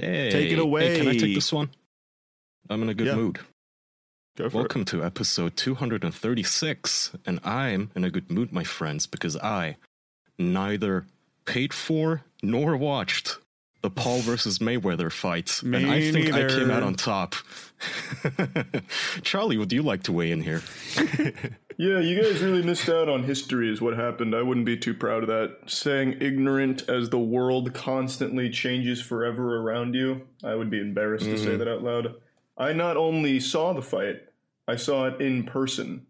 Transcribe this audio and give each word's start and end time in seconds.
Hey, 0.00 0.30
Take 0.30 0.50
it 0.52 0.56
Hey, 0.56 0.60
away. 0.60 0.96
can 0.96 1.08
I 1.08 1.12
take 1.16 1.34
this 1.34 1.52
one? 1.52 1.70
I'm 2.70 2.82
in 2.82 2.88
a 2.88 2.94
good 2.94 3.08
Yeah. 3.08 3.16
mood. 3.16 3.40
Go 4.36 4.48
for 4.48 4.58
Welcome 4.58 4.84
to 4.86 5.02
episode 5.04 5.56
236, 5.56 7.12
and 7.26 7.40
I'm 7.42 7.90
in 7.96 8.04
a 8.04 8.10
good 8.10 8.30
mood, 8.30 8.52
my 8.52 8.62
friends, 8.62 9.06
because 9.06 9.36
I 9.36 9.76
neither 10.38 11.06
paid 11.44 11.74
for 11.74 12.22
nor 12.42 12.76
watched 12.76 13.38
the 13.82 13.90
Paul 13.90 14.20
versus 14.20 14.60
Mayweather 14.60 15.10
fight, 15.10 15.60
Me 15.64 15.78
and 15.82 15.90
I 15.90 16.12
think 16.12 16.32
I 16.32 16.46
came 16.46 16.70
out 16.70 16.84
on 16.84 16.94
top. 16.94 17.34
Charlie, 19.22 19.56
would 19.58 19.72
you 19.72 19.82
like 19.82 20.04
to 20.04 20.12
weigh 20.12 20.30
in 20.30 20.42
here? 20.42 20.62
Yeah, 21.80 22.00
you 22.00 22.20
guys 22.20 22.42
really 22.42 22.62
missed 22.62 22.88
out 22.88 23.08
on 23.08 23.22
history, 23.22 23.72
is 23.72 23.80
what 23.80 23.96
happened. 23.96 24.34
I 24.34 24.42
wouldn't 24.42 24.66
be 24.66 24.76
too 24.76 24.94
proud 24.94 25.22
of 25.22 25.28
that. 25.28 25.70
Saying 25.70 26.16
ignorant 26.20 26.88
as 26.88 27.10
the 27.10 27.20
world 27.20 27.72
constantly 27.72 28.50
changes 28.50 29.00
forever 29.00 29.58
around 29.58 29.94
you, 29.94 30.22
I 30.42 30.56
would 30.56 30.70
be 30.70 30.80
embarrassed 30.80 31.26
to 31.26 31.34
Mm-hmm. 31.34 31.44
say 31.44 31.56
that 31.56 31.68
out 31.68 31.84
loud. 31.84 32.14
I 32.56 32.72
not 32.72 32.96
only 32.96 33.38
saw 33.38 33.72
the 33.74 33.82
fight, 33.82 34.22
I 34.66 34.74
saw 34.74 35.06
it 35.06 35.20
in 35.20 35.44
person. 35.44 36.06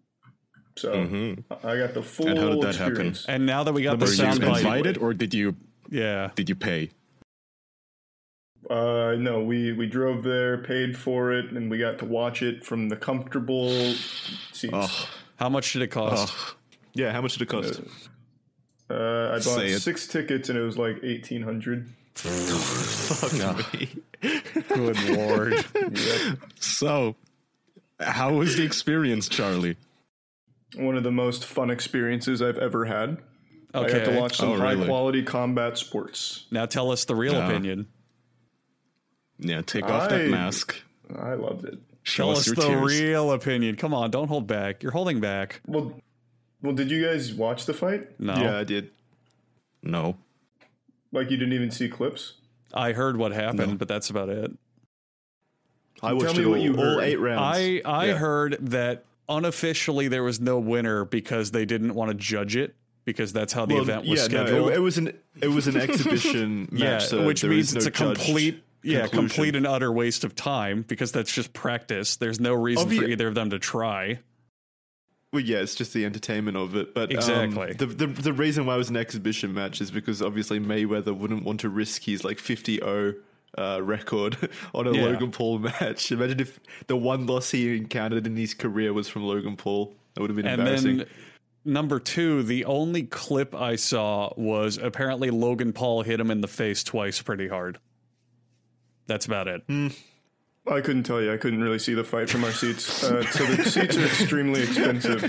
So 0.77 0.93
Mhm. 0.95 1.45
I 1.62 1.77
got 1.77 1.93
the 1.93 2.02
full 2.02 2.29
And 2.29 2.38
how 2.38 2.48
did 2.51 2.62
that 2.62 2.77
happen? 2.77 3.15
And 3.29 3.45
now 3.45 3.62
that 3.65 3.74
we 3.74 3.82
got 3.82 3.98
the 3.98 4.07
Were 4.07 4.10
you 4.10 4.16
sound 4.16 4.41
bite, 4.41 4.59
invited, 4.60 4.96
or 4.96 5.12
did 5.12 5.35
you 5.35 5.57
yeah, 5.91 6.30
did 6.35 6.48
you 6.48 6.55
pay? 6.55 6.91
Uh, 8.71 9.16
no, 9.19 9.43
we 9.43 9.73
we 9.73 9.87
drove 9.87 10.23
there, 10.23 10.57
paid 10.59 10.96
for 10.96 11.32
it, 11.32 11.51
and 11.52 11.71
we 11.71 11.79
got 11.79 11.98
to 11.98 12.05
watch 12.05 12.43
it 12.43 12.65
from 12.65 12.88
the 12.88 12.96
comfortable 12.96 13.71
seats. 14.52 14.73
Oh, 14.73 15.09
how 15.38 15.48
much 15.48 15.73
did 15.73 15.83
it 15.83 15.88
cost? 15.88 16.33
oh. 16.37 16.55
Yeah, 16.95 17.12
how 17.12 17.20
much 17.23 17.34
did 17.34 17.42
it 17.42 17.48
cost? 17.48 17.80
Uh, 18.91 19.29
I 19.29 19.33
bought 19.34 19.42
Say 19.42 19.69
it. 19.69 19.80
six 19.80 20.06
tickets, 20.06 20.48
and 20.48 20.59
it 20.59 20.62
was 20.62 20.77
like 20.79 20.96
eighteen 21.02 21.42
hundred. 21.42 21.88
Fuck 22.15 23.33
no. 23.34 23.56
me. 23.79 23.88
Good 24.69 25.09
lord! 25.16 25.54
So, 26.60 27.15
how 28.01 28.32
was 28.35 28.57
the 28.57 28.65
experience, 28.65 29.29
Charlie? 29.29 29.76
One 30.76 30.96
of 30.96 31.04
the 31.04 31.13
most 31.13 31.45
fun 31.45 31.70
experiences 31.70 32.43
I've 32.43 32.59
ever 32.59 32.85
had. 32.87 33.18
I 33.74 33.87
got 33.88 34.04
to 34.07 34.18
watch 34.18 34.37
some 34.37 34.48
Oh, 34.51 34.54
really? 34.57 34.76
high 34.80 34.85
quality 34.87 35.23
combat 35.23 35.79
sports. 35.79 36.46
now 36.51 36.66
tell 36.66 36.91
us 36.91 37.04
the 37.04 37.15
real 37.15 37.35
Yeah. 37.35 37.48
opinion. 37.48 37.87
Yeah, 39.38 39.63
take 39.63 39.85
off 39.85 40.09
that 40.10 40.29
mask. 40.30 40.76
I 41.16 41.35
loved 41.35 41.65
it. 41.66 41.79
Show 42.09 42.24
Tell 42.24 42.30
us 42.32 42.48
us 42.48 42.56
the 42.56 42.62
tears. 42.62 43.01
real 43.01 43.32
opinion. 43.32 43.76
Come 43.76 43.92
on, 43.95 44.10
don't 44.10 44.28
hold 44.28 44.46
back. 44.46 44.82
You're 44.82 44.92
holding 44.92 45.20
back. 45.20 45.60
Well, 45.66 45.92
well, 46.62 46.73
did 46.74 46.90
you 46.90 47.04
guys 47.04 47.32
watch 47.34 47.66
the 47.66 47.74
fight? 47.74 48.18
No, 48.18 48.34
Yeah, 48.34 48.56
I 48.59 48.64
did. 48.64 48.90
No. 49.82 50.16
Like 51.12 51.30
you 51.30 51.36
didn't 51.36 51.54
even 51.54 51.70
see 51.70 51.88
clips? 51.88 52.34
I 52.74 52.92
heard 52.92 53.16
what 53.16 53.32
happened, 53.32 53.73
No. 53.73 53.76
but 53.76 53.88
that's 53.88 54.10
about 54.10 54.29
it. 54.29 54.51
I 56.02 56.16
Tell 56.16 56.34
me 56.34 56.46
what 56.46 56.59
all, 56.59 56.64
you 56.64 56.76
all 56.76 56.82
heard. 56.82 57.02
eight 57.04 57.16
rounds. 57.16 57.40
I 57.59 57.82
I 57.84 58.06
Yeah. 58.06 58.14
heard 58.18 58.56
that 58.60 59.04
unofficially 59.29 60.09
there 60.09 60.23
was 60.23 60.40
no 60.40 60.59
winner 60.59 61.04
because 61.04 61.51
they 61.51 61.64
didn't 61.64 61.95
want 61.95 62.10
to 62.10 62.14
judge 62.14 62.56
it 62.56 62.74
because 63.04 63.32
that's 63.32 63.52
how 63.52 63.66
the 63.66 63.74
Well, 63.74 63.82
event 63.82 64.06
was 64.06 64.20
yeah, 64.20 64.26
no, 64.28 64.44
scheduled. 64.47 64.70
it, 64.70 64.75
it 64.76 64.81
was 64.81 64.98
an 64.98 65.12
it 65.42 65.48
was 65.48 65.66
an 65.66 65.76
exhibition 65.81 66.69
match. 66.70 66.81
yeah, 66.81 66.98
so 66.98 67.26
which 67.26 67.42
means 67.44 67.70
is 67.70 67.76
it's 67.76 67.84
no 67.84 67.88
a 67.88 67.91
judged 68.14 68.20
complete 68.20 68.62
yeah 68.82 69.03
conclusion. 69.03 69.28
complete 69.28 69.56
and 69.56 69.66
utter 69.66 69.93
waste 69.93 70.25
of 70.25 70.34
time 70.34 70.82
because 70.82 71.12
that's 71.12 71.32
just 71.32 71.53
practice. 71.53 72.16
There's 72.16 72.41
no 72.41 72.54
reason 72.54 72.88
for 72.88 73.04
either 73.04 73.28
of 73.28 73.34
them 73.34 73.50
to 73.50 73.59
try. 73.59 74.20
Well, 75.32 75.43
yeah, 75.43 75.59
it's 75.59 75.75
just 75.75 75.93
the 75.93 76.06
entertainment 76.06 76.56
of 76.56 76.75
it. 76.75 76.94
But 76.94 77.10
um, 77.12 77.16
Exactly. 77.19 77.72
the, 77.75 77.87
the 77.87 78.06
the 78.06 78.32
reason 78.32 78.65
why 78.65 78.75
it 78.75 78.78
was 78.78 78.88
an 78.91 78.97
exhibition 78.97 79.53
match 79.53 79.81
is 79.82 79.91
because 79.91 80.22
obviously 80.22 80.59
Mayweather 80.59 81.15
wouldn't 81.16 81.44
want 81.44 81.60
to 81.60 81.69
risk 81.69 82.04
his 82.04 82.25
like 82.25 82.38
50-0 82.38 83.15
uh, 83.59 83.82
record 83.82 84.37
on 84.75 84.87
a 84.87 84.92
Yeah. 84.94 85.03
Logan 85.04 85.31
Paul 85.31 85.59
match. 85.59 86.10
Imagine 86.12 86.41
if 86.41 86.59
the 86.87 86.97
one 86.97 87.26
loss 87.26 87.50
he 87.50 87.76
encountered 87.76 88.26
in 88.26 88.37
his 88.37 88.54
career 88.54 88.92
was 88.94 89.06
from 89.08 89.24
Logan 89.24 89.56
Paul. 89.56 89.94
That 90.14 90.22
would 90.22 90.30
have 90.30 90.36
been 90.36 90.47
And 90.47 90.60
embarrassing. 90.62 90.97
then 90.98 91.06
number 91.64 91.98
two, 92.00 92.42
the 92.42 92.64
only 92.64 93.03
clip 93.03 93.54
I 93.54 93.76
saw 93.76 94.32
was 94.38 94.78
apparently 94.78 95.30
Logan 95.30 95.74
Paul 95.74 96.03
hit 96.04 96.20
him 96.20 96.30
in 96.30 96.41
the 96.41 96.48
face 96.48 96.82
twice 96.82 97.20
pretty 97.20 97.48
hard. 97.48 97.78
That's 99.08 99.26
about 99.26 99.48
it. 99.48 99.62
I 100.70 100.80
couldn't 100.82 101.04
tell 101.04 101.20
you. 101.20 101.32
I 101.32 101.38
couldn't 101.38 101.62
really 101.62 101.78
see 101.78 101.94
the 101.94 102.04
fight 102.04 102.28
from 102.28 102.44
our 102.44 102.52
seats. 102.52 103.02
Uh, 103.02 103.24
so 103.30 103.44
the 103.46 103.64
seats 103.64 103.96
are 103.96 104.04
extremely 104.04 104.62
expensive. 104.62 105.22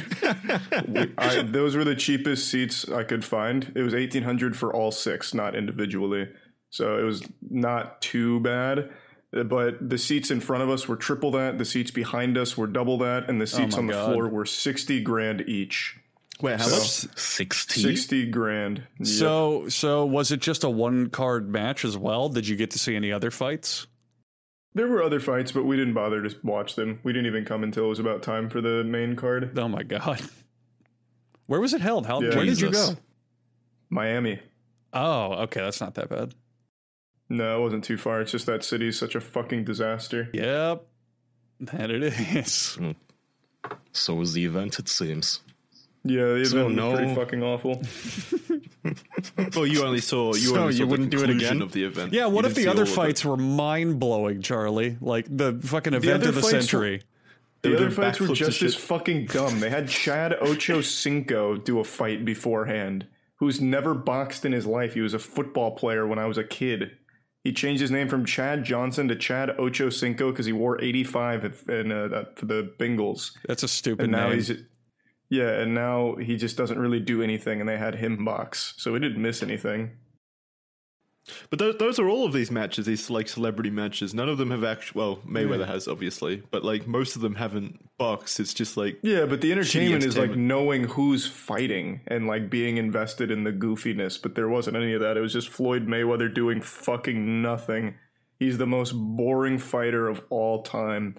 We- 0.87 1.13
I, 1.17 1.41
those 1.43 1.75
were 1.77 1.85
the 1.85 1.95
cheapest 1.95 2.49
seats 2.49 2.87
I 2.89 3.03
could 3.03 3.23
find. 3.23 3.71
It 3.73 3.81
was 3.81 3.93
eighteen 3.93 4.23
hundred 4.23 4.57
for 4.57 4.73
all 4.73 4.91
six, 4.91 5.33
not 5.33 5.55
individually. 5.55 6.27
So 6.71 6.99
it 6.99 7.03
was 7.03 7.23
not 7.49 8.01
too 8.01 8.41
bad. 8.41 8.91
Uh, 9.33 9.43
But 9.43 9.89
the 9.89 9.97
seats 9.97 10.29
in 10.29 10.41
front 10.41 10.61
of 10.63 10.69
us 10.69 10.87
were 10.89 10.97
triple 10.97 11.31
that. 11.31 11.57
The 11.57 11.65
seats 11.65 11.89
behind 11.91 12.37
us 12.37 12.57
were 12.57 12.67
double 12.67 12.97
that, 12.97 13.29
and 13.29 13.39
the 13.39 13.47
seats 13.47 13.75
my 13.75 13.79
on 13.79 13.87
the 13.87 13.93
God. 13.93 14.11
floor 14.11 14.27
were 14.27 14.45
sixty 14.45 14.99
grand 15.01 15.41
each. 15.47 15.98
Wait, 16.41 16.59
how 16.59 16.65
So- 16.67 16.77
much? 17.07 17.17
60? 17.17 17.81
Sixty 17.81 18.25
grand. 18.25 18.83
Yep. 18.99 19.07
So 19.07 19.69
so 19.69 20.05
was 20.05 20.31
it 20.31 20.39
just 20.39 20.63
a 20.63 20.69
one 20.69 21.09
card 21.09 21.49
match 21.49 21.83
as 21.83 21.97
well? 21.97 22.29
Did 22.29 22.47
you 22.47 22.55
get 22.55 22.71
to 22.71 22.79
see 22.79 22.95
any 22.95 23.11
other 23.11 23.31
fights? 23.31 23.87
there 24.75 24.87
were 24.87 25.03
other 25.03 25.19
fights, 25.19 25.51
but 25.51 25.65
we 25.65 25.75
didn't 25.75 25.93
bother 25.95 26.21
to 26.21 26.33
watch 26.43 26.75
them. 26.75 26.99
We 27.03 27.11
didn't 27.11 27.25
even 27.25 27.43
come 27.43 27.63
until 27.63 27.85
it 27.85 27.89
was 27.89 27.99
about 27.99 28.23
time 28.23 28.49
for 28.49 28.61
the 28.61 28.83
main 28.85 29.15
card. 29.17 29.57
Oh 29.59 29.67
my 29.67 29.83
god. 29.83 30.21
Where 31.47 31.59
was 31.59 31.73
it 31.73 31.81
held? 31.81 32.05
How 32.05 32.21
Yeah. 32.21 32.35
where 32.35 32.45
did 32.45 32.61
you 32.61 32.71
go? 32.71 32.95
Miami. 33.89 34.39
Oh, 34.93 35.33
okay, 35.43 35.61
that's 35.61 35.81
not 35.81 35.95
that 35.95 36.09
bad. 36.09 36.35
No, 37.27 37.57
it 37.59 37.61
wasn't 37.63 37.83
too 37.83 37.97
far. 37.97 38.21
It's 38.21 38.31
just 38.31 38.45
that 38.45 38.63
city's 38.63 38.97
such 38.97 39.15
a 39.15 39.19
fucking 39.21 39.65
disaster. 39.65 40.29
Yep. 40.33 40.85
That 41.61 41.91
it 41.91 42.03
is. 42.03 42.75
Hmm. 42.75 42.91
So 43.91 44.13
was 44.15 44.33
the 44.33 44.45
event, 44.45 44.79
it 44.79 44.87
seems. 44.87 45.41
Yeah, 46.05 46.23
the 46.23 46.33
event 46.35 46.47
So 46.47 46.65
was 46.67 46.75
no- 46.75 46.95
pretty 46.95 47.15
fucking 47.15 47.43
awful. 47.43 47.81
Well, 49.55 49.67
you 49.67 49.83
only 49.83 49.99
saw 49.99 50.33
you 50.33 50.39
So 50.53 50.57
only 50.61 50.73
saw 50.73 50.79
you 50.79 50.85
the 50.85 50.91
wouldn't 50.91 51.09
do 51.09 51.23
it 51.23 51.29
again? 51.29 51.61
of 51.61 51.71
the 51.73 51.83
event. 51.83 52.13
Yeah, 52.13 52.27
what 52.27 52.45
You 52.45 52.51
if 52.51 52.55
the 52.55 52.67
other 52.67 52.79
all 52.81 52.83
of 52.83 52.89
it. 52.89 52.95
fights 52.95 53.25
were 53.25 53.37
mind 53.37 53.99
blowing, 53.99 54.41
Charlie? 54.41 54.97
Like 55.01 55.25
the 55.29 55.59
fucking 55.63 55.93
event 55.93 56.21
other 56.23 56.29
of 56.29 56.35
the 56.35 56.41
fights 56.41 56.53
were- 56.53 56.61
century. 56.61 57.01
The 57.61 57.69
They 57.69 57.75
other 57.75 57.91
fights 57.91 58.19
were 58.21 58.27
just 58.33 58.61
as 58.61 58.75
fucking 58.75 59.25
dumb. 59.25 59.59
They 59.59 59.69
had 59.69 59.89
Chad 59.89 60.33
Ocho 60.39 60.79
Cinco 61.03 61.57
do 61.57 61.79
a 61.79 61.83
fight 61.83 62.23
beforehand, 62.23 63.05
who's 63.35 63.59
never 63.59 63.93
boxed 63.93 64.45
in 64.45 64.53
his 64.53 64.65
life. 64.65 64.93
He 64.93 65.01
was 65.01 65.13
a 65.13 65.19
football 65.19 65.71
player 65.71 66.07
when 66.07 66.19
I 66.19 66.25
was 66.25 66.37
a 66.37 66.43
kid. 66.45 66.91
He 67.43 67.51
changed 67.51 67.81
his 67.81 67.91
name 67.91 68.07
from 68.07 68.25
Chad 68.25 68.63
Johnson 68.63 69.09
to 69.09 69.15
Chad 69.15 69.49
Ocho 69.59 69.89
Cinco 69.89 70.31
because 70.31 70.45
he 70.45 70.53
wore 70.53 70.81
85 70.81 71.63
in, 71.67 71.91
uh, 71.91 72.25
for 72.35 72.45
the 72.45 72.71
Bengals. 72.79 73.31
That's 73.45 73.63
a 73.63 73.67
stupid 73.67 74.03
And 74.03 74.11
now 74.13 74.29
name. 74.29 74.35
he's. 74.37 74.51
Yeah, 75.29 75.49
and 75.49 75.75
now 75.75 76.15
he 76.15 76.37
just 76.37 76.57
doesn't 76.57 76.79
really 76.79 76.99
do 76.99 77.21
anything, 77.21 77.59
and 77.59 77.69
they 77.69 77.77
had 77.77 77.95
him 77.95 78.25
box. 78.25 78.73
So 78.77 78.93
we 78.93 78.99
didn't 78.99 79.21
miss 79.21 79.43
anything. 79.43 79.91
But 81.49 81.59
those, 81.59 81.77
those 81.77 81.99
are 81.99 82.09
all 82.09 82.25
of 82.25 82.33
these 82.33 82.51
matches, 82.51 82.85
these 82.85 83.09
like 83.09 83.27
celebrity 83.27 83.69
matches. 83.69 84.13
None 84.13 84.29
of 84.29 84.37
them 84.37 84.51
have 84.51 84.63
actually. 84.63 84.99
Well, 84.99 85.17
Mayweather 85.27 85.67
has 85.67 85.87
obviously, 85.87 86.43
but 86.51 86.63
like 86.63 86.87
most 86.87 87.15
of 87.15 87.21
them 87.21 87.35
haven't 87.35 87.79
boxed. 87.97 88.39
It's 88.39 88.53
just 88.53 88.77
like 88.77 88.99
Yeah, 89.03 89.25
but 89.25 89.41
the 89.41 89.51
entertainment 89.51 90.03
is 90.03 90.17
like 90.17 90.35
knowing 90.35 90.85
who's 90.85 91.27
fighting 91.27 92.01
and 92.07 92.27
like 92.27 92.49
being 92.49 92.77
invested 92.77 93.31
in 93.31 93.43
the 93.43 93.51
goofiness. 93.51 94.21
But 94.21 94.35
there 94.35 94.49
wasn't 94.49 94.77
any 94.77 94.93
of 94.93 95.01
that. 95.01 95.17
It 95.17 95.21
was 95.21 95.33
just 95.33 95.49
Floyd 95.49 95.87
Mayweather 95.87 96.33
doing 96.33 96.61
fucking 96.61 97.41
nothing. 97.41 97.95
He's 98.39 98.57
the 98.57 98.67
most 98.67 98.93
boring 98.93 99.57
fighter 99.57 100.07
of 100.07 100.21
all 100.29 100.63
time. 100.63 101.15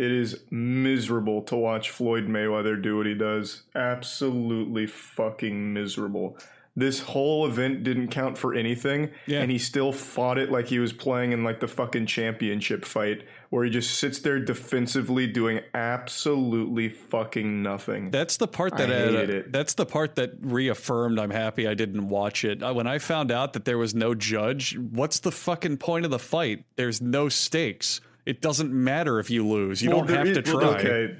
It 0.00 0.10
is 0.10 0.40
miserable 0.50 1.42
to 1.42 1.56
watch 1.56 1.90
Floyd 1.90 2.26
Mayweather 2.26 2.80
do 2.80 2.96
what 2.96 3.04
he 3.06 3.12
does. 3.14 3.64
Absolutely 3.74 4.86
fucking 4.86 5.74
miserable. 5.74 6.38
This 6.74 7.00
whole 7.00 7.46
event 7.46 7.82
didn't 7.82 8.08
count 8.08 8.38
for 8.38 8.54
anything, 8.54 9.10
Yeah. 9.26 9.42
and 9.42 9.50
he 9.50 9.58
still 9.58 9.92
fought 9.92 10.38
it 10.38 10.50
like 10.50 10.68
he 10.68 10.78
was 10.78 10.92
playing 10.94 11.32
in 11.32 11.44
like 11.44 11.60
the 11.60 11.68
fucking 11.68 12.06
championship 12.06 12.84
fight, 12.86 13.24
where 13.50 13.64
he 13.64 13.70
just 13.70 13.90
sits 13.98 14.20
there 14.20 14.38
defensively 14.38 15.26
doing 15.26 15.60
absolutely 15.74 16.88
fucking 16.88 17.62
nothing. 17.62 18.10
That's 18.10 18.36
the 18.38 18.48
part 18.48 18.76
that 18.78 18.88
I 18.90 18.94
uh, 18.94 19.06
hated 19.10 19.30
it. 19.30 19.52
that's 19.52 19.74
the 19.74 19.84
part 19.84 20.14
that 20.14 20.30
reaffirmed 20.40 21.18
I'm 21.18 21.30
happy 21.30 21.66
I 21.68 21.74
didn't 21.74 22.08
watch 22.08 22.44
it. 22.44 22.62
Uh, 22.62 22.72
When 22.72 22.86
I 22.86 22.98
found 22.98 23.30
out 23.30 23.52
that 23.52 23.64
there 23.64 23.76
was 23.78 23.94
no 23.94 24.14
judge, 24.14 24.78
what's 24.78 25.18
the 25.20 25.32
fucking 25.32 25.76
point 25.78 26.04
of 26.06 26.10
the 26.10 26.18
fight? 26.18 26.64
There's 26.76 27.02
no 27.02 27.28
stakes. 27.28 28.00
It 28.26 28.40
doesn't 28.40 28.72
matter 28.72 29.18
if 29.18 29.30
you 29.30 29.46
lose. 29.46 29.82
You 29.82 29.90
Well, 29.90 30.00
don't 30.04 30.10
have 30.16 30.26
is- 30.28 30.36
to 30.36 30.42
try. 30.42 30.54
well, 30.60 30.74
Okay, 30.74 31.16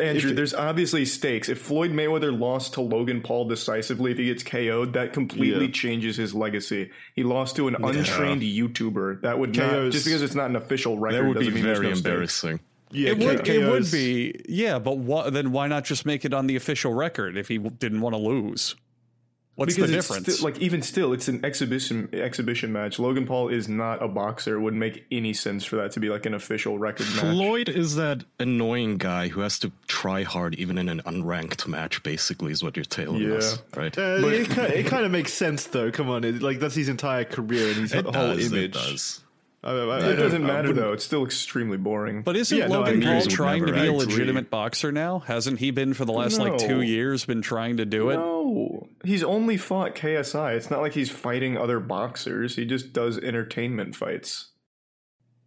Andrew, 0.00 0.32
there's 0.32 0.54
obviously 0.54 1.04
stakes. 1.04 1.48
If 1.48 1.58
Floyd 1.58 1.90
Mayweather 1.90 2.38
lost 2.38 2.74
to 2.74 2.80
Logan 2.82 3.20
Paul 3.20 3.48
decisively, 3.48 4.12
if 4.12 4.18
he 4.18 4.26
gets 4.26 4.44
KO'd, 4.44 4.92
that 4.92 5.12
completely 5.12 5.64
Yeah. 5.66 5.70
changes 5.72 6.16
his 6.16 6.34
legacy. 6.34 6.90
He 7.16 7.24
lost 7.24 7.56
to 7.56 7.66
an 7.66 7.74
untrained 7.82 8.42
YouTuber. 8.42 9.22
That 9.22 9.38
would 9.40 9.56
not 9.56 9.90
just 9.90 10.04
because 10.04 10.22
it's 10.22 10.36
not 10.36 10.50
an 10.50 10.56
official 10.56 10.98
record. 10.98 11.16
That 11.16 11.28
would 11.28 11.38
be 11.38 11.46
doesn't 11.46 11.54
mean 11.54 11.64
very 11.64 11.86
no 11.88 11.94
stakes. 11.94 11.98
embarrassing. 12.06 12.60
yeah, 12.92 13.10
It 13.10 13.18
would, 13.18 13.44
K- 13.44 13.60
it 13.62 13.68
would 13.68 13.90
be, 13.90 14.40
yeah, 14.48 14.78
but 14.78 14.98
wha- 14.98 15.30
then 15.30 15.50
why 15.50 15.66
not 15.66 15.84
just 15.84 16.06
make 16.06 16.24
it 16.24 16.32
on 16.32 16.46
the 16.46 16.54
official 16.54 16.94
record 16.94 17.36
if 17.36 17.48
he 17.48 17.56
w- 17.56 17.74
didn't 17.76 18.00
want 18.02 18.14
to 18.14 18.20
lose? 18.20 18.76
What's 19.56 19.74
because 19.74 19.90
the 19.90 19.96
difference? 19.96 20.34
sti- 20.38 20.44
like 20.44 20.58
even 20.60 20.82
still, 20.82 21.12
it's 21.14 21.28
an 21.28 21.44
exhibition 21.44 22.08
exhibition 22.12 22.72
match. 22.72 22.98
Logan 22.98 23.26
Paul 23.26 23.48
is 23.48 23.68
not 23.68 24.02
a 24.02 24.08
boxer. 24.08 24.54
It 24.56 24.60
wouldn't 24.60 24.78
make 24.80 25.06
any 25.10 25.32
sense 25.32 25.64
for 25.64 25.76
that 25.76 25.92
to 25.92 26.00
be 26.00 26.08
like 26.10 26.26
an 26.26 26.34
official 26.34 26.78
record 26.78 27.06
match. 27.16 27.20
Floyd 27.34 27.68
is 27.70 27.96
that 27.96 28.24
annoying 28.38 28.98
guy 28.98 29.28
who 29.28 29.40
has 29.40 29.58
to 29.60 29.72
try 29.88 30.22
hard 30.24 30.54
even 30.56 30.76
in 30.76 30.88
an 30.90 31.00
unranked 31.06 31.66
match. 31.66 32.02
Basically, 32.02 32.52
is 32.52 32.62
what 32.62 32.76
you're 32.76 32.84
telling 32.84 33.22
Yeah. 33.22 33.36
us, 33.36 33.58
right? 33.74 33.96
Uh, 33.96 34.20
it, 34.26 34.48
kind 34.50 34.72
it 34.74 34.86
kind 34.86 35.04
of 35.06 35.10
makes 35.10 35.32
sense 35.32 35.64
though. 35.66 35.90
Come 35.90 36.10
on, 36.10 36.22
it, 36.24 36.42
like 36.42 36.58
that's 36.60 36.74
his 36.74 36.90
entire 36.90 37.24
career 37.24 37.68
and 37.68 37.76
his 37.76 37.94
it 37.94 38.04
whole 38.04 38.12
does. 38.12 38.52
image. 38.52 39.18
It 39.66 39.72
does. 39.72 39.88
I, 39.88 39.92
I, 39.92 39.96
I 39.96 39.98
It 39.98 40.02
don't- 40.02 40.16
doesn't 40.16 40.44
I 40.44 40.46
matter 40.46 40.68
wouldn't- 40.68 40.76
though. 40.76 40.92
It's 40.92 41.04
still 41.04 41.24
extremely 41.24 41.76
boring. 41.76 42.22
But 42.22 42.36
isn't 42.36 42.56
Yeah, 42.56 42.66
Logan 42.68 42.94
agree. 43.02 43.04
Paul 43.06 43.22
trying 43.26 43.66
to 43.66 43.72
be 43.72 43.78
a 43.80 43.82
agree. 43.84 43.96
legitimate 43.96 44.50
boxer 44.50 44.92
now? 44.92 45.20
Hasn't 45.20 45.58
he 45.58 45.70
been 45.70 45.94
for 45.94 46.04
the 46.04 46.12
last 46.12 46.38
like 46.38 46.58
two 46.58 46.82
years? 46.82 47.24
Been 47.24 47.42
trying 47.42 47.76
to 47.78 47.84
do 47.84 48.10
it. 48.10 48.16
no, 48.16 48.88
he's 49.04 49.22
only 49.24 49.56
fought 49.56 49.94
KSI. 49.94 50.56
It's 50.56 50.70
not 50.70 50.80
like 50.80 50.92
he's 50.94 51.10
fighting 51.10 51.56
other 51.56 51.80
boxers. 51.80 52.56
He 52.56 52.64
just 52.64 52.92
does 52.92 53.18
entertainment 53.18 53.94
fights. 53.96 54.50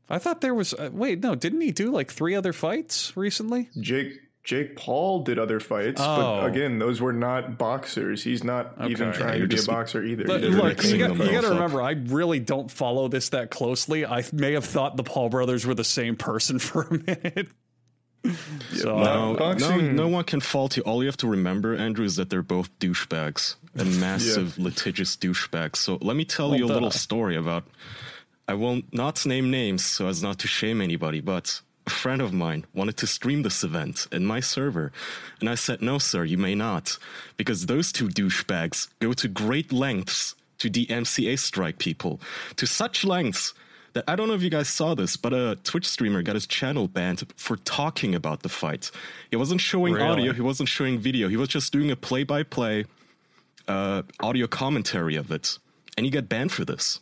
I 0.10 0.18
thought 0.18 0.42
there 0.42 0.56
was. 0.56 0.74
Uh, 0.74 0.90
wait, 0.92 1.22
no, 1.22 1.36
didn't 1.36 1.62
he 1.62 1.72
do 1.72 1.92
like 1.92 2.12
three 2.12 2.34
other 2.36 2.52
fights 2.54 3.16
recently? 3.16 3.70
Jake 3.80 4.14
Jake 4.50 4.76
Paul 4.76 5.20
did 5.22 5.38
other 5.38 5.60
fights, 5.60 6.02
Oh. 6.04 6.42
but 6.42 6.46
again, 6.48 6.80
those 6.80 7.00
were 7.00 7.14
not 7.14 7.60
boxers. 7.60 8.24
He's 8.24 8.44
not 8.44 8.74
even 8.90 9.14
trying 9.14 9.38
you're 9.38 9.48
to 9.48 9.56
be 9.58 9.62
a 9.62 9.66
boxer 9.66 10.04
either. 10.04 10.24
But 10.26 10.42
look, 10.42 10.84
you 10.84 10.98
got, 10.98 11.16
you 11.18 11.32
got 11.32 11.42
to 11.42 11.50
remember, 11.50 11.84
I 11.84 11.92
really 11.92 12.40
don't 12.40 12.72
follow 12.72 13.08
this 13.10 13.30
that 13.30 13.52
closely. 13.52 14.08
I 14.08 14.24
may 14.34 14.54
have 14.54 14.66
thought 14.66 14.98
the 14.98 15.04
Paul 15.04 15.30
brothers 15.30 15.68
were 15.68 15.76
the 15.76 15.84
same 15.84 16.16
person 16.16 16.58
for 16.68 16.82
a 16.82 16.92
minute. 16.94 17.50
so 18.74 18.98
No. 18.98 19.34
No, 19.34 19.54
no, 19.54 19.78
no 19.82 20.08
one 20.08 20.24
can 20.24 20.40
fault 20.40 20.76
you. 20.78 20.82
All 20.82 21.04
you 21.04 21.08
have 21.10 21.18
to 21.18 21.28
remember, 21.28 21.76
Andrew, 21.76 22.04
is 22.06 22.16
that 22.16 22.32
they're 22.32 22.42
both 22.42 22.72
douchebags 22.80 23.54
and 23.76 24.00
massive 24.02 24.58
litigious 24.58 25.16
douchebags. 25.16 25.76
So 25.76 26.00
let 26.02 26.16
me 26.16 26.26
tell 26.26 26.56
you 26.56 26.64
a 26.64 26.68
Well, 26.68 26.74
little 26.74 26.90
story 26.92 27.36
about. 27.36 27.66
I 28.48 28.56
will 28.56 28.82
not 28.92 29.24
name 29.28 29.52
names 29.52 29.86
so 29.86 30.08
as 30.08 30.24
not 30.24 30.40
to 30.40 30.48
shame 30.48 30.82
anybody, 30.82 31.22
but 31.22 31.62
a 31.88 31.90
friend 31.90 32.22
of 32.22 32.34
mine 32.34 32.66
wanted 32.74 32.98
to 32.98 33.08
stream 33.08 33.44
this 33.44 33.64
event 33.64 34.08
in 34.12 34.26
my 34.26 34.40
server, 34.40 34.92
and 35.40 35.50
I 35.50 35.56
said, 35.56 35.82
"No, 35.82 35.98
sir, 35.98 36.24
you 36.24 36.38
may 36.38 36.56
not, 36.56 36.98
because 37.38 37.66
those 37.66 37.92
two 37.92 38.10
douchebags 38.10 38.88
go 39.00 39.14
to 39.14 39.28
great 39.28 39.72
lengths 39.74 40.36
to 40.60 40.70
DMCA 40.70 41.36
strike 41.38 41.80
people, 41.80 42.20
to 42.58 42.66
such 42.68 43.04
lengths." 43.04 43.54
That 43.94 44.04
I 44.08 44.16
don't 44.16 44.28
know 44.28 44.36
if 44.36 44.44
you 44.44 44.52
guys 44.52 44.70
saw 44.70 44.94
this, 44.94 45.18
but 45.18 45.34
a 45.34 45.58
Twitch 45.64 45.88
streamer 45.88 46.22
got 46.22 46.36
his 46.36 46.46
channel 46.46 46.88
banned 46.88 47.24
for 47.36 47.56
talking 47.58 48.14
about 48.14 48.44
the 48.44 48.50
fight. 48.50 48.92
He 49.32 49.36
wasn't 49.36 49.62
showing 49.62 49.94
Really? 49.96 50.08
audio, 50.08 50.34
he 50.34 50.42
wasn't 50.42 50.70
showing 50.70 51.00
video, 51.00 51.28
he 51.28 51.38
was 51.38 51.50
just 51.50 51.74
doing 51.74 51.90
a 51.90 51.96
play 51.96 52.24
by 52.24 52.44
play 52.44 52.86
audio 53.68 54.46
commentary 54.46 55.16
of 55.16 55.32
it. 55.32 55.58
And 55.98 56.06
he 56.06 56.12
got 56.12 56.30
banned 56.30 56.52
for 56.52 56.66
this. 56.66 57.00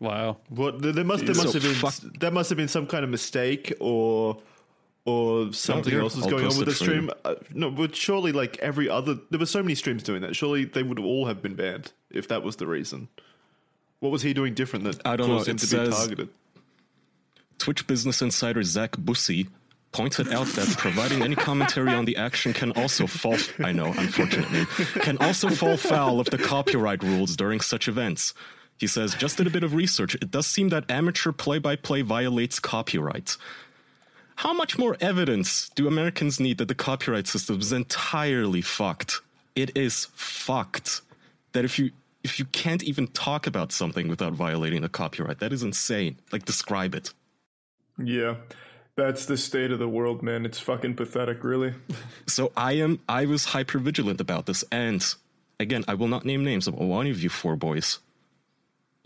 Wow. 0.00 0.38
What 0.48 0.82
there 0.82 0.92
there 0.92 1.04
must 1.04 1.24
there 1.26 1.34
So 1.34 1.52
have 1.52 1.62
been 1.62 1.74
fuck- 1.74 2.18
there 2.20 2.30
must 2.30 2.50
have 2.50 2.56
been 2.56 2.68
some 2.68 2.86
kind 2.86 3.04
of 3.04 3.10
mistake 3.10 3.72
or 3.80 4.38
or 5.04 5.52
something 5.52 5.92
here, 5.92 6.00
else 6.02 6.16
was 6.16 6.26
going 6.26 6.42
on 6.46 6.56
with 6.56 6.66
the 6.66 6.72
for 6.72 6.72
stream. 6.84 7.10
Uh, 7.24 7.36
no, 7.54 7.70
but 7.70 7.94
surely 7.94 8.32
like 8.32 8.58
every 8.58 8.88
other 8.88 9.16
there 9.30 9.38
were 9.38 9.46
so 9.46 9.62
many 9.62 9.74
streams 9.74 10.02
doing 10.02 10.22
that. 10.22 10.34
Surely 10.34 10.64
they 10.64 10.82
would 10.82 10.98
all 10.98 11.26
have 11.26 11.40
been 11.42 11.54
banned 11.54 11.92
if 12.10 12.26
that 12.28 12.42
was 12.42 12.56
the 12.56 12.66
reason. 12.66 13.08
What 14.00 14.10
was 14.12 14.22
he 14.22 14.34
doing 14.34 14.52
different 14.54 14.84
that 14.84 15.00
I 15.06 15.16
don't 15.16 15.28
know, 15.28 15.36
caused 15.36 15.48
him 15.48 15.56
it 15.56 15.60
to 15.60 15.66
says- 15.66 15.88
be 15.88 15.94
targeted? 15.94 16.28
Twitch 17.58 17.86
business 17.86 18.20
insider 18.20 18.62
Zach 18.62 18.96
Bussy 18.98 19.48
pointed 19.92 20.30
out 20.30 20.46
that 20.48 20.68
providing 20.76 21.22
any 21.22 21.34
commentary 21.34 21.90
on 21.92 22.04
the 22.04 22.16
action 22.16 22.52
can 22.52 22.70
also 22.72 23.06
fall 23.06 23.38
I 23.60 23.72
know, 23.72 23.86
unfortunately, 23.96 24.66
can 25.00 25.16
also 25.18 25.48
fall 25.48 25.78
foul 25.78 26.20
of 26.20 26.28
the 26.28 26.36
copyright 26.36 27.02
rules 27.02 27.34
during 27.34 27.60
such 27.60 27.88
events. 27.88 28.34
He 28.78 28.86
says, 28.86 29.14
just 29.14 29.38
did 29.38 29.46
a 29.46 29.50
bit 29.50 29.64
of 29.64 29.74
research. 29.74 30.14
It 30.16 30.30
does 30.30 30.46
seem 30.46 30.68
that 30.68 30.90
amateur 30.90 31.32
play 31.32 31.58
by 31.58 31.76
play 31.76 32.02
violates 32.02 32.60
copyright. 32.60 33.36
How 34.36 34.52
much 34.52 34.76
more 34.78 34.98
evidence 35.00 35.70
do 35.70 35.88
Americans 35.88 36.38
need 36.38 36.58
that 36.58 36.68
the 36.68 36.74
copyright 36.74 37.26
system 37.26 37.58
is 37.58 37.72
entirely 37.72 38.60
fucked? 38.60 39.22
It 39.54 39.74
is 39.74 40.08
fucked. 40.12 41.00
That 41.52 41.64
if 41.64 41.78
you 41.78 41.90
if 42.22 42.38
you 42.38 42.44
can't 42.46 42.82
even 42.82 43.06
talk 43.06 43.46
about 43.46 43.72
something 43.72 44.08
without 44.08 44.34
violating 44.34 44.82
the 44.82 44.88
copyright, 44.88 45.38
that 45.38 45.52
is 45.52 45.62
insane. 45.62 46.18
Like 46.32 46.44
describe 46.44 46.94
it. 46.94 47.14
Yeah. 47.96 48.36
That's 48.96 49.26
the 49.26 49.36
state 49.36 49.70
of 49.70 49.78
the 49.78 49.88
world, 49.88 50.22
man. 50.22 50.44
It's 50.44 50.58
fucking 50.58 50.96
pathetic, 50.96 51.44
really. 51.44 51.74
So 52.28 52.50
I 52.56 52.72
am 52.72 53.00
I 53.08 53.24
was 53.24 53.46
hyper 53.46 53.78
vigilant 53.78 54.20
about 54.20 54.46
this, 54.46 54.64
and 54.72 55.02
again, 55.60 55.84
I 55.86 55.94
will 55.94 56.08
not 56.08 56.24
name 56.24 56.44
names 56.44 56.66
of 56.66 56.74
one 56.74 57.06
of 57.06 57.22
you 57.22 57.28
four 57.28 57.54
boys. 57.54 58.00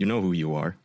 You 0.00 0.06
know 0.06 0.20
who 0.23 0.32
you 0.32 0.55
are. 0.55 0.76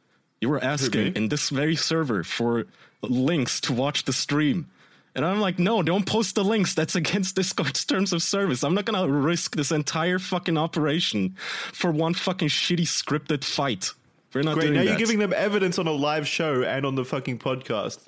You 0.41 0.49
were 0.49 0.63
asking 0.63 1.15
in 1.15 1.29
this 1.29 1.49
very 1.49 1.75
server 1.75 2.23
for 2.23 2.65
links 3.01 3.59
to 3.61 3.73
watch 3.73 4.03
the 4.03 4.13
stream. 4.13 4.69
And 5.15 5.23
I'm 5.23 5.39
like, 5.39 5.57
no, 5.57 5.81
don't 5.81 6.05
post 6.05 6.35
the 6.35 6.43
links. 6.43 6.73
That's 6.75 6.93
against 6.95 7.37
Discord's 7.37 7.85
terms 7.85 8.11
of 8.11 8.21
service. 8.21 8.61
I'm 8.63 8.73
not 8.75 8.83
gonna 8.83 9.07
risk 9.07 9.55
this 9.55 9.71
entire 9.71 10.19
fucking 10.19 10.57
operation 10.57 11.35
for 11.71 11.89
one 11.91 12.13
fucking 12.13 12.49
shitty 12.49 12.81
scripted 12.85 13.45
fight. 13.45 13.93
We're 14.33 14.41
not 14.43 14.55
Great, 14.55 14.63
doing 14.65 14.73
now 14.73 14.79
that. 14.83 14.89
you're 14.89 14.97
giving 14.97 15.19
them 15.19 15.31
evidence 15.31 15.79
on 15.79 15.87
a 15.87 15.93
live 15.93 16.27
show 16.27 16.63
and 16.63 16.85
on 16.85 16.95
the 16.95 17.05
fucking 17.05 17.39
podcast. 17.39 17.99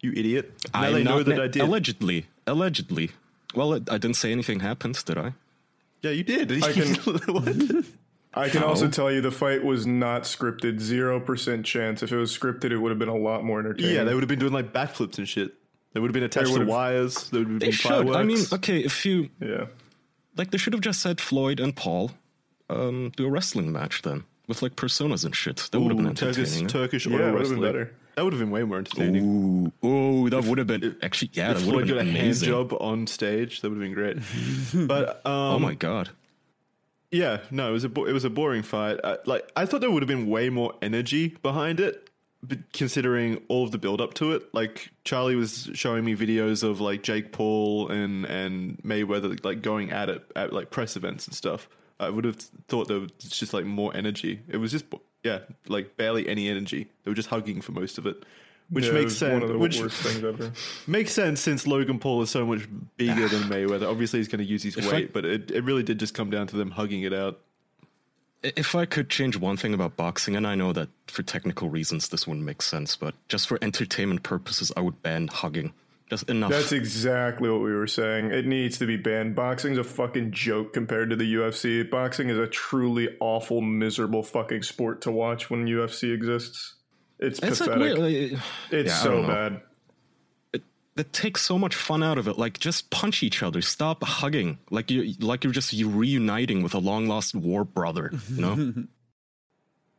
You 0.00 0.12
idiot. 0.14 0.52
Now 0.72 0.82
I'm 0.82 0.92
they 0.92 1.02
know 1.02 1.22
that 1.24 1.36
na- 1.36 1.42
I 1.42 1.48
did. 1.48 1.62
Allegedly. 1.62 2.26
Allegedly. 2.46 3.10
Well, 3.56 3.74
I 3.74 3.98
didn't 3.98 4.14
say 4.14 4.30
anything 4.30 4.60
happened, 4.60 5.04
did 5.04 5.18
I? 5.18 5.32
yeah, 6.02 6.12
you 6.12 6.22
did. 6.22 6.52
I 6.64 6.72
can- 6.72 6.94
What? 6.94 7.84
I 8.34 8.48
can 8.48 8.62
also 8.62 8.88
tell 8.88 9.10
you 9.12 9.20
the 9.20 9.30
fight 9.30 9.62
was 9.62 9.86
not 9.86 10.22
scripted. 10.22 10.80
Zero 10.80 11.20
percent 11.20 11.66
chance. 11.66 12.02
If 12.02 12.12
it 12.12 12.16
was 12.16 12.36
scripted, 12.36 12.70
it 12.70 12.78
would 12.78 12.90
have 12.90 12.98
been 12.98 13.08
a 13.08 13.16
lot 13.16 13.44
more 13.44 13.58
entertaining. 13.60 13.94
yeah, 13.94 14.04
they 14.04 14.14
would 14.14 14.22
have 14.22 14.28
been 14.28 14.38
doing 14.38 14.52
like 14.52 14.72
backflips 14.72 15.18
and 15.18 15.28
shit. 15.28 15.52
They 15.92 16.00
would 16.00 16.08
have 16.08 16.14
been 16.14 16.22
attached 16.22 16.54
to 16.54 16.64
wires. 16.64 17.28
There 17.30 17.40
would 17.40 17.48
have 17.50 17.60
They 17.60 17.66
been 17.66 17.72
should. 17.72 17.90
fireworks. 17.90 18.16
I 18.16 18.22
mean, 18.22 18.38
okay, 18.54 18.78
if 18.80 19.04
you 19.04 19.28
yeah. 19.40 19.66
like, 20.36 20.50
they 20.50 20.56
should 20.58 20.72
have 20.72 20.80
just 20.80 21.00
said 21.02 21.20
Floyd 21.20 21.60
and 21.60 21.76
Paul 21.76 22.12
um, 22.70 23.12
do 23.16 23.26
a 23.26 23.30
wrestling 23.30 23.70
match 23.72 24.00
then 24.00 24.24
with 24.48 24.62
like 24.62 24.74
personas 24.76 25.24
and 25.26 25.36
shit. 25.36 25.68
That 25.70 25.80
would 25.80 25.88
have 25.90 25.98
been 25.98 26.06
Ooh, 26.06 26.14
Turkish. 26.14 26.62
Turkish 26.72 27.06
Yeah, 27.06 27.14
auto 27.16 27.24
would 27.24 27.30
have 27.32 27.40
wrestling. 27.40 27.60
been 27.60 27.68
better. 27.72 27.94
That 28.16 28.24
would 28.24 28.32
have 28.32 28.40
been 28.40 28.50
way 28.50 28.62
more 28.62 28.78
entertaining. 28.78 29.72
Ooh, 29.84 29.86
ooh, 29.86 30.30
that 30.30 30.44
would 30.44 30.56
have 30.58 30.66
been 30.66 30.96
actually 31.02 31.30
yeah, 31.34 31.50
if 31.50 31.58
that 31.58 31.62
Floyd 31.64 31.74
would 31.76 31.88
have 31.88 31.96
got 31.98 32.02
a 32.02 32.04
been 32.06 32.14
hand 32.16 32.36
job 32.36 32.72
on 32.80 33.06
stage, 33.06 33.60
that 33.60 33.68
would 33.70 33.76
have 33.76 33.82
been 33.84 33.92
great. 33.94 34.16
but 34.88 35.16
um, 35.26 35.32
Oh 35.32 35.58
my 35.58 35.74
god. 35.74 36.08
Yeah, 37.12 37.40
no, 37.50 37.68
it 37.68 37.72
was 37.72 37.84
a 37.84 37.90
bo- 37.90 38.06
it 38.06 38.12
was 38.12 38.24
a 38.24 38.30
boring 38.30 38.62
fight. 38.62 38.98
I, 39.04 39.18
like 39.26 39.48
I 39.54 39.66
thought 39.66 39.82
there 39.82 39.90
would 39.90 40.02
have 40.02 40.08
been 40.08 40.28
way 40.28 40.48
more 40.48 40.74
energy 40.80 41.28
behind 41.42 41.78
it, 41.78 42.08
considering 42.72 43.42
all 43.48 43.64
of 43.64 43.70
the 43.70 43.78
build 43.78 44.00
up 44.00 44.14
to 44.14 44.32
it. 44.32 44.52
Like 44.54 44.90
Charlie 45.04 45.36
was 45.36 45.68
showing 45.74 46.06
me 46.06 46.16
videos 46.16 46.62
of 46.62 46.80
like 46.80 47.02
Jake 47.02 47.30
Paul 47.30 47.90
and 47.90 48.24
and 48.24 48.78
Mayweather 48.82 49.44
like 49.44 49.60
going 49.60 49.90
at 49.92 50.08
it 50.08 50.24
at 50.34 50.54
like 50.54 50.70
press 50.70 50.96
events 50.96 51.26
and 51.26 51.36
stuff. 51.36 51.68
I 52.00 52.08
would 52.08 52.24
have 52.24 52.36
thought 52.66 52.88
there 52.88 53.00
was 53.00 53.12
just 53.18 53.52
like 53.52 53.66
more 53.66 53.94
energy. 53.94 54.40
It 54.48 54.56
was 54.56 54.72
just 54.72 54.86
yeah, 55.22 55.40
like 55.68 55.98
barely 55.98 56.26
any 56.28 56.48
energy. 56.48 56.88
They 57.04 57.10
were 57.10 57.14
just 57.14 57.28
hugging 57.28 57.60
for 57.60 57.72
most 57.72 57.98
of 57.98 58.06
it, 58.06 58.24
which 58.72 58.84
Yeah, 58.86 58.90
it 58.90 58.94
makes 58.94 59.04
was 59.04 59.18
sense. 59.18 59.32
One 59.34 59.42
of 59.42 59.48
the 59.50 59.58
Which 59.58 59.78
worst 59.80 59.96
things 60.02 60.24
ever. 60.24 60.50
makes 60.86 61.12
sense 61.12 61.40
since 61.40 61.66
Logan 61.66 61.98
Paul 61.98 62.22
is 62.22 62.30
so 62.30 62.44
much 62.46 62.62
bigger 62.96 63.28
than 63.28 63.42
Mayweather. 63.44 63.88
Obviously, 63.88 64.18
he's 64.18 64.28
going 64.28 64.38
to 64.44 64.44
use 64.50 64.62
his 64.62 64.76
If 64.76 64.88
I- 64.88 64.92
weight, 64.92 65.12
but 65.12 65.24
it, 65.24 65.50
it 65.50 65.62
really 65.62 65.82
did 65.82 65.98
just 66.00 66.14
come 66.14 66.30
down 66.30 66.46
to 66.48 66.56
them 66.56 66.72
hugging 66.72 67.02
it 67.02 67.12
out. 67.12 67.38
If 68.42 68.74
I 68.74 68.86
could 68.86 69.08
change 69.08 69.36
one 69.36 69.56
thing 69.56 69.72
about 69.72 69.96
boxing, 69.96 70.34
and 70.34 70.46
I 70.46 70.56
know 70.56 70.72
that 70.72 70.88
for 71.06 71.22
technical 71.22 71.68
reasons 71.68 72.08
this 72.08 72.26
wouldn't 72.26 72.44
make 72.44 72.60
sense, 72.60 72.96
but 72.96 73.14
just 73.28 73.46
for 73.46 73.56
entertainment 73.62 74.24
purposes, 74.24 74.72
I 74.76 74.80
would 74.80 75.00
ban 75.02 75.28
hugging. 75.28 75.72
Just 76.10 76.28
enough. 76.28 76.50
That's 76.50 76.72
exactly 76.72 77.48
what 77.48 77.60
we 77.62 77.72
were 77.72 77.86
saying. 77.86 78.32
It 78.32 78.44
needs 78.46 78.76
to 78.78 78.86
be 78.86 78.96
banned. 78.96 79.34
Boxing's 79.36 79.78
a 79.78 79.84
fucking 79.84 80.32
joke 80.32 80.72
compared 80.72 81.08
to 81.10 81.16
the 81.16 81.34
UFC. 81.34 81.88
Boxing 81.88 82.28
is 82.30 82.36
a 82.36 82.46
truly 82.48 83.16
awful, 83.20 83.60
miserable 83.60 84.22
fucking 84.24 84.62
sport 84.64 85.00
to 85.02 85.10
watch 85.12 85.48
when 85.48 85.66
UFC 85.66 86.12
exists. 86.12 86.74
It's, 87.22 87.38
it's 87.38 87.60
like 87.60 87.70
pathetic. 87.70 87.98
weird. 87.98 88.32
like, 88.32 88.42
it's 88.70 88.90
yeah, 88.90 88.96
so 88.96 89.10
don't 89.12 89.22
know. 89.22 89.60
bad. 90.52 90.62
that 90.96 91.12
takes 91.12 91.42
so 91.42 91.58
much 91.58 91.74
fun 91.74 92.02
out 92.02 92.18
of 92.18 92.28
it. 92.28 92.38
Like, 92.38 92.58
just 92.58 92.90
punch 92.90 93.22
each 93.22 93.42
other. 93.42 93.62
Stop 93.62 94.02
hugging. 94.04 94.58
Like 94.70 94.90
you, 94.90 95.14
like 95.20 95.44
you're 95.44 95.52
just 95.52 95.72
you 95.72 95.88
reuniting 95.88 96.62
with 96.62 96.74
a 96.74 96.78
long 96.78 97.06
lost 97.06 97.34
war 97.34 97.64
brother. 97.64 98.10
You 98.30 98.40
know. 98.40 98.74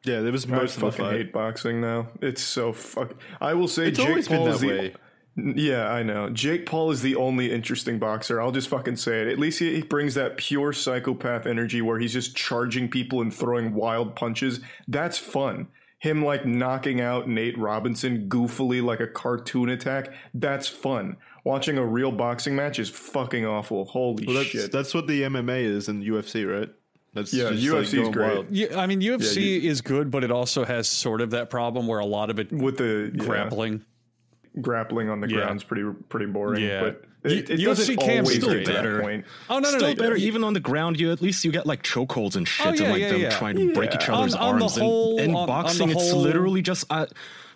Yeah, 0.06 0.20
there 0.20 0.34
was 0.34 0.48
most 0.48 0.76
of 0.76 0.82
fucking 0.82 1.06
hate 1.06 1.32
boxing 1.32 1.80
now. 1.80 2.10
It's 2.22 2.42
so 2.42 2.74
fuck. 2.74 3.14
I 3.40 3.54
will 3.54 3.70
say 3.70 3.88
It's 3.88 3.98
Jake 3.98 4.10
always 4.10 4.28
been 4.28 4.38
Paul 4.40 4.46
that 4.48 4.56
is 4.56 4.60
the 4.60 4.68
way. 4.68 4.94
Yeah, 5.36 5.88
I 5.88 6.04
know. 6.04 6.30
Jake 6.30 6.66
Paul 6.66 6.92
is 6.92 7.02
the 7.02 7.16
only 7.16 7.52
interesting 7.52 8.00
boxer. 8.00 8.40
I'll 8.40 8.52
just 8.52 8.68
fucking 8.68 8.98
say 8.98 9.22
it. 9.22 9.28
At 9.30 9.40
least 9.40 9.60
he, 9.60 9.74
he 9.76 9.82
brings 9.82 10.14
that 10.14 10.38
pure 10.38 10.74
psychopath 10.74 11.48
energy 11.48 11.82
where 11.82 11.98
he's 12.00 12.14
just 12.14 12.36
charging 12.36 12.90
people 12.90 13.22
and 13.22 13.34
throwing 13.34 13.74
wild 13.74 14.16
punches. 14.16 14.60
That's 14.88 15.18
fun. 15.18 15.70
Him 16.04 16.22
like 16.26 16.46
knocking 16.46 17.00
out 17.00 17.30
Nate 17.30 17.58
Robinson 17.58 18.28
goofily 18.28 18.84
like 18.84 19.00
a 19.00 19.08
cartoon 19.08 19.70
attack. 19.70 20.10
That's 20.34 20.68
fun. 20.68 21.16
Watching 21.46 21.78
a 21.78 21.86
real 21.86 22.12
boxing 22.12 22.58
match 22.58 22.78
is 22.78 22.90
fucking 22.90 23.46
awful. 23.46 23.86
Holy 23.86 24.26
Well, 24.28 24.36
that's, 24.36 24.50
shit. 24.50 24.70
that's 24.74 24.94
what 24.94 25.08
the 25.08 25.22
MMA 25.22 25.64
is 25.64 25.88
in 25.88 26.04
UFC, 26.04 26.44
right? 26.46 26.70
That's 27.14 27.34
Yeah, 27.34 27.52
just, 27.52 27.64
UFC 27.64 27.86
's 27.86 27.94
going 27.94 28.12
great. 28.12 28.34
wild. 28.34 28.48
Yeah, 28.50 28.78
I 28.82 28.86
mean 28.86 29.00
UFC 29.00 29.62
you- 29.62 29.70
is 29.72 29.80
good, 29.80 30.12
but 30.12 30.26
it 30.26 30.32
also 30.32 30.66
has 30.66 30.90
sort 30.90 31.22
of 31.22 31.30
that 31.32 31.50
problem 31.50 31.88
where 31.88 32.00
a 32.00 32.06
lot 32.06 32.30
of 32.30 32.38
it 32.38 32.52
with 32.52 32.78
the 32.80 33.10
yeah, 33.16 33.24
grappling. 33.24 33.86
grappling 34.62 35.08
on 35.10 35.22
the 35.22 35.30
Yeah. 35.30 35.38
ground's 35.38 35.64
pretty 35.64 35.90
pretty 36.10 36.26
boring. 36.26 36.64
Yeah. 36.66 36.82
but 36.82 37.04
it, 37.24 37.50
it 37.50 37.60
UFC 37.60 37.98
can 38.00 38.26
still 38.26 38.64
better. 38.66 39.24
Oh 39.50 39.60
no, 39.60 39.72
no, 39.72 39.78
Still 39.78 39.90
no! 39.90 39.96
better, 39.96 40.16
even 40.16 40.44
on 40.44 40.54
the 40.54 40.60
ground. 40.60 41.00
You 41.00 41.12
at 41.12 41.22
least 41.22 41.44
you 41.46 41.52
get 41.52 41.66
like 41.66 41.84
chokeholds 41.84 42.36
and 42.36 42.48
shit, 42.48 42.66
Oh, 42.68 42.72
yeah, 42.74 42.82
and 42.84 42.92
like 42.92 43.02
yeah, 43.02 43.10
them 43.12 43.22
yeah. 43.22 43.30
trying 43.30 43.56
to 43.58 43.74
break 43.74 43.94
each 43.96 44.10
other's 44.10 44.36
On- 44.36 44.56
on 44.56 44.62
arms. 44.62 44.78
whole- 44.78 45.18
and 45.20 45.30
in 45.30 45.36
on- 45.36 45.42
on 45.42 45.48
boxing, 45.48 45.90
it's 45.90 46.12
whole- 46.12 46.22
literally 46.22 46.62
just 46.62 46.86
uh, 46.90 47.06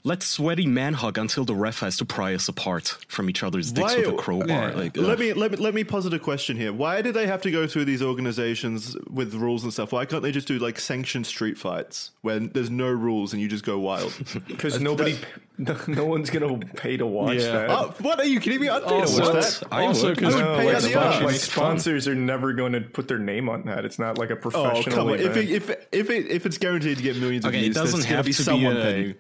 let's 0.07 0.25
sweaty 0.25 0.65
man 0.65 0.93
hug 0.93 1.17
until 1.17 1.43
the 1.45 1.53
ref 1.55 1.79
has 1.81 1.97
to 1.97 2.05
pry 2.05 2.33
us 2.33 2.47
apart 2.47 2.97
from 3.07 3.29
each 3.29 3.43
other's 3.43 3.71
dicks 3.71 3.93
Why- 3.93 3.99
with 3.99 4.07
a 4.09 4.13
crowbar. 4.13 4.47
Yeah. 4.47 4.75
Like, 4.75 4.97
Let 4.97 5.19
me 5.19 5.33
let 5.33 5.51
me 5.51 5.57
let 5.57 5.73
me 5.73 5.83
posit 5.83 6.13
a 6.13 6.19
question 6.19 6.55
here. 6.57 6.71
Why 6.73 7.01
do 7.01 7.11
they 7.11 7.27
have 7.27 7.41
to 7.43 7.51
go 7.51 7.67
through 7.67 7.85
these 7.85 8.01
organizations 8.01 8.95
with 9.09 9.33
rules 9.35 9.63
and 9.63 9.73
stuff? 9.73 9.91
Why 9.91 10.05
can't 10.05 10.23
they 10.23 10.31
just 10.31 10.47
do 10.47 10.59
like 10.59 10.79
sanctioned 10.79 11.25
street 11.27 11.57
fights 11.57 12.11
when 12.21 12.49
there's 12.53 12.69
no 12.69 12.87
rules 12.87 13.33
and 13.33 13.41
you 13.41 13.47
just 13.47 13.65
go 13.65 13.79
wild? 13.79 14.13
Because 14.47 14.79
nobody, 14.79 15.17
no, 15.57 15.75
no 15.87 16.05
one's 16.05 16.29
gonna 16.29 16.57
pay 16.57 16.97
to 16.97 17.05
watch 17.05 17.37
Yeah. 17.39 17.51
that. 17.51 17.69
oh, 17.69 17.93
what 18.01 18.19
are 18.19 18.25
you 18.25 18.39
kidding 18.39 18.59
me? 18.61 18.69
I'd 18.69 18.83
pay 18.83 18.89
to 19.05 19.21
watch 19.21 19.33
that. 19.59 19.63
I 19.71 19.85
also 19.85 20.09
would. 20.09 20.17
'cause- 20.17 20.35
I 20.35 20.37
would 20.37 20.45
No, 20.45 20.57
pay 20.57 20.65
like, 20.73 20.95
out 20.95 21.19
the 21.19 21.25
like 21.25 21.35
sponsors 21.35 22.07
are 22.07 22.15
never 22.15 22.53
going 22.53 22.73
to 22.73 22.81
put 22.81 23.07
their 23.07 23.19
name 23.19 23.49
on 23.49 23.63
that. 23.65 23.85
It's 23.85 23.99
not 23.99 24.17
like 24.17 24.29
a 24.29 24.33
oh, 24.33 24.37
professional. 24.37 24.67
Oh 24.67 24.81
professional 24.83 24.95
come 25.05 25.07
on! 25.13 25.19
If 25.19 25.25
event. 25.37 25.49
it, 25.49 25.55
if 25.55 25.69
it, 25.69 25.87
if 25.91 26.09
it, 26.09 26.27
if 26.31 26.45
it's 26.45 26.57
guaranteed 26.57 26.97
to 26.97 27.03
get 27.03 27.17
millions 27.17 27.45
Okay, 27.45 27.57
of 27.57 27.61
it 27.61 27.65
views, 27.65 27.75
doesn't 27.75 27.99
there's 27.99 28.05
gonna 28.05 28.15
have 28.17 28.25
be 28.25 28.33
to 28.33 28.37
be 28.39 28.43
someone 28.43 28.77
a- 28.77 28.81
paying. 28.83 29.15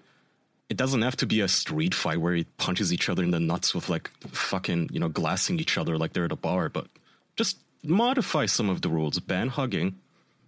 It 0.69 0.77
doesn't 0.77 1.01
have 1.01 1.15
to 1.17 1.25
be 1.25 1.39
a 1.41 1.47
street 1.47 1.93
fight 1.95 2.19
where 2.19 2.33
he 2.35 2.43
punches 2.57 2.91
each 2.91 3.07
other 3.09 3.23
in 3.23 3.31
the 3.31 3.39
nuts 3.39 3.73
with 3.73 3.89
like 3.89 4.11
fucking 4.31 4.89
you 4.91 4.99
know 4.99 5.07
glassing 5.09 5.59
each 5.59 5.77
other 5.77 5.97
like 5.97 6.13
they're 6.13 6.25
at 6.25 6.31
a 6.31 6.35
bar, 6.35 6.69
but 6.69 6.87
just 7.35 7.57
modify 7.83 8.45
some 8.45 8.69
of 8.69 8.81
the 8.81 8.89
rules. 8.89 9.19
Ban 9.19 9.47
hugging, 9.49 9.95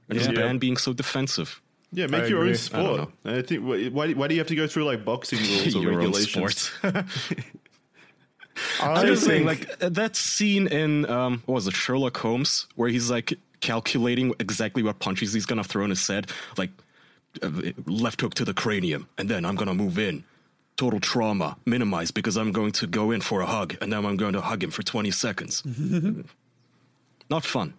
and 0.10 0.18
just 0.18 0.30
Yeah. 0.32 0.36
ban 0.36 0.58
being 0.58 0.78
so 0.78 0.94
defensive. 0.94 1.62
Yeah, 1.92 2.06
make 2.08 2.24
I 2.24 2.28
your 2.28 2.40
agree. 2.40 2.50
own 2.50 2.54
I 2.54 2.58
sport. 2.58 3.10
I, 3.26 3.42
think 3.42 3.64
why, 3.66 3.86
why 3.88 4.12
why 4.14 4.28
do 4.28 4.36
you 4.36 4.40
have 4.42 4.48
to 4.50 4.56
go 4.56 4.68
through 4.68 4.86
like 4.86 5.04
boxing 5.06 5.40
rules 5.50 5.76
or 5.76 5.80
Your 5.82 5.92
own 5.94 5.98
regulations? 6.00 6.60
sport. 6.60 7.06
I 8.82 8.92
Another 8.92 9.16
thing, 9.16 9.48
think- 9.48 9.70
like 9.70 9.80
that 9.94 10.16
scene 10.16 10.68
in 10.68 11.10
um, 11.10 11.42
what 11.46 11.56
was 11.56 11.68
it, 11.68 11.74
Sherlock 11.74 12.18
Holmes, 12.18 12.68
where 12.76 12.90
he's 12.90 13.10
like 13.10 13.34
calculating 13.62 14.34
exactly 14.40 14.84
what 14.84 15.00
punches 15.00 15.34
he's 15.34 15.46
gonna 15.46 15.64
throw 15.64 15.84
in 15.86 15.90
his 15.92 16.06
head, 16.06 16.30
like 16.58 16.70
left 17.86 18.22
hook 18.22 18.34
to 18.36 18.46
the 18.46 18.54
cranium, 18.54 19.08
and 19.18 19.30
then 19.30 19.46
I'm 19.46 19.56
gonna 19.56 19.74
move 19.74 19.98
in. 19.98 20.24
Total 20.78 21.00
trauma, 21.00 21.58
minimized 21.66 22.14
because 22.14 22.38
I'm 22.38 22.52
going 22.52 22.72
to 22.74 22.88
go 22.88 23.12
in 23.12 23.22
for 23.22 23.42
a 23.42 23.46
hug, 23.46 23.76
and 23.82 23.92
then 23.92 24.06
I'm 24.06 24.16
going 24.16 24.34
to 24.34 24.42
hug 24.42 24.64
him 24.64 24.72
for 24.72 24.82
20 24.82 25.12
seconds. 25.12 25.62
Not 27.30 27.44
fun. 27.44 27.74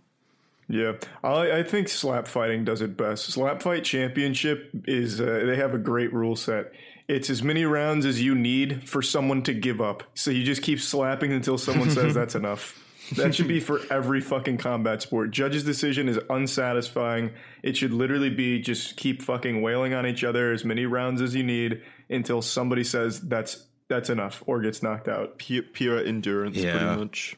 Yeah, 0.69 0.93
I, 1.25 1.51
I 1.51 1.63
think 1.65 1.89
slap 1.89 2.29
fighting 2.29 2.65
does 2.65 2.81
it 2.81 2.97
best. 2.97 3.25
Slap 3.25 3.61
fight 3.61 3.83
championship 3.83 4.71
is 4.87 5.21
uh, 5.21 5.43
they 5.45 5.57
have 5.57 5.75
a 5.75 5.79
great 5.79 6.13
rule 6.13 6.37
set. 6.37 6.73
It's 7.09 7.29
as 7.29 7.43
many 7.43 7.65
rounds 7.65 8.07
as 8.07 8.23
you 8.23 8.37
need 8.37 8.89
for 8.89 9.03
someone 9.03 9.43
to 9.43 9.53
give 9.53 9.81
up. 9.81 10.05
So 10.15 10.31
you 10.31 10.45
just 10.45 10.63
keep 10.63 10.79
slapping 10.79 11.33
until 11.33 11.59
someone 11.59 11.91
says 11.91 12.15
that's 12.15 12.37
enough. 12.37 12.79
That 13.17 13.35
should 13.35 13.49
be 13.49 13.61
for 13.61 13.81
every 13.91 14.21
fucking 14.21 14.59
combat 14.59 15.03
sport. 15.03 15.31
Judge's 15.31 15.65
decision 15.65 16.09
is 16.09 16.19
unsatisfying. 16.31 17.33
It 17.63 17.77
should 17.77 17.93
literally 17.93 18.31
be 18.31 18.61
just 18.61 18.97
keep 18.97 19.23
fucking 19.23 19.63
wailing 19.63 19.95
on 19.95 20.07
each 20.07 20.23
other 20.25 20.53
as 20.53 20.65
many 20.65 20.87
rounds 20.87 21.21
as 21.21 21.35
you 21.35 21.43
need 21.43 21.83
until 22.09 22.43
somebody 22.43 22.85
says 22.85 23.21
that's 23.21 23.67
that's 23.89 24.11
enough 24.11 24.43
or 24.47 24.61
gets 24.61 24.83
knocked 24.83 25.09
out. 25.09 25.39
Pure, 25.39 25.65
pure 25.73 25.99
endurance, 26.05 26.57
Yeah. 26.57 26.73
pretty 26.79 27.01
much. 27.01 27.37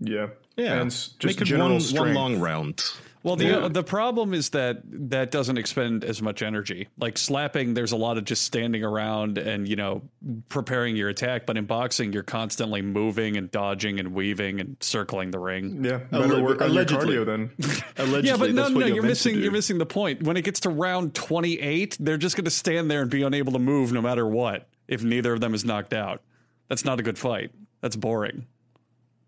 Yeah, 0.00 0.28
Yeah, 0.56 0.80
and 0.80 0.90
just 0.90 1.22
make 1.24 1.40
it 1.40 1.44
general 1.44 1.78
one, 1.78 1.94
one 1.96 2.14
long 2.14 2.40
round. 2.40 2.84
Well, 3.24 3.36
the 3.36 3.46
Yeah. 3.46 3.68
the 3.68 3.82
problem 3.82 4.34
is 4.34 4.50
that 4.50 4.82
that 4.84 5.30
doesn't 5.30 5.56
expend 5.56 6.04
as 6.04 6.20
much 6.20 6.42
energy. 6.42 6.88
Like 6.98 7.16
slapping, 7.16 7.72
there's 7.72 7.92
a 7.92 7.96
lot 7.96 8.18
of 8.18 8.24
just 8.26 8.42
standing 8.42 8.84
around 8.84 9.38
and 9.38 9.66
you 9.66 9.76
know 9.76 10.02
preparing 10.50 10.94
your 10.94 11.08
attack. 11.08 11.46
But 11.46 11.56
in 11.56 11.64
boxing, 11.64 12.12
you're 12.12 12.22
constantly 12.22 12.82
moving 12.82 13.38
and 13.38 13.50
dodging 13.50 13.98
and 13.98 14.12
weaving 14.12 14.60
and 14.60 14.76
circling 14.80 15.30
the 15.30 15.38
ring. 15.38 15.82
Yeah, 15.82 15.96
better 16.10 16.26
Alleg- 16.34 16.42
work 16.44 16.60
on 16.60 16.70
allegedly. 16.70 17.14
your 17.14 17.24
cardio 17.24 17.26
then. 17.26 17.50
Allegedly, 17.96 18.28
Yeah, 18.28 18.36
but 18.36 18.52
no, 18.52 18.68
no, 18.68 18.78
you're 18.80 18.88
meant 18.88 19.00
to 19.00 19.02
missing 19.08 19.38
you're 19.40 19.52
missing 19.52 19.78
the 19.78 19.86
point. 19.86 20.22
When 20.22 20.36
it 20.36 20.42
gets 20.44 20.60
to 20.60 20.68
round 20.68 21.14
28, 21.14 21.96
they're 22.00 22.18
just 22.18 22.36
going 22.36 22.44
to 22.44 22.50
stand 22.50 22.90
there 22.90 23.00
and 23.00 23.10
be 23.10 23.22
unable 23.22 23.54
to 23.54 23.58
move 23.58 23.90
no 23.92 24.02
matter 24.02 24.26
what. 24.26 24.68
If 24.86 25.02
neither 25.02 25.32
of 25.32 25.40
them 25.40 25.54
is 25.54 25.64
knocked 25.64 25.94
out, 25.94 26.20
that's 26.68 26.84
not 26.84 27.00
a 27.00 27.02
good 27.02 27.16
fight. 27.18 27.52
That's 27.80 27.96
boring. 27.96 28.44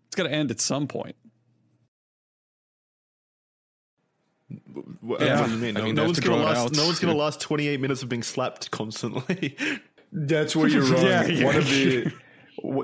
It's 0.05 0.15
got 0.15 0.23
to 0.23 0.31
end 0.31 0.51
at 0.51 0.59
some 0.61 0.85
point. 0.87 1.15
What, 5.01 5.21
Yeah. 5.21 5.41
what 5.41 5.47
do 5.47 5.53
you 5.53 5.59
mean? 5.59 5.75
I 5.77 5.79
No, 5.81 5.85
mean, 5.85 5.95
no 5.95 6.01
they 6.03 6.07
one's 6.07 6.19
gonna 6.19 6.43
last. 6.43 6.73
No 6.75 6.85
one's 6.85 6.99
gonna 7.01 7.15
last 7.15 7.41
28 7.41 7.79
minutes 7.81 8.01
of 8.03 8.09
being 8.09 8.23
slapped 8.23 8.71
constantly. 8.71 9.55
That's 10.11 10.55
where 10.55 10.67
you're 10.67 10.83
wrong. 10.93 11.03
Yeah, 11.05 11.25
yeah. 11.27 11.45
One 11.45 11.55
of 11.57 11.65
the 11.69 12.11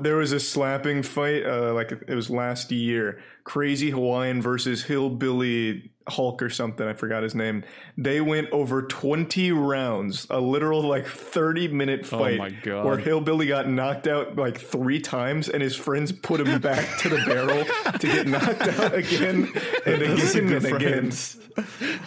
there 0.02 0.18
was 0.18 0.32
a 0.34 0.40
slapping 0.40 1.02
fight, 1.02 1.46
uh, 1.46 1.74
like 1.74 1.92
it 1.92 2.14
was 2.14 2.30
last 2.30 2.72
year. 2.72 3.22
Crazy 3.44 3.90
Hawaiian 3.90 4.42
versus 4.42 4.84
Hillbilly 4.84 5.92
Hulk 6.08 6.42
or 6.42 6.50
something. 6.50 6.88
I 6.88 6.94
forgot 6.94 7.24
his 7.24 7.34
name. 7.36 7.64
They 7.98 8.20
went 8.22 8.50
over 8.52 8.82
20 8.82 9.52
rounds, 9.52 10.28
a 10.30 10.40
literal 10.40 10.82
like 10.82 11.06
30 11.08 11.70
minute 11.70 12.06
fight. 12.06 12.38
my 12.38 12.50
God. 12.50 12.86
Where 12.86 12.98
Hillbilly 12.98 13.48
got 13.48 13.70
knocked 13.70 14.08
out 14.08 14.36
like 14.36 14.60
three 14.60 15.00
times, 15.00 15.48
and 15.50 15.62
his 15.64 15.76
friends 15.76 16.12
put 16.12 16.40
him 16.42 16.60
back 16.60 16.98
to 17.00 17.10
the 17.10 17.18
barrel 17.26 17.64
to 18.00 18.08
get 18.08 18.28
knocked 18.28 18.62
out 18.62 18.94
again 18.94 19.52
and 19.86 20.02
again 20.02 20.48
good 20.48 20.66
and 20.66 20.76
again. 20.76 21.12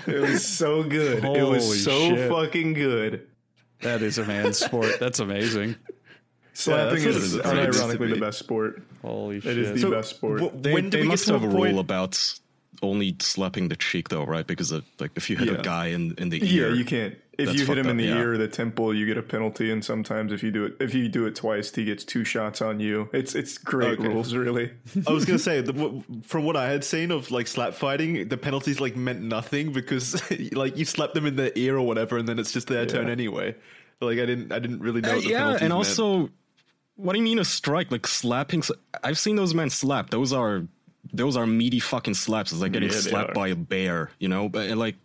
It 0.06 0.20
was 0.20 0.44
so 0.46 0.82
good. 0.82 1.24
it 1.24 1.42
was 1.48 1.82
so 1.84 2.08
shit. 2.10 2.30
fucking 2.30 2.74
good. 2.74 3.26
That 3.82 4.02
is 4.02 4.18
a 4.18 4.24
man's 4.24 4.58
sport. 4.58 4.98
That's 5.00 5.20
amazing. 5.20 5.76
Slapping 6.54 7.04
that's 7.04 7.16
is 7.16 7.36
what 7.36 7.56
it 7.58 7.68
is. 7.68 7.76
unironically 7.80 7.94
It 7.94 8.00
is 8.02 8.08
to 8.08 8.14
the 8.14 8.20
best 8.20 8.38
sport. 8.38 8.82
Holy 9.02 9.36
It 9.36 9.42
shit. 9.42 9.58
is 9.58 9.72
the 9.72 9.78
So, 9.80 9.90
best 9.90 10.10
sport. 10.10 10.40
wh- 10.40 10.48
They, 10.62 10.72
when 10.72 10.88
do 10.88 11.00
we 11.00 11.08
get 11.08 11.18
to 11.18 11.34
a 11.34 11.38
have 11.38 11.44
a 11.48 11.52
point? 11.54 11.72
rule 11.72 11.80
about 11.80 12.40
only 12.82 13.16
slapping 13.20 13.68
the 13.68 13.76
cheek, 13.76 14.08
though, 14.08 14.24
right? 14.24 14.46
Because 14.46 14.72
uh, 14.72 14.80
like 15.00 15.12
if 15.16 15.28
you 15.30 15.36
hit 15.36 15.48
Yeah. 15.48 15.54
a 15.58 15.62
guy 15.62 15.86
in, 15.88 16.14
in 16.18 16.28
the 16.30 16.38
ear, 16.54 16.70
yeah, 16.70 16.74
you 16.74 16.84
can't. 16.84 17.16
If 17.38 17.52
you 17.52 17.66
hit 17.66 17.76
him 17.76 17.84
fucked 17.84 17.88
in 17.90 17.96
the 17.98 18.04
yeah. 18.04 18.16
ear 18.16 18.32
or 18.32 18.38
the 18.38 18.48
temple, 18.48 18.94
you 18.94 19.04
get 19.04 19.18
a 19.18 19.22
penalty. 19.22 19.70
And 19.70 19.84
sometimes 19.84 20.32
if 20.32 20.42
you 20.42 20.50
do 20.50 20.64
it, 20.64 20.76
if 20.80 20.94
you 20.94 21.06
do 21.10 21.26
it 21.26 21.34
twice, 21.36 21.74
he 21.74 21.84
gets 21.84 22.02
two 22.02 22.24
shots 22.24 22.62
on 22.62 22.80
you. 22.80 23.10
It's 23.12 23.34
it's 23.34 23.58
great 23.58 23.98
Okay. 23.98 24.08
rules, 24.08 24.32
really. 24.34 24.70
I 25.06 25.12
was 25.12 25.26
gonna 25.26 25.38
say, 25.38 25.60
the, 25.60 26.02
from 26.22 26.44
what 26.44 26.56
I 26.56 26.70
had 26.70 26.82
seen 26.82 27.10
of 27.10 27.30
like 27.30 27.46
slap 27.46 27.74
fighting, 27.74 28.28
the 28.28 28.38
penalties 28.38 28.80
like 28.80 28.96
meant 28.96 29.20
nothing 29.20 29.72
because 29.74 30.22
like 30.52 30.78
you 30.78 30.86
slap 30.86 31.12
them 31.12 31.26
in 31.26 31.36
the 31.36 31.56
ear 31.58 31.76
or 31.76 31.82
whatever, 31.86 32.16
and 32.16 32.26
then 32.26 32.38
it's 32.38 32.52
just 32.52 32.68
their 32.68 32.86
turn 32.86 33.10
anyway. 33.10 33.54
Like 34.00 34.18
I 34.18 34.24
didn't, 34.24 34.50
I 34.50 34.58
didn't 34.58 34.80
really 34.80 35.02
know. 35.02 35.10
Uh, 35.10 35.14
what 35.16 35.24
the 35.24 35.28
yeah, 35.30 35.50
and 35.50 35.60
meant. 35.60 35.72
also, 35.74 36.30
what 36.96 37.12
do 37.12 37.18
you 37.18 37.24
mean 37.24 37.38
a 37.38 37.44
strike? 37.44 37.90
Like 37.92 38.06
slapping? 38.06 38.62
I've 39.04 39.18
seen 39.18 39.36
those 39.36 39.52
men 39.52 39.68
slap. 39.68 40.08
Those 40.08 40.32
are 40.32 40.64
those 41.12 41.36
are 41.36 41.46
meaty 41.46 41.80
fucking 41.80 42.14
slaps. 42.14 42.52
It's 42.52 42.60
like 42.60 42.72
getting 42.72 42.90
Yeah, 42.90 42.96
slapped 42.96 43.34
by 43.34 43.48
a 43.48 43.56
bear, 43.56 44.10
you 44.18 44.28
know. 44.28 44.48
But 44.48 44.68
and, 44.68 44.78
like, 44.80 44.96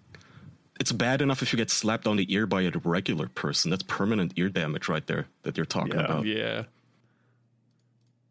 it's 0.80 0.92
bad 0.92 1.22
enough 1.22 1.42
if 1.42 1.54
you 1.54 1.58
get 1.58 1.70
slapped 1.70 2.08
on 2.08 2.18
the 2.18 2.32
ear 2.34 2.46
by 2.48 2.62
a 2.64 2.72
regular 2.84 3.28
person. 3.28 3.70
That's 3.70 3.84
permanent 3.84 4.34
ear 4.36 4.50
damage 4.50 4.90
right 4.90 5.06
there 5.06 5.28
that 5.44 5.58
you're 5.58 5.66
talking 5.66 5.94
Yeah. 5.94 6.06
about. 6.06 6.26
Yeah. 6.26 6.64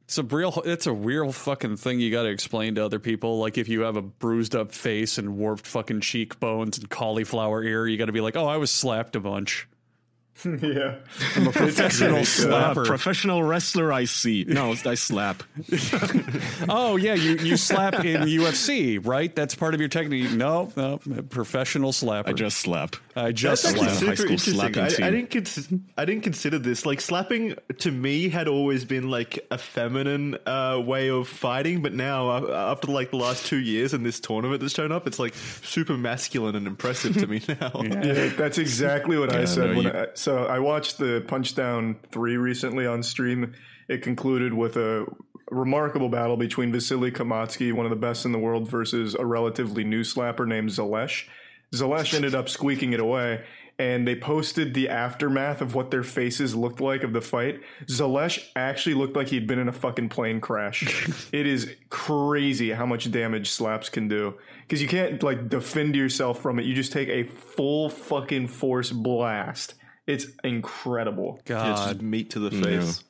It's 0.05 0.19
a 0.19 0.25
real 0.25 0.61
it's 0.65 0.89
a 0.89 0.93
real 0.93 1.31
fucking 1.31 1.77
thing 1.77 2.00
you 2.00 2.11
got 2.11 2.25
to 2.25 2.31
explain 2.31 2.75
to 2.75 2.85
other 2.85 2.99
people 2.99 3.39
like 3.39 3.57
if 3.59 3.69
you 3.69 3.83
have 3.83 3.95
a 3.97 4.03
bruised 4.03 4.57
up 4.57 4.73
face 4.73 5.19
and 5.19 5.37
warped 5.39 5.65
fucking 5.69 6.00
cheekbones 6.00 6.79
and 6.79 6.91
cauliflower 6.91 7.62
ear 7.62 7.87
you 7.87 7.97
got 7.97 8.07
to 8.07 8.12
be 8.12 8.21
like 8.21 8.35
oh 8.35 8.47
I 8.49 8.57
was 8.57 8.73
slapped 8.73 9.15
a 9.15 9.21
bunch 9.21 9.69
yeah, 10.63 10.97
I'm 11.37 11.47
a 11.49 11.53
professional 11.53 12.19
slapper 12.21 12.87
professional 12.87 13.43
wrestler, 13.43 13.93
I 13.93 14.05
see. 14.05 14.45
No, 14.47 14.75
I 14.85 14.95
slap. 14.95 15.43
oh 16.69 16.97
yeah 16.97 17.15
you 17.15 17.37
you 17.37 17.57
slap 17.57 18.05
in 18.05 18.23
UFC 18.23 19.05
right 19.05 19.35
that's 19.35 19.55
part 19.55 19.75
of 19.75 19.81
your 19.81 19.89
technique 19.89 20.31
no 20.33 20.73
no 20.77 20.99
professional 21.29 21.93
slapper 21.93 22.29
I 22.29 22.33
just 22.33 22.59
slap. 22.59 22.97
I 23.17 23.33
just 23.33 23.65
That's 23.65 23.77
Slap. 23.77 24.09
High 24.09 24.15
school 24.15 24.39
slapping 24.39 24.83
I, 24.83 24.87
I 24.87 24.89
team. 24.89 25.13
didn't 25.13 25.31
cons- 25.31 25.69
I 25.99 26.05
didn't 26.05 26.23
consider 26.23 26.59
this. 26.59 26.87
Like 26.87 27.01
slapping 27.01 27.55
to 27.79 27.91
me 27.91 28.29
had 28.29 28.47
always 28.49 28.85
been 28.85 29.11
like 29.11 29.45
a 29.51 29.59
feminine 29.59 30.37
uh, 30.47 30.81
way 30.85 31.11
of 31.11 31.29
fighting, 31.29 31.83
but 31.83 31.93
now 31.93 32.31
uh, 32.31 32.71
after 32.73 32.91
like 32.93 33.11
the 33.11 33.17
last 33.17 33.47
two 33.47 33.59
years 33.59 33.93
and 33.93 34.07
this 34.07 34.21
tournament 34.21 34.61
that's 34.61 34.75
shown 34.75 34.93
up, 34.93 35.07
it's 35.07 35.19
like 35.19 35.35
super 35.35 35.97
masculine 35.99 36.55
and 36.55 36.67
impressive 36.67 37.15
to 37.19 37.27
me 37.27 37.43
now. 37.49 37.73
yeah, 37.83 38.29
that's 38.37 38.59
exactly 38.59 39.19
what 39.19 39.35
I 39.35 39.41
Yeah, 39.41 39.45
said. 39.47 39.71
no, 39.71 39.77
when 39.77 39.85
you- 39.87 39.93
I, 39.93 40.07
so 40.15 40.30
I 40.37 40.59
watched 40.59 40.99
the 40.99 41.25
Punchdown 41.27 41.97
three 42.11 42.37
recently 42.37 42.87
on 42.87 43.03
stream. 43.03 43.55
It 43.89 44.03
concluded 44.03 44.55
with 44.55 44.77
a 44.77 45.07
remarkable 45.51 46.09
battle 46.09 46.37
between 46.37 46.73
Vasily 46.73 47.11
Kamatsky, 47.11 47.73
one 47.73 47.87
of 47.87 47.91
the 47.91 47.97
best 47.97 48.25
in 48.25 48.33
the 48.33 48.39
world, 48.39 48.69
versus 48.69 49.15
a 49.15 49.27
relatively 49.27 49.85
new 49.85 50.03
slapper 50.03 50.47
named 50.47 50.71
Zalesh. 50.71 51.27
Zalesh 51.75 52.15
ended 52.15 52.35
up 52.35 52.49
squeaking 52.49 52.93
it 52.93 53.01
away. 53.01 53.45
and 53.79 54.07
they 54.07 54.15
posted 54.15 54.75
the 54.75 54.91
aftermath 54.91 55.63
of 55.63 55.75
what 55.75 55.91
their 55.91 56.03
faces 56.03 56.55
looked 56.55 56.83
like 56.83 57.03
of 57.03 57.15
the 57.15 57.21
fight. 57.23 57.63
Zalesh 57.87 58.47
actually 58.55 58.95
looked 58.95 59.17
like 59.17 59.29
he'd 59.29 59.47
been 59.47 59.59
in 59.59 59.69
a 59.69 59.73
fucking 59.73 60.11
plane 60.11 60.39
crash. 60.39 61.09
it 61.33 61.47
is 61.47 61.75
crazy 61.89 62.73
how 62.73 62.85
much 62.85 63.11
damage 63.11 63.49
slaps 63.49 63.89
can 63.89 64.07
do 64.07 64.35
because 64.69 64.83
you 64.83 64.89
can't 64.89 65.23
like 65.23 65.49
defend 65.49 65.97
yourself 65.97 66.43
from 66.43 66.59
it. 66.59 66.67
You 66.67 66.75
just 66.75 66.93
take 66.93 67.09
a 67.09 67.25
full 67.25 67.89
fucking 67.89 68.49
force 68.49 68.93
blast. 68.93 69.77
It's 70.11 70.26
incredible. 70.45 71.40
Yeah, 71.47 71.73
it's 71.73 71.85
just 71.85 72.02
meat 72.02 72.31
to 72.31 72.38
the 72.40 72.50
mm. 72.50 72.64
face. 72.64 73.05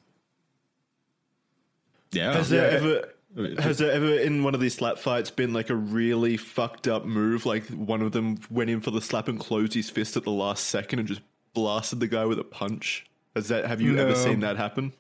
Yeah. 2.13 2.35
Has 2.35 2.49
there 2.49 2.71
Yeah. 2.71 2.77
ever 2.77 3.09
oh, 3.37 3.63
has 3.63 3.79
there 3.79 3.93
ever 3.93 4.19
in 4.19 4.43
one 4.43 4.55
of 4.55 4.61
these 4.61 4.75
slap 4.75 4.99
fights 4.99 5.31
been 5.31 5.53
like 5.53 5.71
a 5.71 5.77
really 5.77 6.37
fucked 6.37 6.89
up 6.89 7.05
move? 7.05 7.47
Like 7.47 7.67
one 7.69 8.03
of 8.03 8.13
them 8.13 8.41
went 8.51 8.71
in 8.71 8.81
for 8.81 8.91
the 8.91 9.01
slap 9.01 9.29
and 9.29 9.39
closed 9.39 9.75
his 9.75 9.91
fist 9.91 10.17
at 10.17 10.25
the 10.25 10.31
last 10.31 10.67
second 10.67 10.99
and 10.99 11.09
just 11.09 11.23
blasted 11.55 12.01
the 12.01 12.09
guy 12.09 12.25
with 12.25 12.39
a 12.39 12.45
punch. 12.45 13.07
Has 13.35 13.49
that 13.49 13.67
have 13.67 13.81
you 13.81 13.97
ever 13.99 14.15
seen 14.15 14.41
that 14.41 14.57
happen? 14.57 14.93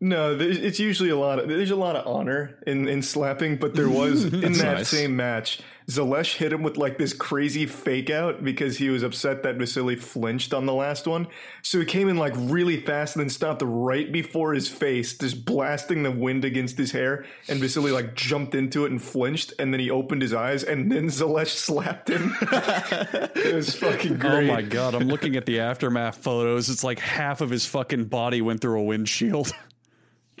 No, 0.00 0.36
it's 0.38 0.78
usually 0.78 1.10
a 1.10 1.16
lot 1.16 1.38
of 1.38 1.48
there's 1.48 1.70
a 1.70 1.76
lot 1.76 1.96
of 1.96 2.06
honor 2.06 2.58
in 2.66 2.88
in 2.88 3.02
slapping, 3.02 3.56
but 3.56 3.74
there 3.74 3.88
was 3.88 4.24
in 4.32 4.52
that 4.54 4.78
nice. 4.78 4.88
same 4.88 5.16
match, 5.16 5.60
Zalesh 5.88 6.36
hit 6.36 6.52
him 6.52 6.62
with 6.62 6.76
like 6.76 6.98
this 6.98 7.14
crazy 7.14 7.64
fake 7.64 8.10
out 8.10 8.44
because 8.44 8.76
he 8.76 8.90
was 8.90 9.02
upset 9.02 9.42
that 9.42 9.56
Vasily 9.56 9.96
flinched 9.96 10.52
on 10.52 10.66
the 10.66 10.74
last 10.74 11.06
one. 11.06 11.26
So 11.62 11.78
he 11.80 11.86
came 11.86 12.10
in 12.10 12.18
like 12.18 12.34
really 12.36 12.78
fast 12.78 13.16
and 13.16 13.22
then 13.22 13.30
stopped 13.30 13.62
right 13.64 14.12
before 14.12 14.52
his 14.52 14.68
face, 14.68 15.16
just 15.16 15.46
blasting 15.46 16.02
the 16.02 16.10
wind 16.10 16.44
against 16.44 16.76
his 16.76 16.92
hair. 16.92 17.24
And 17.48 17.58
Vasily 17.58 17.90
like 17.90 18.14
jumped 18.14 18.54
into 18.54 18.84
it 18.84 18.90
and 18.90 19.02
flinched, 19.02 19.54
and 19.58 19.72
then 19.72 19.80
he 19.80 19.90
opened 19.90 20.20
his 20.20 20.34
eyes, 20.34 20.62
and 20.62 20.92
then 20.92 21.06
Zalesh 21.08 21.48
slapped 21.48 22.10
him. 22.10 22.34
it 22.42 23.54
was 23.54 23.74
fucking 23.74 24.18
great. 24.18 24.50
oh 24.50 24.54
my 24.54 24.60
god! 24.60 24.94
I'm 24.94 25.08
looking 25.08 25.36
at 25.36 25.46
the 25.46 25.60
aftermath 25.60 26.18
photos. 26.18 26.68
It's 26.68 26.84
like 26.84 26.98
half 26.98 27.40
of 27.40 27.48
his 27.48 27.64
fucking 27.64 28.04
body 28.04 28.42
went 28.42 28.60
through 28.60 28.80
a 28.80 28.84
windshield. 28.84 29.52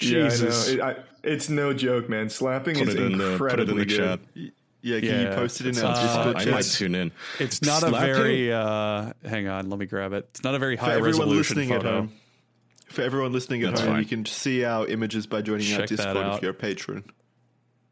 Yeah, 0.00 0.28
Jesus. 0.28 0.68
I 0.70 0.74
know. 0.74 0.88
It, 0.90 0.96
I, 0.98 1.02
it's 1.24 1.48
no 1.48 1.72
joke, 1.72 2.08
man. 2.08 2.28
Slapping 2.28 2.76
put 2.76 2.86
is 2.86 2.94
it 2.94 3.02
in 3.02 3.18
the 3.18 3.32
incredibly 3.32 3.64
put 3.84 3.90
it 3.92 3.98
in 3.98 4.20
the 4.20 4.20
good. 4.36 4.44
chat. 4.44 4.52
Yeah, 4.80 5.00
can 5.00 5.08
Yeah, 5.08 5.20
you 5.30 5.34
post 5.34 5.60
it 5.60 5.64
in 5.66 5.70
it's, 5.70 5.82
our 5.82 5.94
uh, 5.94 6.02
Discord 6.32 6.36
I 6.48 6.50
might 6.52 6.64
tune 6.64 6.94
in. 6.94 7.12
It's 7.40 7.62
not 7.62 7.82
a 7.82 7.90
very. 7.90 8.52
uh 8.52 9.12
Hang 9.24 9.48
on, 9.48 9.68
let 9.70 9.78
me 9.78 9.86
grab 9.86 10.12
it. 10.12 10.26
It's 10.30 10.44
not 10.44 10.54
a 10.54 10.58
very 10.58 10.76
For 10.76 10.84
high 10.84 10.90
everyone 10.96 11.20
resolution 11.20 11.56
listening 11.58 11.72
at 11.76 11.82
photo. 11.82 11.96
home. 11.96 12.12
For 12.88 13.02
everyone 13.02 13.32
listening 13.32 13.62
at 13.64 13.70
That's 13.70 13.80
home, 13.80 13.90
fine. 13.94 14.02
you 14.02 14.08
can 14.08 14.24
see 14.24 14.64
our 14.64 14.86
images 14.86 15.26
by 15.26 15.42
joining 15.42 15.70
our 15.74 15.80
Check 15.80 15.88
that 15.90 15.96
Discord 15.96 16.16
out. 16.16 16.36
if 16.36 16.42
you're 16.42 16.52
a 16.52 16.54
patron. 16.54 17.02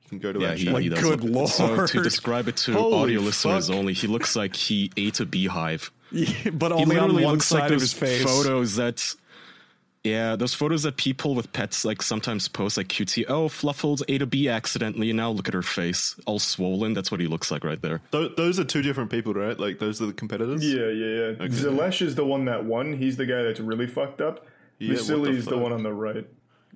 You 0.05 0.09
can 0.09 0.19
go 0.21 0.33
to 0.33 0.41
Yeah, 0.41 0.49
our 0.51 0.55
he, 0.55 0.65
chat. 0.65 0.73
Like, 0.75 0.83
he 0.85 0.89
does. 0.89 1.01
good 1.03 1.25
look- 1.25 1.49
So 1.51 1.67
lord. 1.67 1.89
to 1.89 2.03
describe 2.03 2.47
it 2.49 2.57
to 2.59 2.73
Holy 2.73 2.95
audio 2.95 3.21
listeners 3.21 3.69
only, 3.69 3.93
he 3.93 4.07
looks 4.07 4.37
like 4.37 4.55
he 4.57 4.91
ate 4.97 5.19
a 5.21 5.27
beehive. 5.27 5.91
Yeah, 6.13 6.29
but 6.53 6.71
He 6.71 6.83
only 6.85 6.97
on 6.97 7.09
literally 7.09 7.25
one 7.25 7.33
looks 7.35 7.47
side 7.47 7.55
like 7.59 7.65
of 7.65 7.71
those 7.81 7.81
his 7.83 7.93
face. 7.93 8.23
photos 8.23 8.77
that. 8.77 9.15
Yeah, 10.07 10.37
those 10.37 10.55
photos 10.55 10.85
that 10.85 10.97
people 10.97 11.35
with 11.35 11.53
pets 11.53 11.85
like 11.85 12.01
sometimes 12.01 12.47
post, 12.47 12.77
like 12.77 12.87
QT. 12.87 13.25
Oh, 13.29 13.49
Fluffles 13.49 14.03
ate 14.07 14.23
a 14.23 14.27
bee 14.27 14.49
accidentally, 14.49 15.11
and 15.11 15.17
now 15.17 15.31
look 15.31 15.49
at 15.49 15.55
her 15.55 15.63
face, 15.63 16.15
all 16.27 16.39
swollen. 16.39 16.95
That's 16.95 17.11
what 17.11 17.19
he 17.21 17.27
looks 17.27 17.51
like 17.51 17.65
right 17.65 17.81
there. 17.83 18.01
Tho- 18.13 18.29
those 18.29 18.61
are 18.61 18.65
two 18.65 18.83
different 18.83 19.11
people, 19.11 19.35
right? 19.35 19.59
Like 19.59 19.81
those 19.81 20.01
are 20.01 20.07
the 20.07 20.13
competitors. 20.13 20.65
Yeah, 20.65 20.89
yeah, 20.89 21.33
yeah. 21.41 21.49
Zalesh 21.49 22.03
is 22.03 22.15
the 22.15 22.25
one 22.25 22.45
that 22.45 22.65
won. 22.65 22.93
He's 22.97 23.17
the 23.17 23.27
guy 23.27 23.43
that's 23.43 23.59
really 23.61 23.89
fucked 23.89 24.21
up. 24.21 24.47
Yeah, 24.79 24.95
Vasily 24.95 25.33
the 25.33 25.39
is 25.39 25.45
the 25.47 25.59
one 25.59 25.73
on 25.73 25.83
the 25.83 25.93
right. 25.93 26.27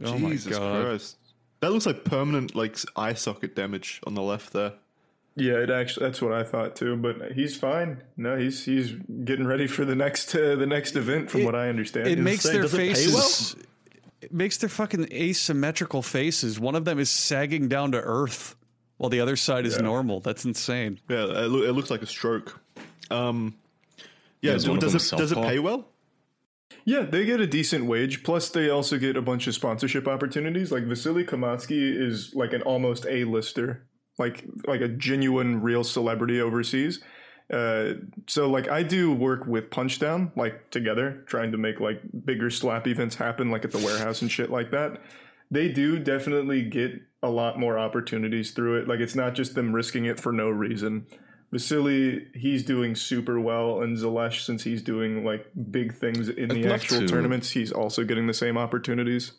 Oh 0.04 0.18
my 0.18 0.30
Jesus 0.30 0.56
God. 0.56 0.84
Christ. 0.84 1.16
That 1.60 1.72
looks 1.72 1.86
like 1.86 2.04
permanent 2.04 2.54
like 2.56 2.76
eye 2.96 3.14
socket 3.14 3.54
damage 3.54 4.00
on 4.06 4.14
the 4.14 4.22
left 4.22 4.52
there. 4.52 4.72
Yeah, 5.40 5.54
it 5.54 5.70
actually 5.70 6.06
that's 6.06 6.20
what 6.20 6.32
I 6.32 6.44
thought 6.44 6.76
too. 6.76 6.96
But 6.96 7.32
he's 7.32 7.56
fine. 7.56 8.02
No, 8.16 8.36
he's 8.36 8.64
he's 8.64 8.92
getting 9.24 9.46
ready 9.46 9.66
for 9.66 9.84
the 9.84 9.94
next 9.94 10.34
uh, 10.34 10.54
the 10.56 10.66
next 10.66 10.96
event, 10.96 11.30
from 11.30 11.44
what 11.44 11.54
I 11.54 11.68
understand. 11.68 12.06
It 12.08 12.18
makes 12.18 12.42
saying, 12.42 12.52
their 12.54 12.62
does 12.62 12.74
it 12.74 12.78
pay 12.78 12.88
faces. 12.94 13.56
It 14.20 14.32
makes 14.34 14.58
their 14.58 14.68
fucking 14.68 15.08
asymmetrical 15.12 16.02
faces. 16.02 16.60
One 16.60 16.74
of 16.74 16.84
them 16.84 16.98
is 16.98 17.08
sagging 17.08 17.68
down 17.68 17.92
to 17.92 17.98
earth, 18.00 18.54
while 18.98 19.08
the 19.08 19.20
other 19.20 19.34
side 19.36 19.64
is 19.64 19.76
Yeah. 19.76 19.82
normal. 19.82 20.20
That's 20.20 20.44
insane. 20.44 21.00
Yeah, 21.08 21.24
it, 21.24 21.48
loo- 21.48 21.66
it 21.66 21.72
looks 21.72 21.90
like 21.90 22.02
a 22.02 22.06
stroke. 22.06 22.60
Um, 23.10 23.54
yeah, 24.42 24.50
Yeah, 24.50 24.56
is 24.56 24.68
one 24.68 24.76
of 24.76 24.82
does 24.82 24.94
it 24.94 25.16
does 25.16 25.32
it 25.32 25.38
pay 25.38 25.58
well? 25.58 25.88
Yeah, 26.84 27.02
they 27.02 27.24
get 27.24 27.40
a 27.40 27.46
decent 27.46 27.86
wage. 27.86 28.22
Plus, 28.22 28.48
they 28.50 28.68
also 28.68 28.98
get 28.98 29.16
a 29.16 29.22
bunch 29.22 29.46
of 29.46 29.54
sponsorship 29.54 30.06
opportunities. 30.06 30.70
Like 30.72 30.84
Vasily 30.84 31.24
Kamatsky 31.24 31.94
is 31.98 32.34
like 32.34 32.52
an 32.52 32.62
almost 32.62 33.06
A-lister, 33.08 33.82
like 34.20 34.44
like 34.66 34.80
a 34.80 34.88
genuine, 34.88 35.60
real 35.60 35.82
celebrity 35.82 36.40
overseas. 36.40 37.00
Uh, 37.52 37.94
so 38.28 38.48
like 38.48 38.68
I 38.68 38.84
do 38.84 39.12
work 39.12 39.46
with 39.46 39.70
Punchdown, 39.70 40.30
like 40.36 40.70
together, 40.70 41.24
trying 41.26 41.50
to 41.50 41.58
make 41.58 41.80
like 41.80 42.00
bigger 42.24 42.50
slap 42.50 42.86
events 42.86 43.16
happen, 43.16 43.50
like 43.50 43.64
at 43.64 43.72
the 43.72 43.78
warehouse 43.78 44.22
and 44.22 44.30
shit 44.30 44.50
like 44.50 44.70
that. 44.70 45.02
They 45.50 45.68
do 45.68 45.98
definitely 45.98 46.62
get 46.62 46.92
a 47.24 47.28
lot 47.28 47.58
more 47.58 47.76
opportunities 47.76 48.52
through 48.52 48.80
it. 48.80 48.88
Like 48.88 49.00
it's 49.00 49.16
not 49.16 49.34
just 49.34 49.56
them 49.56 49.74
risking 49.74 50.04
it 50.04 50.20
for 50.20 50.30
no 50.32 50.48
reason. 50.48 51.06
Vasily, 51.52 52.28
he's 52.32 52.64
doing 52.64 52.94
super 52.94 53.40
well, 53.40 53.82
and 53.82 53.96
Zalesh, 53.96 54.44
since 54.44 54.62
he's 54.62 54.82
doing 54.82 55.24
like 55.24 55.46
big 55.72 55.92
things 55.92 56.28
in 56.28 56.52
I'd 56.52 56.62
the 56.62 56.72
actual 56.72 57.00
to- 57.00 57.08
tournaments, 57.08 57.50
he's 57.50 57.72
also 57.72 58.04
getting 58.04 58.28
the 58.28 58.34
same 58.34 58.56
opportunities. 58.56 59.32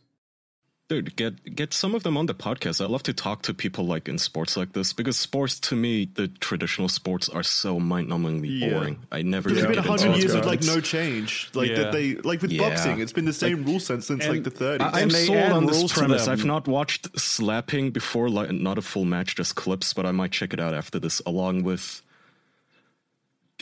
Dude, 0.91 1.15
get 1.15 1.56
get 1.56 1.73
some 1.73 1.95
of 1.95 2.04
them 2.04 2.17
on 2.17 2.25
the 2.25 2.34
podcast. 2.34 2.84
I'd 2.84 2.89
love 2.89 3.04
to 3.04 3.13
talk 3.13 3.43
to 3.43 3.54
people 3.54 3.86
like 3.86 4.10
in 4.10 4.17
sports 4.17 4.58
like 4.58 4.73
this 4.73 4.91
because 4.91 5.15
sports, 5.17 5.58
to 5.62 5.75
me, 5.77 6.10
the 6.15 6.27
traditional 6.27 6.89
sports 6.89 7.30
are 7.30 7.43
so 7.43 7.80
mind-numbingly 7.80 8.60
Yeah. 8.60 8.69
boring. 8.71 8.99
I 9.10 9.21
never. 9.21 9.47
There's 9.49 9.62
could 9.62 9.69
been 9.69 9.80
a 9.80 9.82
get 9.88 9.89
hundred 10.01 10.17
years 10.17 10.34
of 10.34 10.45
like 10.45 10.63
no 10.63 10.82
change. 10.82 11.49
Like 11.54 11.69
Yeah. 11.69 11.75
that 11.84 11.91
they 11.93 12.15
like 12.15 12.41
with 12.41 12.51
Yeah. 12.51 12.67
boxing, 12.67 12.99
it's 12.99 13.13
been 13.13 13.23
the 13.23 13.32
same 13.32 13.63
rule 13.63 13.80
set 13.80 14.04
since 14.04 14.27
like 14.27 14.43
the 14.43 14.51
30s. 14.51 14.82
I- 14.93 14.97
I'm 14.99 15.04
And 15.04 15.12
sold 15.13 15.38
on 15.38 15.65
rules 15.67 15.82
this 15.84 15.93
premise. 15.93 16.27
I've 16.27 16.43
not 16.43 16.67
watched 16.67 17.17
slapping 17.17 17.91
before, 17.91 18.30
like 18.30 18.51
not 18.51 18.77
a 18.77 18.82
full 18.82 19.06
match, 19.06 19.36
just 19.38 19.56
clips, 19.56 19.93
but 19.93 20.06
I 20.06 20.12
might 20.12 20.32
check 20.34 20.54
it 20.54 20.60
out 20.60 20.73
after 20.73 20.99
this, 20.99 21.21
along 21.25 21.63
with. 21.63 22.01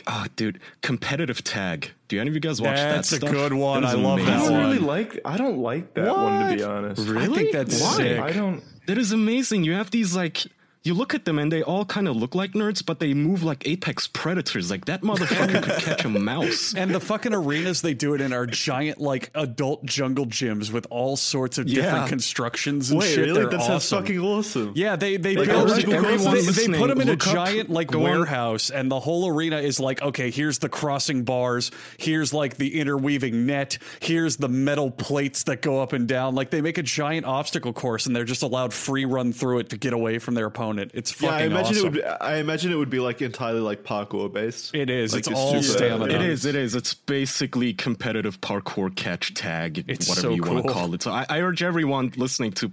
Ah, 0.06 0.26
dude, 0.36 0.60
competitive 0.82 1.42
tag. 1.44 1.90
Do 2.08 2.20
any 2.20 2.28
of 2.28 2.34
you 2.34 2.40
guys 2.40 2.60
watch 2.60 2.76
That's 2.76 2.82
that 2.82 2.94
That's 2.94 3.12
a 3.12 3.16
stuff? 3.16 3.30
good 3.30 3.52
one. 3.52 3.84
I 3.84 3.92
love 3.92 4.18
that 4.24 4.42
one. 4.42 4.52
I 4.52 4.56
don't 4.56 4.58
really 4.58 4.78
like. 4.78 5.20
I 5.24 5.36
don't 5.36 5.58
like 5.58 5.94
that 5.94 6.12
one 6.14 6.50
to 6.50 6.56
be 6.56 6.62
honest. 6.62 7.08
I 7.08 7.26
think 7.26 7.52
that's 7.52 7.80
Why? 7.80 7.96
sick. 7.96 8.20
I 8.20 8.32
don't. 8.32 8.62
That 8.86 8.98
is 8.98 9.12
amazing. 9.12 9.64
You 9.64 9.72
have 9.74 9.90
these 9.90 10.14
like 10.16 10.44
you 10.82 10.94
look 10.94 11.14
at 11.14 11.26
them 11.26 11.38
and 11.38 11.52
they 11.52 11.62
all 11.62 11.84
kind 11.84 12.08
of 12.08 12.16
look 12.16 12.34
like 12.34 12.52
nerds, 12.52 12.84
but 12.84 13.00
they 13.00 13.12
move 13.12 13.42
like 13.42 13.68
apex 13.68 14.06
predators. 14.06 14.70
Like 14.70 14.86
that 14.86 15.02
motherfucker 15.02 15.62
could 15.62 15.82
catch 15.82 16.04
a 16.06 16.08
mouse. 16.08 16.74
And 16.74 16.94
the 16.94 17.00
fucking 17.00 17.34
arenas 17.34 17.82
they 17.82 17.92
do 17.92 18.14
it 18.14 18.22
in 18.22 18.32
are 18.32 18.46
giant, 18.46 18.98
like 18.98 19.30
adult 19.34 19.84
jungle 19.84 20.24
gyms 20.24 20.72
with 20.72 20.86
all 20.88 21.16
sorts 21.18 21.58
of 21.58 21.66
different 21.66 22.08
constructions 22.08 22.90
and 22.90 23.00
Wait, 23.00 23.08
shit. 23.08 23.18
really? 23.26 23.40
They're 23.40 23.50
That 23.50 23.60
sounds 23.60 23.70
awesome. 23.84 24.02
fucking 24.04 24.20
awesome. 24.20 24.72
Yeah, 24.74 24.96
they 24.96 25.18
they 25.18 25.36
Like, 25.36 25.48
build 25.48 25.70
everyone 25.70 26.34
they, 26.34 26.40
they 26.40 26.78
put 26.78 26.88
them 26.88 27.00
in 27.02 27.10
a 27.10 27.12
up- 27.12 27.18
giant 27.18 27.68
like 27.68 27.90
warehouse, 27.92 28.70
and 28.70 28.90
the 28.90 29.00
whole 29.00 29.28
arena 29.28 29.58
is 29.58 29.80
like, 29.80 30.00
okay, 30.00 30.30
here's 30.30 30.60
the 30.60 30.70
crossing 30.70 31.24
bars, 31.24 31.70
here's 31.98 32.32
like 32.32 32.56
the 32.56 32.80
interweaving 32.80 33.44
net, 33.44 33.76
here's 34.00 34.38
the 34.38 34.48
metal 34.48 34.90
plates 34.90 35.42
that 35.44 35.60
go 35.60 35.82
up 35.82 35.92
and 35.92 36.08
down. 36.08 36.34
Like 36.34 36.48
they 36.48 36.62
make 36.62 36.78
a 36.78 36.82
giant 36.82 37.26
obstacle 37.26 37.74
course, 37.74 38.06
and 38.06 38.16
they're 38.16 38.24
just 38.24 38.42
allowed 38.42 38.72
free 38.72 39.04
run 39.04 39.34
through 39.34 39.58
it 39.58 39.68
to 39.70 39.76
get 39.76 39.92
away 39.92 40.18
from 40.18 40.32
their 40.34 40.46
opponent. 40.46 40.69
It's 40.78 41.20
Yeah, 41.20 41.30
I 41.30 41.42
imagine 41.42 41.76
awesome. 41.76 41.76
it 41.78 41.82
would. 41.84 41.92
Be, 41.94 42.04
I 42.04 42.36
imagine 42.36 42.70
it 42.72 42.76
would 42.76 42.90
be 42.90 43.00
like 43.00 43.20
entirely 43.22 43.60
like 43.60 43.82
parkour 43.82 44.32
based. 44.32 44.74
It 44.74 44.88
is. 44.90 45.12
Like 45.12 45.20
It's 45.26 45.28
all 45.28 45.60
super- 45.62 45.78
stamina. 45.78 46.14
It 46.14 46.22
is. 46.22 46.44
It 46.46 46.54
is. 46.54 46.74
It's 46.74 46.94
basically 46.94 47.72
competitive 47.74 48.40
parkour 48.40 48.94
catch 48.94 49.34
tag, 49.34 49.84
It's 49.88 50.08
whatever 50.08 50.28
so 50.28 50.34
you 50.34 50.42
want 50.42 50.66
to 50.66 50.72
call 50.72 50.94
it. 50.94 51.02
So 51.02 51.10
I, 51.10 51.26
I 51.28 51.40
urge 51.40 51.62
everyone 51.62 52.12
listening 52.16 52.52
to 52.52 52.70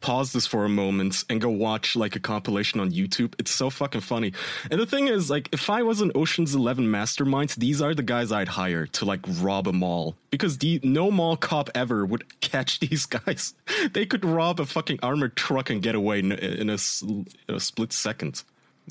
pause 0.00 0.32
this 0.32 0.46
for 0.46 0.64
a 0.64 0.68
moment 0.68 1.24
and 1.28 1.40
go 1.40 1.48
watch 1.50 1.96
like 1.96 2.16
a 2.16 2.20
compilation 2.20 2.80
on 2.80 2.90
YouTube. 2.90 3.34
It's 3.38 3.50
so 3.50 3.70
fucking 3.70 4.00
funny. 4.00 4.32
And 4.70 4.80
the 4.80 4.86
thing 4.86 5.08
is, 5.08 5.30
like, 5.30 5.48
if 5.52 5.68
I 5.70 5.82
was 5.82 6.00
an 6.00 6.12
Ocean's 6.14 6.54
Eleven 6.54 6.90
mastermind, 6.90 7.50
these 7.58 7.82
are 7.82 7.94
the 7.94 8.02
guys 8.02 8.32
I'd 8.32 8.48
hire 8.48 8.86
to 8.86 9.04
like 9.04 9.20
rob 9.40 9.68
a 9.68 9.72
mall 9.72 10.16
because 10.34 10.58
the 10.58 10.80
no 10.82 11.10
mall 11.10 11.36
cop 11.36 11.70
ever 11.74 12.04
would 12.04 12.40
catch 12.40 12.80
these 12.84 13.06
guys. 13.06 13.54
They 13.92 14.04
could 14.06 14.24
rob 14.24 14.60
a 14.60 14.66
fucking 14.66 14.98
armored 15.02 15.36
truck 15.36 15.70
and 15.70 15.80
get 15.82 15.94
away 15.94 16.18
in, 16.18 16.32
in 16.32 16.68
a, 16.70 16.74
s- 16.74 17.02
in 17.02 17.26
a 17.54 17.60
split 17.60 17.92
second. 17.92 18.42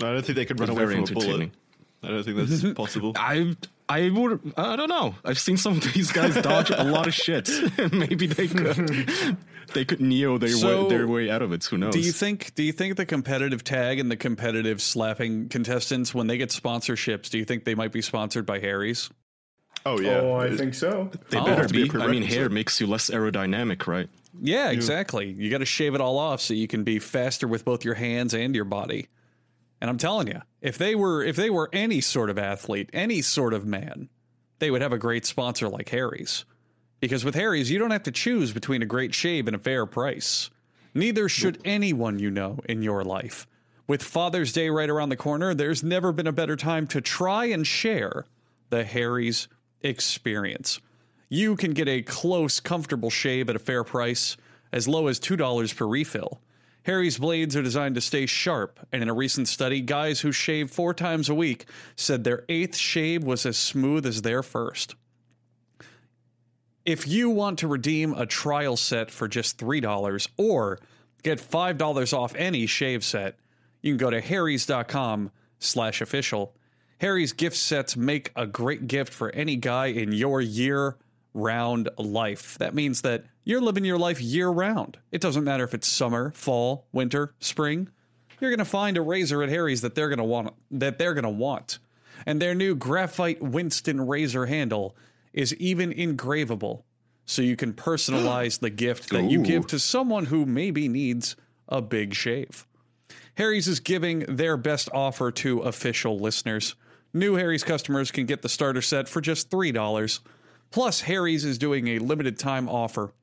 I 0.01 0.11
don't 0.13 0.25
think 0.25 0.35
they 0.37 0.45
could 0.45 0.59
run 0.59 0.69
It's 0.69 0.77
away 0.77 0.93
from 0.95 1.03
a 1.03 1.07
bullet. 1.19 1.51
I 2.03 2.07
don't 2.07 2.23
think 2.23 2.37
that's 2.37 2.73
possible. 2.75 3.13
I 3.15 3.55
I 3.87 4.09
would 4.09 4.53
I 4.57 4.75
don't 4.75 4.89
know. 4.89 5.15
I've 5.23 5.37
seen 5.39 5.57
some 5.57 5.73
of 5.77 5.93
these 5.93 6.11
guys 6.11 6.35
dodge 6.41 6.69
a 6.71 6.83
lot 6.83 7.07
of 7.07 7.13
shit. 7.13 7.49
Maybe 7.93 8.27
they 8.27 8.47
could 8.47 9.37
they 9.73 9.85
could 9.85 10.01
neo 10.01 10.37
their 10.37 10.49
So, 10.49 10.83
way 10.83 10.89
their 10.89 11.07
way 11.07 11.29
out 11.29 11.41
of 11.41 11.51
it. 11.53 11.63
Who 11.65 11.77
knows? 11.77 11.93
Do 11.93 11.99
you 11.99 12.11
think? 12.11 12.55
Do 12.55 12.63
you 12.63 12.71
think 12.73 12.95
the 12.97 13.05
competitive 13.05 13.63
tag 13.63 13.99
and 13.99 14.09
the 14.11 14.17
competitive 14.17 14.81
slapping 14.81 15.47
contestants, 15.49 16.13
when 16.13 16.27
they 16.27 16.37
get 16.37 16.49
sponsorships, 16.49 17.29
do 17.29 17.37
you 17.37 17.45
think 17.45 17.63
they 17.65 17.75
might 17.75 17.91
be 17.91 18.01
sponsored 18.01 18.45
by 18.45 18.59
Harry's? 18.59 19.09
Oh 19.85 19.99
yeah. 19.99 20.19
Oh, 20.21 20.35
I 20.35 20.55
think 20.55 20.73
so. 20.73 21.09
they 21.29 21.37
Oh. 21.37 21.45
better 21.45 21.67
be 21.67 21.89
be? 21.89 21.97
a 21.97 22.01
I 22.01 22.07
mean, 22.07 22.23
hair 22.23 22.49
makes 22.49 22.79
you 22.79 22.87
less 22.87 23.09
aerodynamic, 23.09 23.85
right? 23.87 24.09
Yeah, 24.41 24.71
exactly. 24.71 25.29
You 25.31 25.49
got 25.51 25.59
to 25.59 25.65
shave 25.65 25.93
it 25.93 26.01
all 26.01 26.17
off 26.17 26.41
so 26.41 26.53
you 26.53 26.67
can 26.67 26.83
be 26.83 26.99
faster 26.99 27.47
with 27.47 27.65
both 27.65 27.85
your 27.85 27.93
hands 27.93 28.33
and 28.33 28.55
your 28.55 28.65
body. 28.65 29.07
And 29.81 29.89
I'm 29.89 29.97
telling 29.97 30.27
you, 30.27 30.41
if 30.61 30.77
they 30.77 30.95
were 30.95 31.23
if 31.23 31.35
they 31.35 31.49
were 31.49 31.69
any 31.73 32.01
sort 32.01 32.29
of 32.29 32.37
athlete, 32.39 32.89
any 32.93 33.21
sort 33.21 33.53
of 33.53 33.65
man, 33.65 34.09
they 34.59 34.71
would 34.71 34.81
have 34.81 34.93
a 34.93 34.97
great 34.97 35.25
sponsor 35.25 35.67
like 35.67 35.89
Harry's. 35.89 36.45
Because 37.01 37.25
with 37.25 37.35
Harry's, 37.35 37.69
you 37.69 37.79
don't 37.79 37.91
have 37.91 38.03
to 38.03 38.11
choose 38.11 38.53
between 38.53 38.81
a 38.81 38.85
great 38.85 39.13
shave 39.13 39.47
and 39.47 39.55
a 39.57 39.59
fair 39.59 39.85
price. 39.85 40.49
Neither 40.93 41.27
should 41.27 41.59
anyone 41.65 42.17
you 42.17 42.31
know 42.31 42.59
in 42.69 42.81
your 42.81 43.03
life. 43.03 43.45
With 43.87 44.01
Father's 44.01 44.53
Day 44.53 44.69
right 44.69 44.89
around 44.89 45.09
the 45.09 45.17
corner, 45.17 45.53
there's 45.53 45.83
never 45.83 46.13
been 46.13 46.27
a 46.27 46.31
better 46.31 46.55
time 46.55 46.87
to 46.87 47.01
try 47.01 47.45
and 47.45 47.67
share 47.67 48.25
the 48.69 48.85
Harry's 48.85 49.49
experience. 49.83 50.79
You 51.29 51.55
can 51.55 51.73
get 51.73 51.87
a 51.87 52.01
close, 52.01 52.59
comfortable 52.59 53.09
shave 53.09 53.49
at 53.49 53.55
a 53.55 53.59
fair 53.59 53.83
price, 53.83 54.37
as 54.71 54.87
low 54.87 55.07
as 55.07 55.19
$2 55.19 55.75
per 55.75 55.85
refill. 55.85 56.41
Harry's 56.83 57.17
blades 57.17 57.55
are 57.55 57.61
designed 57.61 57.95
to 57.95 58.01
stay 58.01 58.25
sharp, 58.25 58.79
and 58.91 59.01
in 59.01 59.09
a 59.09 59.13
recent 59.13 59.47
study, 59.47 59.79
guys 59.79 60.19
who 60.19 60.31
shave 60.31 60.69
four 60.69 60.93
times 60.93 61.29
a 61.29 61.35
week 61.35 61.65
said 61.95 62.23
their 62.23 62.43
eighth 62.49 62.75
shave 62.75 63.23
was 63.23 63.45
as 63.45 63.57
smooth 63.57 64.05
as 64.05 64.21
their 64.21 64.43
first. 64.43 64.95
If 66.85 67.07
you 67.07 67.29
want 67.29 67.59
to 67.59 67.67
redeem 67.67 68.13
a 68.13 68.25
trial 68.25 68.75
set 68.75 69.09
for 69.09 69.29
just 69.29 69.57
$3 69.57 70.27
or 70.35 70.79
get 71.23 71.39
$5 71.39 72.13
off 72.13 72.35
any 72.35 72.65
shave 72.67 73.05
set, 73.05 73.39
you 73.81 73.93
can 73.93 73.97
go 73.97 74.09
to 74.09 74.19
harrys.com 74.19 75.31
slash 75.59 76.01
official. 76.01 76.53
Harry's 76.99 77.33
gift 77.33 77.57
sets 77.57 77.97
make 77.97 78.31
a 78.35 78.47
great 78.47 78.87
gift 78.87 79.13
for 79.13 79.29
any 79.31 79.55
guy 79.55 79.87
in 79.87 80.11
your 80.11 80.41
year 80.41 80.97
round 81.33 81.89
life. 81.97 82.57
That 82.59 82.73
means 82.73 83.01
that 83.01 83.25
you're 83.43 83.61
living 83.61 83.85
your 83.85 83.97
life 83.97 84.21
year 84.21 84.49
round. 84.49 84.97
It 85.11 85.21
doesn't 85.21 85.43
matter 85.43 85.63
if 85.63 85.73
it's 85.73 85.87
summer, 85.87 86.31
fall, 86.31 86.87
winter, 86.91 87.33
spring. 87.39 87.89
You're 88.39 88.51
going 88.51 88.59
to 88.59 88.65
find 88.65 88.97
a 88.97 89.01
razor 89.01 89.43
at 89.43 89.49
Harry's 89.49 89.81
that 89.81 89.95
they're 89.95 90.09
going 90.09 90.17
to 90.17 90.23
want 90.23 90.53
that 90.71 90.97
they're 90.97 91.13
going 91.13 91.23
to 91.23 91.29
want. 91.29 91.79
And 92.25 92.41
their 92.41 92.55
new 92.55 92.75
graphite 92.75 93.41
Winston 93.41 94.01
razor 94.07 94.45
handle 94.45 94.95
is 95.33 95.53
even 95.55 95.91
engravable 95.91 96.83
so 97.25 97.41
you 97.41 97.55
can 97.55 97.73
personalize 97.73 98.59
the 98.59 98.69
gift 98.69 99.09
that 99.09 99.29
you 99.29 99.41
give 99.43 99.67
to 99.67 99.79
someone 99.79 100.25
who 100.25 100.45
maybe 100.45 100.87
needs 100.87 101.35
a 101.67 101.81
big 101.81 102.13
shave. 102.13 102.67
Harry's 103.35 103.67
is 103.67 103.79
giving 103.79 104.19
their 104.19 104.57
best 104.57 104.89
offer 104.93 105.31
to 105.31 105.59
official 105.61 106.19
listeners. 106.19 106.75
New 107.13 107.35
Harry's 107.35 107.63
customers 107.63 108.09
can 108.09 108.25
get 108.25 108.41
the 108.41 108.49
starter 108.49 108.81
set 108.81 109.07
for 109.07 109.21
just 109.21 109.51
$3. 109.51 110.19
Plus, 110.71 111.01
Harry's 111.01 111.45
is 111.45 111.59
doing 111.59 111.87
a 111.89 111.99
limited 111.99 112.39
time 112.39 112.67
offer. 112.67 113.13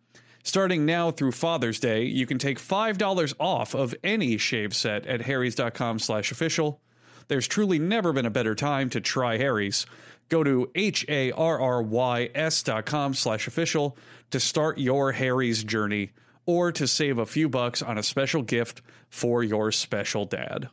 Starting 0.44 0.86
now 0.86 1.10
through 1.10 1.32
Father's 1.32 1.80
Day, 1.80 2.04
you 2.04 2.24
can 2.24 2.38
take 2.38 2.60
$5 2.60 3.34
off 3.40 3.74
of 3.74 3.94
any 4.04 4.38
shave 4.38 4.74
set 4.74 5.06
at 5.06 5.22
harrys.com 5.22 5.98
slash 5.98 6.30
official. 6.30 6.80
There's 7.26 7.48
truly 7.48 7.78
never 7.78 8.12
been 8.12 8.26
a 8.26 8.30
better 8.30 8.54
time 8.54 8.90
to 8.90 9.00
try 9.00 9.36
Harry's. 9.36 9.86
Go 10.28 10.44
to 10.44 10.70
H-A-R-R-Y-S 10.76 12.62
dot 12.62 12.86
com 12.86 13.14
slash 13.14 13.48
official 13.48 13.96
to 14.30 14.38
start 14.38 14.78
your 14.78 15.12
Harry's 15.12 15.64
journey 15.64 16.12
or 16.46 16.70
to 16.72 16.86
save 16.86 17.18
a 17.18 17.26
few 17.26 17.48
bucks 17.48 17.82
on 17.82 17.98
a 17.98 18.02
special 18.02 18.42
gift 18.42 18.82
for 19.08 19.42
your 19.42 19.72
special 19.72 20.24
dad. 20.24 20.68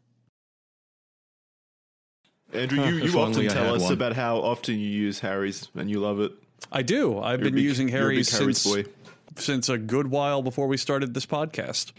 Andrew, 2.54 2.84
you, 2.86 2.96
you 3.12 3.20
often 3.20 3.48
tell 3.50 3.76
us 3.76 3.84
one. 3.84 3.94
about 3.94 4.14
how 4.14 4.38
often 4.38 4.76
you 4.80 4.88
use 4.88 5.20
Harry's 5.20 5.68
and 5.76 5.90
you 5.90 6.00
love 6.00 6.20
it. 6.20 6.32
I 6.72 6.82
do. 6.82 7.20
I've 7.20 7.40
You're 7.40 7.46
been 7.50 7.56
big- 7.56 7.64
using 7.64 7.90
you're 7.90 8.00
Harry's 8.00 8.32
Harry's 8.38 8.60
since 8.60 8.86
boy. 8.86 8.92
since 9.36 9.70
a 9.70 9.78
good 9.78 10.08
while 10.08 10.42
before 10.42 10.68
we 10.68 10.78
started 10.78 11.14
this 11.14 11.26
podcast. 11.26 11.92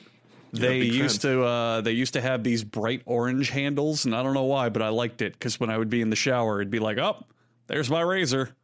They 0.52 0.78
used 0.78 1.20
fan. 1.22 1.32
to 1.32 1.44
uh, 1.44 1.80
they 1.82 1.92
used 1.92 2.14
to 2.14 2.22
have 2.22 2.42
these 2.42 2.64
bright 2.64 3.02
orange 3.04 3.50
handles, 3.50 4.06
and 4.06 4.14
I 4.16 4.22
don't 4.22 4.32
know 4.32 4.44
why, 4.44 4.70
but 4.70 4.80
I 4.80 4.88
liked 4.88 5.20
it 5.20 5.34
because 5.34 5.61
when 5.61 5.68
I 5.68 5.76
would 5.76 5.90
be 5.90 6.00
in 6.00 6.08
the 6.08 6.16
shower, 6.16 6.61
it'd 6.62 6.70
be 6.70 6.78
like, 6.78 6.96
"Oh, 6.96 7.22
there's 7.66 7.90
my 7.90 8.00
razor. 8.00 8.56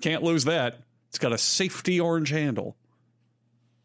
Can't 0.00 0.24
lose 0.24 0.44
that. 0.46 0.80
It's 1.08 1.18
got 1.20 1.32
a 1.32 1.38
safety 1.38 2.00
orange 2.00 2.30
handle." 2.30 2.76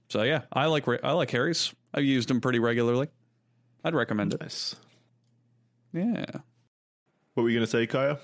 So 0.10 0.24
yeah, 0.24 0.42
I 0.52 0.66
like 0.66 0.88
I 1.04 1.12
like 1.12 1.30
Harry's. 1.30 1.72
I've 1.94 2.04
used 2.04 2.28
them 2.28 2.42
pretty 2.42 2.58
regularly. 2.58 3.10
I'd 3.84 3.94
recommend 3.94 4.34
it. 4.34 4.74
Yeah. 5.94 6.26
What 7.34 7.44
were 7.44 7.50
you 7.50 7.58
going 7.58 7.66
to 7.66 7.72
say, 7.72 7.88
Kaya? 7.88 8.20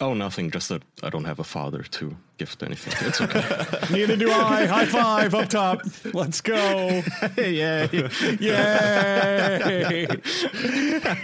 Oh, 0.00 0.14
nothing. 0.14 0.50
Just 0.50 0.68
that 0.68 0.82
I 1.02 1.10
don't 1.10 1.24
have 1.24 1.40
a 1.40 1.44
father 1.44 1.82
to 1.82 2.16
gift 2.36 2.62
anything. 2.62 2.92
It's 3.08 3.20
okay. 3.20 3.42
Neither 3.92 4.16
do 4.16 4.30
I. 4.30 4.66
High 4.66 4.86
five 4.86 5.34
up 5.34 5.48
top. 5.48 5.80
Let's 6.14 6.40
go. 6.40 7.02
yeah. 7.36 7.88
Yay. 7.90 10.06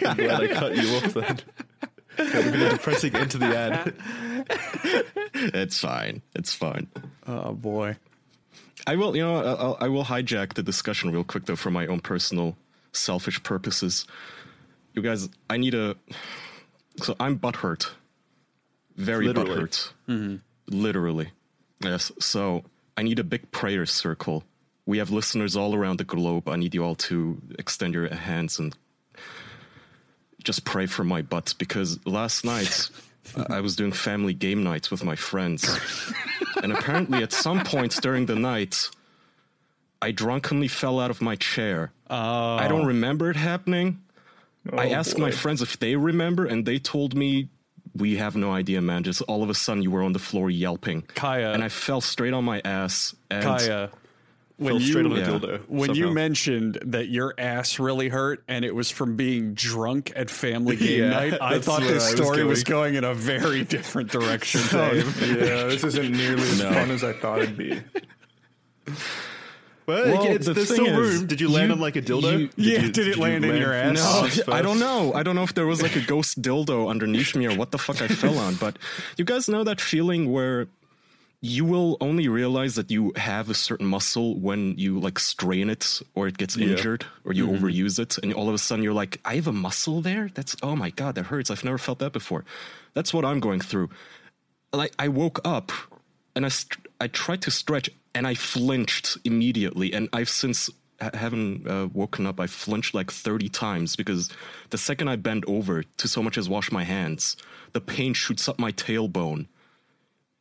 I'm 0.04 0.16
glad 0.16 0.42
I 0.42 0.48
cut 0.48 0.76
you 0.76 0.96
off 0.96 1.14
then. 1.14 1.38
That 2.16 2.34
would 2.34 2.44
have 2.44 2.52
been 2.52 2.62
a 2.62 2.70
depressing 2.70 3.14
end 3.14 3.30
to 3.32 3.38
the 3.38 3.56
ad. 3.56 3.94
It's 5.36 5.78
fine. 5.80 6.22
It's 6.34 6.54
fine. 6.54 6.86
oh 7.26 7.52
boy. 7.54 7.96
I 8.86 8.96
will, 8.96 9.16
you 9.16 9.22
know, 9.22 9.36
I'll, 9.36 9.76
I 9.80 9.88
will 9.88 10.04
hijack 10.04 10.52
the 10.54 10.62
discussion 10.62 11.10
real 11.10 11.24
quick 11.24 11.46
though 11.46 11.56
for 11.56 11.70
my 11.70 11.86
own 11.86 12.00
personal 12.00 12.56
selfish 12.92 13.42
purposes. 13.42 14.06
You 14.94 15.02
guys, 15.02 15.28
I 15.50 15.56
need 15.56 15.74
a. 15.74 15.96
So 17.02 17.16
I'm 17.18 17.38
butthurt. 17.38 17.90
Very 18.96 19.26
Literally. 19.26 19.50
butthurt. 19.50 19.92
Mm-hmm. 20.08 20.36
Literally. 20.68 21.30
Yes. 21.80 22.12
So 22.20 22.64
I 22.96 23.02
need 23.02 23.18
a 23.18 23.24
big 23.24 23.50
prayer 23.50 23.86
circle. 23.86 24.44
We 24.86 24.98
have 24.98 25.10
listeners 25.10 25.56
all 25.56 25.74
around 25.74 25.98
the 25.98 26.04
globe. 26.04 26.48
I 26.48 26.56
need 26.56 26.74
you 26.74 26.84
all 26.84 26.94
to 26.94 27.40
extend 27.58 27.94
your 27.94 28.14
hands 28.14 28.58
and 28.58 28.76
just 30.44 30.64
pray 30.64 30.86
for 30.86 31.04
my 31.04 31.22
butt 31.22 31.54
because 31.58 31.98
last 32.06 32.44
night 32.44 32.90
I 33.48 33.60
was 33.60 33.76
doing 33.76 33.92
family 33.92 34.34
game 34.34 34.62
nights 34.62 34.90
with 34.90 35.02
my 35.02 35.16
friends. 35.16 35.66
and 36.62 36.72
apparently, 36.72 37.22
at 37.22 37.32
some 37.32 37.64
points 37.64 38.00
during 38.00 38.26
the 38.26 38.36
night, 38.36 38.90
I 40.00 40.12
drunkenly 40.12 40.68
fell 40.68 41.00
out 41.00 41.10
of 41.10 41.20
my 41.20 41.34
chair. 41.34 41.92
Oh. 42.10 42.56
I 42.56 42.68
don't 42.68 42.82
oh. 42.82 42.86
remember 42.86 43.30
it 43.30 43.36
happening. 43.36 44.03
I 44.72 44.88
Oh, 44.90 44.94
asked 44.94 45.18
my 45.18 45.30
friends 45.30 45.60
if 45.62 45.78
they 45.78 45.96
remember, 45.96 46.46
and 46.46 46.64
they 46.64 46.78
told 46.78 47.14
me, 47.14 47.48
We 47.96 48.16
have 48.16 48.34
no 48.34 48.50
idea, 48.52 48.80
man. 48.80 49.04
Just 49.04 49.22
all 49.22 49.42
of 49.42 49.50
a 49.50 49.54
sudden, 49.54 49.82
you 49.82 49.90
were 49.90 50.02
on 50.02 50.12
the 50.12 50.18
floor 50.18 50.50
yelping. 50.50 51.02
Kaya. 51.02 51.52
And 51.52 51.62
I 51.62 51.68
fell 51.68 52.00
straight 52.00 52.32
on 52.32 52.44
my 52.44 52.60
ass. 52.64 53.14
And 53.30 53.44
Kaya. 53.44 53.90
When 54.56 54.74
you 54.76 54.80
straight 54.86 55.04
on 55.06 55.12
a 55.12 55.16
yeah. 55.18 55.26
dildo. 55.26 55.60
when 55.68 55.94
you 55.96 56.12
mentioned 56.12 56.78
that 56.86 57.08
your 57.08 57.34
ass 57.38 57.80
really 57.80 58.08
hurt 58.08 58.44
and 58.46 58.64
it 58.64 58.72
was 58.72 58.88
from 58.88 59.16
being 59.16 59.52
drunk 59.54 60.12
at 60.14 60.30
family 60.30 60.76
game 60.76 61.00
Yeah, 61.02 61.10
night, 61.10 61.34
I 61.40 61.58
thought 61.58 61.80
this 61.80 62.04
I 62.04 62.10
was 62.12 62.20
story 62.20 62.44
was 62.44 62.62
going. 62.62 62.92
going 62.92 62.94
in 62.94 63.02
a 63.04 63.14
very 63.14 63.64
different 63.64 64.12
direction. 64.12 64.60
Oh, 64.72 64.90
Dave. 64.92 65.20
Yeah, 65.40 65.64
this 65.64 65.82
isn't 65.82 66.10
nearly 66.12 66.42
as 66.42 66.60
No. 66.62 66.72
fun 66.72 66.90
as 66.92 67.02
I 67.02 67.12
thought 67.14 67.42
it'd 67.42 67.56
be. 67.58 67.80
Well, 69.86 70.04
Well, 70.06 70.26
it's, 70.28 70.46
the 70.46 70.54
there's 70.54 70.68
thing 70.68 70.86
still 70.86 70.98
is, 71.00 71.16
room. 71.18 71.26
Did 71.26 71.40
you 71.40 71.48
land 71.48 71.68
you- 71.68 71.74
on 71.74 71.80
like 71.80 71.96
a 71.96 72.02
dildo? 72.02 72.40
you- 72.40 72.50
Yeah, 72.56 72.82
you- 72.82 72.92
did 72.92 73.08
it 73.08 73.16
you 73.16 73.22
land 73.22 73.44
in 73.44 73.56
your 73.56 73.72
ass? 73.72 74.40
No, 74.46 74.52
I 74.54 74.62
don't 74.62 74.78
know. 74.78 75.12
I 75.14 75.22
don't 75.22 75.36
know 75.36 75.42
if 75.42 75.54
there 75.54 75.66
was 75.66 75.82
like 75.82 75.96
a 75.96 76.00
ghost 76.06 76.40
dildo 76.40 76.88
underneath 76.88 77.34
me 77.36 77.46
or 77.46 77.54
what 77.56 77.70
the 77.70 77.78
fuck 77.78 78.00
I 78.00 78.08
fell 78.08 78.38
on. 78.38 78.54
But 78.54 78.78
you 79.16 79.24
guys 79.24 79.48
know 79.48 79.64
that 79.64 79.80
feeling 79.80 80.32
where 80.32 80.68
you 81.40 81.66
will 81.66 81.98
only 82.00 82.26
realize 82.26 82.74
that 82.76 82.90
you 82.90 83.12
have 83.16 83.50
a 83.50 83.54
certain 83.54 83.84
muscle 83.86 84.38
when 84.40 84.78
you 84.78 84.98
like 84.98 85.18
strain 85.18 85.68
it 85.68 86.00
or 86.14 86.26
it 86.26 86.38
gets 86.38 86.56
injured 86.56 87.04
or 87.26 87.34
you 87.34 87.46
mm-hmm. 87.46 87.62
overuse 87.62 87.98
it. 87.98 88.16
And 88.22 88.32
all 88.32 88.48
of 88.48 88.54
a 88.54 88.58
sudden 88.58 88.82
you're 88.82 88.94
like, 88.94 89.20
I 89.26 89.34
have 89.34 89.46
a 89.46 89.52
muscle 89.52 90.00
there? 90.00 90.30
That's, 90.32 90.56
oh 90.62 90.74
my 90.74 90.88
God, 90.88 91.16
that 91.16 91.26
hurts. 91.26 91.50
I've 91.50 91.62
never 91.62 91.76
felt 91.76 91.98
that 91.98 92.14
before. 92.14 92.46
That's 92.94 93.12
what 93.12 93.26
I'm 93.26 93.40
going 93.40 93.60
through. 93.60 93.90
Like, 94.72 94.94
I 94.98 95.08
woke 95.08 95.38
up 95.44 95.70
and 96.34 96.46
I, 96.46 96.48
st- 96.48 96.86
I 96.98 97.08
tried 97.08 97.42
to 97.42 97.50
stretch 97.50 97.90
and 98.14 98.26
I 98.26 98.34
flinched 98.34 99.18
immediately. 99.24 99.92
And 99.92 100.08
I've 100.12 100.28
since 100.28 100.70
ha- 101.00 101.10
haven't 101.14 101.66
uh, 101.66 101.88
woken 101.92 102.26
up. 102.26 102.38
I 102.40 102.46
flinched 102.46 102.94
like 102.94 103.10
30 103.10 103.48
times 103.48 103.96
because 103.96 104.30
the 104.70 104.78
second 104.78 105.08
I 105.08 105.16
bend 105.16 105.44
over 105.46 105.82
to 105.82 106.08
so 106.08 106.22
much 106.22 106.38
as 106.38 106.48
wash 106.48 106.70
my 106.72 106.84
hands, 106.84 107.36
the 107.72 107.80
pain 107.80 108.14
shoots 108.14 108.48
up 108.48 108.58
my 108.58 108.72
tailbone 108.72 109.46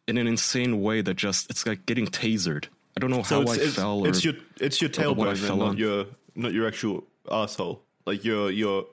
in 0.08 0.18
an 0.18 0.28
insane 0.28 0.82
way 0.82 1.02
that 1.02 1.16
just, 1.16 1.50
it's 1.50 1.66
like 1.66 1.86
getting 1.86 2.08
tasered. 2.08 2.66
I 2.96 3.00
don't 3.00 3.10
know 3.10 3.24
So 3.24 3.44
how 3.46 3.52
I 3.52 3.56
it's, 3.56 3.76
fell. 3.76 4.06
it's 4.06 4.24
your 4.24 4.36
it's 4.60 4.80
your 4.82 4.90
tailbone, 4.90 5.36
fell 5.38 5.58
not 5.58 5.68
on. 5.70 5.78
your 5.78 6.06
not 6.36 6.54
your 6.54 6.68
actual 6.68 7.04
asshole. 7.32 7.82
Like 8.06 8.24
your 8.24 8.52
your 8.52 8.86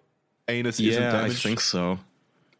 anus 0.49 0.81
isn't 0.81 1.03
yeah, 1.03 1.23
I 1.23 1.29
think 1.29 1.61
so. 1.61 1.99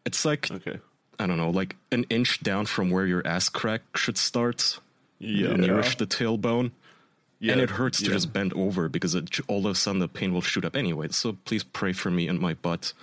It's 0.05 0.23
like, 0.23 0.51
Okay. 0.51 0.77
I 1.17 1.25
don't 1.25 1.37
know, 1.37 1.49
like 1.49 1.75
an 1.91 2.05
inch 2.11 2.41
down 2.43 2.65
from 2.67 2.91
where 2.91 3.05
your 3.07 3.25
ass 3.25 3.49
crack 3.49 3.81
should 3.95 4.17
start. 4.19 4.79
Yeah. 5.21 5.49
Nearish 5.49 5.97
the 5.97 6.07
tailbone. 6.07 6.71
yeah. 7.39 7.53
and 7.53 7.61
it 7.61 7.69
hurts 7.69 7.99
to 7.99 8.05
yeah. 8.05 8.13
just 8.13 8.33
bend 8.33 8.53
over 8.53 8.89
because 8.89 9.13
it, 9.15 9.39
all 9.47 9.59
of 9.65 9.71
a 9.71 9.75
sudden 9.75 9.99
the 9.99 10.07
pain 10.07 10.33
will 10.33 10.41
shoot 10.41 10.65
up 10.65 10.75
anyway. 10.75 11.07
So 11.11 11.33
please 11.45 11.63
pray 11.63 11.93
for 11.93 12.09
me 12.09 12.27
and 12.27 12.39
my 12.39 12.55
butt. 12.55 12.93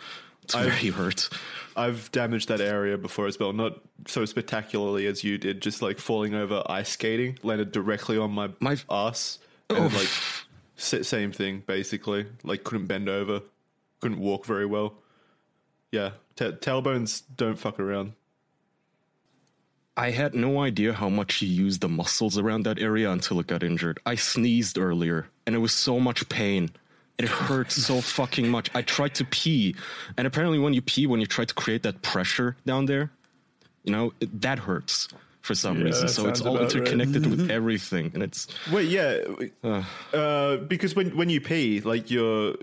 It's 0.43 0.55
I've- 0.55 0.71
very 0.71 0.91
hurt. 0.91 1.29
I've 1.77 2.11
damaged 2.11 2.49
that 2.49 2.61
area 2.61 2.99
before 2.99 3.29
as 3.29 3.39
well. 3.39 3.53
Not 3.53 3.79
so 4.09 4.25
spectacularly 4.25 5.07
as 5.07 5.23
you 5.23 5.39
did, 5.39 5.63
just 5.63 5.81
like 5.81 6.01
falling 6.01 6.35
over 6.35 6.63
ice 6.67 6.89
skating, 6.89 7.39
landed 7.45 7.71
directly 7.71 8.19
on 8.19 8.33
my, 8.33 8.51
My- 8.59 8.79
ass. 8.91 9.39
And 9.71 9.93
like 9.95 10.09
same 10.77 11.31
thing 11.31 11.63
basically. 11.67 12.27
Like 12.43 12.65
couldn't 12.65 12.87
bend 12.87 13.09
over, 13.09 13.43
couldn't 14.01 14.19
walk 14.19 14.45
very 14.45 14.67
well. 14.67 14.95
Yeah, 15.93 16.13
ta 16.37 16.51
tailbones 16.53 17.23
don't 17.37 17.59
fuck 17.59 17.79
around. 17.79 18.15
I 19.99 20.11
had 20.13 20.33
no 20.35 20.61
idea 20.61 20.93
how 20.93 21.09
much 21.09 21.43
you 21.43 21.49
use 21.49 21.81
the 21.81 21.89
muscles 21.89 22.39
around 22.39 22.63
that 22.65 22.79
area 22.79 23.11
until 23.11 23.41
it 23.41 23.49
got 23.49 23.63
injured. 23.65 23.99
I 24.07 24.15
sneezed 24.15 24.79
earlier 24.79 25.27
and 25.45 25.57
it 25.57 25.59
was 25.59 25.73
so 25.73 25.99
much 25.99 26.29
pain. 26.29 26.71
It 27.19 27.29
hurt 27.29 27.73
so 27.73 28.01
fucking 28.17 28.49
much. 28.49 28.71
I 28.77 28.83
tried 28.83 29.15
to 29.17 29.25
pee, 29.25 29.75
and 30.17 30.25
apparently, 30.25 30.61
when 30.61 30.73
you 30.73 30.81
pee, 30.81 31.05
when 31.09 31.19
you 31.19 31.27
try 31.27 31.45
to 31.45 31.55
create 31.55 31.83
that 31.83 32.01
pressure 32.01 32.57
down 32.65 32.87
there, 32.87 33.11
you 33.83 33.91
know, 33.91 34.13
it, 34.21 34.41
that 34.43 34.61
hurts 34.61 35.09
for 35.41 35.57
some 35.57 35.79
Yeah, 35.79 35.87
reason. 35.87 36.07
So 36.09 36.29
it's 36.29 36.41
all 36.43 36.55
about 36.55 36.73
right. 36.73 36.77
interconnected 36.77 37.27
with 37.27 37.51
everything. 37.59 38.13
And 38.15 38.23
it's, 38.23 38.47
Wait, 38.71 38.89
yeah, 38.89 39.19
uh, 40.15 40.59
because 40.59 40.95
when 40.95 41.17
when 41.17 41.29
you 41.29 41.41
pee, 41.41 41.81
like 41.81 42.09
you're 42.09 42.55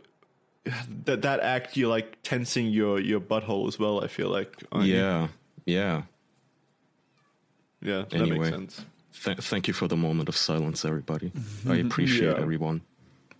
that 1.03 1.21
that 1.23 1.41
act, 1.41 1.75
you're 1.75 1.89
like 1.89 2.17
tensing 2.23 2.67
your 2.67 3.01
your 3.01 3.19
butthole 3.19 3.67
as 3.67 3.77
well. 3.77 4.01
I 4.01 4.07
feel 4.07 4.29
like, 4.29 4.63
aren't 4.71 4.87
you? 4.87 4.95
yeah, 5.65 6.03
yeah. 7.81 7.97
yeah, 7.97 8.03
that 8.09 8.13
Anyway. 8.21 8.37
makes 8.37 8.49
sense. 8.75 8.85
Th- 9.23 9.37
thank 9.37 9.67
you 9.67 9.73
for 9.73 9.87
the 9.87 9.97
moment 9.97 10.29
of 10.29 10.37
silence, 10.37 10.85
everybody. 10.85 11.31
I 11.69 11.75
appreciate 11.77 12.35
Yeah. 12.35 12.41
everyone. 12.41 12.81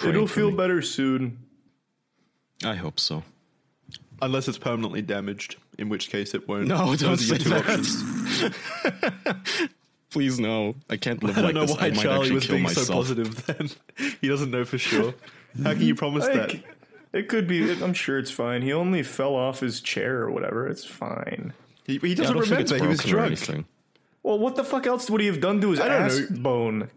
It'll 0.04 0.28
feel 0.28 0.52
me. 0.52 0.58
better 0.58 0.82
soon. 0.82 1.38
I 2.64 2.76
hope 2.76 3.00
so. 3.00 3.24
Unless 4.22 4.48
it's 4.48 4.58
permanently 4.58 5.02
damaged, 5.02 5.58
in 5.78 5.90
which 5.90 6.10
case 6.10 6.34
it 6.34 6.48
won't. 6.48 6.68
No, 6.68 6.78
don't 6.96 7.04
are 7.04 7.08
your 7.10 7.18
say 7.18 7.38
two 7.38 7.50
that. 7.50 7.70
options. 7.70 9.70
Please, 10.10 10.40
no. 10.40 10.76
I 10.90 10.96
can't 10.98 11.22
live 11.22 11.38
I 11.38 11.42
like 11.42 11.54
don't 11.54 11.56
know 11.56 11.66
this. 11.66 11.76
why 11.78 11.88
I 11.88 11.90
might 11.90 12.00
Charlie 12.00 12.20
actually 12.22 12.36
was 12.36 12.46
kill 12.46 12.54
being 12.56 12.64
myself. 12.64 12.88
so 12.88 12.94
positive. 12.94 13.46
Then 13.46 13.70
he 14.22 14.28
doesn't 14.30 14.52
know 14.52 14.64
for 14.64 14.78
sure. 14.78 15.14
How 15.64 15.74
can 15.74 15.82
you 15.82 15.96
promise 15.96 16.26
that? 16.28 16.56
It 17.12 17.28
could 17.28 17.48
be. 17.48 17.70
I'm 17.84 17.94
sure 17.94 18.18
it's 18.18 18.32
fine. 18.32 18.62
He 18.62 18.72
only 18.72 19.04
fell 19.04 19.36
off 19.36 19.60
his 19.60 19.82
chair 19.82 20.22
or 20.22 20.32
whatever. 20.32 20.68
It's 20.68 20.86
fine. 20.86 21.54
He, 21.86 21.98
he 21.98 22.12
I 22.12 22.16
doesn't 22.16 22.36
don't 22.36 22.46
think 22.48 22.62
it's 22.62 22.72
remember. 22.72 22.86
He 22.86 22.90
was 22.90 23.02
broken 23.02 23.34
or 23.34 23.36
drunk. 23.36 23.66
Anything. 24.26 24.30
Well, 24.30 24.40
what 24.40 24.56
the 24.56 24.64
fuck 24.64 24.88
else 24.88 25.10
would 25.10 25.22
he 25.22 25.28
have 25.28 25.40
done 25.42 25.62
to 25.62 25.72
his 25.72 25.80
I 25.80 25.88
don't 25.88 26.02
ass 26.04 26.20
know. 26.30 26.38
bone? 26.38 26.90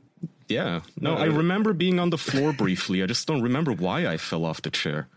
Yeah. 0.49 0.81
No, 1.01 1.14
I 1.14 1.29
uh, 1.29 1.33
remember 1.33 1.73
being 1.73 1.99
on 1.99 2.11
the 2.11 2.19
floor 2.19 2.53
briefly. 2.53 3.03
I 3.03 3.07
just 3.07 3.27
don't 3.27 3.43
remember 3.43 3.73
why 3.73 4.07
I 4.07 4.17
fell 4.17 4.45
off 4.45 4.62
the 4.62 4.71
chair. 4.71 5.09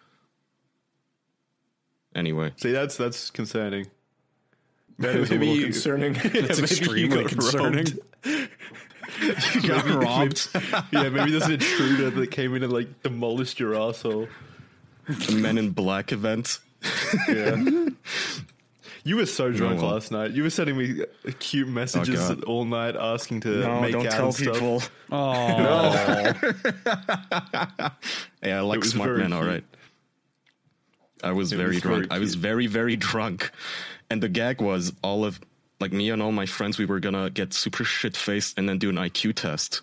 Anyway, 2.14 2.52
See, 2.58 2.72
that's 2.74 2.98
that's 2.98 3.30
concerning. 3.30 3.88
That 5.00 5.16
is 5.16 5.30
a 5.32 5.34
Maybe 5.36 5.46
little 5.48 5.56
you- 5.62 5.66
concerning. 5.66 6.16
Yeah, 6.24 6.30
maybe 6.34 6.40
you 6.40 6.48
extremely 6.50 7.08
got 7.24 7.30
concerning. 7.32 7.86
robbed. 8.26 9.66
got 9.66 9.86
robbed. 10.04 10.50
yeah, 10.92 11.10
maybe 11.10 11.32
this 11.32 11.48
intruder 11.48 12.10
that 12.10 12.32
came 12.32 12.54
in 12.56 12.64
and 12.64 12.74
like 12.74 13.02
demolished 13.04 13.60
your 13.62 13.76
asshole. 13.76 14.28
the 15.08 15.36
Men 15.36 15.58
in 15.58 15.70
Black 15.72 16.12
event. 16.12 16.60
Yeah. 17.30 17.88
You 19.04 19.18
were 19.18 19.26
so 19.26 19.52
drunk 19.52 19.82
well. 19.82 19.94
last 19.94 20.12
night. 20.12 20.32
You 20.32 20.44
were 20.44 20.50
sending 20.50 20.78
me 20.78 21.02
cute 21.40 21.68
oh, 21.68 21.72
messages 21.72 22.20
God. 22.20 22.44
all 22.44 22.66
night 22.66 22.96
asking 22.96 23.42
to 23.42 23.82
make 23.82 23.96
out 23.96 24.06
and 24.06 24.34
stuff. 24.34 24.92
Oh, 25.12 26.34
Yeah, 28.44 28.58
I 28.58 28.62
like 28.62 28.84
smart 28.86 29.18
men. 29.18 29.34
all 29.34 29.44
right. 29.44 29.64
I 31.24 31.32
was 31.32 31.52
very 31.52 31.76
was 31.76 31.82
drunk. 31.82 32.08
very 32.08 32.12
I 32.12 32.20
was 32.20 32.36
very, 32.36 32.68
very 32.68 32.96
drunk. 32.96 33.52
And 34.10 34.22
the 34.22 34.30
gag 34.30 34.62
was 34.62 34.92
all 35.04 35.24
of, 35.24 35.40
like, 35.80 35.94
me 35.94 36.10
and 36.10 36.22
all 36.22 36.32
my 36.32 36.46
friends, 36.46 36.78
we 36.78 36.86
were 36.86 37.00
gonna 37.00 37.30
get 37.30 37.54
super 37.54 37.84
shit 37.84 38.16
faced 38.18 38.58
and 38.58 38.68
then 38.68 38.78
do 38.78 38.90
an 38.90 38.96
IQ 38.98 39.36
test. 39.36 39.82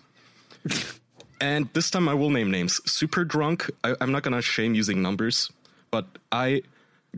and 1.41 1.69
this 1.73 1.89
time 1.89 2.07
I 2.07 2.13
will 2.13 2.29
name 2.29 2.51
names. 2.51 2.79
Super 2.89 3.23
drunk, 3.23 3.69
I, 3.83 3.95
I'm 4.01 4.11
not 4.11 4.23
gonna 4.23 4.41
shame 4.41 4.75
using 4.75 5.01
numbers, 5.01 5.51
but 5.91 6.05
I. 6.31 6.61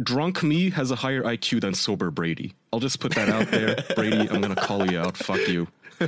Drunk 0.02 0.42
me 0.44 0.70
has 0.72 0.90
a 0.92 0.96
higher 0.96 1.22
IQ 1.24 1.62
than 1.62 1.74
sober 1.74 2.12
Brady. 2.12 2.54
I'll 2.72 2.80
just 2.80 3.00
put 3.00 3.14
that 3.16 3.30
out 3.30 3.48
there. 3.52 3.76
Brady, 3.96 4.30
I'm 4.30 4.42
gonna 4.42 4.56
call 4.56 4.90
you 4.90 5.00
out. 5.00 5.18
Fuck 5.18 5.48
you. 5.48 5.68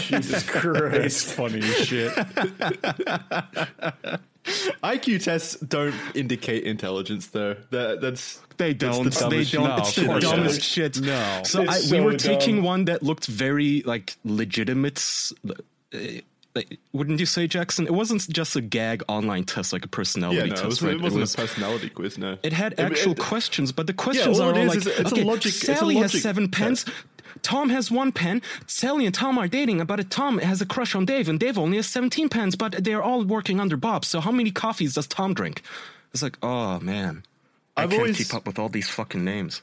Jesus 0.00 0.48
Christ. 0.48 1.34
funny 1.34 1.60
shit. 1.60 2.12
IQ 4.82 5.22
tests 5.22 5.56
don't 5.60 5.94
indicate 6.14 6.64
intelligence, 6.64 7.28
though. 7.28 7.54
That, 7.70 8.00
that's 8.00 8.40
They 8.56 8.74
don't. 8.74 9.04
the 9.04 9.28
they 9.28 9.44
don't. 9.44 9.64
No, 9.68 9.76
it's 9.76 9.94
the 9.94 10.06
course 10.06 10.24
dumbest 10.24 10.56
not. 10.58 10.62
shit. 10.64 11.00
No. 11.00 11.42
So 11.44 11.62
I, 11.68 11.78
so 11.78 11.94
we 11.96 12.00
were 12.02 12.10
dumb. 12.16 12.18
taking 12.18 12.62
one 12.62 12.86
that 12.86 13.02
looked 13.02 13.26
very 13.26 13.82
like 13.82 14.16
legitimate. 14.24 15.00
Uh, 15.48 15.98
like, 16.54 16.78
wouldn't 16.92 17.18
you 17.20 17.26
say, 17.26 17.46
Jackson? 17.46 17.86
It 17.86 17.94
wasn't 17.94 18.28
just 18.28 18.56
a 18.56 18.60
gag 18.60 19.02
online 19.08 19.44
test, 19.44 19.72
like 19.72 19.84
a 19.84 19.88
personality 19.88 20.38
Yeah, 20.40 20.44
no, 20.46 20.52
it 20.52 20.56
test, 20.56 20.64
wasn't, 20.66 20.88
right? 20.90 20.96
it 20.96 21.02
wasn't 21.02 21.20
was. 21.22 21.34
a 21.34 21.38
personality 21.38 21.88
quiz. 21.88 22.18
No, 22.18 22.38
It 22.42 22.52
had 22.52 22.78
actual 22.78 23.12
it- 23.12 23.18
questions, 23.18 23.72
but 23.72 23.86
the 23.86 23.94
questions 23.94 24.38
all 24.38 24.50
are 24.50 24.52
all 24.54 24.58
is 24.58 24.68
like, 24.68 24.76
is 24.78 24.86
it's 24.86 24.98
a 25.12 25.14
okay, 25.14 25.24
logic- 25.24 25.46
it's 25.54 25.62
a 25.68 25.74
Sally 25.76 25.94
has 25.96 26.20
seven 26.20 26.48
pens. 26.50 26.84
test. 26.84 26.96
Tom 27.40 27.70
has 27.70 27.90
one 27.90 28.12
pen. 28.12 28.42
Sally 28.66 29.06
and 29.06 29.14
Tom 29.14 29.38
are 29.38 29.48
dating, 29.48 29.82
but 29.86 30.10
Tom 30.10 30.38
has 30.38 30.60
a 30.60 30.66
crush 30.66 30.94
on 30.94 31.06
Dave, 31.06 31.28
and 31.28 31.40
Dave 31.40 31.56
only 31.58 31.78
has 31.78 31.86
17 31.86 32.28
pens, 32.28 32.54
but 32.54 32.84
they're 32.84 33.02
all 33.02 33.24
working 33.24 33.58
under 33.58 33.76
Bob. 33.76 34.04
So 34.04 34.20
how 34.20 34.30
many 34.30 34.50
coffees 34.50 34.94
does 34.94 35.06
Tom 35.06 35.32
drink? 35.34 35.62
It's 36.12 36.22
like, 36.22 36.36
oh 36.42 36.78
man, 36.80 37.22
I 37.76 37.84
I've 37.84 37.90
can't 37.90 38.00
always- 38.02 38.18
keep 38.18 38.34
up 38.34 38.46
with 38.46 38.58
all 38.58 38.68
these 38.68 38.88
fucking 38.90 39.24
names. 39.24 39.62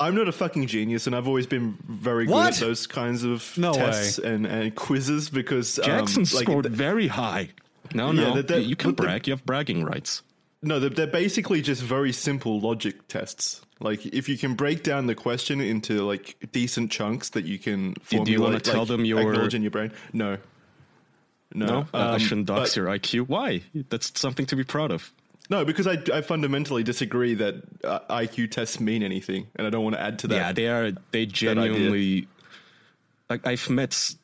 I'm 0.00 0.14
not 0.14 0.28
a 0.28 0.32
fucking 0.32 0.66
genius, 0.66 1.06
and 1.06 1.14
I've 1.14 1.28
always 1.28 1.46
been 1.46 1.76
very 1.86 2.24
good 2.24 2.32
What? 2.32 2.54
at 2.54 2.60
those 2.60 2.86
kinds 2.86 3.22
of 3.22 3.56
No 3.58 3.72
tests 3.74 4.18
and, 4.18 4.46
and 4.46 4.74
quizzes 4.74 5.28
because 5.28 5.78
um, 5.78 5.84
Jackson 5.84 6.22
like, 6.34 6.44
scored 6.44 6.64
th- 6.64 6.74
very 6.74 7.06
high. 7.06 7.50
No, 7.94 8.06
Yeah, 8.10 8.12
no, 8.28 8.34
that- 8.36 8.48
that- 8.48 8.62
you 8.62 8.76
can 8.76 8.92
brag. 8.92 9.26
You 9.28 9.34
have 9.34 9.44
bragging 9.44 9.84
rights. 9.84 10.22
No, 10.62 10.78
they're, 10.80 10.90
they're 10.90 11.06
basically 11.06 11.62
just 11.62 11.82
very 11.82 12.12
simple 12.12 12.60
logic 12.60 13.08
tests. 13.08 13.62
Like 13.80 14.04
if 14.06 14.28
you 14.28 14.36
can 14.36 14.54
break 14.54 14.82
down 14.82 15.06
the 15.06 15.14
question 15.14 15.60
into 15.60 16.02
like 16.02 16.36
decent 16.52 16.90
chunks 16.90 17.30
that 17.30 17.44
you 17.46 17.58
can 17.58 17.94
formulate, 18.02 18.26
do 18.26 18.32
you 18.32 18.42
wanna 18.42 18.60
tell 18.60 18.80
like, 18.80 18.88
them 18.88 19.04
your- 19.06 19.20
acknowledge 19.20 19.54
in 19.54 19.62
your 19.62 19.70
brain? 19.70 19.92
No, 20.12 20.36
no, 21.54 21.66
No, 21.66 21.78
uh, 21.94 21.96
I 21.98 22.12
Um, 22.14 22.18
shouldn't 22.20 22.46
dox 22.46 22.76
your 22.76 22.86
IQ. 22.86 23.26
Why? 23.28 23.62
That's 23.88 24.18
something 24.20 24.46
to 24.46 24.56
be 24.56 24.64
proud 24.64 24.92
of. 24.92 25.12
No, 25.50 25.64
because 25.64 25.88
I, 25.88 25.98
I 26.14 26.20
fundamentally 26.20 26.84
disagree 26.84 27.34
that 27.34 27.56
uh, 27.82 27.98
IQ 28.08 28.52
tests 28.52 28.78
mean 28.78 29.02
anything, 29.02 29.48
and 29.56 29.66
I 29.66 29.70
don't 29.70 29.82
want 29.82 29.96
to 29.96 30.00
add 30.00 30.20
to 30.20 30.28
that. 30.28 30.36
yeah, 30.36 30.52
they 30.52 30.68
are. 30.68 30.92
They 31.10 31.26
genuinely. 31.26 32.28
Like 33.28 33.46
I've 33.46 33.68
met. 33.68 34.14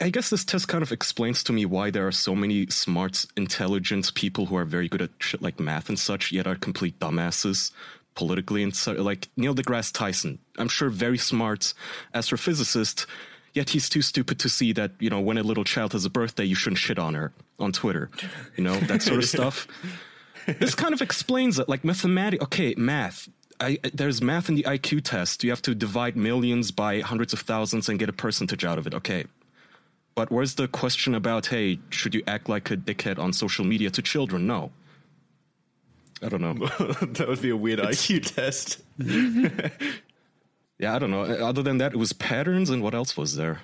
I 0.00 0.10
guess 0.10 0.30
this 0.30 0.44
test 0.44 0.68
kind 0.68 0.82
of 0.82 0.92
explains 0.92 1.42
to 1.44 1.52
me 1.52 1.66
why 1.66 1.90
there 1.90 2.06
are 2.06 2.12
so 2.12 2.36
many 2.36 2.68
smart, 2.68 3.26
intelligent 3.36 4.14
people 4.14 4.46
who 4.46 4.56
are 4.56 4.64
very 4.64 4.88
good 4.88 5.02
at 5.02 5.10
shit 5.18 5.42
like 5.42 5.58
math 5.58 5.88
and 5.88 5.98
such, 5.98 6.30
yet 6.30 6.46
are 6.46 6.54
complete 6.54 6.98
dumbasses 7.00 7.72
politically 8.14 8.62
and 8.62 8.74
so. 8.74 8.92
Like 8.92 9.28
Neil 9.36 9.54
deGrasse 9.54 9.92
Tyson, 9.92 10.38
I'm 10.56 10.68
sure 10.68 10.88
very 10.88 11.18
smart 11.18 11.74
astrophysicist, 12.14 13.06
yet 13.52 13.70
he's 13.70 13.88
too 13.88 14.02
stupid 14.02 14.38
to 14.38 14.48
see 14.48 14.72
that 14.72 14.92
you 15.00 15.10
know 15.10 15.20
when 15.20 15.36
a 15.36 15.42
little 15.42 15.64
child 15.64 15.92
has 15.92 16.04
a 16.04 16.10
birthday, 16.10 16.44
you 16.44 16.54
shouldn't 16.54 16.78
shit 16.78 16.98
on 16.98 17.14
her 17.14 17.32
on 17.58 17.72
Twitter, 17.72 18.08
you 18.56 18.64
know 18.64 18.78
that 18.80 19.02
sort 19.02 19.18
of 19.18 19.24
stuff. 19.28 19.66
This 20.46 20.74
kind 20.74 20.94
of 20.94 21.02
explains 21.02 21.58
it. 21.58 21.68
Like 21.68 21.84
mathematics, 21.84 22.42
okay, 22.44 22.74
math. 22.76 23.28
I, 23.60 23.78
there's 23.94 24.20
math 24.20 24.48
in 24.48 24.56
the 24.56 24.64
IQ 24.64 25.04
test. 25.04 25.44
You 25.44 25.50
have 25.50 25.62
to 25.62 25.74
divide 25.74 26.16
millions 26.16 26.70
by 26.70 27.00
hundreds 27.00 27.32
of 27.32 27.40
thousands 27.40 27.88
and 27.88 27.98
get 27.98 28.08
a 28.08 28.12
percentage 28.12 28.64
out 28.64 28.78
of 28.78 28.86
it. 28.86 28.94
Okay. 28.94 29.24
But 30.14 30.30
where's 30.30 30.56
the 30.56 30.68
question 30.68 31.14
about, 31.14 31.46
hey, 31.46 31.78
should 31.90 32.14
you 32.14 32.22
act 32.26 32.48
like 32.48 32.70
a 32.70 32.76
dickhead 32.76 33.18
on 33.18 33.32
social 33.32 33.64
media 33.64 33.88
to 33.90 34.02
children? 34.02 34.46
No. 34.46 34.72
I 36.22 36.28
don't 36.28 36.40
know. 36.40 36.54
that 37.06 37.26
would 37.28 37.40
be 37.40 37.50
a 37.50 37.56
weird 37.56 37.78
IQ 37.78 38.34
test. 38.34 38.82
Yeah, 40.82 40.96
I 40.96 40.98
don't 40.98 41.12
know. 41.12 41.22
Other 41.22 41.62
than 41.62 41.78
that, 41.78 41.92
it 41.92 41.96
was 41.96 42.12
patterns, 42.12 42.68
and 42.68 42.82
what 42.82 42.92
else 42.92 43.16
was 43.16 43.36
there? 43.36 43.60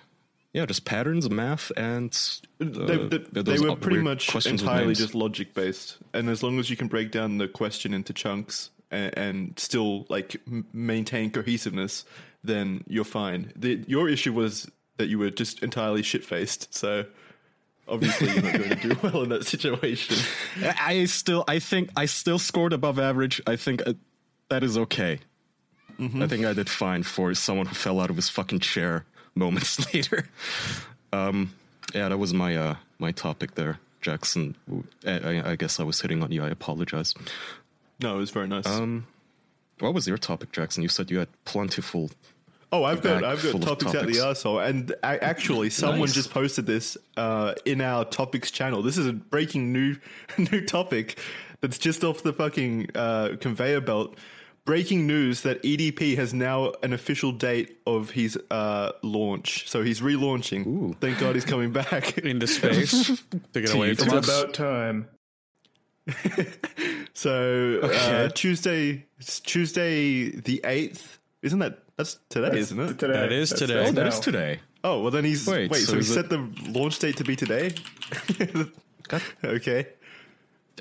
Yeah, 0.54 0.64
just 0.64 0.86
patterns, 0.86 1.28
math, 1.28 1.70
and 1.76 2.16
uh, 2.60 2.64
they, 2.64 2.96
they, 2.96 3.42
they 3.42 3.58
were 3.58 3.76
pretty 3.76 4.00
much 4.00 4.34
entirely 4.46 4.94
just 4.94 5.14
logic 5.14 5.52
based, 5.52 5.98
and 6.14 6.30
as 6.30 6.42
long 6.42 6.58
as 6.58 6.70
you 6.70 6.76
can 6.76 6.88
break 6.88 7.10
down 7.10 7.36
the 7.36 7.48
question 7.48 7.92
into 7.92 8.14
chunks 8.14 8.70
and, 8.90 9.16
and 9.18 9.58
still 9.58 10.06
like 10.08 10.40
m- 10.46 10.66
maintain 10.72 11.30
cohesiveness, 11.30 12.06
then 12.42 12.82
you're 12.86 13.04
fine. 13.04 13.52
The, 13.56 13.84
your 13.86 14.08
issue 14.08 14.32
was 14.32 14.70
that 14.96 15.08
you 15.08 15.18
were 15.18 15.30
just 15.30 15.62
entirely 15.62 16.02
shit 16.02 16.24
faced, 16.24 16.74
so 16.74 17.04
obviously 17.86 18.28
you're 18.32 18.42
not 18.42 18.52
going 18.54 18.68
to 18.70 18.88
do 18.88 18.96
well 19.02 19.22
in 19.24 19.28
that 19.28 19.44
situation. 19.44 20.16
I 20.62 21.04
still, 21.04 21.44
I 21.46 21.58
think, 21.58 21.90
I 21.94 22.06
still 22.06 22.38
scored 22.38 22.72
above 22.72 22.98
average. 22.98 23.40
I 23.46 23.56
think 23.56 23.86
uh, 23.86 23.92
that 24.48 24.62
is 24.62 24.78
okay. 24.78 25.20
Mm-hmm. 25.98 26.22
I 26.22 26.26
think 26.26 26.44
I 26.46 26.52
did 26.52 26.70
fine 26.70 27.02
for 27.02 27.34
someone 27.34 27.66
who 27.66 27.74
fell 27.74 28.00
out 28.00 28.08
of 28.08 28.16
his 28.16 28.28
fucking 28.28 28.60
chair 28.60 29.04
moments 29.38 29.92
later. 29.94 30.28
Um, 31.12 31.54
yeah, 31.94 32.08
that 32.08 32.18
was 32.18 32.34
my 32.34 32.56
uh, 32.56 32.74
my 32.98 33.12
topic 33.12 33.54
there, 33.54 33.78
Jackson. 34.00 34.54
I, 35.06 35.10
I, 35.18 35.50
I 35.52 35.56
guess 35.56 35.80
I 35.80 35.84
was 35.84 36.00
hitting 36.00 36.22
on 36.22 36.30
you. 36.32 36.44
I 36.44 36.48
apologize. 36.48 37.14
No, 38.00 38.16
it 38.16 38.18
was 38.18 38.30
very 38.30 38.46
nice. 38.48 38.66
Um, 38.66 39.06
What 39.80 39.94
was 39.94 40.06
your 40.06 40.18
topic, 40.18 40.52
Jackson? 40.52 40.82
You 40.82 40.88
said 40.88 41.10
you 41.10 41.18
had 41.18 41.28
plentiful. 41.44 42.10
Oh, 42.70 42.84
I've 42.84 43.00
got 43.00 43.24
I've 43.24 43.42
got 43.42 43.54
of 43.54 43.60
topics, 43.62 43.86
out 43.94 44.00
topics. 44.00 44.18
the 44.18 44.24
arsehole. 44.24 44.68
And 44.68 44.90
a- 45.02 45.24
actually, 45.24 45.70
someone 45.82 46.00
Nice. 46.00 46.12
just 46.12 46.30
posted 46.30 46.66
this 46.66 46.98
uh, 47.16 47.54
in 47.64 47.80
our 47.80 48.04
topics 48.04 48.50
channel. 48.50 48.82
This 48.82 48.98
is 48.98 49.06
a 49.06 49.12
breaking 49.14 49.72
new 49.72 49.96
new 50.38 50.60
topic 50.66 51.18
that's 51.62 51.78
just 51.78 52.04
off 52.04 52.22
the 52.22 52.32
fucking 52.34 52.90
uh, 52.94 53.30
conveyor 53.40 53.80
belt. 53.80 54.16
Breaking 54.68 55.06
news 55.06 55.40
that 55.40 55.62
EDP 55.62 56.14
has 56.18 56.34
now 56.34 56.70
an 56.82 56.92
official 56.92 57.32
date 57.32 57.78
of 57.86 58.10
his 58.10 58.38
uh, 58.50 58.92
launch. 59.02 59.66
So 59.66 59.82
he's 59.82 60.02
relaunching. 60.02 60.94
Thank 61.00 61.18
God 61.18 61.36
he's 61.36 61.46
coming 61.46 61.72
back. 61.72 62.18
into 62.32 62.46
space 62.46 63.22
to 63.54 63.60
get 63.62 63.72
away 63.72 63.92
It's 63.92 64.04
from 64.04 64.18
It's 64.18 64.28
us. 64.28 64.42
about 64.42 64.52
time. 64.54 65.08
So 67.14 67.80
uh, 67.82 68.28
Tuesday, 68.28 69.06
it's 69.18 69.40
Tuesday 69.40 70.28
the 70.30 70.60
eighth. 70.64 71.18
Isn't 71.42 71.58
that 71.60 71.82
that's 71.96 72.18
today, 72.28 72.56
isn't 72.58 72.78
it? 72.78 72.98
Today. 72.98 73.14
That 73.14 73.32
is 73.32 73.48
That's 73.50 73.60
today. 73.60 73.78
right 73.78 73.88
Oh, 73.88 73.92
that 73.92 74.02
now. 74.02 74.08
is 74.08 74.20
today. 74.20 74.60
Oh 74.84 75.00
well, 75.02 75.10
then 75.10 75.24
he's 75.24 75.44
wait. 75.46 75.68
Wait, 75.70 75.80
so, 75.80 75.86
so 75.86 75.92
he 75.94 75.98
is 76.00 76.14
set 76.14 76.28
the 76.28 76.38
launch 76.68 76.98
date 77.00 77.16
to 77.16 77.24
be 77.24 77.34
today. 77.34 77.72
okay. 79.44 79.86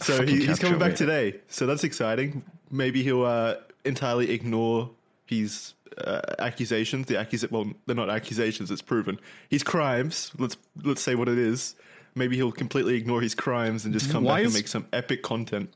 So 0.04 0.24
he, 0.24 0.46
he's 0.46 0.60
coming 0.60 0.78
back 0.78 0.90
rate. 0.90 0.98
today. 0.98 1.36
So 1.48 1.66
that's 1.66 1.84
exciting. 1.84 2.44
Maybe 2.70 3.02
he'll 3.02 3.24
uh, 3.26 3.56
entirely 3.88 4.32
ignore 4.32 4.92
his 5.26 5.74
uh, 5.98 6.22
accusations. 6.40 7.08
The 7.08 7.16
accus 7.16 7.50
well, 7.50 7.72
they're 7.86 7.96
not 7.96 8.10
accusations. 8.10 8.70
It's 8.70 8.82
proven 8.82 9.20
his 9.50 9.64
crimes. 9.64 10.32
Let's 10.38 10.58
let's 10.84 11.02
say 11.02 11.16
what 11.16 11.30
it 11.30 11.38
is. 11.38 11.76
Maybe 12.16 12.36
he'll 12.36 12.52
completely 12.52 12.96
ignore 12.96 13.22
his 13.22 13.36
crimes 13.36 13.86
and 13.86 13.94
just 13.94 14.10
come 14.12 14.24
Why 14.24 14.40
back 14.40 14.46
and 14.46 14.54
make 14.54 14.68
some 14.68 14.88
epic 14.92 15.22
content. 15.24 15.74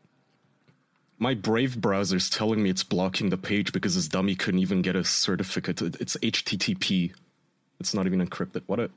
My 1.20 1.36
Brave 1.36 1.80
browser 1.80 2.16
is 2.18 2.32
telling 2.32 2.64
me 2.64 2.72
it's 2.72 2.84
blocking 2.84 3.30
the 3.30 3.38
page 3.38 3.72
because 3.72 3.94
this 3.94 4.08
dummy 4.08 4.34
couldn't 4.36 4.60
even 4.60 4.82
get 4.82 4.96
a 4.96 5.04
certificate. 5.04 5.80
It's 6.02 6.18
HTTP. 6.18 7.14
It's 7.80 7.94
not 7.94 8.08
even 8.08 8.26
encrypted. 8.28 8.64
What 8.66 8.80
a 8.80 8.90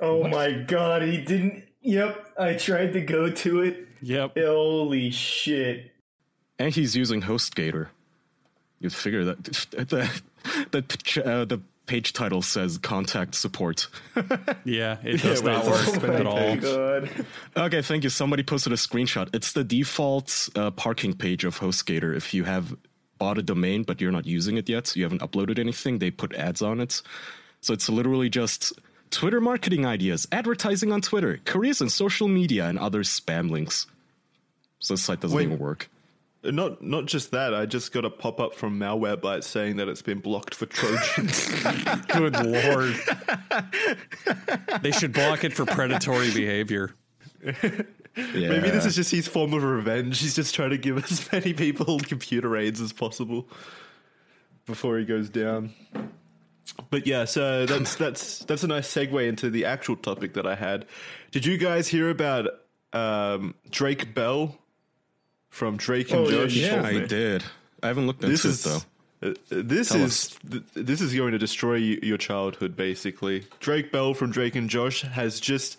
Oh 0.00 0.28
my 0.28 0.52
god, 0.52 1.02
he 1.02 1.18
didn't. 1.18 1.64
Yep, 1.80 2.34
I 2.38 2.54
tried 2.54 2.92
to 2.94 3.00
go 3.00 3.30
to 3.30 3.60
it. 3.62 3.88
Yep. 4.00 4.38
Holy 4.38 5.10
shit. 5.10 5.92
and 6.58 6.72
he's 6.74 6.94
using 6.94 7.22
HostGator. 7.22 7.88
You'd 8.80 8.92
figure 8.94 9.24
that 9.24 9.42
the 9.70 10.20
the 10.70 11.24
uh, 11.24 11.44
the 11.44 11.60
page 11.86 12.12
title 12.14 12.40
says 12.42 12.78
contact 12.78 13.34
support. 13.34 13.88
Yeah, 14.64 14.96
it 15.04 15.20
does 15.22 15.42
wait, 15.42 15.52
not 15.52 15.66
it's- 15.66 15.96
work 15.96 16.04
Oh 16.04 16.12
at 16.14 16.26
all. 16.26 16.56
god. 16.56 17.10
okay, 17.56 17.82
thank 17.82 18.04
you. 18.04 18.10
Somebody 18.10 18.42
posted 18.42 18.72
a 18.72 18.76
screenshot. 18.76 19.28
It's 19.34 19.52
the 19.52 19.62
default 19.64 20.48
uh, 20.56 20.70
parking 20.70 21.12
page 21.14 21.44
of 21.44 21.58
HostGator. 21.60 22.16
If 22.16 22.32
you 22.32 22.44
have 22.44 22.74
bought 23.18 23.36
a 23.38 23.42
domain 23.42 23.82
but 23.84 24.00
you're 24.00 24.10
not 24.12 24.24
using 24.26 24.56
it 24.56 24.68
yet, 24.68 24.86
so 24.86 24.98
you 24.98 25.04
haven't 25.04 25.20
uploaded 25.20 25.58
anything, 25.58 25.98
they 25.98 26.10
put 26.10 26.34
ads 26.34 26.62
on 26.62 26.80
it. 26.80 27.02
So 27.60 27.74
it's 27.74 27.88
literally 27.90 28.30
just 28.30 28.72
Twitter 29.10 29.40
marketing 29.40 29.84
ideas, 29.86 30.26
advertising 30.32 30.90
on 30.92 31.00
Twitter, 31.02 31.38
careers 31.44 31.80
in 31.82 31.90
social 31.90 32.26
media, 32.28 32.66
and 32.66 32.78
other 32.78 33.02
spam 33.02 33.50
links. 33.50 33.86
So 34.80 34.94
the 34.94 34.98
site 34.98 35.20
doesn't 35.20 35.36
Wait. 35.36 35.44
even 35.44 35.58
work. 35.58 35.88
Not 36.44 36.82
not 36.82 37.06
just 37.06 37.30
that. 37.30 37.54
I 37.54 37.66
just 37.66 37.92
got 37.92 38.04
a 38.04 38.10
pop 38.10 38.40
up 38.40 38.54
from 38.54 38.78
Malwarebytes 38.78 39.44
saying 39.44 39.76
that 39.76 39.88
it's 39.88 40.02
been 40.02 40.20
blocked 40.20 40.54
for 40.54 40.66
Trojans. 40.66 41.48
Good 42.08 42.34
lord. 42.44 42.96
they 44.82 44.90
should 44.90 45.12
block 45.12 45.44
it 45.44 45.52
for 45.52 45.64
predatory 45.66 46.32
behavior. 46.32 46.94
Yeah. 48.16 48.48
Maybe 48.48 48.70
this 48.70 48.86
is 48.86 48.94
just 48.94 49.10
his 49.10 49.26
form 49.26 49.52
of 49.54 49.62
revenge. 49.64 50.20
He's 50.20 50.36
just 50.36 50.54
trying 50.54 50.70
to 50.70 50.78
give 50.78 50.98
as 50.98 51.30
many 51.32 51.52
people 51.52 51.98
computer 51.98 52.56
aids 52.56 52.80
as 52.80 52.92
possible 52.92 53.48
before 54.66 54.98
he 54.98 55.04
goes 55.04 55.28
down. 55.28 55.74
But 56.90 57.06
yeah, 57.06 57.24
so 57.24 57.66
that's 57.66 57.96
that's 57.96 58.38
that's 58.40 58.62
a 58.62 58.66
nice 58.68 58.92
segue 58.92 59.28
into 59.28 59.50
the 59.50 59.64
actual 59.64 59.96
topic 59.96 60.34
that 60.34 60.46
I 60.46 60.54
had. 60.54 60.86
Did 61.30 61.44
you 61.44 61.58
guys 61.58 61.88
hear 61.88 62.08
about 62.08 62.48
um, 62.92 63.54
Drake 63.70 64.14
Bell 64.14 64.56
from 65.54 65.76
Drake 65.76 66.10
and 66.10 66.20
Oh, 66.26 66.30
Josh? 66.30 66.54
you 66.54 66.66
Yeah, 66.66 66.82
I 66.82 66.98
did. 67.06 67.44
I 67.82 67.86
haven't 67.86 68.06
looked 68.08 68.24
at 68.24 68.30
this 68.30 68.44
into 68.44 68.54
is 68.54 68.66
it 68.66 68.86
though. 69.20 69.30
uh, 69.30 69.62
this 69.62 69.88
Tell 69.90 70.02
is 70.02 70.36
th- 70.50 70.62
this 70.74 71.00
is 71.00 71.14
going 71.14 71.30
to 71.32 71.38
destroy 71.38 71.74
y- 71.74 71.98
your 72.02 72.18
childhood. 72.18 72.74
Basically, 72.76 73.46
Drake 73.60 73.92
Bell 73.92 74.14
from 74.14 74.32
Drake 74.32 74.56
and 74.56 74.68
Josh 74.68 75.02
has 75.02 75.38
just 75.38 75.78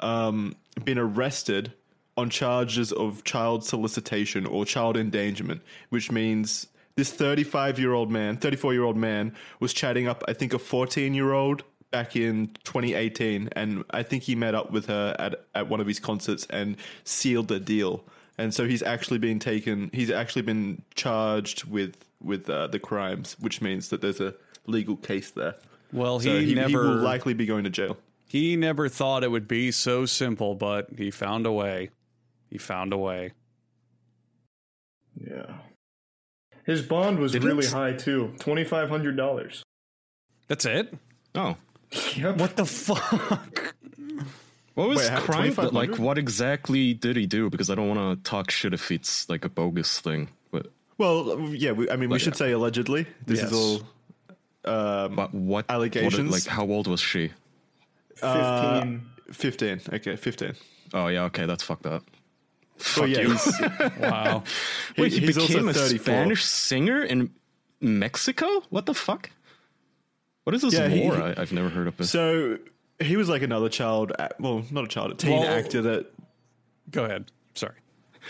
um, 0.00 0.54
been 0.84 0.98
arrested 0.98 1.72
on 2.16 2.30
charges 2.30 2.92
of 2.92 3.24
child 3.24 3.64
solicitation 3.64 4.46
or 4.46 4.64
child 4.64 4.96
endangerment, 4.96 5.60
which 5.90 6.10
means 6.12 6.68
this 6.94 7.10
35 7.12 7.78
year 7.80 7.92
old 7.92 8.10
man, 8.10 8.36
34 8.36 8.72
year 8.74 8.84
old 8.84 8.96
man, 8.96 9.34
was 9.60 9.72
chatting 9.74 10.06
up, 10.08 10.22
I 10.28 10.32
think, 10.34 10.54
a 10.54 10.58
14 10.58 11.14
year 11.14 11.32
old 11.32 11.62
back 11.90 12.14
in 12.16 12.48
2018, 12.64 13.48
and 13.52 13.84
I 13.90 14.02
think 14.02 14.22
he 14.22 14.34
met 14.36 14.54
up 14.54 14.70
with 14.70 14.86
her 14.86 15.16
at 15.18 15.44
at 15.54 15.68
one 15.68 15.80
of 15.80 15.86
his 15.86 15.98
concerts 15.98 16.46
and 16.48 16.76
sealed 17.04 17.48
the 17.48 17.58
deal. 17.60 18.04
And 18.38 18.52
so 18.52 18.66
he's 18.66 18.82
actually 18.82 19.18
been 19.18 19.38
taken. 19.38 19.90
He's 19.92 20.10
actually 20.10 20.42
been 20.42 20.82
charged 20.94 21.64
with 21.64 21.96
with 22.22 22.48
uh, 22.50 22.66
the 22.66 22.78
crimes, 22.78 23.36
which 23.40 23.60
means 23.62 23.88
that 23.90 24.00
there's 24.00 24.20
a 24.20 24.34
legal 24.66 24.96
case 24.96 25.30
there. 25.30 25.54
Well, 25.92 26.18
So 26.20 26.38
he, 26.38 26.46
he, 26.46 26.54
never 26.54 26.68
he 26.68 26.76
will 26.76 26.96
likely 26.96 27.34
be 27.34 27.46
going 27.46 27.64
to 27.64 27.70
jail. 27.70 27.96
he 28.26 28.56
never 28.56 28.88
thought 28.88 29.22
it 29.24 29.30
would 29.30 29.46
be 29.48 29.70
so 29.70 30.04
simple, 30.06 30.54
but 30.54 30.88
he 30.96 31.10
found 31.10 31.46
a 31.46 31.52
way. 31.52 31.90
He 32.50 32.58
found 32.58 32.92
a 32.92 32.98
way. 32.98 33.32
Yeah. 35.14 35.46
His 36.64 36.82
bond 36.82 37.18
was 37.20 37.32
Didn't- 37.32 37.48
really 37.48 37.66
high 37.66 37.92
too. 37.92 38.34
Twenty 38.40 38.64
five 38.64 38.88
hundred 38.88 39.16
dollars. 39.16 39.62
That's 40.48 40.64
it? 40.64 40.92
Oh, 41.34 41.56
Yep. 42.16 42.38
What 42.38 42.56
the 42.56 42.66
fuck? 42.66 43.75
What 44.76 44.88
was 44.88 44.98
Wait, 44.98 45.08
how- 45.10 45.20
crime? 45.20 45.52
But, 45.54 45.74
like, 45.74 45.88
2500? 45.90 45.98
what 46.06 46.18
exactly 46.18 46.94
did 46.94 47.16
he 47.16 47.26
do? 47.26 47.50
Because 47.50 47.68
I 47.70 47.74
don't 47.74 47.88
want 47.94 48.22
to 48.22 48.30
talk 48.30 48.50
shit 48.52 48.72
if 48.72 48.92
it's 48.92 49.28
like 49.28 49.44
a 49.44 49.48
bogus 49.48 49.98
thing. 50.00 50.28
But 50.52 50.70
Well, 50.98 51.40
yeah. 51.50 51.72
We, 51.72 51.90
I 51.90 51.96
mean, 51.96 52.08
we 52.08 52.14
Like, 52.14 52.20
should 52.22 52.36
say 52.36 52.52
allegedly. 52.52 53.06
This 53.26 53.40
Yes. 53.40 53.50
is 53.50 53.56
all. 53.58 53.82
Um, 54.72 55.14
but 55.16 55.34
what 55.34 55.64
Allegations? 55.68 56.30
What, 56.30 56.32
like, 56.32 56.46
how 56.46 56.64
old 56.66 56.86
was 56.86 57.00
she? 57.00 57.32
Fifteen. 58.14 59.02
fifteen. 59.32 59.80
Okay, 59.92 60.16
fifteen. 60.16 60.54
Oh 60.94 61.08
yeah, 61.08 61.24
okay, 61.24 61.46
that's 61.46 61.62
fucked 61.62 61.86
up. 61.86 62.02
Oh 62.96 63.04
yeah, 63.04 63.20
you. 63.22 63.30
he's, 63.32 63.60
Wow. 64.00 64.42
Wait, 64.98 65.12
he, 65.12 65.20
he's 65.20 65.38
also 65.38 65.52
became 65.52 65.68
a 65.68 65.72
34. 65.72 65.98
Spanish 66.04 66.44
singer 66.44 67.02
in 67.02 67.30
Mexico? 67.80 68.46
What 68.70 68.86
the 68.86 68.94
fuck? 68.94 69.30
What 70.44 70.54
is 70.54 70.62
this 70.62 70.74
Yeah, 70.74 70.88
he- 70.88 71.00
war? 71.00 71.14
I, 71.14 71.34
I've 71.36 71.52
never 71.52 71.68
heard 71.68 71.86
of 71.88 71.96
this. 71.96 72.10
so 72.10 72.58
he 73.00 73.16
was 73.16 73.28
like 73.28 73.42
another 73.42 73.68
child. 73.68 74.12
Well, 74.40 74.64
not 74.70 74.84
a 74.84 74.88
child, 74.88 75.12
a 75.12 75.14
teen 75.14 75.38
Well- 75.40 75.48
actor 75.48 75.82
that 75.82 76.06
Go 76.90 77.04
ahead. 77.04 77.30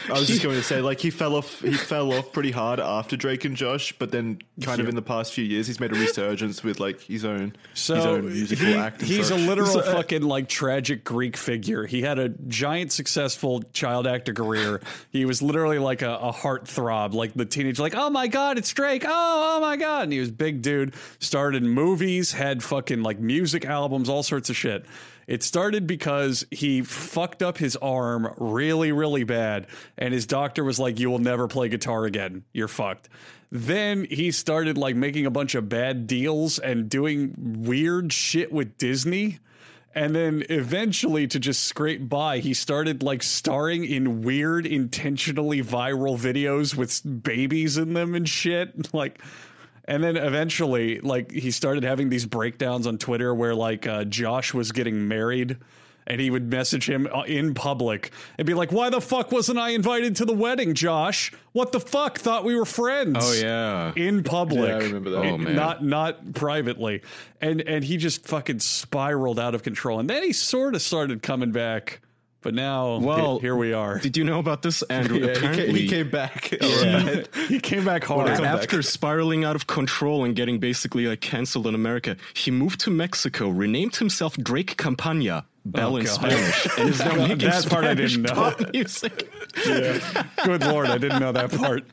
I 0.08 0.12
was 0.12 0.26
just 0.28 0.42
going 0.44 0.56
to 0.56 0.62
say, 0.62 0.80
like 0.80 1.00
he 1.00 1.10
fell 1.10 1.34
off. 1.36 1.60
He 1.60 1.72
fell 1.72 2.12
off 2.12 2.32
pretty 2.32 2.50
hard 2.50 2.80
after 2.80 3.16
Drake 3.16 3.44
and 3.44 3.56
Josh, 3.56 3.92
but 3.98 4.10
then 4.12 4.40
kind 4.62 4.80
of 4.80 4.88
in 4.88 4.94
the 4.94 5.02
past 5.02 5.32
few 5.32 5.44
years, 5.44 5.66
he's 5.66 5.80
made 5.80 5.92
a 5.92 5.94
resurgence 5.98 6.62
with 6.62 6.80
like 6.80 7.00
his 7.00 7.24
own 7.24 7.54
So 7.74 7.94
his 7.96 8.04
own 8.06 8.26
musical 8.26 8.66
he- 8.66 8.74
act. 8.74 9.02
he's 9.02 9.30
a 9.30 9.36
literal 9.36 9.66
So, 9.68 9.82
fucking 9.92 10.22
like 10.22 10.48
tragic 10.48 11.04
Greek 11.04 11.36
figure. 11.36 11.84
He 11.86 12.02
had 12.02 12.18
a 12.18 12.28
giant 12.28 12.92
successful 12.92 13.62
child 13.72 14.06
actor 14.06 14.32
career. 14.34 14.80
he 15.10 15.24
was 15.24 15.42
literally 15.42 15.78
like 15.78 16.02
a, 16.02 16.14
a 16.16 16.32
heartthrob, 16.32 17.14
like 17.14 17.34
the 17.34 17.44
teenage, 17.46 17.78
like 17.78 17.94
oh 17.96 18.10
my 18.10 18.26
god, 18.28 18.58
it's 18.58 18.72
Drake. 18.72 19.04
Oh 19.06 19.56
oh 19.56 19.60
my 19.60 19.76
god, 19.76 20.04
and 20.04 20.12
he 20.12 20.20
was 20.20 20.30
big 20.30 20.62
dude. 20.62 20.94
Started 21.18 21.62
movies, 21.62 22.32
had 22.32 22.62
fucking 22.62 23.02
like 23.02 23.18
music 23.18 23.64
albums, 23.64 24.08
all 24.08 24.22
sorts 24.22 24.50
of 24.50 24.56
shit. 24.56 24.84
It 25.26 25.42
started 25.42 25.86
because 25.86 26.46
he 26.50 26.82
fucked 26.82 27.42
up 27.42 27.58
his 27.58 27.76
arm 27.76 28.32
really, 28.38 28.92
really 28.92 29.24
bad, 29.24 29.66
and 29.98 30.14
his 30.14 30.26
doctor 30.26 30.62
was 30.62 30.78
like, 30.78 31.00
"You 31.00 31.10
will 31.10 31.18
never 31.18 31.48
play 31.48 31.68
guitar 31.68 32.04
again. 32.04 32.44
You're 32.52 32.68
fucked." 32.68 33.08
Then 33.50 34.06
he 34.10 34.30
started 34.32 34.76
like 34.76 34.96
making 34.96 35.26
a 35.26 35.30
bunch 35.30 35.54
of 35.54 35.68
bad 35.68 36.06
deals 36.06 36.58
and 36.58 36.88
doing 36.88 37.34
weird 37.64 38.12
shit 38.12 38.52
with 38.52 38.76
Disney. 38.78 39.38
And 39.94 40.14
then 40.14 40.44
eventually, 40.50 41.26
to 41.28 41.40
just 41.40 41.62
scrape 41.62 42.06
by, 42.06 42.40
he 42.40 42.52
started 42.52 43.02
like 43.02 43.22
starring 43.22 43.84
in 43.84 44.20
weird, 44.20 44.66
intentionally 44.66 45.62
viral 45.62 46.18
videos 46.18 46.74
with 46.74 47.00
babies 47.22 47.78
in 47.78 47.94
them 47.94 48.14
and 48.14 48.28
shit. 48.28 48.74
Like, 48.92 49.22
and 49.88 50.02
then 50.02 50.16
eventually, 50.16 51.00
like, 51.00 51.30
he 51.30 51.50
started 51.50 51.84
having 51.84 52.08
these 52.08 52.26
breakdowns 52.26 52.86
on 52.86 52.98
Twitter 52.98 53.34
where, 53.34 53.54
like, 53.54 53.86
uh, 53.86 54.04
Josh 54.04 54.52
was 54.54 54.72
getting 54.72 55.08
married 55.08 55.56
and 56.06 56.20
he 56.20 56.30
would 56.30 56.50
message 56.50 56.88
him 56.88 57.08
uh, 57.12 57.22
in 57.22 57.54
public 57.54 58.12
and 58.38 58.46
be 58.46 58.54
like, 58.54 58.70
Why 58.70 58.90
the 58.90 59.00
fuck 59.00 59.32
wasn't 59.32 59.58
I 59.58 59.70
invited 59.70 60.16
to 60.16 60.24
the 60.24 60.32
wedding, 60.32 60.74
Josh? 60.74 61.32
What 61.52 61.72
the 61.72 61.80
fuck? 61.80 62.18
Thought 62.18 62.44
we 62.44 62.54
were 62.54 62.64
friends. 62.64 63.18
oh 63.20 63.32
yeah. 63.32 63.92
In 63.96 64.22
public. 64.22 64.68
Yeah, 64.68 64.76
I 64.76 64.80
remember 64.80 65.10
that. 65.10 65.24
Oh, 65.24 65.38
man. 65.38 65.56
Not 65.56 65.84
not 65.84 66.34
privately. 66.34 67.02
And 67.40 67.60
and 67.62 67.84
he 67.84 67.96
just 67.96 68.26
fucking 68.26 68.60
spiraled 68.60 69.40
out 69.40 69.54
of 69.54 69.62
control. 69.62 69.98
And 69.98 70.08
then 70.08 70.22
he 70.22 70.32
sort 70.32 70.74
of 70.74 70.82
started 70.82 71.22
coming 71.22 71.50
back. 71.52 72.00
But 72.46 72.54
now 72.54 72.98
Well, 72.98 73.38
he- 73.38 73.46
here 73.46 73.56
we 73.56 73.72
are. 73.72 73.98
Did 73.98 74.16
you 74.16 74.22
know 74.22 74.38
about 74.38 74.62
this, 74.62 74.82
Andrew? 74.82 75.18
Yeah, 75.26 75.34
he, 75.34 75.40
ca- 75.40 75.48
Apparently, 75.50 75.80
he 75.80 75.88
came 75.88 76.10
back. 76.10 76.56
Yeah. 76.62 77.22
he 77.48 77.58
came 77.58 77.84
back 77.84 78.04
hard. 78.04 78.28
come 78.28 78.42
back. 78.44 78.54
after 78.54 78.82
spiraling 78.82 79.44
out 79.44 79.56
of 79.56 79.66
control 79.66 80.24
and 80.24 80.36
getting 80.36 80.60
basically 80.60 81.08
like 81.08 81.20
canceled 81.20 81.66
in 81.66 81.74
America, 81.74 82.16
he 82.34 82.52
moved 82.52 82.78
to 82.82 82.90
Mexico, 82.90 83.48
renamed 83.48 83.96
himself 83.96 84.36
Drake 84.36 84.76
Campana, 84.76 85.44
Bell 85.64 85.94
Oh, 85.94 85.96
in 85.96 86.04
God. 86.06 86.14
Spanish, 86.14 86.78
and 86.78 86.88
is 86.90 86.98
now 87.00 87.14
making 87.16 87.38
That 87.38 87.68
part 87.68 87.84
I 87.84 87.94
Spanish 87.94 88.12
didn't 88.12 88.26
know. 88.28 88.34
pop 88.34 88.72
music. 88.72 89.28
Good 90.44 90.62
lord, 90.64 90.86
I 90.86 90.98
didn't 90.98 91.18
know 91.18 91.32
that 91.32 91.50
part. 91.50 91.84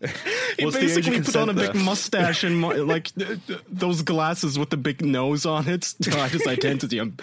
He 0.00 0.64
What's 0.64 0.76
the 0.76 0.84
age 0.84 0.90
of 0.90 1.12
basically 1.12 1.20
put 1.22 1.36
on 1.36 1.48
a 1.48 1.54
consent 1.54 1.72
big 1.74 1.84
mustache 1.84 2.44
and 2.44 2.62
like 2.86 3.12
th- 3.14 3.38
th- 3.46 3.60
those 3.68 4.02
glasses 4.02 4.58
with 4.58 4.70
the 4.70 4.76
big 4.76 5.04
nose 5.04 5.44
on 5.44 5.68
it 5.68 5.82
to 6.02 6.10
hide 6.10 6.30
his 6.30 6.46
identity. 6.46 6.98
I'm, 6.98 7.16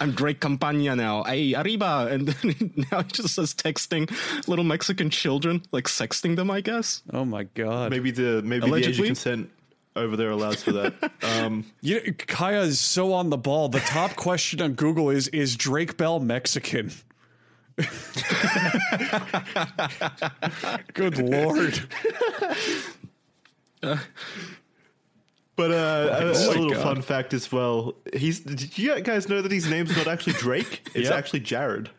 I'm 0.00 0.10
Drake 0.12 0.40
Campana 0.40 0.96
now. 0.96 1.22
Hey, 1.22 1.54
arriba! 1.54 2.08
And 2.10 2.26
then 2.28 2.72
now 2.90 3.02
he 3.02 3.08
just 3.10 3.34
says 3.34 3.54
texting 3.54 4.10
little 4.48 4.64
Mexican 4.64 5.10
children, 5.10 5.62
like 5.70 5.84
sexting 5.84 6.36
them, 6.36 6.50
I 6.50 6.60
guess. 6.60 7.02
Oh 7.12 7.24
my 7.24 7.44
god. 7.44 7.90
Maybe 7.90 8.10
the 8.10 8.42
maybe 8.42 8.68
the 8.68 8.76
age 8.76 8.98
of 8.98 9.06
consent 9.06 9.50
over 9.94 10.16
there 10.16 10.30
allows 10.30 10.62
for 10.62 10.72
that. 10.72 10.94
Um, 11.22 11.64
You, 11.82 12.12
Kaya 12.14 12.62
is 12.62 12.80
so 12.80 13.12
on 13.12 13.30
the 13.30 13.36
ball. 13.36 13.68
The 13.68 13.80
top 13.80 14.16
question 14.16 14.60
on 14.60 14.72
Google 14.72 15.08
is 15.10 15.28
Is 15.28 15.56
Drake 15.56 15.96
Bell 15.96 16.18
Mexican? 16.20 16.90
Good 20.94 21.18
lord. 21.18 21.80
but 23.80 25.70
uh, 25.70 26.18
a, 26.20 26.26
a 26.26 26.32
little 26.32 26.70
God. 26.70 26.82
fun 26.82 27.02
fact 27.02 27.34
as 27.34 27.50
well. 27.50 27.94
He's. 28.14 28.40
Did 28.40 28.78
you 28.78 29.00
guys 29.00 29.28
know 29.28 29.42
that 29.42 29.50
his 29.52 29.68
name's 29.68 29.96
not 29.96 30.06
actually 30.08 30.34
Drake? 30.34 30.88
It's 30.94 31.08
Yep. 31.08 31.18
actually 31.18 31.40
Jared. 31.40 31.90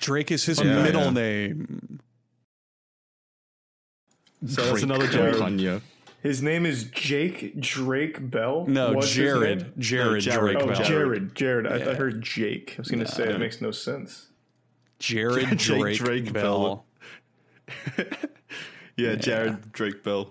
Drake 0.00 0.30
is 0.30 0.44
his 0.44 0.60
Yeah, 0.60 0.82
middle 0.82 1.04
yeah. 1.04 1.10
name. 1.10 2.00
So 4.46 4.60
that's 4.62 4.70
Drake 4.72 4.82
another 4.84 5.06
Jared. 5.08 5.34
Campagna. 5.36 5.80
His 6.22 6.42
name 6.42 6.66
is 6.66 6.84
Jake 6.84 7.58
Drake 7.60 8.30
Bell. 8.30 8.64
No, 8.68 8.92
What's 8.92 9.10
Jared. 9.12 9.72
Jared. 9.78 10.12
No, 10.14 10.20
Jared. 10.20 10.58
Drake 10.58 10.60
Oh, 10.60 10.66
Bell. 10.72 10.84
Jared. 10.84 11.34
Jared. 11.34 11.66
I, 11.66 11.76
Yeah. 11.78 11.90
I 11.90 11.94
heard 11.94 12.22
Jake. 12.22 12.74
I 12.76 12.80
was 12.80 12.88
going 12.88 13.04
to 13.04 13.10
say 13.10 13.24
it 13.32 13.38
makes 13.40 13.60
no 13.60 13.70
sense. 13.70 14.27
Jared 14.98 15.48
Jake 15.58 15.78
Drake, 15.80 15.98
Drake 15.98 16.32
Bell. 16.32 16.84
Bell. 17.96 18.06
Yeah, 18.96 19.14
Jared 19.14 19.70
Drake 19.70 20.02
Bell. 20.02 20.30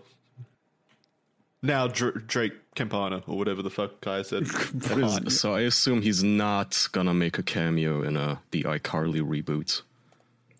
Now 1.63 1.87
Dr- 1.87 2.27
Drake 2.27 2.51
Campana 2.75 3.23
or 3.25 3.37
whatever 3.37 3.61
the 3.61 3.69
fuck 3.69 4.01
Kai 4.01 4.23
said. 4.23 4.45
That 4.73 5.23
is- 5.27 5.39
so 5.39 5.53
I 5.55 5.61
assume 5.61 6.01
he's 6.01 6.21
not 6.23 6.89
gonna 6.91 7.13
make 7.13 7.37
a 7.37 7.43
cameo 7.43 8.01
in 8.01 8.17
uh, 8.17 8.37
the 8.51 8.63
iCarly 8.63 9.21
reboot. 9.21 9.83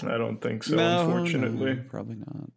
I 0.03 0.18
don't 0.18 0.38
think 0.39 0.64
so, 0.64 0.76
No, 0.78 1.01
unfortunately. 1.01 1.74
no, 1.76 1.82
probably 1.89 2.16
not. 2.16 2.49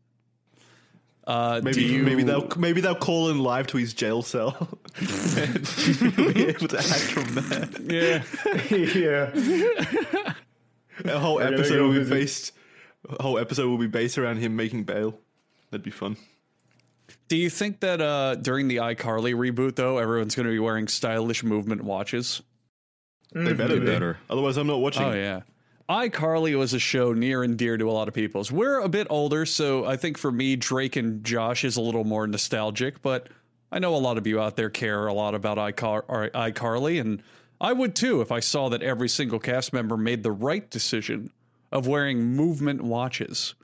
Uh, 1.27 1.61
Maybe 1.65 1.83
you, 1.85 2.03
maybe 2.03 2.23
they'll 2.23 2.49
maybe 2.57 2.81
they'll 2.81 2.95
call 2.95 3.29
in 3.31 3.39
live 3.41 3.67
to 3.69 3.77
his 3.77 3.93
jail 3.95 4.23
cell. 4.23 4.69
and 4.97 6.27
be 6.35 6.47
able 6.47 6.69
to 6.69 6.79
act 6.79 7.11
from 7.13 7.35
there. 7.35 8.23
Yeah. 8.65 9.35
yeah. 9.35 10.33
A 11.05 11.19
whole 11.19 11.41
episode 11.41 11.81
will 11.83 11.93
be 12.03 12.09
based. 12.09 12.53
A 13.09 13.23
whole 13.23 13.39
episode 13.39 13.69
will 13.69 13.79
be 13.79 13.87
based 13.87 14.19
around 14.19 14.39
him 14.39 14.57
making 14.57 14.85
bail. 14.85 15.19
That'd 15.71 15.85
be 15.85 15.91
fun. 15.91 16.17
Do 17.29 17.37
you 17.37 17.51
think 17.51 17.81
that 17.81 18.01
uh, 18.01 18.35
during 18.37 18.69
the 18.69 18.77
iCarly 18.77 19.35
reboot, 19.35 19.77
though, 19.77 19.99
everyone's 19.99 20.35
going 20.35 20.47
to 20.47 20.53
be 20.53 20.59
wearing 20.59 20.87
stylish 20.89 21.43
movement 21.43 21.83
watches? 21.83 22.43
They 23.33 23.53
better 23.53 23.75
Be 23.75 23.81
be. 23.81 23.87
better. 23.87 24.19
Otherwise, 24.29 24.57
I'm 24.57 24.67
not 24.67 24.81
watching. 24.81 25.05
Oh 25.05 25.13
yeah. 25.13 25.43
iCarly 25.89 26.57
was 26.59 26.75
a 26.75 26.79
show 26.79 27.13
near 27.13 27.43
and 27.43 27.57
dear 27.57 27.77
to 27.77 27.89
a 27.89 27.93
lot 27.93 28.09
of 28.09 28.15
people's. 28.15 28.51
We're 28.53 28.81
a 28.81 28.89
bit 28.89 29.07
older, 29.11 29.47
so 29.47 29.85
I 29.87 29.97
think 29.97 30.19
for 30.19 30.31
me, 30.33 30.57
Drake 30.57 30.97
and 30.97 31.23
Josh 31.25 31.65
is 31.65 31.77
a 31.77 31.81
little 31.81 32.05
more 32.05 32.27
nostalgic, 32.27 33.03
but 33.03 33.29
I 33.73 33.79
know 33.79 33.95
a 33.95 33.99
lot 33.99 34.19
of 34.19 34.27
you 34.27 34.41
out 34.41 34.57
there 34.57 34.71
care 34.71 35.07
a 35.07 35.15
lot 35.15 35.35
about 35.37 35.59
iCar- 35.59 36.31
iCarly, 36.33 37.01
and 37.01 37.23
I 37.61 37.73
would 37.75 37.95
too 37.95 38.23
if 38.23 38.33
I 38.33 38.41
saw 38.41 38.71
that 38.71 38.83
every 38.83 39.09
single 39.09 39.39
cast 39.39 39.73
member 39.73 39.97
made 39.97 40.23
the 40.23 40.33
right 40.33 40.69
decision 40.71 41.31
of 41.71 41.87
wearing 41.87 42.35
movement 42.35 42.81
watches. 42.81 43.55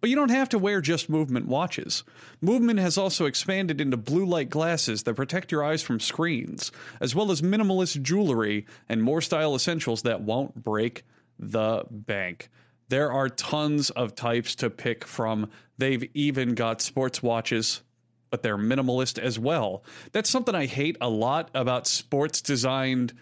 But 0.00 0.10
you 0.10 0.16
don't 0.16 0.30
have 0.30 0.50
to 0.50 0.58
wear 0.58 0.80
just 0.80 1.08
movement 1.08 1.46
watches. 1.46 2.04
Movement 2.42 2.78
has 2.80 2.98
also 2.98 3.24
expanded 3.26 3.80
into 3.80 3.96
blue 3.96 4.26
light 4.26 4.50
glasses 4.50 5.04
that 5.04 5.14
protect 5.14 5.50
your 5.50 5.64
eyes 5.64 5.82
from 5.82 6.00
screens, 6.00 6.72
as 7.00 7.14
well 7.14 7.30
as 7.30 7.40
minimalist 7.40 8.02
jewelry 8.02 8.66
and 8.88 9.02
more 9.02 9.22
style 9.22 9.54
essentials 9.54 10.02
that 10.02 10.20
won't 10.20 10.62
break 10.62 11.04
the 11.38 11.84
bank. 11.90 12.50
There 12.88 13.10
are 13.10 13.28
tons 13.30 13.88
of 13.90 14.14
types 14.14 14.56
to 14.56 14.68
pick 14.68 15.06
from. 15.06 15.48
They've 15.78 16.10
even 16.12 16.54
got 16.54 16.82
sports 16.82 17.22
watches, 17.22 17.82
but 18.30 18.42
they're 18.42 18.58
minimalist 18.58 19.18
as 19.18 19.38
well. 19.38 19.84
That's 20.12 20.28
something 20.28 20.54
I 20.54 20.66
hate 20.66 20.98
a 21.00 21.08
lot 21.08 21.50
about 21.54 21.86
sports 21.86 22.42
designed 22.42 23.14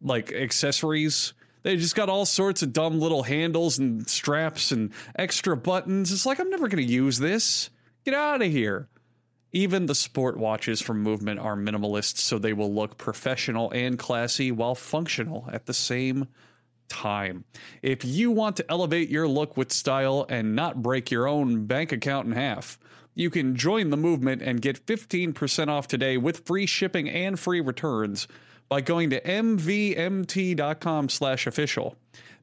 like 0.00 0.32
accessories. 0.32 1.34
They 1.62 1.76
just 1.76 1.96
got 1.96 2.08
all 2.08 2.26
sorts 2.26 2.62
of 2.62 2.72
dumb 2.72 3.00
little 3.00 3.24
handles 3.24 3.78
and 3.78 4.08
straps 4.08 4.70
and 4.70 4.92
extra 5.16 5.56
buttons. 5.56 6.12
It's 6.12 6.26
like 6.26 6.38
I'm 6.38 6.50
never 6.50 6.68
going 6.68 6.86
to 6.86 6.92
use 6.92 7.18
this. 7.18 7.70
Get 8.04 8.14
out 8.14 8.42
of 8.42 8.50
here. 8.50 8.88
Even 9.52 9.86
the 9.86 9.94
sport 9.94 10.36
watches 10.36 10.80
from 10.80 11.02
Movement 11.02 11.40
are 11.40 11.56
minimalist, 11.56 12.18
so 12.18 12.38
they 12.38 12.52
will 12.52 12.72
look 12.72 12.98
professional 12.98 13.70
and 13.70 13.98
classy 13.98 14.52
while 14.52 14.74
functional 14.74 15.48
at 15.52 15.66
the 15.66 15.74
same 15.74 16.28
time. 16.88 17.44
If 17.82 18.04
you 18.04 18.30
want 18.30 18.56
to 18.56 18.70
elevate 18.70 19.08
your 19.08 19.26
look 19.26 19.56
with 19.56 19.72
style 19.72 20.26
and 20.28 20.54
not 20.54 20.82
break 20.82 21.10
your 21.10 21.26
own 21.26 21.66
bank 21.66 21.90
account 21.90 22.26
in 22.26 22.32
half, 22.32 22.78
you 23.14 23.30
can 23.30 23.56
join 23.56 23.90
the 23.90 23.96
movement 23.96 24.42
and 24.42 24.60
get 24.60 24.84
15% 24.84 25.68
off 25.68 25.88
today 25.88 26.16
with 26.16 26.46
free 26.46 26.66
shipping 26.66 27.08
and 27.08 27.40
free 27.40 27.60
returns 27.60 28.28
by 28.68 28.80
going 28.80 29.10
to 29.10 29.20
mvmt.com 29.20 31.08
slash 31.08 31.46
official. 31.46 31.96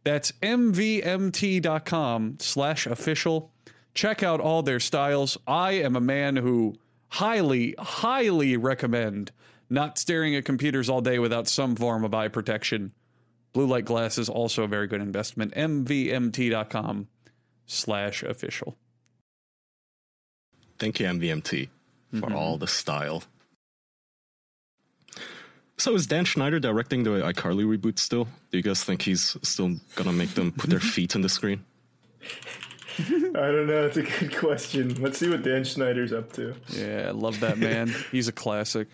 That's 0.04 0.32
mvmt.com 0.42 2.38
slash 2.40 2.88
official. 2.88 3.52
Check 3.94 4.24
out 4.24 4.40
all 4.40 4.64
their 4.64 4.80
styles. 4.80 5.38
I 5.48 5.74
am 5.74 5.96
a 5.96 6.02
man 6.02 6.36
who 6.36 6.76
highly, 7.10 7.76
highly 7.78 8.58
recommend 8.58 9.32
not 9.70 9.98
staring 9.98 10.36
at 10.36 10.46
computers 10.46 10.90
all 10.90 11.02
day 11.02 11.20
without 11.20 11.48
some 11.48 11.76
form 11.76 12.04
of 12.04 12.14
eye 12.14 12.28
protection. 12.28 12.92
Blue 13.54 13.66
light 13.66 13.86
glasses 13.86 14.30
also 14.30 14.64
a 14.64 14.68
very 14.68 14.88
good 14.88 15.02
investment. 15.02 15.54
mvmt.com 15.54 17.08
slash 17.66 18.24
official. 18.24 18.78
Thank 20.80 21.00
you, 21.00 21.08
MVMT, 21.08 21.70
for 22.12 22.18
mm-hmm. 22.18 22.36
all 22.36 22.58
the 22.58 22.68
style. 22.68 23.24
So 25.84 25.96
is 25.96 26.08
Dan 26.08 26.24
Schneider 26.24 26.62
directing 26.62 27.04
the 27.04 27.10
iCarly 27.10 27.66
reboot 27.66 28.00
still? 28.00 28.30
Do 28.52 28.58
you 28.58 28.64
guys 28.64 28.86
think 28.86 29.02
he's 29.02 29.36
still 29.42 29.76
gonna 29.96 30.14
make 30.14 30.34
them 30.34 30.54
put 30.54 30.70
their 30.70 30.80
feet 30.96 31.14
on 31.14 31.24
the 31.24 31.28
screen? 31.28 31.66
I 33.00 33.04
don't 33.34 33.68
know. 33.68 33.88
It's 33.88 33.98
a 33.98 34.04
good 34.04 34.34
question. 34.34 34.96
Let's 35.02 35.18
see 35.18 35.30
what 35.30 35.44
Dan 35.44 35.66
Schneider's 35.66 36.14
up 36.14 36.32
to. 36.34 36.56
Yeah, 36.70 37.08
I 37.10 37.12
love 37.12 37.42
that 37.42 37.58
man. 37.58 37.94
He's 38.14 38.30
a 38.30 38.32
classic. 38.32 38.88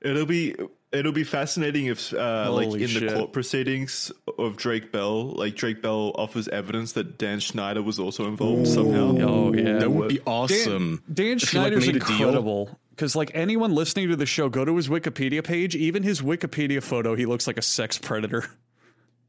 It'll 0.00 0.26
be 0.26 0.56
it'll 0.90 1.12
be 1.12 1.22
fascinating 1.22 1.86
if 1.86 2.12
uh, 2.12 2.50
like 2.52 2.72
in 2.72 2.88
shit. 2.88 3.08
the 3.08 3.14
court 3.14 3.32
proceedings 3.32 4.10
of 4.40 4.56
Drake 4.56 4.90
Bell, 4.90 5.28
like 5.28 5.54
Drake 5.54 5.82
Bell 5.82 6.10
offers 6.16 6.48
evidence 6.48 6.94
that 6.94 7.16
Dan 7.16 7.38
Schneider 7.38 7.80
was 7.80 8.00
also 8.00 8.26
involved 8.26 8.66
somehow. 8.66 9.16
Oh 9.20 9.52
yeah. 9.54 9.78
That 9.78 9.92
would 9.92 10.08
be 10.08 10.18
awesome. 10.26 11.00
Dan 11.12 11.36
If 11.36 11.50
he, 11.50 11.58
like, 11.58 11.72
Schneider's 11.72 11.86
deal. 11.86 11.94
incredible. 11.94 12.76
Because 12.92 13.16
like 13.16 13.30
anyone 13.34 13.74
listening 13.74 14.08
to 14.10 14.16
the 14.16 14.26
show, 14.26 14.48
go 14.48 14.64
to 14.64 14.76
his 14.76 14.88
Wikipedia 14.88 15.42
page. 15.42 15.74
Even 15.74 16.02
his 16.02 16.20
Wikipedia 16.22 16.82
photo, 16.82 17.14
he 17.16 17.26
looks 17.26 17.46
like 17.46 17.58
a 17.58 17.62
sex 17.62 17.98
predator. 17.98 18.44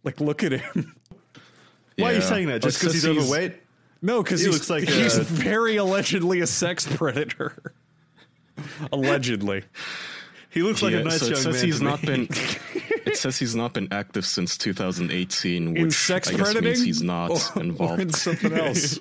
Like, 0.06 0.20
look 0.20 0.44
at 0.44 0.52
him. 0.52 0.98
Why 1.98 2.12
are 2.12 2.16
you 2.16 2.22
saying 2.22 2.48
that? 2.48 2.56
Oh, 2.56 2.60
Just 2.68 2.84
Oh, 2.84 2.88
because 2.90 2.96
it's 2.96 3.06
he's 3.06 3.16
'cause 3.16 3.32
overweight? 3.32 3.54
No, 4.02 4.22
because 4.22 4.42
He 4.42 4.48
he 4.48 4.52
looks 4.52 4.70
like 4.70 4.84
he's 4.84 5.16
a- 5.16 5.24
very 5.24 5.78
allegedly 5.78 6.42
a 6.42 6.46
sex 6.48 6.86
predator. 6.86 7.74
allegedly. 8.92 9.64
He 10.50 10.62
looks 10.62 10.82
like 10.82 10.92
Yeah, 10.92 11.00
a 11.00 11.04
nice 11.06 11.20
so 11.22 11.28
it 11.28 11.38
says 11.38 11.56
man. 11.56 11.66
he's 11.66 11.78
to 11.80 11.84
not 11.86 12.02
me. 12.04 12.08
been. 12.08 12.28
It 13.06 13.16
says 13.18 13.38
he's 13.40 13.56
not 13.56 13.74
been 13.74 13.88
active 13.92 14.26
since 14.26 14.58
2018, 14.58 15.72
which 15.74 15.82
In 15.82 15.92
sex 15.92 16.28
I 16.30 16.34
guess 16.34 16.54
predating? 16.54 16.64
means 16.64 16.84
he's 16.84 17.02
not 17.02 17.32
Or- 17.32 17.40
Or 17.56 17.62
involved. 17.64 18.02
in 18.02 18.12
something 18.12 18.52
else. 18.54 19.00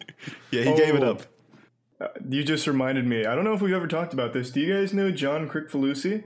yeah, 0.50 0.62
he 0.62 0.74
gave 0.76 0.94
it 0.94 1.02
Oh. 1.02 1.10
up. 1.12 1.22
Uh, 2.02 2.08
you 2.28 2.42
just 2.42 2.66
reminded 2.66 3.06
me. 3.06 3.24
I 3.26 3.34
don't 3.34 3.44
know 3.44 3.52
if 3.54 3.60
we've 3.62 3.74
ever 3.74 3.86
talked 3.86 4.12
about 4.12 4.32
this. 4.32 4.50
Do 4.50 4.60
you 4.60 4.74
guys 4.74 4.92
know 4.92 5.10
John 5.10 5.48
Kricfalusi? 5.48 6.24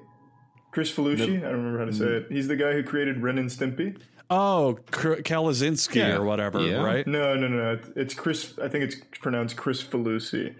Chris 0.73 0.93
Falucci? 0.93 1.39
I 1.39 1.51
don't 1.51 1.65
remember 1.65 1.79
how 1.79 1.85
to 1.87 1.93
say 1.95 2.05
it. 2.05 2.27
He's 2.31 2.49
the 2.49 2.57
guy 2.57 2.73
who 2.73 2.83
created 2.83 3.23
Ren 3.23 3.39
and 3.39 3.49
Stimpy. 3.49 3.99
Oh, 4.29 4.79
K- 4.93 5.23
Kalazinski 5.23 5.97
Yeah. 5.97 6.17
or 6.17 6.25
whatever, 6.25 6.61
Yeah. 6.61 6.83
right? 6.83 7.07
No, 7.07 7.35
no, 7.35 7.49
no, 7.49 7.75
no. 7.75 7.79
It's 7.95 8.13
Chris. 8.15 8.59
I 8.63 8.69
think 8.69 8.85
it's 8.85 8.97
pronounced 9.21 9.57
Chris 9.57 9.83
Falusi. 9.83 10.55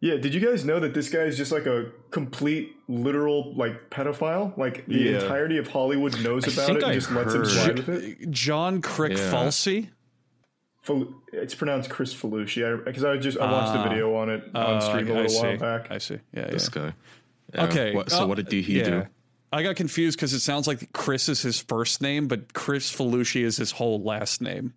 Yeah. 0.00 0.16
Did 0.18 0.34
you 0.34 0.40
guys 0.40 0.64
know 0.64 0.78
that 0.80 0.94
this 0.94 1.08
guy 1.08 1.20
is 1.22 1.36
just 1.36 1.50
like 1.50 1.66
a 1.66 1.86
complete, 2.10 2.76
literal, 2.88 3.54
like 3.56 3.90
pedophile? 3.90 4.56
Like 4.58 4.86
the 4.86 4.96
Yeah. 4.98 5.22
entirety 5.22 5.56
of 5.58 5.68
Hollywood 5.68 6.22
knows 6.22 6.44
about 6.44 6.66
think 6.66 6.78
it 6.78 6.82
and 6.84 6.92
I 6.92 6.94
just 6.94 7.10
lets 7.10 7.32
him 7.34 7.40
heard- 7.40 7.48
slide 7.48 7.76
with 7.78 7.88
it. 7.88 8.30
John 8.30 8.82
Crick 8.82 9.12
Yeah. 9.16 9.30
Falsey. 9.32 9.88
Fal- 10.86 11.08
it's 11.32 11.54
pronounced 11.54 11.90
Chris 11.90 12.14
Falusi 12.14 12.84
because 12.84 13.04
I, 13.04 13.16
just 13.16 13.38
I 13.38 13.50
watched 13.50 13.76
a 13.76 13.88
video 13.88 14.14
on 14.14 14.30
it 14.30 14.44
on 14.54 14.76
Oh, 14.76 14.80
stream 14.80 15.08
a 15.08 15.12
I 15.12 15.16
little 15.16 15.28
see. 15.28 15.46
while 15.46 15.58
back. 15.58 15.90
I 15.90 15.98
see. 15.98 16.18
Yeah, 16.32 16.46
This 16.50 16.70
yeah. 16.74 16.82
guy. 16.82 16.94
Yeah. 17.54 17.64
Okay. 17.64 17.94
What- 17.94 18.10
so 18.10 18.22
uh, 18.22 18.26
what 18.28 18.36
did 18.36 18.50
he 18.52 18.78
yeah. 18.78 18.84
do? 18.84 19.06
I 19.52 19.62
got 19.62 19.76
confused 19.76 20.16
because 20.18 20.32
it 20.32 20.40
sounds 20.40 20.66
like 20.66 20.92
Chris 20.92 21.28
is 21.28 21.40
his 21.42 21.60
first 21.60 22.00
name, 22.02 22.28
but 22.28 22.52
Chris 22.54 22.94
Falucci 22.94 23.42
is 23.42 23.56
his 23.56 23.70
whole 23.72 24.02
last 24.02 24.40
name. 24.40 24.74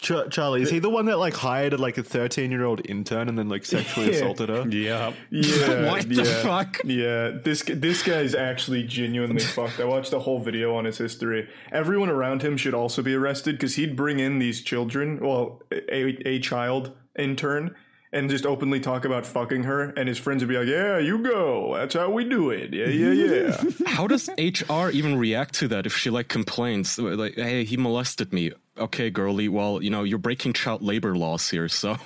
Ch- 0.00 0.12
Charlie, 0.30 0.62
is 0.62 0.70
he 0.70 0.78
the 0.78 0.88
one 0.90 1.06
that 1.06 1.18
like 1.18 1.34
hired 1.34 1.78
like 1.78 1.98
a 1.98 2.02
13 2.02 2.50
year 2.50 2.64
old 2.64 2.80
intern 2.88 3.28
and 3.28 3.38
then 3.38 3.48
like 3.48 3.64
sexually 3.64 4.08
Yeah. 4.08 4.14
assaulted 4.16 4.48
her? 4.48 4.68
Yeah. 4.68 5.12
Yeah, 5.30 5.86
What 5.90 6.08
the 6.08 6.22
yeah, 6.22 6.42
fuck? 6.42 6.80
Yeah, 6.84 7.30
this 7.42 7.62
this 7.66 8.02
guy's 8.02 8.34
actually 8.34 8.84
genuinely 8.84 9.40
fucked. 9.56 9.80
I 9.80 9.84
watched 9.84 10.10
the 10.10 10.20
whole 10.20 10.40
video 10.40 10.76
on 10.76 10.84
his 10.84 10.98
history. 10.98 11.48
Everyone 11.72 12.08
around 12.08 12.42
him 12.42 12.56
should 12.56 12.74
also 12.74 13.02
be 13.02 13.14
arrested 13.14 13.56
because 13.56 13.74
he'd 13.76 13.96
bring 13.96 14.18
in 14.20 14.38
these 14.38 14.62
children, 14.62 15.18
well, 15.20 15.62
a, 15.72 16.28
a 16.28 16.38
child 16.40 16.92
intern, 17.18 17.74
and 18.12 18.30
just 18.30 18.46
openly 18.46 18.80
talk 18.80 19.04
about 19.04 19.26
fucking 19.26 19.64
her, 19.64 19.90
and 19.90 20.08
his 20.08 20.16
friends 20.16 20.42
would 20.42 20.48
be 20.48 20.56
like, 20.56 20.68
"Yeah, 20.68 20.98
you 20.98 21.18
go. 21.18 21.74
That's 21.76 21.94
how 21.94 22.10
we 22.10 22.24
do 22.24 22.50
it. 22.50 22.72
Yeah, 22.72 22.86
yeah, 22.86 23.12
yeah." 23.12 23.62
How 23.86 24.06
does 24.06 24.30
HR 24.38 24.88
even 24.90 25.18
react 25.18 25.54
to 25.56 25.68
that 25.68 25.84
if 25.84 25.94
she 25.96 26.08
like 26.08 26.28
complains 26.28 26.98
like, 26.98 27.34
"Hey, 27.34 27.64
he 27.64 27.76
molested 27.76 28.32
me." 28.32 28.52
Okay, 28.78 29.10
girly. 29.10 29.48
Well, 29.48 29.82
you 29.82 29.90
know, 29.90 30.04
you're 30.04 30.18
breaking 30.18 30.52
child 30.52 30.82
labor 30.82 31.16
laws 31.16 31.50
here, 31.50 31.68
so 31.68 31.96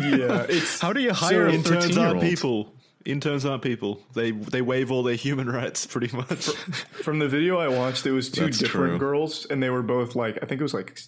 yeah, 0.00 0.46
it's 0.48 0.80
how 0.80 0.92
do 0.92 1.00
you 1.00 1.12
hire 1.12 1.46
a 1.46 1.52
Interns 1.52 1.84
13 1.86 1.96
year 1.96 2.06
aren't 2.06 2.16
old? 2.16 2.24
people. 2.24 2.74
Interns 3.04 3.46
aren't 3.46 3.62
people. 3.62 4.00
They 4.14 4.32
they 4.32 4.60
waive 4.60 4.90
all 4.90 5.02
their 5.02 5.14
human 5.14 5.48
rights 5.50 5.86
pretty 5.86 6.14
much. 6.16 6.46
From 7.02 7.18
the 7.20 7.28
video 7.28 7.58
I 7.58 7.68
watched, 7.68 8.04
it 8.06 8.12
was 8.12 8.30
two 8.30 8.46
That's 8.46 8.58
different 8.58 8.92
true. 8.92 8.98
girls, 8.98 9.46
and 9.46 9.62
they 9.62 9.70
were 9.70 9.82
both 9.82 10.14
like, 10.14 10.36
I 10.42 10.46
think 10.46 10.60
it 10.60 10.64
was 10.64 10.74
like, 10.74 11.00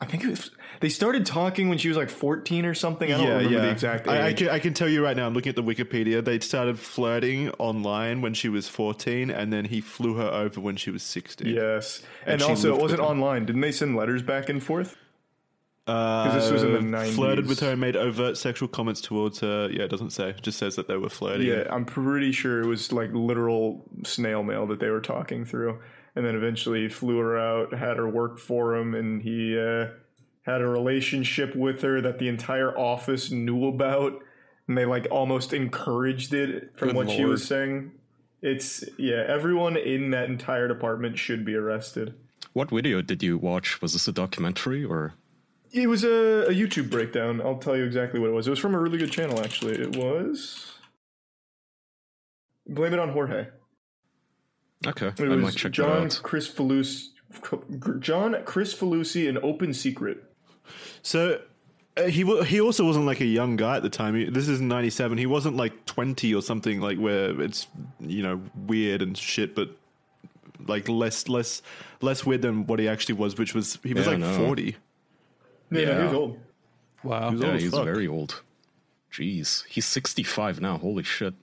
I 0.00 0.06
think 0.06 0.24
it 0.24 0.30
was. 0.30 0.50
They 0.80 0.88
started 0.88 1.26
talking 1.26 1.68
when 1.68 1.76
she 1.76 1.88
was 1.88 1.96
like 1.96 2.08
fourteen 2.08 2.64
or 2.64 2.72
something. 2.74 3.12
I 3.12 3.18
don't 3.18 3.28
remember 3.28 3.60
the 3.60 3.70
exact 3.70 4.06
age. 4.08 4.12
I, 4.12 4.26
I, 4.28 4.32
can, 4.32 4.48
I 4.48 4.58
can 4.58 4.72
tell 4.72 4.88
you 4.88 5.04
right 5.04 5.14
now. 5.14 5.26
I'm 5.26 5.34
looking 5.34 5.50
at 5.50 5.56
the 5.56 5.62
Wikipedia. 5.62 6.24
They 6.24 6.40
started 6.40 6.78
flirting 6.78 7.50
online 7.58 8.22
when 8.22 8.32
she 8.32 8.48
was 8.48 8.66
14, 8.66 9.30
and 9.30 9.52
then 9.52 9.66
he 9.66 9.82
flew 9.82 10.14
her 10.14 10.28
over 10.28 10.58
when 10.58 10.76
she 10.76 10.90
was 10.90 11.02
16. 11.02 11.48
yes, 11.48 12.02
and, 12.24 12.40
And 12.40 12.50
also 12.50 12.74
it 12.74 12.80
wasn't 12.80 13.00
online. 13.02 13.44
Didn't 13.44 13.60
they 13.60 13.72
send 13.72 13.94
letters 13.94 14.22
back 14.22 14.48
and 14.48 14.62
forth? 14.62 14.96
Uh, 15.86 16.34
this 16.34 16.50
was 16.50 16.62
in 16.62 16.72
the 16.72 16.78
90s. 16.96 17.14
Flirted 17.14 17.46
with 17.46 17.60
her 17.60 17.72
and 17.72 17.80
made 17.80 17.96
overt 17.96 18.38
sexual 18.38 18.68
comments 18.68 19.00
towards 19.00 19.40
her. 19.40 19.68
Yeah, 19.70 19.82
it 19.82 19.90
doesn't 19.90 20.10
say. 20.10 20.30
It 20.30 20.42
just 20.42 20.58
says 20.58 20.76
that 20.76 20.88
they 20.88 20.96
were 20.96 21.08
flirting. 21.10 21.46
Yeah, 21.46 21.64
I'm 21.70 21.84
pretty 21.84 22.32
sure 22.32 22.60
it 22.60 22.66
was 22.66 22.92
like 22.92 23.10
literal 23.12 23.84
snail 24.04 24.42
mail 24.42 24.66
that 24.68 24.78
they 24.78 24.88
were 24.88 25.00
talking 25.00 25.44
through, 25.44 25.80
and 26.14 26.24
then 26.24 26.34
eventually 26.34 26.88
flew 26.88 27.18
her 27.18 27.38
out, 27.38 27.72
had 27.72 27.96
her 27.96 28.08
work 28.08 28.38
for 28.38 28.74
him, 28.74 28.94
and 28.94 29.22
he 29.22 29.58
uh, 29.58 29.88
had 30.42 30.60
a 30.60 30.68
relationship 30.68 31.54
with 31.54 31.82
her 31.82 32.00
that 32.00 32.18
the 32.18 32.28
entire 32.28 32.76
office 32.76 33.30
knew 33.30 33.66
about, 33.66 34.22
and 34.66 34.76
they 34.76 34.84
like 34.84 35.06
almost 35.10 35.52
encouraged 35.52 36.34
it 36.34 36.72
from 36.76 36.88
Good 36.88 36.96
what 36.96 37.10
she 37.10 37.24
was 37.24 37.46
saying. 37.46 37.92
It's 38.42 38.84
yeah, 38.98 39.24
everyone 39.28 39.76
in 39.76 40.10
that 40.10 40.28
entire 40.28 40.66
department 40.66 41.18
should 41.18 41.44
be 41.44 41.54
arrested. 41.54 42.14
What 42.52 42.70
video 42.70 43.02
did 43.02 43.22
you 43.22 43.38
watch? 43.38 43.80
Was 43.80 43.92
this 43.92 44.08
a 44.08 44.12
documentary 44.12 44.84
or? 44.84 45.14
It 45.72 45.88
was 45.88 46.02
a, 46.02 46.46
a 46.48 46.52
YouTube 46.52 46.90
breakdown. 46.90 47.40
I'll 47.40 47.58
tell 47.58 47.76
you 47.76 47.84
exactly 47.84 48.18
what 48.18 48.30
it 48.30 48.32
was. 48.32 48.48
It 48.48 48.50
was 48.50 48.58
from 48.58 48.74
a 48.74 48.78
really 48.78 48.98
good 48.98 49.12
channel, 49.12 49.38
actually. 49.40 49.74
It 49.74 49.96
was. 49.96 50.72
Blame 52.66 52.92
it 52.92 52.98
on 52.98 53.10
Jorge. 53.10 53.46
Okay, 54.86 55.08
It 55.08 55.20
I 55.20 55.28
was 55.28 55.42
might 55.42 55.54
check 55.54 55.72
John 55.72 56.08
that 56.08 56.16
out. 56.16 56.20
Chris 56.22 56.48
Falusi, 56.50 57.08
John 58.00 58.36
Chris 58.44 58.74
Falusi, 58.74 59.28
an 59.28 59.38
open 59.42 59.74
secret. 59.74 60.24
So 61.02 61.40
uh, 61.96 62.04
he 62.04 62.24
wa- 62.24 62.42
he 62.44 62.60
also 62.60 62.86
wasn't 62.86 63.04
like 63.04 63.20
a 63.20 63.26
young 63.26 63.56
guy 63.56 63.76
at 63.76 63.82
the 63.82 63.90
time. 63.90 64.14
He, 64.14 64.24
this 64.24 64.48
is 64.48 64.60
'97. 64.60 65.18
He 65.18 65.26
wasn't 65.26 65.56
like 65.56 65.84
20 65.86 66.34
or 66.34 66.40
something 66.42 66.80
like 66.80 66.98
where 66.98 67.38
it's 67.40 67.66
you 68.00 68.22
know 68.22 68.40
weird 68.66 69.02
and 69.02 69.16
shit, 69.18 69.54
but 69.54 69.70
like 70.66 70.88
less 70.88 71.28
less 71.28 71.60
less 72.00 72.24
weird 72.24 72.42
than 72.42 72.66
what 72.66 72.78
he 72.78 72.88
actually 72.88 73.16
was, 73.16 73.36
which 73.36 73.54
was 73.54 73.78
he 73.82 73.92
was 73.92 74.06
Yeah, 74.06 74.10
like 74.12 74.20
no. 74.20 74.36
40. 74.46 74.76
Yeah, 75.72 75.78
Yeah. 75.80 75.98
he 75.98 76.04
was 76.04 76.12
old. 76.14 76.38
Wow. 77.04 77.30
was 77.32 77.40
Yeah, 77.40 77.50
old 77.52 77.60
he's 77.60 77.70
fuck. 77.70 77.84
very 77.84 78.08
old. 78.08 78.42
Jeez, 79.12 79.64
he's 79.66 79.84
65 79.86 80.60
now. 80.60 80.78
Holy 80.78 81.02
shit. 81.02 81.34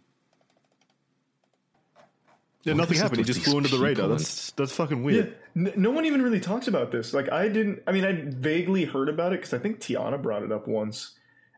Yeah, 2.67 2.73
What 2.73 2.77
nothing 2.81 2.97
happened. 2.97 3.19
He 3.19 3.23
just 3.23 3.41
flew 3.41 3.57
under 3.57 3.69
the 3.69 3.79
radar. 3.79 4.07
That's 4.09 4.51
that's 4.51 4.73
fucking 4.73 4.97
Yeah, 4.99 5.03
weird. 5.03 5.35
n- 5.55 5.73
no 5.75 5.91
one 5.91 6.05
even 6.05 6.21
really 6.21 6.39
talks 6.39 6.67
about 6.67 6.91
this. 6.91 7.13
Like 7.13 7.31
I 7.31 7.47
didn't. 7.47 7.81
I 7.87 7.91
mean, 7.91 8.05
I 8.05 8.11
vaguely 8.27 8.85
heard 8.85 9.09
about 9.09 9.33
it 9.33 9.39
because 9.39 9.53
I 9.53 9.59
think 9.59 9.79
Tiana 9.79 10.21
brought 10.21 10.43
it 10.43 10.51
up 10.51 10.67
once, 10.67 11.15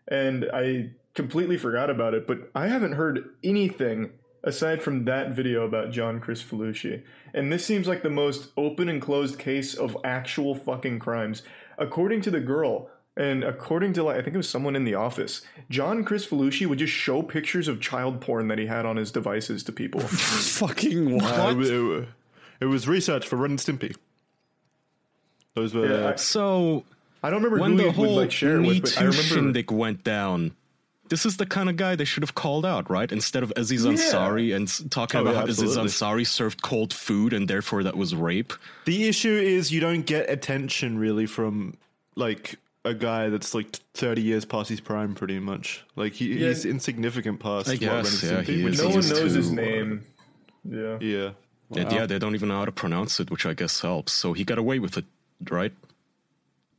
and 0.08 0.46
I 0.54 0.92
completely 1.16 1.58
forgot 1.58 1.90
about 1.90 2.14
it. 2.14 2.28
But 2.28 2.50
I 2.56 2.68
haven't 2.68 2.94
heard 2.94 3.30
anything 3.44 4.12
aside 4.44 4.82
from 4.82 5.04
that 5.06 5.32
video 5.32 5.66
about 5.66 5.92
John 5.92 6.20
Chris 6.22 6.42
Falucci. 6.42 7.04
And 7.34 7.52
this 7.52 7.66
seems 7.66 7.88
like 7.88 8.04
the 8.04 8.10
most 8.10 8.52
open 8.56 8.88
and 8.88 9.02
closed 9.02 9.38
case 9.38 9.74
of 9.76 9.98
actual 10.06 10.56
fucking 10.56 11.00
crimes, 11.00 11.42
according 11.78 12.22
to 12.22 12.32
the 12.32 12.40
girl. 12.40 12.90
And 13.18 13.44
according 13.44 13.94
to 13.94 14.04
like 14.04 14.18
I 14.18 14.22
think 14.22 14.34
it 14.34 14.38
was 14.38 14.48
someone 14.50 14.76
in 14.76 14.86
the 14.86 14.96
office, 14.96 15.42
John 15.70 16.04
Chris 16.06 16.26
Falucci 16.26 16.66
would 16.66 16.80
just 16.80 16.94
show 16.94 17.22
pictures 17.22 17.68
of 17.68 17.82
child 17.82 18.22
porn 18.22 18.48
that 18.48 18.58
he 18.58 18.66
had 18.68 18.86
on 18.86 18.96
his 18.96 19.12
devices 19.12 19.62
to 19.64 19.72
people. 19.74 20.00
Fucking 20.02 21.16
what? 21.18 21.24
Uh, 21.40 21.60
it, 21.60 21.68
it- 21.70 22.08
it 22.62 22.66
was 22.66 22.90
research 22.90 23.26
for 23.26 23.38
Ren 23.38 23.52
and 23.52 23.60
Stimpy. 23.60 23.96
Those 25.56 25.74
were 25.74 25.88
Yeah, 25.90 26.10
I- 26.10 26.16
So, 26.16 26.84
I 27.24 27.30
don't 27.30 27.42
remember 27.44 27.62
when 27.62 27.72
who 27.72 27.78
the 27.78 27.84
he 27.84 27.88
would 27.88 27.96
whole 28.08 28.16
like 28.18 28.32
share 28.32 28.60
Me 28.60 28.68
with, 28.68 28.82
but 28.82 28.92
I 28.98 29.02
Too 29.02 29.08
remember 29.08 29.22
shindig 29.24 29.72
went 29.72 30.04
down, 30.04 30.52
this 31.10 31.26
is 31.26 31.38
the 31.38 31.46
kind 31.46 31.70
of 31.70 31.78
guy 31.78 31.96
they 31.96 32.04
should 32.06 32.22
have 32.24 32.36
called 32.36 32.66
out, 32.66 32.90
right? 32.90 33.10
Instead 33.12 33.44
of 33.44 33.52
Aziz 33.56 33.86
Ansari 33.86 34.54
and 34.56 34.68
talking 34.92 35.20
Oh, 35.20 35.22
about 35.22 35.34
yeah, 35.36 35.40
how 35.40 35.46
Aziz 35.46 35.78
absolutely. 35.78 36.24
Ansari 36.24 36.28
served 36.28 36.62
cold 36.62 36.94
food 36.94 37.34
and 37.34 37.48
therefore 37.48 37.84
that 37.84 37.96
was 37.98 38.14
rape. 38.14 38.54
The 38.86 39.08
issue 39.08 39.32
is 39.38 39.72
you 39.72 39.80
don't 39.82 40.06
get 40.06 40.30
attention 40.30 40.98
really 41.00 41.26
from 41.26 41.76
like 42.16 42.56
a 42.86 42.94
guy 42.94 43.30
that's 43.30 43.54
like 43.54 43.76
30 43.94 44.22
years 44.22 44.46
past 44.46 44.70
his 44.70 44.80
prime, 44.82 45.14
pretty 45.16 45.40
much. 45.40 45.84
Like 45.96 46.14
he, 46.14 46.28
Yeah. 46.34 46.48
he's 46.50 46.66
insignificant 46.66 47.40
past. 47.40 47.70
I 47.70 47.76
guess, 47.76 48.24
yeah, 48.24 48.42
he 48.42 48.66
is. 48.66 48.78
be. 48.80 48.84
no 48.84 48.90
one 48.94 49.02
Season 49.04 49.18
knows 49.24 49.34
his 49.34 49.50
two, 49.50 49.56
name. 49.56 50.06
Yeah. 50.64 50.98
Yeah. 51.02 51.32
And 51.76 51.92
yeah, 51.92 52.06
they 52.08 52.18
don't 52.18 52.34
even 52.36 52.50
know 52.50 52.58
how 52.60 52.66
to 52.66 52.72
pronounce 52.72 53.20
it, 53.20 53.30
which 53.30 53.46
I 53.46 53.54
guess 53.54 53.82
helps. 53.82 54.12
So 54.14 54.34
he 54.34 54.44
got 54.44 54.58
away 54.58 54.80
with 54.80 54.98
it, 54.98 55.06
right? 55.52 55.72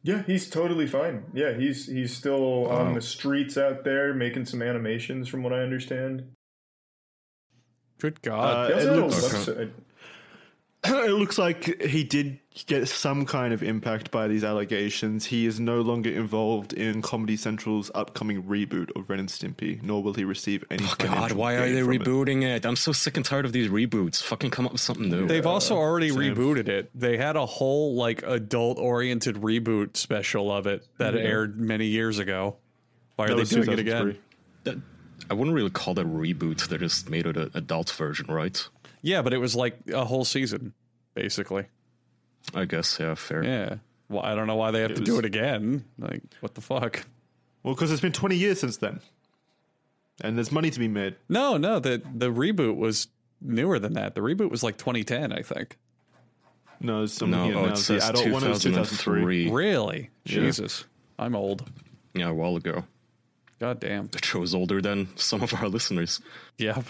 Yeah, 0.03 0.23
he's 0.23 0.49
totally 0.51 0.87
fine. 0.87 1.25
Yeah, 1.35 1.53
he's 1.53 1.87
he's 1.87 2.17
still 2.17 2.67
on 2.69 2.95
the 2.95 3.03
streets 3.03 3.57
out 3.59 3.85
there 3.85 4.15
making 4.15 4.47
some 4.47 4.63
animations 4.63 5.29
from 5.29 5.43
what 5.43 5.53
I 5.53 5.59
understand. 5.61 6.25
Good 7.99 8.23
God. 8.23 8.73
Uh, 8.73 8.77
He 8.79 8.83
it 8.83 8.89
also 8.89 8.89
had 8.89 8.99
a 8.99 9.01
looks- 9.07 9.47
website. 9.49 9.71
it 10.85 11.13
looks 11.13 11.37
like 11.39 11.83
he 11.83 12.05
did 12.05 12.39
get 12.67 12.89
some 12.89 13.27
kind 13.27 13.53
of 13.53 13.63
impact 13.63 14.11
by 14.11 14.29
these 14.29 14.43
allegations. 14.45 15.27
He 15.27 15.47
is 15.47 15.61
no 15.61 15.83
longer 15.83 16.11
involved 16.11 16.73
in 16.73 17.03
Comedy 17.03 17.37
Central's 17.37 17.91
upcoming 17.95 18.43
reboot 18.45 18.91
of 18.97 19.09
Ren 19.11 19.19
and 19.21 19.29
Stimpy, 19.29 19.83
nor 19.83 20.03
will 20.03 20.15
he 20.15 20.25
receive 20.25 20.65
any. 20.71 20.85
Oh, 20.87 20.95
God, 20.99 21.33
why 21.33 21.55
are 21.55 21.71
they 21.71 21.83
from 21.83 21.93
it. 21.93 22.01
rebooting 22.01 22.43
it? 22.45 22.65
I'm 22.65 22.77
so 22.77 22.93
sick 22.93 23.17
and 23.17 23.27
tired 23.27 23.45
of 23.45 23.53
these 23.53 23.69
reboots. 23.69 24.23
Fucking 24.23 24.51
come 24.51 24.65
up 24.67 24.73
with 24.73 24.81
something 24.81 25.11
new. 25.11 25.27
They've 25.27 25.47
also 25.47 25.77
already 25.77 26.11
rebooted 26.11 26.69
it. 26.69 26.91
They 26.95 27.19
had 27.19 27.37
a 27.37 27.45
whole 27.47 27.95
like 27.95 28.23
adult 28.23 28.79
oriented 28.79 29.37
reboot 29.37 29.97
special 29.99 30.51
of 30.51 30.67
it 30.67 30.87
that 30.99 31.15
aired 31.15 31.61
many 31.61 31.87
years 31.87 32.19
ago. 32.19 32.57
Why 33.17 33.27
are 33.27 33.35
That 33.35 33.49
they 33.49 33.57
doing 33.57 33.71
it 33.73 33.79
again? 33.79 34.19
That- 34.65 34.79
I 35.29 35.35
wouldn't 35.35 35.55
really 35.55 35.71
call 35.71 35.95
that 35.95 36.07
a 36.07 36.09
reboot. 36.09 36.67
They 36.67 36.79
just 36.79 37.09
made 37.09 37.27
it 37.27 37.37
an 37.37 37.51
adult 37.55 37.91
version, 37.91 38.27
right? 38.27 38.67
Yeah, 39.03 39.23
but 39.23 39.33
it 39.33 39.39
was 39.39 39.55
like 39.57 39.77
a 39.93 40.05
whole 40.05 40.25
season, 40.25 40.75
basically. 41.15 41.67
I 42.55 42.65
guess, 42.65 42.99
yeah, 43.01 43.15
fair. 43.15 43.45
Yeah. 43.45 43.77
Well, 44.09 44.23
I 44.23 44.35
don't 44.35 44.47
know 44.47 44.57
why 44.57 44.71
they 44.73 44.81
have 44.81 44.95
to 44.95 45.01
do 45.03 45.19
it 45.19 45.25
again. 45.25 45.85
Like, 45.99 46.23
what 46.41 46.55
the 46.55 46.61
fuck? 46.61 47.05
Well, 47.63 47.75
because 47.75 47.93
it's 47.93 48.01
been 48.01 48.13
20 48.13 48.37
years 48.37 48.59
since 48.61 48.79
then, 48.79 49.01
and 50.23 50.37
there's 50.37 50.51
money 50.51 50.71
to 50.71 50.79
be 50.79 50.89
made. 50.89 51.17
No, 51.29 51.57
no. 51.57 51.79
The 51.79 52.03
the 52.15 52.31
reboot 52.33 52.77
was 52.77 53.09
newer 53.41 53.79
than 53.79 53.93
that. 53.95 54.15
The 54.15 54.21
reboot 54.21 54.51
was 54.51 54.63
like 54.63 54.79
2010, 54.79 55.33
I 55.33 55.43
think. 55.43 55.77
No, 56.81 57.03
it's 57.03 57.21
I'm 57.21 57.31
No, 57.31 57.45
looking 57.47 57.53
at 57.53 57.57
oh, 57.59 57.61
now. 57.67 57.67
it 57.69 57.71
The 57.77 57.77
says 57.77 58.09
adult 58.09 58.25
one 58.31 58.49
was 58.49 58.63
2003. 58.63 59.45
2003. 59.45 59.51
Really? 59.51 60.11
Jesus, 60.25 60.85
I'm 61.19 61.37
old. 61.37 61.71
Yeah, 62.15 62.31
a 62.31 62.35
while 62.35 62.57
ago. 62.57 62.85
God 63.59 63.79
damn. 63.81 64.09
The 64.09 64.25
show's 64.25 64.55
older 64.55 64.81
than 64.81 65.09
some 65.17 65.43
of 65.43 65.53
our 65.55 65.69
listeners. 65.69 66.21
Yeah. 66.57 66.81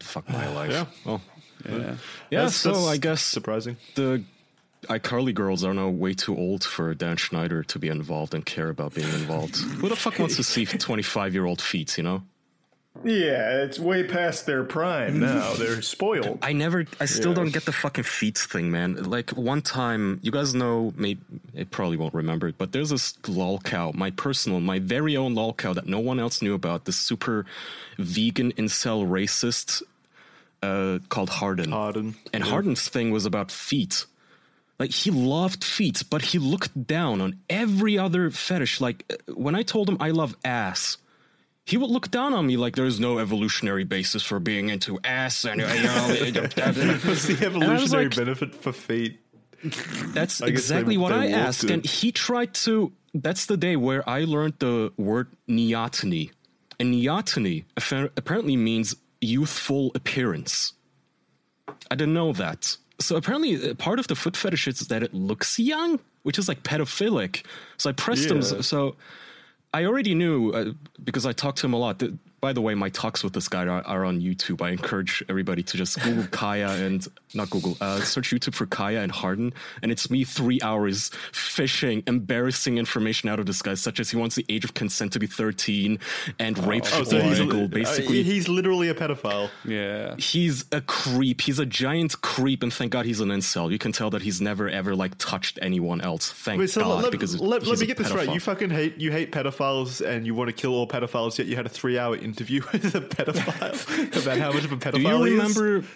Fuck 0.00 0.28
my 0.28 0.48
life. 0.54 0.70
Yeah. 0.70 0.86
Well, 1.04 1.20
Yeah. 1.68 1.76
yeah. 1.78 1.96
That's- 2.30 2.56
so 2.56 2.72
that's 2.72 2.86
I 2.86 2.96
guess 2.96 3.22
surprising. 3.22 3.76
the 3.94 4.22
iCarly 4.84 5.34
girls 5.34 5.62
are 5.62 5.74
now 5.74 5.88
way 5.90 6.14
too 6.14 6.34
old 6.36 6.64
for 6.64 6.94
Dan 6.94 7.16
Schneider 7.18 7.62
to 7.64 7.78
be 7.78 7.88
involved 7.88 8.34
and 8.34 8.44
care 8.46 8.70
about 8.70 8.94
being 8.94 9.08
involved. 9.10 9.56
Who 9.56 9.88
the 9.90 9.96
fuck 9.96 10.18
wants 10.18 10.36
to 10.36 10.42
see 10.42 10.64
25 10.64 11.34
year 11.34 11.44
old 11.44 11.60
feet, 11.60 11.98
you 11.98 12.02
know? 12.04 12.22
Yeah, 13.04 13.62
it's 13.62 13.78
way 13.78 14.02
past 14.04 14.46
their 14.46 14.62
prime 14.64 15.20
now. 15.20 15.54
They're 15.58 15.80
spoiled. 15.80 16.38
I 16.42 16.52
never, 16.52 16.84
I 17.00 17.06
still 17.06 17.30
Yeah. 17.30 17.36
don't 17.36 17.52
get 17.52 17.64
the 17.64 17.72
fucking 17.72 18.04
feet 18.04 18.36
thing, 18.36 18.70
man. 18.70 19.04
Like 19.04 19.30
one 19.30 19.62
time, 19.62 20.18
you 20.22 20.30
guys 20.30 20.54
know, 20.54 20.92
maybe 20.96 21.20
it 21.54 21.70
probably 21.70 21.96
won't 21.96 22.12
remember 22.14 22.48
it, 22.48 22.56
but 22.58 22.72
there's 22.72 22.90
this 22.90 23.14
lol 23.26 23.58
cow, 23.60 23.92
my 23.94 24.10
personal, 24.10 24.60
my 24.60 24.80
very 24.80 25.16
own 25.16 25.34
lol 25.34 25.54
cow 25.54 25.72
that 25.72 25.86
no 25.86 25.98
one 26.00 26.18
else 26.20 26.42
knew 26.42 26.52
about. 26.52 26.84
This 26.84 26.96
super 26.96 27.46
vegan 27.96 28.52
incel 28.52 29.08
racist 29.08 29.82
uh, 30.62 30.98
called 31.08 31.30
Harden. 31.30 31.70
Harden. 31.70 32.16
And 32.34 32.42
Harden's 32.44 32.86
thing 32.88 33.12
was 33.12 33.24
about 33.24 33.50
feet. 33.50 34.04
Like 34.78 34.90
he 34.90 35.10
loved 35.10 35.62
feet, 35.64 36.02
but 36.10 36.22
he 36.22 36.38
looked 36.38 36.86
down 36.86 37.20
on 37.20 37.38
every 37.48 37.96
other 37.96 38.30
fetish. 38.30 38.80
Like 38.80 39.04
uh, 39.10 39.32
when 39.34 39.54
I 39.54 39.62
told 39.62 39.88
him 39.88 39.96
I 40.00 40.10
love 40.10 40.36
ass, 40.44 40.96
he 41.70 41.76
would 41.76 41.90
look 41.90 42.10
down 42.10 42.34
on 42.34 42.46
me 42.46 42.56
like 42.56 42.74
there's 42.76 42.98
no 43.00 43.18
evolutionary 43.18 43.84
basis 43.84 44.22
for 44.22 44.40
being 44.40 44.68
into 44.70 44.98
ass. 45.04 45.44
And 45.44 45.60
you 45.60 45.66
know, 45.66 46.42
What's 47.06 47.26
the 47.26 47.38
evolutionary 47.46 48.06
like- 48.08 48.16
benefit 48.16 48.54
for 48.54 48.72
feet? 48.72 49.20
that's 50.14 50.40
exactly 50.40 50.94
they- 50.94 50.98
what 50.98 51.10
they 51.10 51.34
I 51.34 51.38
asked. 51.38 51.62
good. 51.62 51.70
And 51.70 51.84
he 51.86 52.12
tried 52.12 52.54
to. 52.66 52.92
That's 53.14 53.46
the 53.46 53.56
day 53.56 53.76
where 53.76 54.08
I 54.08 54.24
learned 54.24 54.54
the 54.58 54.92
word 54.96 55.28
neoteny. 55.48 56.30
And 56.78 56.94
neoteny 56.94 57.64
apparently 58.16 58.56
means 58.56 58.94
youthful 59.20 59.90
appearance. 59.94 60.72
I 61.90 61.94
didn't 61.94 62.14
know 62.14 62.32
that. 62.32 62.76
So 63.00 63.16
apparently, 63.16 63.70
uh, 63.70 63.74
part 63.74 63.98
of 63.98 64.06
the 64.08 64.14
foot 64.14 64.36
fetish 64.36 64.66
is 64.68 64.80
that 64.88 65.02
it 65.02 65.12
looks 65.12 65.58
young, 65.58 66.00
which 66.22 66.38
is 66.38 66.48
like 66.48 66.62
pedophilic. 66.62 67.44
So 67.78 67.90
I 67.90 67.92
pressed 67.92 68.30
him. 68.30 68.38
Yeah. 68.38 68.42
So, 68.42 68.60
so 68.60 68.96
I 69.72 69.84
already 69.84 70.14
knew 70.14 70.50
uh, 70.50 70.72
because 71.02 71.26
I 71.26 71.32
talked 71.32 71.58
to 71.58 71.66
him 71.66 71.72
a 71.72 71.78
lot. 71.78 72.00
Th- 72.00 72.12
By 72.40 72.52
the 72.52 72.60
way, 72.60 72.74
my 72.74 72.88
talks 72.88 73.22
with 73.22 73.32
this 73.34 73.48
guy 73.48 73.66
are, 73.66 73.82
are 73.86 74.04
on 74.04 74.20
YouTube. 74.20 74.62
I 74.62 74.70
encourage 74.70 75.22
everybody 75.28 75.62
to 75.62 75.76
just 75.76 76.00
Google 76.02 76.26
Kaya 76.30 76.68
and 76.70 77.06
not 77.34 77.50
Google, 77.50 77.76
uh, 77.80 78.00
search 78.00 78.30
YouTube 78.30 78.54
for 78.54 78.66
Kaya 78.66 79.02
and 79.02 79.12
Harden, 79.12 79.52
and 79.82 79.92
it's 79.92 80.10
me 80.10 80.24
three 80.24 80.58
hours 80.62 81.10
fishing 81.32 82.02
embarrassing 82.06 82.78
information 82.78 83.28
out 83.28 83.40
of 83.40 83.46
this 83.46 83.60
guy, 83.62 83.74
such 83.74 84.00
as 84.00 84.10
he 84.10 84.16
wants 84.16 84.36
the 84.36 84.46
age 84.48 84.64
of 84.64 84.74
consent 84.74 85.12
to 85.12 85.18
be 85.18 85.26
thirteen 85.26 85.98
and 86.38 86.56
rape 86.66 86.82
Oh, 86.86 86.98
should 86.98 87.08
so 87.08 87.20
be 87.20 87.28
he's 87.28 87.40
legal. 87.40 87.64
uh, 87.64 87.68
Basically, 87.68 88.22
he's 88.22 88.48
literally 88.48 88.88
a 88.88 88.94
pedophile. 88.94 89.50
Yeah. 89.64 90.16
he's 90.16 90.64
a 90.72 90.80
creep. 90.80 91.42
He's 91.42 91.58
a 91.58 91.66
giant 91.66 92.20
creep, 92.22 92.62
and 92.62 92.72
thank 92.72 92.92
God 92.92 93.04
he's 93.06 93.20
an 93.20 93.28
incel. 93.28 93.70
You 93.70 93.78
can 93.78 93.92
tell 93.92 94.10
that 94.10 94.22
he's 94.22 94.40
never 94.40 94.68
ever 94.68 94.94
like 94.96 95.16
touched 95.18 95.58
anyone 95.62 96.00
else. 96.00 96.30
Thank 96.32 96.60
Wait, 96.60 96.70
so 96.70 96.80
God, 96.82 97.02
let, 97.02 97.12
because 97.12 97.38
let, 97.38 97.64
let 97.66 97.78
me 97.78 97.84
a 97.84 97.86
get 97.86 97.96
this 97.98 98.10
right. 98.12 98.32
You 98.32 98.40
fucking 98.40 98.70
hate 98.70 98.96
you 98.98 99.12
hate 99.12 99.30
pedophiles 99.30 100.00
and 100.04 100.26
you 100.26 100.34
want 100.34 100.48
to 100.48 100.52
kill 100.54 100.72
all 100.74 100.88
pedophiles. 100.88 101.36
Yet 101.38 101.46
you 101.46 101.56
had 101.56 101.66
a 101.66 101.70
three 101.70 101.98
hour 101.98 102.16
interview 102.30 102.62
with 102.72 102.94
a 102.94 103.00
pedophile 103.00 104.22
about 104.22 104.38
how 104.38 104.52
much 104.52 104.64
of 104.64 104.72
a 104.72 104.76
pedophile 104.76 104.92
Do 104.94 105.00
you 105.00 105.24
he 105.24 105.32
is? 105.34 105.56
remember? 105.56 105.88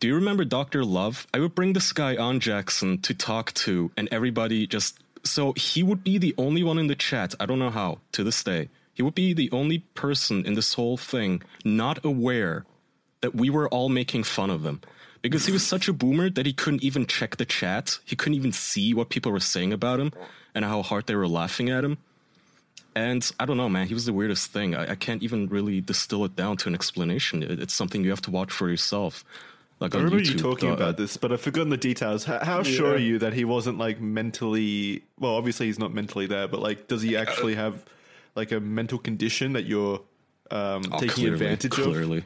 Do 0.00 0.08
you 0.08 0.14
remember 0.16 0.44
Doctor 0.44 0.84
Love? 0.84 1.26
I 1.32 1.38
would 1.40 1.54
bring 1.54 1.72
this 1.72 1.92
guy 1.92 2.16
on 2.16 2.40
Jackson 2.40 2.98
to 3.02 3.14
talk 3.14 3.52
to, 3.64 3.90
and 3.96 4.08
everybody 4.10 4.66
just 4.66 4.98
so 5.24 5.52
he 5.56 5.82
would 5.82 6.02
be 6.04 6.18
the 6.18 6.34
only 6.36 6.62
one 6.62 6.78
in 6.78 6.88
the 6.88 6.94
chat. 6.94 7.34
I 7.40 7.46
don't 7.46 7.58
know 7.58 7.70
how 7.70 7.98
to 8.12 8.24
this 8.24 8.42
day. 8.42 8.68
He 8.92 9.02
would 9.02 9.14
be 9.14 9.32
the 9.32 9.50
only 9.50 9.78
person 9.94 10.44
in 10.46 10.54
this 10.54 10.74
whole 10.74 10.96
thing 10.96 11.42
not 11.64 12.04
aware 12.04 12.64
that 13.22 13.34
we 13.34 13.50
were 13.50 13.68
all 13.68 13.88
making 13.88 14.24
fun 14.24 14.50
of 14.50 14.64
him 14.64 14.80
because 15.22 15.46
he 15.46 15.52
was 15.52 15.66
such 15.66 15.88
a 15.88 15.92
boomer 15.92 16.28
that 16.28 16.44
he 16.46 16.52
couldn't 16.52 16.84
even 16.84 17.06
check 17.06 17.36
the 17.36 17.46
chat. 17.46 17.98
He 18.04 18.14
couldn't 18.14 18.36
even 18.36 18.52
see 18.52 18.92
what 18.92 19.08
people 19.08 19.32
were 19.32 19.40
saying 19.40 19.72
about 19.72 19.98
him 19.98 20.12
and 20.54 20.64
how 20.64 20.82
hard 20.82 21.06
they 21.06 21.16
were 21.16 21.26
laughing 21.26 21.70
at 21.70 21.84
him. 21.84 21.96
And 22.96 23.28
I 23.40 23.44
don't 23.44 23.56
know, 23.56 23.68
man. 23.68 23.88
He 23.88 23.94
was 23.94 24.06
the 24.06 24.12
weirdest 24.12 24.52
thing. 24.52 24.74
I, 24.74 24.92
I 24.92 24.94
can't 24.94 25.22
even 25.22 25.48
really 25.48 25.80
distill 25.80 26.24
it 26.24 26.36
down 26.36 26.56
to 26.58 26.68
an 26.68 26.74
explanation. 26.74 27.42
It, 27.42 27.58
it's 27.58 27.74
something 27.74 28.04
you 28.04 28.10
have 28.10 28.22
to 28.22 28.30
watch 28.30 28.52
for 28.52 28.68
yourself. 28.68 29.24
Like 29.80 29.94
I 29.94 29.98
on 29.98 30.04
remember 30.04 30.24
YouTube, 30.24 30.32
you 30.34 30.38
talking 30.38 30.70
uh, 30.70 30.74
about 30.74 30.96
this, 30.96 31.16
but 31.16 31.32
I've 31.32 31.40
forgotten 31.40 31.70
the 31.70 31.76
details. 31.76 32.24
How, 32.24 32.38
how 32.38 32.62
sure 32.62 32.94
are 32.94 32.98
you 32.98 33.18
that 33.18 33.32
he 33.32 33.44
wasn't 33.44 33.78
like 33.78 34.00
mentally? 34.00 35.02
Well, 35.18 35.34
obviously 35.34 35.66
he's 35.66 35.78
not 35.78 35.92
mentally 35.92 36.26
there, 36.26 36.46
but 36.46 36.60
like, 36.60 36.86
does 36.86 37.02
he 37.02 37.16
actually 37.16 37.56
have 37.56 37.84
like 38.36 38.52
a 38.52 38.60
mental 38.60 38.98
condition 38.98 39.54
that 39.54 39.64
you're 39.64 40.00
um, 40.50 40.84
oh, 40.92 41.00
taking 41.00 41.08
clearly, 41.08 41.34
advantage 41.34 41.76
of? 41.78 41.84
clearly. 41.84 42.24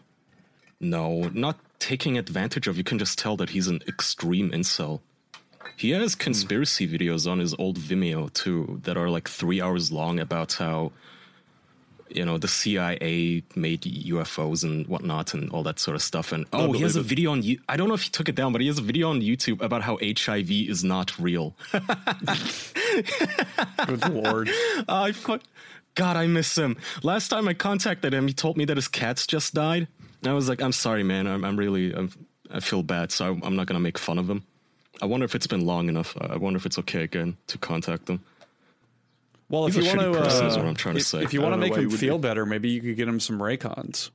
No, 0.80 1.30
not 1.32 1.58
taking 1.78 2.18
advantage 2.18 2.68
of. 2.68 2.76
You 2.76 2.84
can 2.84 2.98
just 2.98 3.18
tell 3.18 3.36
that 3.38 3.50
he's 3.50 3.66
an 3.66 3.80
extreme 3.88 4.50
incel. 4.50 5.00
He 5.78 5.90
has 5.90 6.14
Hmm. 6.14 6.18
conspiracy 6.20 6.86
videos 6.88 7.30
on 7.30 7.38
his 7.38 7.54
old 7.58 7.78
Vimeo 7.78 8.32
too 8.32 8.80
that 8.84 8.96
are 8.96 9.08
like 9.08 9.28
three 9.28 9.60
hours 9.60 9.90
long 9.92 10.18
about 10.18 10.54
how 10.54 10.92
you 12.10 12.24
know 12.24 12.38
the 12.38 12.48
CIA 12.48 13.42
made 13.54 13.82
UFOs 13.82 14.64
and 14.64 14.86
whatnot 14.86 15.34
and 15.34 15.50
all 15.50 15.62
that 15.64 15.78
sort 15.78 15.94
of 15.94 16.02
stuff. 16.02 16.32
And 16.32 16.46
oh, 16.54 16.72
he 16.72 16.82
has 16.82 16.96
a 16.96 17.02
video 17.02 17.30
on. 17.32 17.42
You- 17.42 17.60
I 17.68 17.76
don't 17.76 17.86
know 17.88 17.94
if 17.94 18.02
he 18.02 18.08
took 18.10 18.28
it 18.28 18.34
down, 18.34 18.50
but 18.52 18.60
he 18.62 18.66
has 18.66 18.78
a 18.78 18.82
video 18.82 19.10
on 19.10 19.20
YouTube 19.20 19.60
about 19.62 19.82
how 19.82 19.98
HIV 20.02 20.50
is 20.68 20.82
not 20.82 21.16
real. 21.18 21.54
Good 23.86 24.08
lord. 24.10 24.50
I 24.88 25.12
fu- 25.12 25.38
God, 25.94 26.16
I 26.16 26.26
miss 26.26 26.56
him. 26.56 26.76
Last 27.02 27.28
time 27.28 27.46
I 27.48 27.54
contacted 27.54 28.12
him, 28.14 28.26
he 28.26 28.34
told 28.34 28.56
me 28.56 28.64
that 28.66 28.76
his 28.76 28.88
cats 28.88 29.26
just 29.26 29.54
died. 29.54 29.88
I 30.24 30.32
was 30.32 30.48
like, 30.48 30.62
I'm 30.62 30.72
sorry, 30.72 31.02
man. 31.02 31.26
I'm, 31.26 31.44
I'm 31.44 31.56
really, 31.56 31.92
I'm, 31.92 32.10
I 32.50 32.60
feel 32.60 32.82
bad, 32.82 33.12
so 33.12 33.26
I, 33.26 33.46
I'm 33.46 33.54
not 33.56 33.66
gonna 33.66 33.80
make 33.80 33.98
fun 33.98 34.18
of 34.18 34.28
him. 34.30 34.44
I 35.00 35.06
wonder 35.06 35.24
if 35.24 35.34
it's 35.34 35.46
been 35.46 35.64
long 35.66 35.88
enough. 35.88 36.16
I 36.20 36.36
wonder 36.36 36.56
if 36.56 36.66
it's 36.66 36.78
okay 36.80 37.02
again 37.02 37.36
to 37.48 37.58
contact 37.58 38.06
them. 38.06 38.22
Well, 39.48 39.66
if 39.66 39.74
He's 39.74 39.86
you 39.86 39.96
want 39.96 40.12
to, 40.14 40.20
person 40.20 40.46
is 40.46 40.56
uh, 40.56 40.60
what 40.60 40.68
I'm 40.68 40.74
trying 40.74 40.96
to 40.96 41.04
say. 41.04 41.22
if 41.22 41.32
you 41.32 41.40
want 41.40 41.54
to 41.54 41.58
make 41.58 41.74
him 41.74 41.90
feel 41.90 42.18
be- 42.18 42.22
better, 42.22 42.44
maybe 42.44 42.68
you 42.70 42.80
could 42.80 42.96
get 42.96 43.08
him 43.08 43.20
some 43.20 43.38
Raycons. 43.38 44.10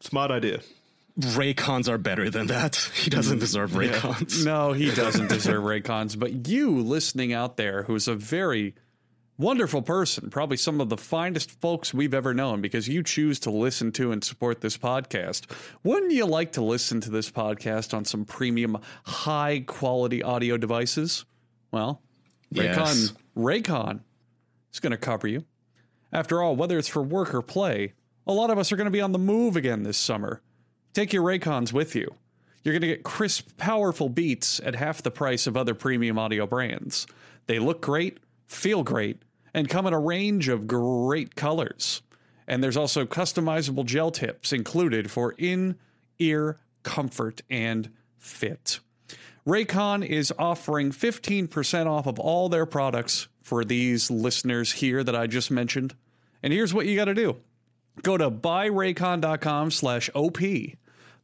Smart 0.00 0.30
idea. 0.30 0.60
Raycons 1.18 1.88
are 1.88 1.98
better 1.98 2.30
than 2.30 2.46
that. 2.46 2.76
He 2.94 3.10
doesn't 3.10 3.38
deserve 3.40 3.72
Raycons. 3.72 4.44
No, 4.44 4.72
he 4.72 4.90
doesn't 4.90 5.28
deserve 5.28 5.62
Raycons. 5.62 6.18
But 6.18 6.48
you 6.48 6.70
listening 6.80 7.32
out 7.32 7.56
there, 7.56 7.82
who's 7.82 8.08
a 8.08 8.14
very 8.14 8.74
wonderful 9.42 9.82
person, 9.82 10.30
probably 10.30 10.56
some 10.56 10.80
of 10.80 10.88
the 10.88 10.96
finest 10.96 11.50
folks 11.60 11.92
we've 11.92 12.14
ever 12.14 12.32
known, 12.32 12.60
because 12.60 12.88
you 12.88 13.02
choose 13.02 13.40
to 13.40 13.50
listen 13.50 13.92
to 13.92 14.12
and 14.12 14.22
support 14.22 14.60
this 14.60 14.78
podcast. 14.78 15.50
Wouldn't 15.82 16.12
you 16.12 16.24
like 16.26 16.52
to 16.52 16.62
listen 16.62 17.00
to 17.02 17.10
this 17.10 17.30
podcast 17.30 17.92
on 17.92 18.04
some 18.04 18.24
premium, 18.24 18.78
high 19.04 19.64
quality 19.66 20.22
audio 20.22 20.56
devices? 20.56 21.24
Well, 21.72 22.00
Raycon, 22.54 22.76
Yes. 22.76 23.12
Raycon 23.36 24.00
is 24.72 24.80
going 24.80 24.92
to 24.92 24.96
cover 24.96 25.26
you. 25.26 25.44
After 26.12 26.42
all, 26.42 26.54
whether 26.56 26.78
it's 26.78 26.88
for 26.88 27.02
work 27.02 27.34
or 27.34 27.42
play, 27.42 27.94
a 28.26 28.32
lot 28.32 28.50
of 28.50 28.58
us 28.58 28.70
are 28.70 28.76
going 28.76 28.84
to 28.86 28.90
be 28.90 29.00
on 29.00 29.12
the 29.12 29.18
move 29.18 29.56
again 29.56 29.82
this 29.82 29.98
summer. 29.98 30.40
Take 30.92 31.12
your 31.12 31.24
Raycons 31.24 31.72
with 31.72 31.94
you. 31.94 32.14
You're 32.62 32.74
going 32.74 32.82
to 32.82 32.86
get 32.86 33.02
crisp, 33.02 33.56
powerful 33.56 34.08
beats 34.08 34.60
at 34.60 34.76
half 34.76 35.02
the 35.02 35.10
price 35.10 35.46
of 35.48 35.56
other 35.56 35.74
premium 35.74 36.18
audio 36.18 36.46
brands. 36.46 37.06
They 37.46 37.58
look 37.58 37.80
great, 37.80 38.18
feel 38.46 38.84
great, 38.84 39.20
and 39.54 39.68
come 39.68 39.86
in 39.86 39.92
a 39.92 40.00
range 40.00 40.48
of 40.48 40.66
great 40.66 41.34
colors. 41.34 42.02
And 42.46 42.62
there's 42.62 42.76
also 42.76 43.04
customizable 43.04 43.84
gel 43.84 44.10
tips 44.10 44.52
included 44.52 45.10
for 45.10 45.34
in 45.38 45.76
ear 46.18 46.58
comfort 46.82 47.42
and 47.48 47.90
fit. 48.18 48.80
Raycon 49.46 50.06
is 50.06 50.32
offering 50.38 50.92
15% 50.92 51.86
off 51.86 52.06
of 52.06 52.18
all 52.18 52.48
their 52.48 52.66
products 52.66 53.28
for 53.42 53.64
these 53.64 54.10
listeners 54.10 54.72
here 54.72 55.02
that 55.02 55.16
I 55.16 55.26
just 55.26 55.50
mentioned. 55.50 55.94
And 56.42 56.52
here's 56.52 56.72
what 56.72 56.86
you 56.86 56.96
got 56.96 57.06
to 57.06 57.14
do. 57.14 57.36
Go 58.02 58.16
to 58.16 58.30
buyraycon.com 58.30 59.70
slash 59.70 60.10
OP. 60.14 60.38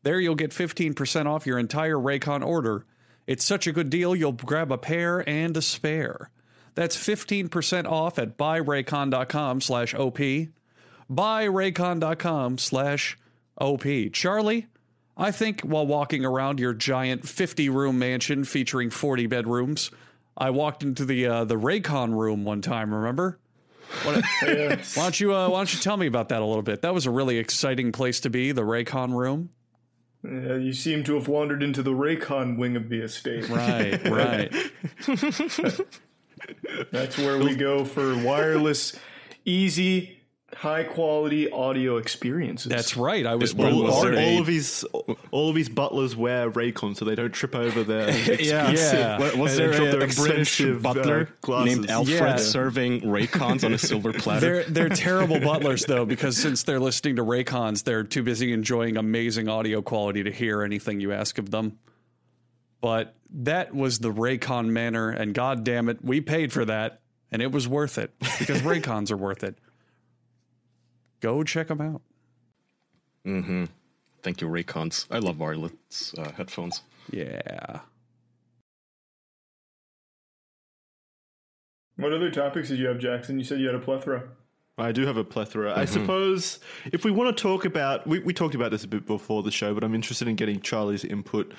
There 0.02 0.20
you'll 0.20 0.34
get 0.34 0.50
15% 0.50 1.26
off 1.26 1.46
your 1.46 1.58
entire 1.58 1.96
Raycon 1.96 2.44
order. 2.44 2.84
It's 3.26 3.44
such 3.44 3.66
a 3.66 3.72
good 3.72 3.90
deal, 3.90 4.16
you'll 4.16 4.32
grab 4.32 4.72
a 4.72 4.78
pair 4.78 5.26
and 5.28 5.56
a 5.56 5.62
spare. 5.62 6.30
That's 6.78 6.96
15% 6.96 7.90
off 7.90 8.20
at 8.20 8.38
buyraycon.com 8.38 9.60
slash 9.62 9.94
OP. 9.96 10.20
Buyraycon.com 11.10 12.58
slash 12.58 13.18
OP. 13.60 13.84
Charlie, 14.12 14.66
I 15.16 15.32
think 15.32 15.62
while 15.62 15.88
walking 15.88 16.24
around 16.24 16.60
your 16.60 16.74
giant 16.74 17.28
50 17.28 17.68
room 17.68 17.98
mansion 17.98 18.44
featuring 18.44 18.90
40 18.90 19.26
bedrooms, 19.26 19.90
I 20.36 20.50
walked 20.50 20.84
into 20.84 21.04
the 21.04 21.26
uh, 21.26 21.44
the 21.46 21.56
Raycon 21.56 22.16
room 22.16 22.44
one 22.44 22.62
time, 22.62 22.94
remember? 22.94 23.40
What, 24.04 24.24
why 24.40 24.78
don't 24.94 25.18
you 25.18 25.34
uh, 25.34 25.48
why 25.48 25.58
don't 25.58 25.74
you 25.74 25.80
tell 25.80 25.96
me 25.96 26.06
about 26.06 26.28
that 26.28 26.42
a 26.42 26.44
little 26.44 26.62
bit? 26.62 26.82
That 26.82 26.94
was 26.94 27.06
a 27.06 27.10
really 27.10 27.38
exciting 27.38 27.90
place 27.90 28.20
to 28.20 28.30
be, 28.30 28.52
the 28.52 28.62
Raycon 28.62 29.18
room. 29.18 29.50
Yeah, 30.22 30.54
you 30.54 30.72
seem 30.72 31.02
to 31.04 31.16
have 31.16 31.26
wandered 31.26 31.60
into 31.60 31.82
the 31.82 31.90
Raycon 31.90 32.56
wing 32.56 32.76
of 32.76 32.88
the 32.88 33.00
estate. 33.00 33.48
Right, 33.48 34.00
right. 34.08 34.54
That's 36.92 37.16
where 37.18 37.38
we 37.38 37.54
go 37.56 37.84
for 37.84 38.16
wireless, 38.18 38.94
easy, 39.44 40.14
high 40.54 40.82
quality 40.82 41.50
audio 41.50 41.98
experiences. 41.98 42.70
That's 42.70 42.96
right. 42.96 43.26
I 43.26 43.34
was 43.34 43.54
All, 43.54 43.86
all, 43.90 44.16
all 44.18 44.38
of 44.40 44.46
these 44.46 44.82
all 45.30 45.50
of 45.50 45.54
these 45.54 45.68
butlers 45.68 46.16
wear 46.16 46.50
Raycon 46.50 46.96
so 46.96 47.04
they 47.04 47.14
don't 47.14 47.32
trip 47.32 47.54
over 47.54 47.84
their 47.84 48.10
Yeah, 48.40 48.70
Yeah. 48.70 49.18
Was, 49.18 49.36
was 49.36 49.56
there 49.56 49.70
a, 49.72 49.76
their 49.76 49.94
a 49.96 50.06
British 50.06 50.18
expensive, 50.60 50.86
uh, 50.86 50.94
butler 50.94 51.28
glasses. 51.42 51.76
named 51.76 51.90
Alfred 51.90 52.18
Yeah. 52.18 52.36
serving 52.38 53.02
Raycons 53.02 53.62
on 53.62 53.74
a 53.74 53.78
silver 53.78 54.12
platter? 54.14 54.62
They're 54.62 54.64
they're 54.64 54.88
terrible 54.88 55.38
butlers 55.40 55.84
though 55.84 56.06
because 56.06 56.36
since 56.38 56.62
they're 56.62 56.80
listening 56.80 57.16
to 57.16 57.24
Raycons, 57.24 57.84
they're 57.84 58.04
too 58.04 58.22
busy 58.22 58.52
enjoying 58.52 58.96
amazing 58.96 59.48
audio 59.48 59.82
quality 59.82 60.22
to 60.22 60.32
hear 60.32 60.62
anything 60.62 61.00
you 61.00 61.12
ask 61.12 61.38
of 61.38 61.50
them. 61.50 61.78
But 62.80 63.14
that 63.30 63.74
was 63.74 63.98
the 63.98 64.12
Raycon 64.12 64.68
manner, 64.68 65.10
and 65.10 65.34
god 65.34 65.64
damn 65.64 65.88
it, 65.88 66.04
we 66.04 66.20
paid 66.20 66.52
for 66.52 66.64
that, 66.64 67.00
and 67.30 67.42
it 67.42 67.52
was 67.52 67.66
worth 67.66 67.98
it 67.98 68.12
because 68.38 68.62
Raycons 68.62 69.10
are 69.10 69.16
worth 69.16 69.42
it. 69.42 69.58
Go 71.20 71.42
check 71.42 71.68
them 71.68 71.80
out. 71.80 72.02
Mm-hmm. 73.26 73.64
Thank 74.22 74.40
you, 74.40 74.48
Raycons. 74.48 75.06
I 75.10 75.18
love 75.18 75.38
wireless 75.38 76.14
uh, 76.16 76.30
headphones. 76.32 76.82
Yeah. 77.10 77.80
What 81.96 82.12
other 82.12 82.30
topics 82.30 82.68
did 82.68 82.78
you 82.78 82.86
have, 82.86 82.98
Jackson? 82.98 83.38
You 83.38 83.44
said 83.44 83.58
you 83.58 83.66
had 83.66 83.74
a 83.74 83.80
plethora. 83.80 84.28
I 84.78 84.92
do 84.92 85.04
have 85.06 85.16
a 85.16 85.24
plethora. 85.24 85.70
Mm-hmm. 85.70 85.80
I 85.80 85.84
suppose 85.84 86.60
if 86.92 87.04
we 87.04 87.10
want 87.10 87.36
to 87.36 87.42
talk 87.42 87.64
about, 87.64 88.06
we, 88.06 88.20
we 88.20 88.32
talked 88.32 88.54
about 88.54 88.70
this 88.70 88.84
a 88.84 88.88
bit 88.88 89.06
before 89.06 89.42
the 89.42 89.50
show, 89.50 89.74
but 89.74 89.82
I'm 89.82 89.94
interested 89.94 90.28
in 90.28 90.36
getting 90.36 90.60
Charlie's 90.60 91.04
input 91.04 91.52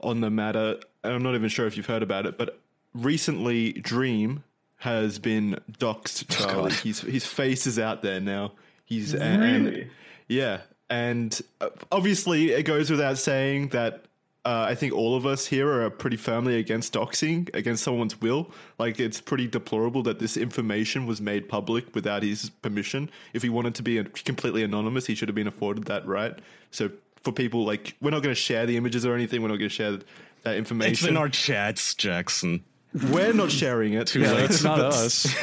on 0.00 0.20
the 0.20 0.30
matter. 0.30 0.78
And 1.04 1.14
I'm 1.14 1.22
not 1.22 1.34
even 1.34 1.48
sure 1.48 1.66
if 1.66 1.76
you've 1.76 1.86
heard 1.86 2.02
about 2.02 2.26
it, 2.26 2.36
but 2.38 2.58
recently 2.94 3.72
Dream 3.72 4.42
has 4.78 5.18
been 5.18 5.58
doxed. 5.78 6.28
Charlie, 6.28 6.72
his 6.72 7.00
his 7.00 7.26
face 7.26 7.66
is 7.66 7.78
out 7.78 8.02
there 8.02 8.20
now. 8.20 8.52
He's 8.84 9.14
and- 9.14 9.66
Really? 9.66 9.90
yeah, 10.28 10.60
and 10.90 11.40
uh, 11.60 11.70
obviously 11.90 12.52
it 12.52 12.64
goes 12.64 12.90
without 12.90 13.18
saying 13.18 13.68
that 13.68 14.04
uh, 14.44 14.66
I 14.68 14.76
think 14.76 14.92
all 14.92 15.16
of 15.16 15.26
us 15.26 15.44
here 15.46 15.82
are 15.82 15.90
pretty 15.90 16.16
firmly 16.16 16.56
against 16.58 16.92
doxing, 16.92 17.52
against 17.52 17.82
someone's 17.82 18.20
will. 18.20 18.52
Like 18.78 19.00
it's 19.00 19.20
pretty 19.20 19.48
deplorable 19.48 20.04
that 20.04 20.20
this 20.20 20.36
information 20.36 21.04
was 21.06 21.20
made 21.20 21.48
public 21.48 21.92
without 21.96 22.22
his 22.22 22.50
permission. 22.62 23.10
If 23.32 23.42
he 23.42 23.48
wanted 23.48 23.74
to 23.76 23.82
be 23.82 24.04
completely 24.04 24.62
anonymous, 24.62 25.06
he 25.06 25.16
should 25.16 25.28
have 25.28 25.34
been 25.34 25.48
afforded 25.48 25.84
that 25.86 26.06
right. 26.06 26.38
So 26.70 26.90
for 27.26 27.32
people 27.32 27.64
like, 27.66 27.94
we're 28.00 28.10
not 28.10 28.22
going 28.22 28.34
to 28.34 28.40
share 28.40 28.64
the 28.64 28.76
images 28.78 29.04
or 29.04 29.14
anything. 29.14 29.42
We're 29.42 29.48
not 29.48 29.58
going 29.58 29.68
to 29.68 29.74
share 29.74 29.98
that 30.44 30.56
information. 30.56 30.92
It's 30.92 31.02
information. 31.02 31.08
in 31.08 31.16
our 31.16 31.28
chats, 31.28 31.94
Jackson. 31.94 32.64
we're 33.10 33.32
not 33.34 33.50
sharing 33.50 33.92
it. 33.94 34.06
Too 34.06 34.20
Yeah, 34.20 34.32
late. 34.32 34.48
that's 34.48 34.62
not 34.64 34.78
us. 34.80 35.26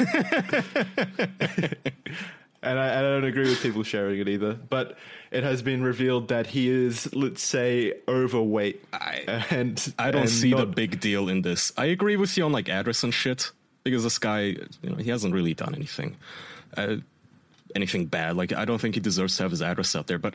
and 2.62 2.78
I, 2.78 2.98
I 2.98 3.02
don't 3.02 3.24
agree 3.24 3.48
with 3.48 3.62
people 3.62 3.82
sharing 3.82 4.18
it 4.20 4.28
either. 4.28 4.54
But 4.54 4.96
it 5.30 5.44
has 5.44 5.62
been 5.62 5.82
revealed 5.82 6.28
that 6.28 6.46
he 6.48 6.68
is, 6.70 7.14
let's 7.14 7.42
say, 7.42 7.94
overweight. 8.08 8.82
I- 8.92 9.44
and 9.50 9.92
I 9.98 10.10
don't 10.10 10.22
and 10.22 10.30
see 10.30 10.54
the 10.54 10.66
big 10.66 11.00
deal 11.00 11.28
in 11.28 11.42
this. 11.42 11.72
I 11.76 11.86
agree 11.86 12.16
with 12.16 12.36
you 12.36 12.44
on 12.44 12.52
like 12.52 12.68
address 12.68 13.02
and 13.04 13.12
shit 13.12 13.50
because 13.84 14.02
this 14.04 14.18
guy, 14.18 14.40
you 14.82 14.90
know, 14.90 14.96
he 14.96 15.10
hasn't 15.10 15.34
really 15.34 15.52
done 15.54 15.74
anything, 15.74 16.16
uh, 16.76 16.96
anything 17.76 18.06
bad. 18.06 18.36
Like 18.36 18.52
I 18.52 18.64
don't 18.64 18.80
think 18.80 18.94
he 18.94 19.00
deserves 19.00 19.36
to 19.36 19.42
have 19.42 19.50
his 19.50 19.60
address 19.62 19.94
out 19.94 20.06
there. 20.06 20.18
But 20.18 20.34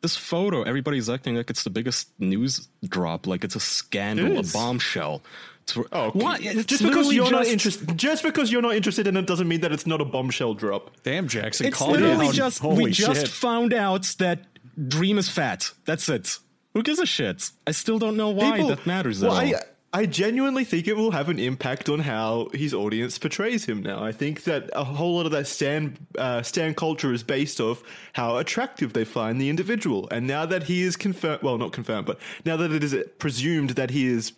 this 0.00 0.16
photo, 0.16 0.62
everybody's 0.62 1.08
acting 1.10 1.36
like 1.36 1.50
it's 1.50 1.64
the 1.64 1.70
biggest 1.70 2.08
news 2.18 2.68
drop, 2.86 3.26
like 3.26 3.44
it's 3.44 3.56
a 3.56 3.60
scandal, 3.60 4.38
It 4.38 4.48
a 4.48 4.52
bombshell. 4.52 5.16
It's- 5.16 5.86
Oh, 5.92 6.04
okay. 6.06 6.18
what? 6.18 6.40
It's 6.42 6.64
just 6.64 6.82
because 6.82 7.12
you're 7.12 7.30
not 7.30 7.46
interested, 7.46 7.94
just 7.98 8.22
because 8.22 8.50
you're 8.50 8.62
not 8.62 8.74
interested 8.74 9.06
in 9.06 9.18
it, 9.18 9.26
doesn't 9.26 9.46
mean 9.46 9.60
that 9.60 9.70
it's 9.70 9.86
not 9.86 10.00
a 10.00 10.04
bombshell 10.06 10.54
drop. 10.54 10.96
Damn, 11.02 11.28
Jackson, 11.28 11.66
It's 11.66 11.76
calm 11.76 11.92
literally 11.92 12.24
down. 12.26 12.32
just 12.34 12.58
Holy 12.60 12.84
we 12.84 12.90
just 12.90 13.20
shit. 13.20 13.28
found 13.28 13.74
out 13.74 14.04
that 14.18 14.44
Dream 14.88 15.18
is 15.18 15.28
fat. 15.28 15.70
That's 15.84 16.08
it. 16.08 16.38
Who 16.72 16.82
gives 16.82 16.98
a 17.00 17.04
shit? 17.06 17.50
I 17.66 17.72
still 17.72 17.98
don't 17.98 18.16
know 18.16 18.30
why 18.30 18.52
People- 18.52 18.68
that 18.68 18.86
matters 18.86 19.20
well, 19.20 19.36
at 19.36 19.46
all. 19.46 19.54
I, 19.56 19.62
I 19.92 20.04
genuinely 20.04 20.64
think 20.64 20.86
it 20.86 20.96
will 20.96 21.12
have 21.12 21.30
an 21.30 21.38
impact 21.38 21.88
on 21.88 22.00
how 22.00 22.50
his 22.52 22.74
audience 22.74 23.18
portrays 23.18 23.64
him 23.64 23.82
now. 23.82 24.04
I 24.04 24.12
think 24.12 24.44
that 24.44 24.68
a 24.74 24.84
whole 24.84 25.16
lot 25.16 25.24
of 25.24 25.32
that 25.32 25.46
stand 25.46 25.98
uh, 26.18 26.42
stand 26.42 26.76
culture 26.76 27.12
is 27.12 27.22
based 27.22 27.58
off 27.58 27.82
how 28.12 28.36
attractive 28.36 28.92
they 28.92 29.04
find 29.04 29.40
the 29.40 29.48
individual. 29.48 30.06
And 30.10 30.26
now 30.26 30.44
that 30.44 30.64
he 30.64 30.82
is 30.82 30.96
confirmed, 30.96 31.42
well, 31.42 31.56
not 31.56 31.72
confirmed, 31.72 32.06
but 32.06 32.18
now 32.44 32.56
that 32.58 32.70
it 32.70 32.84
is 32.84 32.94
presumed 33.18 33.70
that 33.70 33.90
he 33.90 34.06
is 34.06 34.32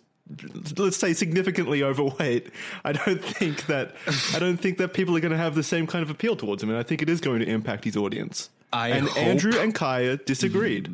let's 0.77 0.95
say 0.95 1.11
significantly 1.11 1.83
overweight 1.83 2.49
i 2.85 2.93
don't 2.93 3.21
think 3.21 3.65
that 3.65 3.95
i 4.33 4.39
don't 4.39 4.57
think 4.57 4.77
that 4.77 4.93
people 4.93 5.17
are 5.17 5.19
going 5.19 5.31
to 5.31 5.37
have 5.37 5.55
the 5.55 5.63
same 5.63 5.85
kind 5.85 6.03
of 6.03 6.09
appeal 6.09 6.37
towards 6.37 6.63
him 6.63 6.69
and 6.69 6.77
i 6.77 6.83
think 6.83 7.01
it 7.01 7.09
is 7.09 7.19
going 7.19 7.39
to 7.41 7.45
impact 7.49 7.83
his 7.83 7.97
audience 7.97 8.49
I 8.71 8.89
and 8.89 9.09
andrew 9.17 9.59
and 9.59 9.75
kaya 9.75 10.17
disagreed 10.17 10.87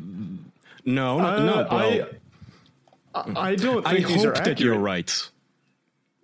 no, 0.84 1.18
no, 1.20 1.44
no. 1.44 1.52
Uh, 1.52 1.68
Well, 1.70 2.08
I, 3.36 3.50
I 3.50 3.54
don't 3.56 3.86
I 3.86 3.94
think 3.94 4.08
these 4.08 4.24
are 4.24 4.34
hope 4.34 4.44
that 4.44 4.60
you're 4.60 4.78
right. 4.78 5.28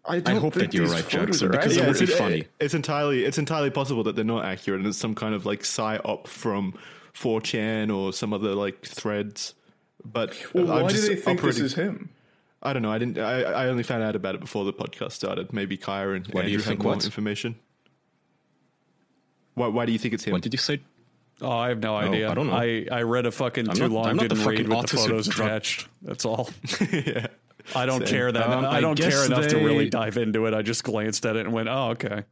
I, 0.07 0.17
I 0.17 0.21
don't 0.21 0.41
hope 0.41 0.55
think 0.55 0.71
that 0.71 0.75
you're 0.77 0.87
these 0.87 0.95
right, 0.95 1.09
Jackson, 1.09 1.49
are 1.49 1.51
because 1.53 1.79
accurate. 1.79 1.97
it 1.97 2.01
would 2.01 2.07
be 2.07 2.13
it's, 2.13 2.19
funny. 2.21 2.45
it's 2.61 2.75
entirely 2.75 3.25
it's 3.25 3.39
entirely 3.39 3.71
possible 3.71 4.03
that 4.05 4.17
they're 4.17 4.25
not 4.25 4.45
accurate 4.45 4.81
and 4.81 4.89
it's 4.89 4.99
some 4.99 5.15
kind 5.15 5.35
of 5.35 5.47
like 5.47 5.61
psyop 5.61 6.27
from 6.27 6.75
4chan 7.15 7.95
or 7.95 8.13
some 8.13 8.33
other 8.35 8.55
like 8.55 8.85
threads. 8.85 9.55
But 10.05 10.37
Well, 10.53 10.71
I'm 10.71 10.83
why 10.83 10.89
do 10.89 10.95
just 10.95 11.09
they 11.09 11.17
think 11.17 11.41
this 11.41 11.59
is 11.59 11.75
him? 11.75 12.11
I 12.63 12.73
don't 12.73 12.83
know. 12.83 12.93
I 12.93 12.99
didn't. 12.99 13.19
I, 13.19 13.43
I 13.43 13.67
only 13.69 13.83
found 13.83 14.03
out 14.03 14.17
about 14.17 14.35
it 14.35 14.41
before 14.41 14.65
the 14.65 14.73
podcast 14.73 15.13
started. 15.13 15.53
Maybe 15.53 15.77
Kaya 15.77 16.11
and 16.13 16.27
Why 16.29 16.33
do 16.33 16.39
Andrew 16.41 16.51
you 16.53 16.59
have 16.59 16.67
think 16.67 16.83
more 16.83 16.95
what? 16.95 17.05
information. 17.05 17.57
Why, 19.55 19.69
why 19.69 19.87
do 19.87 19.93
you 19.93 19.99
think 19.99 20.15
it's 20.15 20.25
him? 20.25 20.33
What 20.33 20.43
did 20.43 20.53
you 20.53 20.59
say? 20.59 20.81
Oh, 21.41 21.51
I 21.51 21.69
have 21.69 21.81
no 21.81 21.97
idea. 21.97 22.31
I 22.31 22.35
don't 22.35 22.47
know. 22.47 22.55
I, 22.55 22.87
I 22.91 23.03
read 23.03 23.27
a 23.27 23.33
fucking 23.33 23.69
I'm 23.69 23.75
too 23.75 23.83
not- 23.83 23.91
long, 23.91 24.07
I'm 24.07 24.17
not 24.17 24.29
the 24.29 24.35
didn't 24.37 24.47
read 24.47 24.69
with 24.69 24.69
the 24.69 24.75
autistic 24.97 25.03
photos 25.03 25.27
drug- 25.27 25.49
attached. 25.49 25.89
That's 26.03 26.25
all. 26.25 26.49
yeah. 26.93 27.27
I 27.75 27.87
don't 27.87 28.01
Same. 28.07 28.09
care 28.09 28.31
that. 28.33 28.49
Um, 28.51 28.65
I 28.67 28.77
I 28.77 28.81
don't 28.81 28.95
guess 28.97 29.13
care 29.15 29.25
enough 29.25 29.49
to 29.49 29.57
really 29.57 29.89
dive 29.89 30.17
into 30.19 30.47
it. 30.47 30.55
I 30.55 30.63
just 30.63 30.85
glanced 30.85 31.25
at 31.27 31.37
it 31.37 31.47
and 31.47 31.53
went, 31.53 31.69
"Oh, 31.69 31.91
okay." 31.93 32.25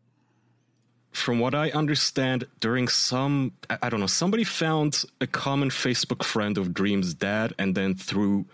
From 1.11 1.41
what 1.41 1.55
I 1.55 1.71
understand, 1.71 2.47
during 2.61 2.87
some, 2.89 3.53
I 3.71 3.79
I 3.83 3.89
don't 3.89 4.01
know, 4.01 4.07
somebody 4.07 4.45
found 4.45 5.05
a 5.21 5.27
common 5.27 5.71
Facebook 5.71 6.23
friend 6.23 6.57
of 6.59 6.73
Dream's 6.75 7.15
dad, 7.15 7.55
and 7.59 7.75
then 7.75 7.95
through. 7.95 8.45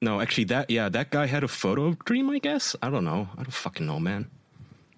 No, 0.00 0.20
actually, 0.20 0.44
that 0.44 0.70
yeah, 0.70 0.88
that 0.90 1.10
guy 1.10 1.26
had 1.26 1.42
a 1.42 1.48
photo 1.48 1.86
of 1.86 1.98
Dream. 2.04 2.30
I 2.30 2.38
guess 2.38 2.76
I 2.80 2.88
don't 2.90 3.04
know. 3.04 3.28
I 3.34 3.42
don't 3.42 3.52
fucking 3.52 3.84
know, 3.86 3.98
man. 3.98 4.30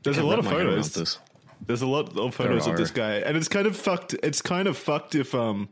There's 0.03 0.19
a 0.19 0.23
lot 0.25 0.39
of 0.39 0.45
my 0.45 0.53
head 0.53 0.67
around 0.67 0.83
photos. 0.85 1.19
There's 1.67 1.83
a 1.83 1.87
lot 1.87 2.17
of 2.17 2.35
photos 2.35 2.67
of 2.67 2.77
this 2.77 2.91
guy, 2.91 3.17
and 3.17 3.37
it's 3.37 3.49
kind 3.49 3.67
of 3.67 3.77
fucked. 3.77 4.15
It's 4.23 4.41
kind 4.43 4.69
of 4.69 4.77
fucked 4.77 5.15
if 5.15 5.35
um 5.35 5.69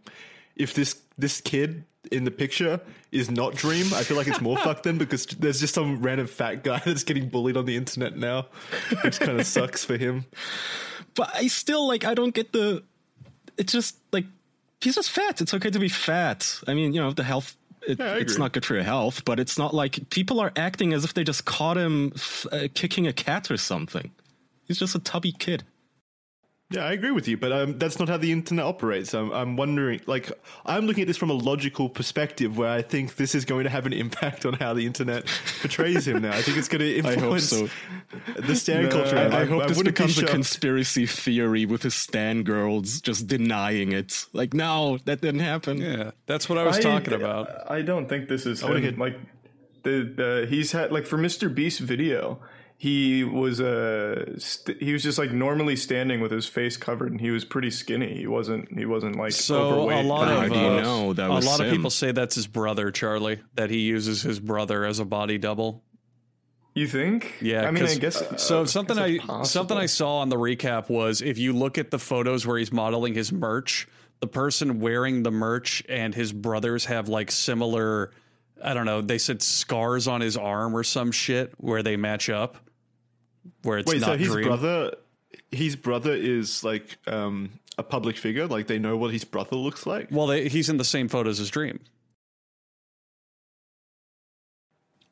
if 0.57 0.75
this 0.75 1.01
this 1.19 1.41
kid 1.41 1.85
in 2.13 2.25
the 2.25 2.31
picture 2.31 2.81
is 3.13 3.31
not 3.31 3.55
Dream. 3.55 3.87
I 3.95 4.03
feel 4.03 4.17
like 4.17 4.27
it's 4.29 4.41
more 4.41 4.57
fucked 4.67 4.85
then 4.85 4.99
because 4.99 5.27
there's 5.27 5.61
just 5.61 5.75
some 5.75 6.01
random 6.03 6.27
fat 6.27 6.63
guy 6.65 6.79
that's 6.85 7.05
getting 7.05 7.29
bullied 7.29 7.57
on 7.57 7.65
the 7.67 7.77
internet 7.77 8.17
now, 8.17 8.47
which 9.03 9.19
kind 9.21 9.39
of 9.41 9.47
sucks 9.57 9.85
for 9.85 9.97
him. 9.97 10.25
But 11.15 11.31
I 11.35 11.47
still 11.47 11.87
like. 11.87 12.05
I 12.05 12.15
don't 12.15 12.35
get 12.35 12.53
the. 12.53 12.83
It's 13.57 13.73
just 13.73 13.97
like 14.13 14.27
he's 14.81 14.95
just 14.97 15.11
fat. 15.11 15.41
It's 15.41 15.55
okay 15.55 15.71
to 15.71 15.79
be 15.79 15.89
fat. 15.89 16.61
I 16.67 16.75
mean, 16.75 16.93
you 16.93 17.01
know, 17.01 17.13
the 17.13 17.25
health. 17.25 17.57
It, 17.89 18.01
Yeah, 18.01 18.17
it's 18.17 18.37
not 18.37 18.53
good 18.53 18.65
for 18.67 18.75
your 18.75 18.83
health, 18.83 19.25
but 19.25 19.39
it's 19.39 19.57
not 19.57 19.73
like 19.73 20.11
people 20.11 20.41
are 20.41 20.51
acting 20.57 20.93
as 20.93 21.05
if 21.05 21.15
they 21.15 21.23
just 21.23 21.45
caught 21.45 21.77
him 21.79 22.13
f- 22.17 22.45
uh, 22.51 22.67
kicking 22.75 23.07
a 23.07 23.13
cat 23.13 23.49
or 23.51 23.57
something. 23.57 24.11
He's 24.65 24.79
just 24.79 24.97
a 24.97 24.99
tubby 24.99 25.31
kid. 25.31 25.63
Yeah, 26.69 26.85
I 26.85 26.93
agree 26.95 27.13
with 27.13 27.29
you, 27.29 27.37
but 27.37 27.53
um, 27.53 27.79
that's 27.79 28.01
not 28.01 28.09
how 28.09 28.17
the 28.17 28.33
internet 28.33 28.65
operates. 28.65 29.15
I'm, 29.15 29.31
I'm 29.31 29.57
wondering, 29.57 30.01
like, 30.07 30.33
I'm 30.65 30.85
looking 30.87 31.03
at 31.03 31.07
this 31.07 31.17
from 31.17 31.31
a 31.31 31.35
logical 31.35 31.89
perspective 31.89 32.59
where 32.59 32.71
I 32.71 32.83
think 32.83 33.15
this 33.15 33.37
is 33.37 33.45
going 33.45 33.63
to 33.65 33.71
have 33.71 33.87
an 33.87 33.93
impact 33.93 34.45
on 34.45 34.55
how 34.55 34.75
the 34.75 34.85
internet 34.85 35.27
portrays 35.61 36.09
him 36.09 36.23
now. 36.23 36.33
I 36.33 36.43
think 36.43 36.59
it's 36.59 36.67
going 36.67 36.81
to 36.81 36.97
influence 36.97 37.51
so. 37.51 37.69
the 38.37 38.57
stand 38.57 38.91
culture. 38.91 39.17
I, 39.17 39.43
I 39.43 39.45
hope 39.45 39.69
this 39.69 39.77
wouldn't 39.77 39.97
be 39.97 40.03
becomes 40.07 40.19
a 40.19 40.27
conspiracy 40.27 41.07
theory 41.07 41.67
with 41.67 41.85
his 41.85 41.95
stan 41.95 42.43
girls 42.43 43.01
just 43.01 43.29
denying 43.29 43.93
it. 43.93 44.27
Like, 44.33 44.53
no, 44.53 44.99
that 45.05 45.21
didn't 45.21 45.41
happen. 45.43 45.79
Yeah, 45.79 46.11
that's 46.27 46.49
what 46.49 46.59
I 46.59 46.65
was 46.65 46.79
I- 46.79 46.83
talking 46.83 47.13
about. 47.13 47.71
I 47.71 47.83
don't 47.83 48.09
think 48.09 48.29
this 48.29 48.45
is 48.45 48.65
wanna 48.65 48.77
him. 48.81 48.83
get- 48.83 48.99
Like 48.99 49.21
the, 49.85 50.13
the 50.17 50.47
he's 50.51 50.73
had 50.73 50.91
like 50.91 51.07
for 51.07 51.17
Mr. 51.17 51.55
Beast's 51.55 51.79
video, 51.79 52.41
he 52.79 53.25
was 53.25 53.61
uh 53.61 54.39
st- 54.39 54.83
he 54.83 54.93
was 54.93 55.03
just 55.03 55.19
like 55.19 55.31
normally 55.33 55.77
standing 55.77 56.21
with 56.21 56.31
his 56.31 56.47
face 56.47 56.77
covered, 56.77 57.11
and 57.11 57.21
he 57.21 57.31
was 57.31 57.45
pretty 57.45 57.71
skinny. 57.71 58.19
He 58.19 58.27
wasn't 58.27 58.77
he 58.77 58.85
wasn't 58.85 59.17
like 59.17 59.33
So 59.33 59.57
overweight. 59.71 60.05
a 60.05 60.09
lot 60.09 60.29
How 60.29 60.43
of 60.45 60.53
do 60.53 60.59
you 60.59 60.67
uh, 60.67 60.81
know 60.83 61.13
that 61.15 61.31
a 61.31 61.33
was 61.35 61.47
lot 61.47 61.61
of 61.61 61.71
people 61.71 61.91
say 61.91 62.13
that's 62.13 62.35
his 62.35 62.47
brother 62.47 62.91
Charlie. 62.91 63.41
That 63.55 63.71
he 63.71 63.79
uses 63.81 64.23
his 64.23 64.39
brother 64.41 64.85
as 64.85 64.99
a 64.99 65.05
body 65.07 65.39
double. 65.39 65.83
you 66.75 66.87
think? 66.87 67.35
Yeah, 67.41 67.67
I 67.67 67.71
mean, 67.71 67.87
I 67.87 67.95
guess 67.95 68.23
So 68.43 68.67
something 68.67 68.99
I 68.99 69.19
possible. 69.19 69.45
something 69.47 69.77
I 69.79 69.87
saw 69.87 70.19
on 70.19 70.29
the 70.29 70.37
recap 70.37 70.91
was 70.91 71.23
if 71.23 71.39
you 71.39 71.55
look 71.55 71.79
at 71.79 71.91
the 71.91 71.99
photos 71.99 72.47
where 72.47 72.59
he's 72.59 72.73
modeling 72.73 73.15
his 73.15 73.33
merch, 73.33 73.89
the 74.21 74.27
person 74.27 74.81
wearing 74.81 75.23
the 75.23 75.31
merch 75.31 75.83
and 75.89 76.15
his 76.15 76.31
brothers 76.33 76.85
have 76.85 77.09
like 77.09 77.31
similar. 77.33 78.11
I 78.63 78.75
don't 78.75 78.85
know. 78.87 79.01
They 79.03 79.19
said 79.19 79.41
scars 79.43 80.07
on 80.09 80.21
his 80.21 80.37
arm 80.37 80.75
or 80.77 80.83
some 80.83 81.11
shit 81.13 81.53
where 81.59 81.83
they 81.83 81.97
match 81.97 82.29
up. 82.31 82.57
Where 83.63 83.79
it's 83.79 83.91
Wait, 83.91 84.01
not 84.01 84.07
so 84.07 84.17
his 84.17 84.29
dream. 84.29 84.47
brother, 84.47 84.95
his 85.51 85.77
brother 85.77 86.15
is 86.15 86.65
like 86.65 86.99
um, 87.07 87.51
a 87.79 87.83
public 87.83 88.17
figure. 88.17 88.47
Like 88.47 88.67
they 88.67 88.79
know 88.79 88.97
what 88.97 89.13
his 89.13 89.25
brother 89.25 89.57
looks 89.57 89.87
like. 89.87 90.09
Well, 90.11 90.27
they, 90.27 90.49
he's 90.49 90.69
in 90.69 90.77
the 90.77 90.85
same 90.85 91.09
photos 91.09 91.41
as 91.41 91.51
Dream. 91.51 91.81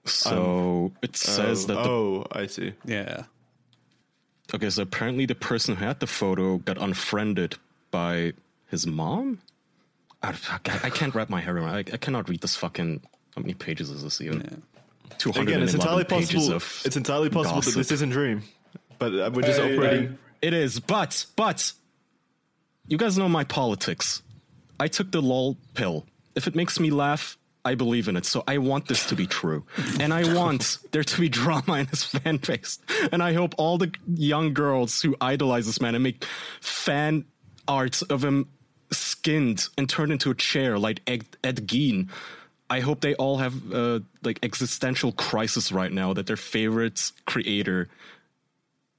So 0.04 0.92
it 1.02 1.16
says 1.16 1.64
oh, 1.64 1.66
that 1.68 1.82
the 1.82 1.88
oh, 1.88 2.26
I 2.32 2.46
see. 2.46 2.74
Yeah. 2.84 3.24
Okay, 4.54 4.68
so 4.68 4.82
apparently 4.82 5.24
the 5.26 5.34
person 5.34 5.76
who 5.76 5.84
had 5.84 6.00
the 6.00 6.06
photo 6.06 6.58
got 6.58 6.76
unfriended 6.76 7.56
by 7.90 8.34
his 8.68 8.86
mom. 8.86 9.40
I, 10.22 10.34
I 10.82 10.90
can't 10.90 11.14
wrap 11.14 11.30
my 11.30 11.40
head 11.40 11.54
around. 11.54 11.68
I, 11.68 11.78
I 11.78 11.96
cannot 11.96 12.28
read 12.28 12.40
this 12.40 12.56
fucking. 12.56 13.02
How 13.34 13.40
many 13.42 13.54
pages 13.54 13.90
is 13.90 14.02
this 14.02 14.20
even? 14.20 14.40
Two 14.40 14.48
hundred 14.48 14.62
Again, 15.36 15.62
it's 15.62 15.74
entirely 15.74 16.04
possible. 16.04 16.56
It's 16.84 16.96
entirely 16.96 17.30
possible 17.30 17.56
gossip. 17.56 17.74
that 17.74 17.78
this 17.78 17.92
isn't 17.92 18.10
Dream, 18.10 18.42
but 18.98 19.14
uh, 19.14 19.30
we're 19.32 19.42
just 19.42 19.60
I- 19.60 19.72
operating. 19.74 20.18
It 20.42 20.52
is, 20.52 20.78
but 20.80 21.24
but 21.36 21.72
you 22.86 22.98
guys 22.98 23.16
know 23.16 23.28
my 23.28 23.44
politics. 23.44 24.22
I 24.78 24.88
took 24.88 25.10
the 25.12 25.22
lol 25.22 25.56
pill. 25.74 26.04
If 26.34 26.46
it 26.46 26.54
makes 26.54 26.78
me 26.78 26.90
laugh, 26.90 27.38
I 27.64 27.74
believe 27.76 28.08
in 28.08 28.16
it. 28.16 28.26
So 28.26 28.44
I 28.46 28.58
want 28.58 28.88
this 28.88 29.06
to 29.06 29.14
be 29.14 29.26
true. 29.26 29.64
And 30.00 30.12
I 30.12 30.34
want 30.34 30.78
there 30.92 31.04
to 31.04 31.20
be 31.20 31.28
drama 31.28 31.74
in 31.78 31.86
his 31.86 32.04
fan 32.04 32.36
base. 32.38 32.78
And 33.10 33.22
I 33.22 33.32
hope 33.32 33.54
all 33.56 33.78
the 33.78 33.92
young 34.06 34.52
girls 34.52 35.00
who 35.00 35.16
idolize 35.20 35.64
this 35.66 35.80
man 35.80 35.94
and 35.94 36.04
make 36.04 36.24
fan 36.60 37.24
art 37.66 38.02
of 38.10 38.22
him 38.22 38.48
skinned 38.92 39.68
and 39.78 39.88
turned 39.88 40.12
into 40.12 40.30
a 40.30 40.34
chair 40.34 40.78
like 40.78 41.00
Ed, 41.06 41.24
Ed 41.42 41.66
Gein. 41.66 42.10
I 42.70 42.80
hope 42.80 43.00
they 43.00 43.14
all 43.14 43.38
have 43.38 43.72
uh, 43.72 44.00
like 44.22 44.38
existential 44.42 45.12
crisis 45.12 45.70
right 45.70 45.92
now 45.92 46.12
that 46.14 46.26
their 46.26 46.36
favorite 46.36 47.12
creator 47.26 47.88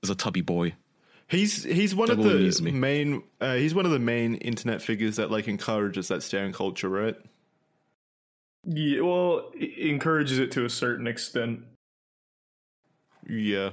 is 0.04 0.10
a 0.10 0.16
tubby 0.16 0.42
boy. 0.42 0.74
He's 1.28 1.64
he's 1.64 1.96
one 1.96 2.10
That 2.10 2.20
of 2.20 2.24
the 2.24 2.62
me. 2.64 2.72
main 2.72 3.24
uh, 3.42 3.56
he's 3.56 3.74
one 3.74 3.86
of 3.86 3.92
the 3.92 4.00
main 4.00 4.36
internet 4.36 4.82
figures 4.82 5.16
that 5.16 5.32
like 5.32 5.48
encourages 5.48 6.08
that 6.10 6.22
staring 6.22 6.54
culture, 6.54 6.90
right? 6.90 7.16
Yeah, 8.68 9.02
well, 9.02 9.52
it 9.56 9.90
encourages 9.90 10.38
it 10.38 10.52
to 10.54 10.66
a 10.66 10.70
certain 10.70 11.08
extent. 11.08 11.62
Yeah. 13.28 13.72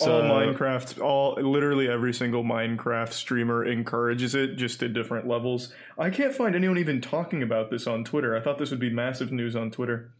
All 0.00 0.22
Minecraft, 0.22 1.00
all 1.02 1.34
literally 1.40 1.88
every 1.88 2.12
single 2.12 2.44
Minecraft 2.44 3.12
streamer 3.12 3.64
encourages 3.64 4.34
it, 4.34 4.56
just 4.56 4.82
at 4.82 4.92
different 4.92 5.26
levels. 5.26 5.72
I 5.98 6.10
can't 6.10 6.34
find 6.34 6.54
anyone 6.54 6.78
even 6.78 7.00
talking 7.00 7.42
about 7.42 7.70
this 7.70 7.86
on 7.86 8.04
Twitter. 8.04 8.36
I 8.36 8.40
thought 8.40 8.58
this 8.58 8.70
would 8.70 8.80
be 8.80 8.90
massive 8.90 9.32
news 9.32 9.56
on 9.56 9.70
Twitter. 9.70 10.12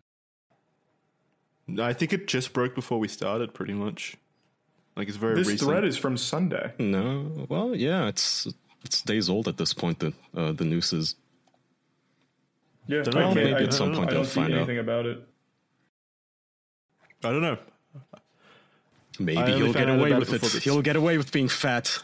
I 1.81 1.93
think 1.93 2.13
it 2.13 2.27
just 2.29 2.53
broke 2.53 2.75
before 2.75 2.99
we 2.99 3.09
started, 3.09 3.53
pretty 3.53 3.73
much. 3.75 4.17
Like 4.97 5.09
it's 5.09 5.17
very 5.17 5.35
This 5.35 5.49
recent. 5.49 5.69
thread 5.69 5.85
is 5.85 5.97
from 5.99 6.17
Sunday. 6.17 6.73
No, 6.79 7.47
well, 7.51 7.75
yeah, 7.75 8.07
it's 8.07 8.47
it's 8.85 9.03
days 9.03 9.29
old 9.29 9.47
at 9.49 9.59
this 9.59 9.75
point. 9.75 9.99
The 9.99 10.13
uh, 10.35 10.53
the 10.53 10.65
noose 10.65 10.93
is. 10.93 11.17
Yeah, 12.87 13.03
I 13.15 13.35
maybe 13.35 13.53
I 13.53 13.63
at 13.65 13.75
some 13.75 13.91
know. 13.93 13.99
point 13.99 14.11
I 14.11 14.15
they'll 14.15 14.25
find 14.25 14.55
out. 14.55 14.71
about 14.71 15.07
it. 15.07 15.27
I 17.25 17.31
don't 17.33 17.43
know. 17.43 17.59
Maybe 19.19 19.53
he'll 19.53 19.73
get 19.73 19.89
away 19.89 20.13
with 20.15 20.33
it 20.33 20.41
this. 20.41 20.63
He'll 20.63 20.83
get 20.83 20.97
away 20.97 21.17
with 21.19 21.33
being 21.33 21.49
fat. 21.49 21.99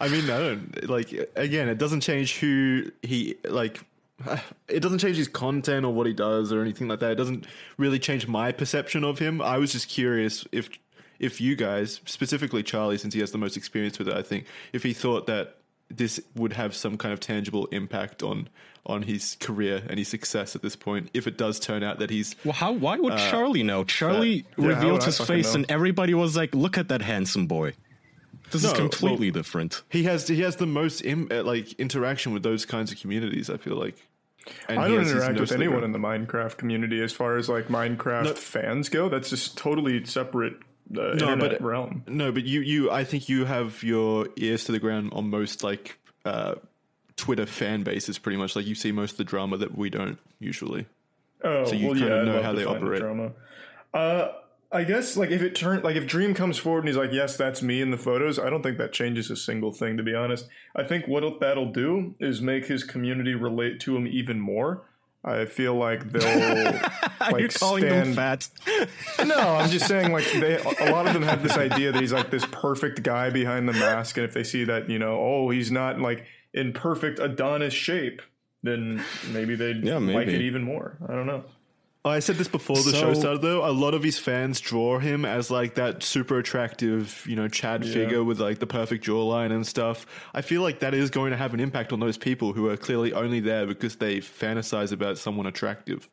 I 0.00 0.08
mean, 0.08 0.24
I 0.24 0.38
don't 0.38 0.88
like. 0.88 1.12
Again, 1.36 1.68
it 1.68 1.78
doesn't 1.78 2.00
change 2.00 2.38
who 2.38 2.90
he 3.02 3.36
like. 3.44 3.80
It 4.68 4.80
doesn't 4.80 5.00
change 5.00 5.18
his 5.18 5.28
content 5.28 5.84
or 5.84 5.92
what 5.92 6.06
he 6.06 6.14
does 6.14 6.50
or 6.50 6.62
anything 6.62 6.88
like 6.88 7.00
that. 7.00 7.12
It 7.12 7.16
doesn't 7.16 7.46
really 7.76 7.98
change 7.98 8.26
my 8.26 8.50
perception 8.52 9.04
of 9.04 9.18
him. 9.18 9.42
I 9.42 9.58
was 9.58 9.72
just 9.72 9.88
curious 9.88 10.46
if 10.50 10.70
if 11.18 11.40
you 11.40 11.54
guys, 11.56 12.00
specifically 12.06 12.62
Charlie, 12.62 12.98
since 12.98 13.12
he 13.14 13.20
has 13.20 13.32
the 13.32 13.38
most 13.38 13.56
experience 13.56 13.98
with 13.98 14.08
it, 14.08 14.14
I 14.14 14.22
think 14.22 14.46
if 14.72 14.82
he 14.82 14.92
thought 14.92 15.26
that 15.26 15.58
this 15.96 16.20
would 16.34 16.52
have 16.54 16.74
some 16.74 16.96
kind 16.96 17.12
of 17.12 17.20
tangible 17.20 17.66
impact 17.66 18.22
on 18.22 18.48
on 18.84 19.02
his 19.02 19.36
career 19.38 19.80
and 19.88 19.96
his 19.98 20.08
success 20.08 20.56
at 20.56 20.62
this 20.62 20.74
point. 20.74 21.08
If 21.14 21.26
it 21.28 21.38
does 21.38 21.60
turn 21.60 21.82
out 21.84 22.00
that 22.00 22.10
he's 22.10 22.34
Well, 22.44 22.52
how? 22.54 22.72
Why 22.72 22.98
would 22.98 23.16
Charlie 23.16 23.62
know? 23.62 23.84
Charlie 23.84 24.44
yeah, 24.58 24.66
revealed 24.66 24.92
would 24.94 25.02
I 25.02 25.06
his 25.06 25.18
face, 25.20 25.52
know? 25.54 25.60
and 25.60 25.70
everybody 25.70 26.14
was 26.14 26.36
like, 26.36 26.54
"Look 26.54 26.76
at 26.78 26.88
that 26.88 27.02
handsome 27.02 27.46
boy." 27.46 27.74
This 28.50 28.64
is 28.64 28.72
completely 28.72 29.30
well- 29.30 29.34
different. 29.40 29.82
he 29.88 30.02
has 30.04 30.26
he 30.28 30.40
has 30.42 30.56
the 30.56 30.66
most 30.66 31.02
Im, 31.04 31.28
uh, 31.30 31.42
like 31.44 31.72
interaction 31.74 32.32
with 32.34 32.42
those 32.42 32.66
kinds 32.66 32.90
of 32.92 33.00
communities. 33.00 33.48
I 33.48 33.56
feel 33.56 33.76
like. 33.76 33.96
And 34.68 34.80
I 34.80 34.88
don't 34.88 35.02
interact 35.02 35.30
with 35.34 35.38
nose 35.38 35.48
to 35.50 35.54
the 35.56 35.62
anyone 35.64 35.84
in 35.84 35.92
the 35.92 36.00
Minecraft 36.00 36.56
community 36.56 37.00
as 37.00 37.12
far 37.12 37.36
as 37.36 37.48
like 37.48 37.68
Minecraft 37.68 38.24
No. 38.24 38.34
fans 38.34 38.88
go. 38.88 39.08
That's 39.08 39.30
just 39.30 39.56
totally 39.56 40.04
separate 40.04 40.54
uh, 40.96 41.12
internet 41.12 41.38
but- 41.38 41.62
realm. 41.62 42.04
No, 42.06 42.32
but 42.32 42.44
you, 42.44 42.60
you, 42.60 42.90
I 42.90 43.04
think 43.04 43.28
you 43.28 43.44
have 43.44 43.82
your 43.82 44.28
ears 44.36 44.64
to 44.64 44.72
the 44.72 44.78
ground 44.78 45.10
on 45.12 45.30
most 45.30 45.62
like 45.62 45.98
uh, 46.24 46.54
Twitter 47.16 47.46
fan 47.46 47.82
bases, 47.82 48.18
pretty 48.18 48.38
much. 48.38 48.56
Like 48.56 48.66
you 48.66 48.74
see 48.74 48.92
most 48.92 49.12
of 49.12 49.16
the 49.18 49.24
drama 49.24 49.56
that 49.58 49.76
we 49.76 49.90
don't 49.90 50.18
usually. 50.38 50.86
Oh, 51.44 51.64
So 51.64 51.74
you 51.74 51.86
well, 51.88 51.94
kinda 51.96 52.08
yeah, 52.14 52.20
I'd 52.22 52.26
know 52.26 52.42
how 52.42 52.52
they 52.52 52.62
the 52.64 52.68
operate. 52.70 53.00
Drama. 53.00 53.32
Uh, 53.92 54.28
I 54.70 54.84
guess 54.84 55.18
like 55.18 55.30
if 55.30 55.42
it 55.42 55.54
turned 55.54 55.84
like 55.84 55.96
if 55.96 56.06
Dream 56.06 56.32
comes 56.32 56.56
forward 56.56 56.80
and 56.80 56.88
he's 56.88 56.96
like, 56.96 57.12
"Yes, 57.12 57.36
that's 57.36 57.60
me 57.60 57.82
in 57.82 57.90
the 57.90 57.98
photos," 57.98 58.38
I 58.38 58.48
don't 58.48 58.62
think 58.62 58.78
that 58.78 58.92
changes 58.92 59.30
a 59.30 59.36
single 59.36 59.70
thing. 59.70 59.98
To 59.98 60.02
be 60.02 60.14
honest, 60.14 60.48
I 60.74 60.82
think 60.82 61.06
what 61.06 61.40
that'll 61.40 61.72
do 61.72 62.14
is 62.18 62.40
make 62.40 62.66
his 62.66 62.82
community 62.82 63.34
relate 63.34 63.80
to 63.80 63.94
him 63.96 64.06
even 64.06 64.40
more. 64.40 64.82
I 65.24 65.44
feel 65.44 65.74
like 65.74 66.10
they'll 66.10 66.24
Are 67.20 67.38
you 67.40 67.46
like 67.46 67.54
calling 67.54 67.84
them 67.84 68.12
stand- 68.12 68.44
fat? 68.44 68.88
no, 69.26 69.36
I'm 69.36 69.70
just 69.70 69.86
saying 69.86 70.12
like 70.12 70.30
they 70.32 70.56
a 70.56 70.90
lot 70.92 71.06
of 71.06 71.12
them 71.14 71.22
have 71.22 71.42
this 71.42 71.56
idea 71.56 71.92
that 71.92 72.00
he's 72.00 72.12
like 72.12 72.30
this 72.30 72.44
perfect 72.46 73.02
guy 73.04 73.30
behind 73.30 73.68
the 73.68 73.72
mask, 73.72 74.16
and 74.16 74.24
if 74.24 74.34
they 74.34 74.42
see 74.42 74.64
that 74.64 74.90
you 74.90 74.98
know, 74.98 75.18
oh, 75.20 75.50
he's 75.50 75.70
not 75.70 76.00
like 76.00 76.24
in 76.52 76.72
perfect 76.72 77.20
Adonis 77.20 77.72
shape, 77.72 78.20
then 78.64 79.02
maybe 79.32 79.54
they'd 79.54 79.84
Yeah, 79.84 79.98
like 79.98 80.28
it 80.28 80.40
even 80.40 80.62
more. 80.64 80.98
I 81.08 81.12
don't 81.14 81.26
know. 81.26 81.44
I 82.04 82.18
said 82.18 82.34
this 82.34 82.48
before 82.48 82.76
the 82.76 82.92
show 82.92 83.14
started, 83.14 83.42
though. 83.42 83.64
A 83.64 83.70
lot 83.70 83.94
of 83.94 84.02
his 84.02 84.18
fans 84.18 84.60
draw 84.60 84.98
him 84.98 85.24
as 85.24 85.52
like 85.52 85.76
that 85.76 86.02
super 86.02 86.36
attractive, 86.38 87.24
you 87.28 87.36
know, 87.36 87.46
Chad 87.46 87.86
figure 87.86 88.24
with 88.24 88.40
like 88.40 88.58
the 88.58 88.66
perfect 88.66 89.04
jawline 89.04 89.52
and 89.52 89.64
stuff. 89.64 90.04
I 90.34 90.42
feel 90.42 90.62
like 90.62 90.80
that 90.80 90.94
is 90.94 91.10
going 91.10 91.30
to 91.30 91.36
have 91.36 91.54
an 91.54 91.60
impact 91.60 91.92
on 91.92 92.00
those 92.00 92.18
people 92.18 92.54
who 92.54 92.68
are 92.68 92.76
clearly 92.76 93.12
only 93.12 93.38
there 93.38 93.68
because 93.68 93.96
they 93.96 94.18
fantasize 94.18 94.90
about 94.90 95.16
someone 95.16 95.46
attractive. 95.46 96.08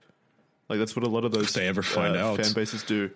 Like 0.70 0.78
that's 0.78 0.96
what 0.96 1.06
a 1.06 1.10
lot 1.10 1.26
of 1.26 1.32
those 1.32 1.48
If 1.48 1.54
they 1.54 1.68
ever 1.68 1.82
find 1.82 2.16
uh, 2.16 2.34
out. 2.34 2.38
fan 2.38 2.54
bases 2.54 2.84
do. 2.84 3.10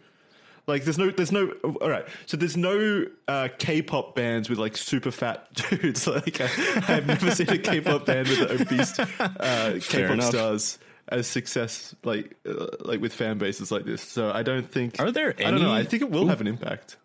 Like 0.65 0.83
there's 0.83 0.97
no, 0.97 1.11
there's 1.11 1.31
no. 1.31 1.51
All 1.79 1.89
right, 1.89 2.07
so 2.25 2.37
there's 2.37 2.57
no 2.57 3.05
uh, 3.27 3.49
K-pop 3.59 4.15
bands 4.15 4.49
with 4.49 4.57
like 4.57 4.77
super 4.77 5.11
fat 5.11 5.53
dudes. 5.69 6.07
Like 6.07 6.41
I, 6.41 6.49
I've 6.87 7.05
never 7.05 7.29
seen 7.29 7.49
a 7.49 7.57
K-pop 7.59 8.07
band 8.07 8.29
with 8.29 8.61
obese 8.61 8.97
uh, 8.97 9.79
K-pop 9.79 10.21
stars 10.23 10.79
as 11.09 11.27
success, 11.27 11.95
like 12.03 12.35
uh, 12.47 12.67
like 12.81 13.01
with 13.01 13.13
fan 13.13 13.37
bases 13.37 13.71
like 13.71 13.85
this. 13.85 14.01
So 14.01 14.31
I 14.31 14.43
don't 14.43 14.69
think. 14.71 14.99
Are 14.99 15.11
there 15.11 15.33
Any, 15.37 15.45
I 15.45 15.51
don't 15.51 15.61
know. 15.61 15.73
any- 15.73 15.81
I 15.81 15.85
think 15.85 16.01
it 16.01 16.09
will 16.11 16.27
have 16.27 16.41
an 16.41 16.47
impact. 16.47 16.97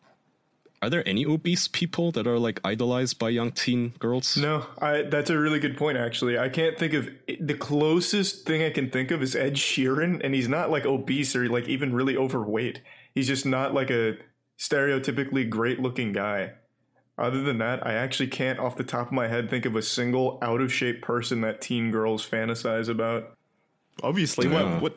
Are 0.80 0.88
there 0.88 1.02
any 1.08 1.26
obese 1.26 1.66
people 1.66 2.12
that 2.12 2.28
are 2.28 2.38
like 2.38 2.60
idolized 2.62 3.18
by 3.18 3.30
young 3.30 3.50
teen 3.50 3.94
girls? 3.98 4.36
No, 4.36 4.64
I 4.80 5.02
that's 5.02 5.28
a 5.28 5.36
really 5.36 5.58
good 5.58 5.76
point 5.76 5.98
actually. 5.98 6.38
I 6.38 6.48
can't 6.48 6.78
think 6.78 6.94
of 6.94 7.08
the 7.40 7.54
closest 7.54 8.46
thing 8.46 8.62
I 8.62 8.70
can 8.70 8.88
think 8.88 9.10
of 9.10 9.20
is 9.20 9.34
Ed 9.34 9.54
Sheeran 9.54 10.20
and 10.22 10.36
he's 10.36 10.46
not 10.48 10.70
like 10.70 10.86
obese 10.86 11.34
or 11.34 11.48
like 11.48 11.66
even 11.68 11.92
really 11.92 12.16
overweight. 12.16 12.80
He's 13.12 13.26
just 13.26 13.44
not 13.44 13.74
like 13.74 13.90
a 13.90 14.18
stereotypically 14.60 15.48
great-looking 15.48 16.12
guy. 16.12 16.52
Other 17.16 17.42
than 17.42 17.58
that, 17.58 17.84
I 17.84 17.94
actually 17.94 18.28
can't 18.28 18.60
off 18.60 18.76
the 18.76 18.84
top 18.84 19.08
of 19.08 19.12
my 19.12 19.26
head 19.26 19.50
think 19.50 19.64
of 19.66 19.74
a 19.74 19.82
single 19.82 20.38
out 20.42 20.60
of 20.60 20.72
shape 20.72 21.02
person 21.02 21.40
that 21.40 21.60
teen 21.60 21.90
girls 21.90 22.24
fantasize 22.28 22.88
about. 22.88 23.32
Obviously, 24.02 24.48
Yeah. 24.48 24.78
what 24.80 24.82
what 24.82 24.96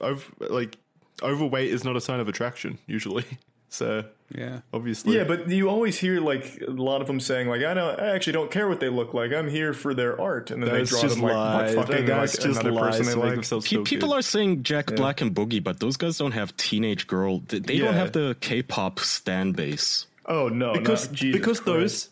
ov- 0.00 0.32
like 0.40 0.76
overweight 1.22 1.70
is 1.70 1.84
not 1.84 1.96
a 1.96 2.00
sign 2.00 2.20
of 2.20 2.28
attraction 2.28 2.78
usually. 2.86 3.24
So 3.70 4.02
Yeah. 4.34 4.60
obviously, 4.72 5.14
Yeah, 5.14 5.24
but 5.24 5.46
you 5.50 5.68
always 5.68 5.98
hear 5.98 6.20
like 6.22 6.58
a 6.66 6.70
lot 6.70 7.02
of 7.02 7.06
them 7.06 7.20
saying 7.20 7.48
like 7.48 7.62
I 7.62 7.74
don't 7.74 8.00
I 8.00 8.14
actually 8.14 8.32
don't 8.32 8.50
care 8.50 8.66
what 8.66 8.80
they 8.80 8.88
look 8.88 9.12
like. 9.12 9.30
I'm 9.30 9.46
here 9.50 9.74
for 9.74 9.92
their 9.92 10.18
art 10.18 10.50
and 10.50 10.62
then 10.62 10.72
that's 10.72 10.88
they 10.90 10.94
draw 10.94 11.02
just 11.02 11.14
them 11.16 11.24
like 11.24 11.34
lies. 11.34 11.74
fucking 11.74 12.06
That's 12.06 12.34
like 12.38 12.44
just 12.46 12.60
another 12.60 12.72
lies 12.72 12.96
person 12.96 13.06
they 13.20 13.22
like. 13.26 13.34
themselves 13.34 13.68
Pe- 13.68 13.82
people 13.82 14.08
good. 14.08 14.20
are 14.20 14.22
saying 14.22 14.62
Jack 14.62 14.96
Black 14.96 15.20
and 15.20 15.34
Boogie, 15.34 15.62
but 15.62 15.80
those 15.80 15.98
guys 15.98 16.16
don't 16.16 16.32
have 16.32 16.56
teenage 16.56 17.06
girl. 17.06 17.40
They, 17.40 17.58
they 17.58 17.78
don't 17.78 17.92
have 17.92 18.12
the 18.12 18.38
K-pop 18.40 19.00
stan 19.00 19.52
base. 19.52 20.06
Oh 20.24 20.48
no, 20.48 20.72
because 20.72 21.08
not, 21.08 21.14
Jesus 21.14 21.38
because 21.38 21.60
Christ. 21.60 21.66
those 21.66 22.08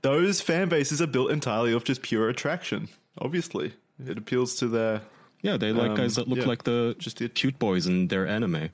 those 0.00 0.40
fan 0.40 0.70
bases 0.70 1.02
are 1.02 1.06
built 1.06 1.30
entirely 1.30 1.74
of 1.74 1.84
just 1.84 2.00
pure 2.00 2.30
attraction. 2.30 2.88
Obviously, 3.18 3.74
it 4.08 4.16
appeals 4.16 4.54
to 4.54 4.68
their 4.68 5.02
Yeah, 5.44 5.58
they 5.58 5.72
like 5.72 5.90
Um, 5.90 5.96
guys 5.96 6.14
that 6.16 6.26
look 6.26 6.38
yeah, 6.38 6.46
like 6.46 6.64
the 6.64 6.96
just 6.98 7.18
the- 7.18 7.28
cute 7.28 7.58
boys 7.58 7.86
in 7.86 8.08
their 8.08 8.26
anime. 8.26 8.70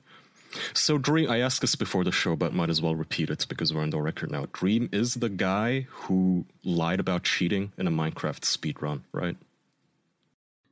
So 0.73 0.97
Dream, 0.97 1.29
I 1.29 1.39
asked 1.39 1.59
this 1.59 1.75
before 1.75 2.05
the 2.05 2.13
show, 2.13 2.37
but 2.37 2.53
might 2.53 2.69
as 2.69 2.81
well 2.81 2.95
repeat 2.95 3.29
it 3.29 3.45
because 3.49 3.73
we're 3.73 3.81
on 3.81 3.89
the 3.89 4.01
record 4.01 4.31
now. 4.31 4.47
Dream 4.53 4.87
is 4.93 5.15
the 5.15 5.27
guy 5.29 5.81
who 5.89 6.45
lied 6.63 7.01
about 7.01 7.23
cheating 7.23 7.73
in 7.77 7.87
a 7.87 7.91
Minecraft 7.91 8.41
speedrun, 8.41 9.01
right? 9.11 9.35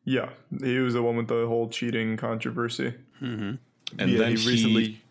Yeah, 0.06 0.30
he 0.62 0.80
was 0.80 0.94
the 0.94 1.04
one 1.04 1.18
with 1.18 1.28
the 1.28 1.46
whole 1.48 1.68
cheating 1.70 2.16
controversy. 2.16 2.94
And 3.20 3.60
yeah, 3.98 4.06
then 4.20 4.38
he 4.38 4.48
recently 4.48 5.02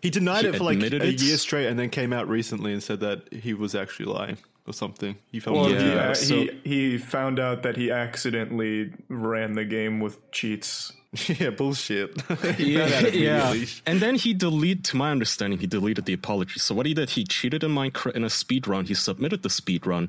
he 0.00 0.10
denied 0.10 0.42
he 0.42 0.50
it 0.50 0.56
for 0.56 0.64
like 0.64 0.80
a 0.80 1.06
it? 1.06 1.20
year 1.20 1.36
straight, 1.38 1.66
and 1.66 1.76
then 1.78 1.90
came 1.90 2.12
out 2.12 2.28
recently 2.28 2.72
and 2.72 2.80
said 2.82 3.00
that 3.00 3.32
he 3.32 3.52
was 3.52 3.74
actually 3.74 4.06
lying 4.06 4.38
or 4.70 4.72
something. 4.72 5.16
He 5.32 5.40
felt 5.40 5.56
Well, 5.56 5.70
Yeah, 5.70 5.82
he, 5.82 5.90
uh, 5.98 6.14
so- 6.14 6.34
he 6.34 6.50
he 6.64 6.98
found 6.98 7.38
out 7.38 7.62
that 7.64 7.76
he 7.76 7.90
accidentally 7.90 8.92
ran 9.08 9.50
the 9.60 9.64
game 9.64 10.00
with 10.04 10.16
cheats. 10.30 10.92
yeah, 11.40 11.50
bullshit. 11.50 12.10
yeah, 12.58 13.06
yeah. 13.08 13.54
And 13.84 13.98
then 14.00 14.14
he 14.14 14.32
deleted, 14.32 14.84
to 14.90 14.96
my 14.96 15.10
understanding, 15.10 15.58
he 15.58 15.66
deleted 15.66 16.04
the 16.04 16.12
apology. 16.12 16.60
So 16.60 16.72
what 16.72 16.86
he 16.86 16.94
did, 16.94 17.10
he 17.10 17.24
cheated 17.24 17.64
in 17.64 17.72
Minecraft 17.72 18.14
in 18.14 18.22
a 18.22 18.30
speed 18.30 18.68
run. 18.68 18.84
He 18.86 18.94
submitted 18.94 19.42
the 19.42 19.50
speed 19.50 19.86
run, 19.86 20.08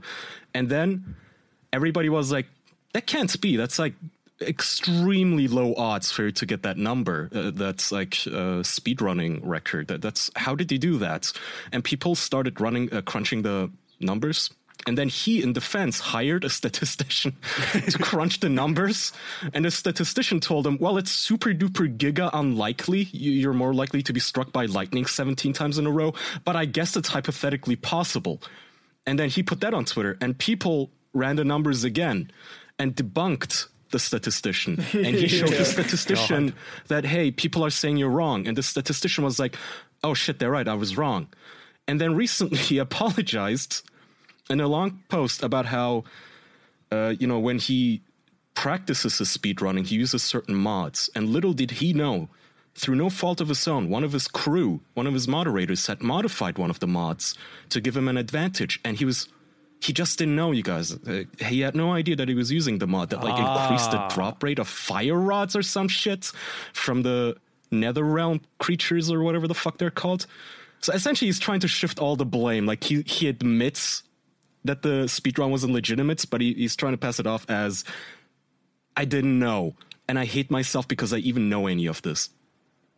and 0.54 0.70
then 0.70 1.16
everybody 1.74 2.08
was 2.10 2.32
like, 2.32 2.46
"That 2.94 3.08
can't 3.08 3.34
be. 3.42 3.58
That's 3.58 3.80
like 3.80 3.96
extremely 4.42 5.48
low 5.48 5.74
odds 5.76 6.12
for 6.12 6.24
you 6.26 6.32
to 6.32 6.46
get 6.46 6.62
that 6.64 6.78
number. 6.78 7.30
Uh, 7.34 7.52
that's 7.54 7.92
like 7.92 8.26
a 8.28 8.64
speed 8.64 9.02
running 9.02 9.48
record. 9.48 9.88
That, 9.88 10.02
that's 10.02 10.30
how 10.36 10.54
did 10.56 10.70
he 10.70 10.78
do 10.78 10.98
that?" 11.00 11.32
And 11.72 11.84
people 11.84 12.14
started 12.16 12.62
running, 12.62 12.94
uh, 12.94 13.02
crunching 13.02 13.42
the 13.42 13.72
numbers. 14.04 14.50
And 14.88 14.98
then 14.98 15.10
he, 15.10 15.44
in 15.44 15.54
defense, 15.54 16.00
hired 16.00 16.44
a 16.44 16.50
statistician 16.50 17.36
to 17.74 18.00
crunch 18.00 18.40
the 18.40 18.50
numbers. 18.50 19.12
And 19.54 19.64
the 19.64 19.70
statistician 19.70 20.40
told 20.40 20.66
him, 20.66 20.78
well, 20.80 20.98
it's 20.98 21.12
super 21.12 21.50
duper 21.54 21.96
giga 21.96 22.32
unlikely. 22.34 23.04
You- 23.12 23.32
You're 23.32 23.54
more 23.54 23.76
likely 23.76 24.02
to 24.02 24.12
be 24.14 24.20
struck 24.20 24.52
by 24.52 24.66
lightning 24.66 25.06
17 25.06 25.54
times 25.54 25.78
in 25.78 25.86
a 25.86 25.92
row, 25.92 26.14
but 26.46 26.56
I 26.56 26.66
guess 26.66 26.96
it's 26.98 27.10
hypothetically 27.10 27.76
possible. 27.76 28.42
And 29.06 29.20
then 29.20 29.30
he 29.30 29.44
put 29.44 29.62
that 29.62 29.74
on 29.76 29.86
Twitter, 29.86 30.18
and 30.20 30.36
people 30.38 30.90
ran 31.14 31.36
the 31.36 31.46
numbers 31.46 31.84
again 31.84 32.32
and 32.80 32.96
debunked 32.96 33.68
the 33.92 34.00
statistician. 34.00 34.84
And 34.94 35.16
he 35.16 35.28
showed 35.28 35.50
the 35.50 35.66
statistician 35.76 36.56
that, 36.88 37.06
hey, 37.06 37.30
people 37.30 37.64
are 37.64 37.70
saying 37.70 37.98
you're 37.98 38.10
wrong. 38.10 38.48
And 38.48 38.58
the 38.58 38.64
statistician 38.64 39.24
was 39.24 39.38
like, 39.38 39.56
oh 40.04 40.16
shit, 40.16 40.40
they're 40.40 40.50
right, 40.50 40.68
I 40.68 40.74
was 40.74 40.98
wrong. 40.98 41.28
And 41.88 42.02
then 42.02 42.16
recently 42.16 42.58
he 42.70 42.80
apologized 42.80 43.84
in 44.52 44.60
a 44.62 44.68
long 44.68 45.02
post 45.10 45.42
about 45.42 45.66
how, 45.68 46.04
uh, 46.92 47.14
you 47.20 47.28
know, 47.28 47.40
when 47.40 47.58
he 47.58 48.02
practices 48.54 49.18
his 49.18 49.30
speedrunning, 49.30 49.88
he 49.88 49.96
uses 49.96 50.22
certain 50.22 50.56
mods. 50.56 51.10
And 51.16 51.30
little 51.30 51.54
did 51.54 51.72
he 51.72 51.94
know, 51.94 52.30
through 52.76 52.96
no 52.96 53.10
fault 53.10 53.42
of 53.42 53.50
his 53.50 53.68
own, 53.68 53.90
one 53.90 54.04
of 54.04 54.12
his 54.12 54.28
crew, 54.28 54.82
one 54.94 55.08
of 55.08 55.14
his 55.14 55.28
moderators 55.28 55.88
had 55.88 56.02
modified 56.02 56.58
one 56.58 56.70
of 56.70 56.80
the 56.80 56.88
mods 56.88 57.36
to 57.70 57.82
give 57.82 57.98
him 57.98 58.08
an 58.08 58.18
advantage. 58.18 58.80
And 58.84 58.98
he 58.98 59.06
was. 59.06 59.28
He 59.84 59.94
just 59.94 60.20
didn't 60.20 60.36
know, 60.36 60.52
you 60.52 60.62
guys. 60.62 60.94
Uh, 60.94 61.24
he 61.40 61.62
had 61.62 61.74
no 61.74 61.92
idea 61.92 62.16
that 62.16 62.30
he 62.30 62.36
was 62.36 62.52
using 62.52 62.78
the 62.78 62.86
mod 62.86 63.10
that 63.10 63.24
like 63.24 63.40
increased 63.40 63.90
the 63.90 64.08
drop 64.14 64.44
rate 64.44 64.60
of 64.60 64.68
fire 64.68 65.18
rods 65.20 65.56
or 65.56 65.64
some 65.64 65.88
shit 65.88 66.32
from 66.72 67.02
the 67.02 67.36
nether 67.72 68.04
realm 68.04 68.42
creatures 68.60 69.10
or 69.10 69.24
whatever 69.24 69.48
the 69.48 69.56
fuck 69.56 69.80
they're 69.80 69.90
called. 69.90 70.28
So 70.82 70.94
essentially, 70.94 71.30
he's 71.30 71.40
trying 71.40 71.62
to 71.62 71.68
shift 71.68 72.00
all 72.00 72.16
the 72.16 72.26
blame. 72.26 72.68
Like 72.68 72.84
he 72.84 73.02
he 73.08 73.28
admits 73.28 74.04
that 74.66 74.82
the 74.84 75.06
speedrun 75.06 75.50
wasn't 75.50 75.74
legitimate, 75.74 76.26
but 76.30 76.42
he, 76.42 76.54
he's 76.54 76.76
trying 76.76 76.94
to 76.94 76.98
pass 76.98 77.20
it 77.20 77.28
off 77.28 77.46
as 77.50 77.84
I 78.96 79.06
didn't 79.06 79.40
know, 79.40 79.76
and 80.08 80.20
I 80.20 80.26
hate 80.26 80.52
myself 80.52 80.88
because 80.88 81.14
I 81.14 81.18
even 81.18 81.50
know 81.50 81.68
any 81.68 81.86
of 81.88 82.02
this. 82.02 82.30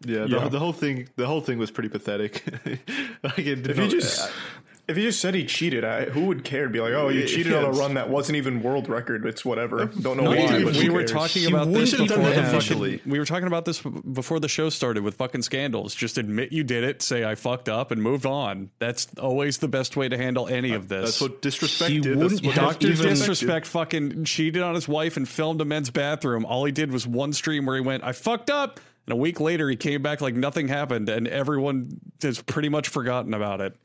Yeah, 0.06 0.24
the, 0.26 0.28
Yeah. 0.30 0.48
the 0.50 0.60
whole 0.60 0.74
thing, 0.74 1.08
the 1.16 1.26
whole 1.28 1.40
thing 1.42 1.58
was 1.58 1.72
pretty 1.72 1.90
pathetic. 1.90 2.44
like 3.24 3.40
it 3.40 3.66
If 3.68 3.76
he 3.78 3.82
not- 3.84 3.92
just 3.92 4.30
if 4.88 4.98
he 4.98 5.04
just 5.04 5.20
said 5.22 5.34
he 5.34 5.46
cheated, 5.46 5.84
I, 5.86 6.06
who 6.06 6.26
would 6.26 6.44
care? 6.44 6.64
To 6.66 6.70
be 6.70 6.80
like, 6.82 6.94
oh, 6.94 7.08
you 7.10 7.22
Yeah, 7.22 7.26
cheated 7.26 7.54
on 7.54 7.64
a 7.64 7.72
run 7.80 7.94
that 7.94 8.10
wasn't 8.10 8.36
even 8.36 8.62
world 8.62 8.90
record. 8.90 9.26
It's 9.26 9.46
whatever. 9.46 9.86
Don't 9.86 10.18
know 10.18 10.24
Not 10.26 10.38
why. 10.38 10.44
even- 10.60 10.66
but 10.66 10.76
we 10.76 10.90
were 10.90 11.00
cares? 11.00 11.12
talking 11.12 11.42
He 11.44 11.48
about 11.48 11.72
this 11.72 11.92
wouldn't 11.94 12.10
have 12.12 12.20
before 12.20 12.34
the 12.34 12.60
fucking, 12.60 13.00
we 13.12 13.20
were 13.20 13.26
talking 13.26 13.48
about 13.48 13.64
this 13.66 13.82
before 13.82 14.40
the 14.42 14.50
show 14.50 14.70
started 14.70 15.04
with 15.04 15.16
fucking 15.16 15.42
scandals. 15.44 15.96
Just 15.96 16.18
admit 16.18 16.52
you 16.52 16.64
did 16.64 16.84
it, 16.84 17.02
say 17.02 17.24
I 17.24 17.36
fucked 17.36 17.70
up, 17.70 17.92
and 17.92 18.02
move 18.04 18.26
on. 18.26 18.72
That's 18.80 19.08
always 19.20 19.60
the 19.60 19.68
best 19.70 19.96
way 19.96 20.10
to 20.10 20.18
handle 20.18 20.48
any 20.48 20.74
of 20.74 20.90
this. 20.90 21.18
That's 21.18 21.22
what 21.22 21.42
disrespect 21.42 21.90
He 21.92 22.00
did. 22.00 22.18
wouldn't 22.18 22.42
That's 22.44 22.46
what 22.46 22.56
Doctor 22.56 22.90
Disrespect 22.94 23.66
fucking 23.68 24.26
cheated 24.26 24.62
on 24.62 24.76
his 24.76 24.88
wife 24.88 25.16
and 25.18 25.28
filmed 25.28 25.62
a 25.62 25.66
men's 25.66 25.90
bathroom. 25.92 26.46
All 26.46 26.66
he 26.66 26.72
did 26.74 26.92
was 26.92 27.08
one 27.08 27.32
stream 27.34 27.66
where 27.66 27.76
he 27.76 27.82
went, 27.82 28.04
I 28.04 28.12
fucked 28.12 28.50
up. 28.50 28.80
And 29.06 29.12
a 29.14 29.18
week 29.18 29.42
later, 29.42 29.70
he 29.70 29.76
came 29.76 30.02
back 30.02 30.22
like 30.22 30.34
nothing 30.34 30.70
happened, 30.70 31.10
and 31.10 31.28
everyone 31.28 32.00
has 32.22 32.42
pretty 32.42 32.70
much 32.70 32.88
forgotten 32.88 33.34
about 33.34 33.60
it. 33.60 33.76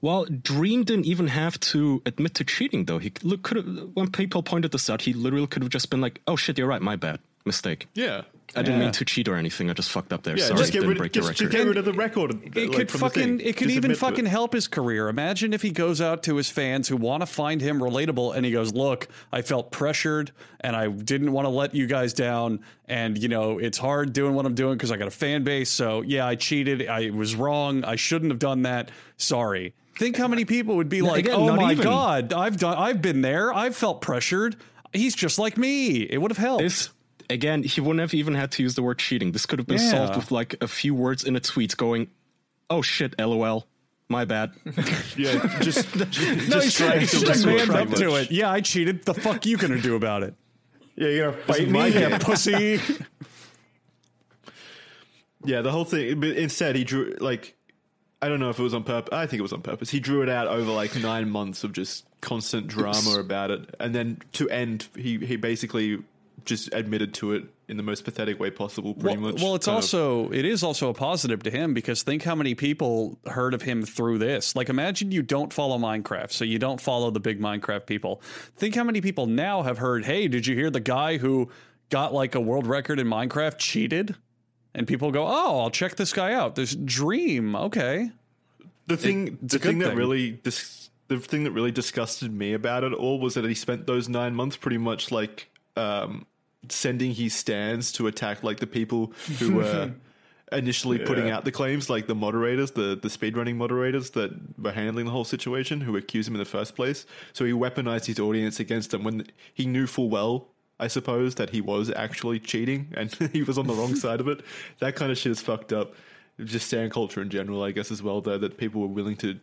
Well, 0.00 0.24
Dream 0.26 0.84
didn't 0.84 1.06
even 1.06 1.26
have 1.28 1.58
to 1.60 2.02
admit 2.06 2.34
to 2.34 2.44
cheating, 2.44 2.84
though. 2.84 2.98
He 2.98 3.12
look, 3.22 3.42
could 3.42 3.56
have, 3.56 3.66
when 3.94 4.10
people 4.10 4.42
pointed 4.42 4.70
this 4.72 4.88
out, 4.88 5.02
he 5.02 5.12
literally 5.12 5.46
could 5.46 5.62
have 5.62 5.70
just 5.70 5.90
been 5.90 6.00
like, 6.00 6.20
"Oh 6.26 6.36
shit, 6.36 6.56
you're 6.58 6.68
right, 6.68 6.80
my 6.82 6.94
bad, 6.96 7.18
mistake. 7.44 7.88
Yeah. 7.94 8.22
I 8.56 8.62
didn't 8.62 8.78
Yeah. 8.78 8.84
mean 8.86 8.92
to 8.92 9.04
cheat 9.04 9.28
or 9.28 9.36
anything. 9.36 9.68
I 9.68 9.74
just 9.74 9.90
fucked 9.90 10.10
up 10.10 10.22
there. 10.22 10.34
Yeah, 10.38 10.46
Sorry, 10.46 10.58
just 10.60 10.72
get 10.72 10.78
didn't 10.80 10.88
rid, 10.90 10.98
break 10.98 11.12
just, 11.12 11.26
your 11.26 11.34
just 11.34 11.50
get 11.52 11.66
rid 11.66 11.76
of 11.76 11.84
the 11.84 11.92
record. 11.92 12.30
It 12.56 12.68
like, 12.68 12.72
could 12.72 12.90
fucking 12.90 13.40
it 13.40 13.58
could 13.58 13.68
Just 13.68 13.76
even 13.76 13.90
admit 13.90 13.90
it. 13.90 14.00
fucking 14.00 14.24
help 14.24 14.54
his 14.54 14.66
career. 14.68 15.10
Imagine 15.10 15.52
if 15.52 15.60
he 15.60 15.70
goes 15.70 16.00
out 16.00 16.22
to 16.22 16.36
his 16.36 16.48
fans 16.48 16.88
who 16.88 16.96
want 16.96 17.20
to 17.20 17.26
find 17.26 17.60
him 17.60 17.78
relatable 17.78 18.34
and 18.34 18.46
he 18.46 18.52
goes, 18.52 18.72
"Look, 18.72 19.08
I 19.32 19.42
felt 19.42 19.70
pressured 19.70 20.30
and 20.60 20.74
I 20.74 20.88
didn't 20.88 21.32
want 21.32 21.44
to 21.44 21.50
let 21.50 21.74
you 21.74 21.86
guys 21.86 22.14
down 22.14 22.60
and 22.86 23.18
you 23.18 23.28
know, 23.28 23.58
it's 23.58 23.76
hard 23.76 24.14
doing 24.14 24.32
what 24.34 24.46
I'm 24.46 24.54
doing 24.54 24.78
because 24.78 24.90
I 24.90 24.96
got 24.96 25.08
a 25.08 25.10
fan 25.10 25.44
base. 25.44 25.68
So, 25.68 26.00
yeah, 26.00 26.26
I 26.26 26.34
cheated. 26.34 26.88
I 26.88 27.10
was 27.10 27.34
wrong. 27.34 27.84
I 27.84 27.96
shouldn't 27.96 28.30
have 28.30 28.38
done 28.38 28.62
that. 28.62 28.90
Sorry." 29.18 29.74
Think 29.98 30.16
how 30.16 30.28
many 30.28 30.44
people 30.44 30.76
would 30.76 30.88
be 30.88 31.02
like, 31.02 31.24
again, 31.24 31.34
"Oh 31.36 31.54
my 31.56 31.72
even. 31.72 31.82
god, 31.84 32.32
I've 32.32 32.56
done 32.56 32.76
I've 32.78 33.02
been 33.02 33.20
there. 33.20 33.52
I've 33.52 33.74
felt 33.76 34.00
pressured. 34.00 34.56
He's 34.92 35.14
just 35.14 35.38
like 35.38 35.56
me." 35.58 36.02
It 36.02 36.18
would 36.18 36.30
have 36.30 36.38
helped. 36.38 36.62
This 36.62 36.90
again, 37.28 37.62
he 37.64 37.80
wouldn't 37.80 38.00
have 38.00 38.14
even 38.14 38.34
had 38.34 38.52
to 38.52 38.62
use 38.62 38.74
the 38.76 38.82
word 38.82 38.98
cheating. 38.98 39.32
This 39.32 39.44
could 39.44 39.58
have 39.58 39.66
been 39.66 39.78
Yeah. 39.78 39.90
solved 39.90 40.16
with 40.16 40.30
like 40.30 40.54
a 40.62 40.68
few 40.68 40.94
words 40.94 41.24
in 41.24 41.34
a 41.36 41.40
tweet 41.40 41.76
going, 41.76 42.08
"Oh 42.70 42.80
shit, 42.80 43.18
lol, 43.18 43.66
my 44.08 44.24
bad." 44.24 44.52
Yeah, 45.16 45.58
just, 45.60 45.92
just, 45.94 45.96
no, 45.96 46.04
he 46.04 46.46
just 46.46 46.76
should, 46.76 46.86
trying 46.86 47.00
he 47.00 47.06
to 47.06 47.16
should 47.16 47.28
have 47.28 47.44
manned 47.44 47.70
pretty 47.70 47.92
up 47.92 47.98
to 47.98 48.14
it. 48.16 48.30
Yeah, 48.30 48.50
I 48.52 48.60
cheated. 48.60 49.04
The 49.04 49.14
fuck 49.14 49.44
you 49.46 49.56
gonna 49.56 49.80
do 49.80 49.96
about 49.96 50.22
it? 50.22 50.34
Yeah, 50.94 51.08
you're 51.08 51.30
gonna 51.32 51.42
fight 51.42 51.68
me. 51.68 51.88
Yeah, 51.88 52.18
pussy. 52.18 52.80
Yeah, 55.44 55.62
the 55.62 55.70
whole 55.70 55.84
thing. 55.84 56.18
But 56.20 56.30
instead, 56.30 56.76
he 56.76 56.84
drew 56.84 57.14
like 57.20 57.54
I 58.20 58.28
don't 58.28 58.40
know 58.40 58.50
if 58.50 58.58
it 58.58 58.62
was 58.62 58.74
on 58.74 58.84
purpose. 58.84 59.12
I 59.12 59.26
think 59.26 59.38
it 59.38 59.42
was 59.42 59.52
on 59.52 59.62
purpose. 59.62 59.90
He 59.90 60.00
drew 60.00 60.22
it 60.22 60.28
out 60.28 60.48
over 60.48 60.72
like 60.72 60.96
nine 60.96 61.30
months 61.30 61.62
of 61.62 61.72
just 61.72 62.04
constant 62.20 62.66
drama 62.66 63.18
about 63.18 63.50
it, 63.50 63.74
and 63.78 63.94
then 63.94 64.18
to 64.32 64.48
end, 64.50 64.88
he 64.96 65.18
he 65.18 65.36
basically 65.36 66.02
just 66.44 66.72
admitted 66.72 67.14
to 67.14 67.32
it 67.32 67.44
in 67.68 67.76
the 67.76 67.82
most 67.82 68.04
pathetic 68.04 68.40
way 68.40 68.50
possible. 68.50 68.94
Pretty 68.94 69.18
well, 69.18 69.32
much. 69.32 69.42
well, 69.42 69.54
it's 69.54 69.66
kind 69.66 69.78
of. 69.78 69.84
also 69.84 70.30
it 70.32 70.44
is 70.44 70.64
also 70.64 70.88
a 70.88 70.94
positive 70.94 71.42
to 71.44 71.50
him 71.50 71.74
because 71.74 72.02
think 72.02 72.22
how 72.22 72.34
many 72.34 72.54
people 72.54 73.18
heard 73.26 73.54
of 73.54 73.62
him 73.62 73.84
through 73.84 74.18
this. 74.18 74.56
Like, 74.56 74.68
imagine 74.68 75.12
you 75.12 75.22
don't 75.22 75.52
follow 75.52 75.78
Minecraft, 75.78 76.32
so 76.32 76.44
you 76.44 76.58
don't 76.58 76.80
follow 76.80 77.10
the 77.10 77.20
big 77.20 77.40
Minecraft 77.40 77.86
people. 77.86 78.20
Think 78.56 78.74
how 78.74 78.84
many 78.84 79.00
people 79.00 79.26
now 79.26 79.62
have 79.62 79.78
heard, 79.78 80.04
"Hey, 80.04 80.26
did 80.26 80.46
you 80.46 80.56
hear 80.56 80.70
the 80.70 80.80
guy 80.80 81.18
who 81.18 81.50
got 81.90 82.12
like 82.12 82.34
a 82.34 82.40
world 82.40 82.66
record 82.66 82.98
in 82.98 83.06
Minecraft 83.06 83.58
cheated?" 83.58 84.16
And 84.78 84.86
people 84.86 85.10
go, 85.10 85.26
"Oh, 85.26 85.60
I'll 85.60 85.70
check 85.70 85.96
this 85.96 86.12
guy 86.12 86.32
out." 86.32 86.54
This 86.54 86.74
Dream, 86.74 87.54
okay. 87.56 88.10
the 88.86 88.96
thing. 88.96 89.38
it's 89.42 89.54
a 89.54 89.58
the 89.58 89.64
thing 89.64 89.78
that 89.78 89.88
thing. 89.90 89.98
really 89.98 90.30
dis- 90.32 90.90
the 91.08 91.18
thing 91.18 91.44
that 91.44 91.52
really 91.52 91.72
disgusted 91.72 92.32
me 92.32 92.52
about 92.52 92.84
it 92.84 92.92
all 92.92 93.18
was 93.18 93.34
that 93.34 93.44
he 93.44 93.54
spent 93.54 93.86
those 93.86 94.08
nine 94.08 94.34
months 94.34 94.56
pretty 94.56 94.78
much 94.78 95.10
like 95.10 95.48
um, 95.76 96.26
sending 96.68 97.12
his 97.14 97.34
stans 97.34 97.92
to 97.92 98.06
attack 98.06 98.42
like 98.42 98.60
the 98.60 98.66
people 98.66 99.12
who 99.38 99.54
were. 99.56 99.92
Initially 100.50 100.98
putting 100.98 101.28
out 101.28 101.44
the 101.44 101.52
claims, 101.52 101.90
like 101.90 102.06
the 102.06 102.14
moderators, 102.14 102.70
the 102.70 102.98
the 103.02 103.08
speedrunning 103.08 103.56
moderators 103.56 104.08
that 104.12 104.30
were 104.58 104.72
handling 104.72 105.04
the 105.04 105.10
whole 105.10 105.26
situation, 105.26 105.82
who 105.82 105.94
accused 105.94 106.26
him 106.26 106.34
in 106.36 106.38
the 106.38 106.46
first 106.46 106.74
place. 106.74 107.04
So 107.34 107.44
he 107.44 107.52
weaponized 107.52 108.06
his 108.06 108.18
audience 108.18 108.58
against 108.58 108.92
them 108.92 109.04
when 109.04 109.26
he 109.52 109.66
knew 109.66 109.86
full 109.86 110.08
well, 110.08 110.48
I 110.80 110.88
suppose, 110.88 111.34
that 111.36 111.50
he 111.50 111.60
was 111.60 111.90
actually 111.90 112.38
cheating 112.40 112.92
and 112.94 113.12
he 113.32 113.42
was 113.42 113.58
on 113.58 113.66
the 113.66 113.74
wrong 113.74 113.94
side 114.04 114.20
of 114.20 114.28
it. 114.28 114.42
That 114.78 114.96
kind 114.96 115.10
of 115.10 115.18
shit 115.18 115.32
is 115.32 115.40
fucked 115.40 115.72
up. 115.72 115.94
Just 116.42 116.68
stan 116.68 116.88
culture 116.90 117.20
in 117.20 117.30
general, 117.30 117.62
I 117.64 117.72
guess, 117.72 117.90
as 117.90 118.02
well. 118.02 118.20
Though 118.20 118.38
that 118.38 118.58
people 118.58 118.80
were 118.80 118.86
willing 118.86 119.16
to 119.16 119.38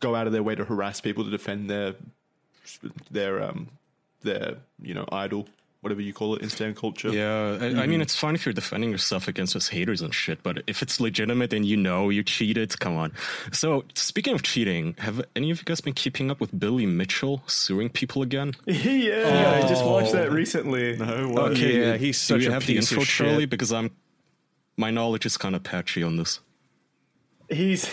go 0.00 0.14
out 0.14 0.26
of 0.26 0.32
their 0.32 0.42
way 0.42 0.54
to 0.54 0.64
harass 0.64 1.00
people 1.00 1.24
to 1.24 1.30
defend 1.30 1.70
their 1.70 1.94
their 3.10 3.42
um 3.42 3.68
their 4.22 4.56
you 4.82 4.92
know 4.92 5.06
idol, 5.12 5.46
whatever 5.86 6.02
you 6.02 6.12
call 6.12 6.34
it, 6.34 6.42
in 6.42 6.50
stan 6.50 6.74
culture. 6.74 7.10
Yeah, 7.10 7.58
I, 7.60 7.82
I 7.82 7.86
mean, 7.86 8.00
it's 8.00 8.16
fine 8.16 8.34
if 8.34 8.44
you're 8.44 8.52
defending 8.52 8.90
yourself 8.90 9.28
against 9.28 9.52
his 9.54 9.68
haters 9.68 10.02
and 10.02 10.12
shit, 10.12 10.42
but 10.42 10.64
if 10.66 10.82
it's 10.82 11.00
legitimate 11.00 11.52
and 11.52 11.64
you 11.64 11.76
know 11.76 12.10
you 12.10 12.24
cheated, 12.24 12.76
come 12.80 12.96
on. 12.96 13.12
So, 13.52 13.84
speaking 13.94 14.34
of 14.34 14.42
cheating, 14.42 14.96
have 14.98 15.24
any 15.36 15.52
of 15.52 15.58
you 15.58 15.64
guys 15.64 15.80
been 15.80 15.94
keeping 15.94 16.28
up 16.28 16.40
with 16.40 16.58
Billy 16.58 16.86
Mitchell 16.86 17.44
suing 17.46 17.88
people 17.88 18.20
again? 18.22 18.54
yeah, 18.66 19.60
I 19.62 19.68
just 19.68 19.84
watched 19.84 20.10
that 20.10 20.32
recently. 20.32 20.96
No, 20.96 21.28
what? 21.28 21.52
Okay, 21.52 21.80
Yeah, 21.80 21.96
he's 21.96 22.26
do 22.26 22.36
you 22.38 22.48
a 22.48 22.52
have 22.52 22.66
the 22.66 22.74
piece 22.74 22.90
of 22.90 22.98
info, 22.98 23.04
Charlie? 23.04 23.42
shit. 23.42 23.50
Because 23.50 23.72
I'm 23.72 23.92
my 24.76 24.90
knowledge 24.90 25.24
is 25.24 25.36
kind 25.36 25.54
of 25.54 25.62
patchy 25.62 26.02
on 26.02 26.16
this. 26.16 26.40
He's 27.48 27.88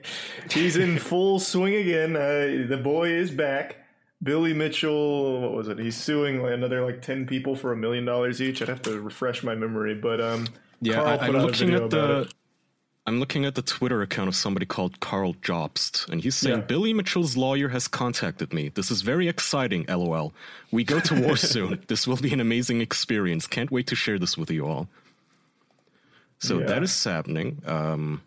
he's 0.50 0.76
in 0.76 0.98
full 0.98 1.40
swing 1.40 1.74
again. 1.74 2.14
Uh, 2.14 2.66
the 2.68 2.76
boy 2.82 3.08
is 3.08 3.30
back. 3.30 3.87
Billy 4.22 4.52
Mitchell, 4.52 5.40
what 5.42 5.52
was 5.52 5.68
it? 5.68 5.78
He's 5.78 5.96
suing 5.96 6.42
like 6.42 6.52
another 6.52 6.84
like 6.84 7.02
ten 7.02 7.26
people 7.26 7.54
for 7.54 7.72
a 7.72 7.76
million 7.76 8.04
dollars 8.04 8.42
each. 8.42 8.60
I'd 8.62 8.68
have 8.68 8.82
to 8.82 9.00
refresh 9.00 9.42
my 9.44 9.54
memory, 9.54 9.94
but 9.94 10.20
um, 10.20 10.48
Yeah, 10.80 10.94
Carl 10.96 11.06
I, 11.08 11.12
I'm 11.18 11.36
out 11.36 11.42
a 11.42 11.46
looking 11.46 11.74
at 11.74 11.90
the. 11.90 12.20
it. 12.22 12.34
I'm 13.06 13.20
looking 13.20 13.46
at 13.46 13.54
the 13.54 13.62
Twitter 13.62 14.02
account 14.02 14.28
of 14.28 14.36
somebody 14.36 14.66
called 14.66 15.00
Carl 15.00 15.32
Jobst, 15.34 16.06
and 16.10 16.20
he's 16.22 16.34
saying 16.34 16.58
Yeah. 16.58 16.64
Billy 16.64 16.92
Mitchell's 16.92 17.38
lawyer 17.38 17.68
has 17.68 17.88
contacted 17.88 18.52
me. 18.52 18.68
This 18.74 18.90
is 18.90 19.00
very 19.00 19.28
exciting. 19.28 19.86
LOL. 19.88 20.34
We 20.70 20.84
go 20.84 21.00
to 21.00 21.18
war 21.22 21.36
soon. 21.38 21.82
This 21.86 22.06
will 22.06 22.18
be 22.18 22.32
an 22.34 22.40
amazing 22.40 22.82
experience. 22.82 23.46
Can't 23.46 23.70
wait 23.70 23.86
to 23.86 23.94
share 23.96 24.18
this 24.18 24.36
with 24.36 24.50
you 24.50 24.66
all. 24.66 24.88
So 26.38 26.58
Yeah. 26.58 26.66
that 26.66 26.82
is 26.82 27.02
happening. 27.04 27.62
Um, 27.64 28.20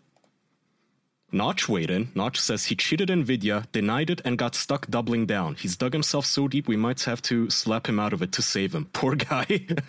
Notch 1.32 1.68
weighed 1.68 1.90
in. 1.90 2.10
Notch 2.14 2.38
says 2.38 2.66
he 2.66 2.76
cheated 2.76 3.08
Nvidia, 3.08 3.70
denied 3.72 4.10
it, 4.10 4.20
and 4.24 4.36
got 4.38 4.54
stuck 4.54 4.88
doubling 4.88 5.26
down. 5.26 5.54
He's 5.54 5.76
dug 5.76 5.92
himself 5.94 6.26
so 6.26 6.46
deep 6.46 6.68
we 6.68 6.76
might 6.76 7.02
have 7.04 7.22
to 7.22 7.48
slap 7.50 7.88
him 7.88 7.98
out 7.98 8.12
of 8.12 8.22
it 8.22 8.32
to 8.32 8.42
save 8.42 8.74
him. 8.74 8.86
Poor 8.92 9.16
guy. 9.16 9.46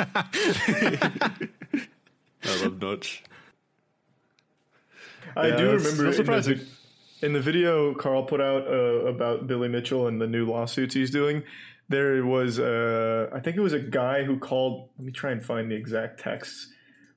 I 2.46 2.62
love 2.62 2.82
Notch. 2.82 3.24
I 5.36 5.48
Yeah, 5.48 5.56
do 5.58 5.72
remember. 5.72 6.08
I'm 6.08 6.14
in 6.14 6.26
the, 6.26 6.66
in 7.22 7.34
the 7.34 7.42
video 7.42 7.94
Carl 7.96 8.24
put 8.24 8.42
out 8.42 8.68
uh, 8.68 9.06
about 9.06 9.48
Billy 9.48 9.68
Mitchell 9.68 10.08
and 10.08 10.22
the 10.22 10.28
new 10.28 10.46
lawsuits 10.46 10.94
he's 10.94 11.12
doing, 11.12 11.44
there 11.90 12.26
was 12.26 12.60
uh, 12.60 13.30
I 13.34 13.40
think 13.40 13.58
it 13.58 13.62
was 13.62 13.74
a 13.74 13.80
guy 13.80 14.24
who 14.24 14.40
called. 14.40 14.90
Let 14.98 15.06
me 15.06 15.12
try 15.12 15.32
and 15.32 15.44
find 15.44 15.70
the 15.70 15.76
exact 15.76 16.20
text, 16.20 16.68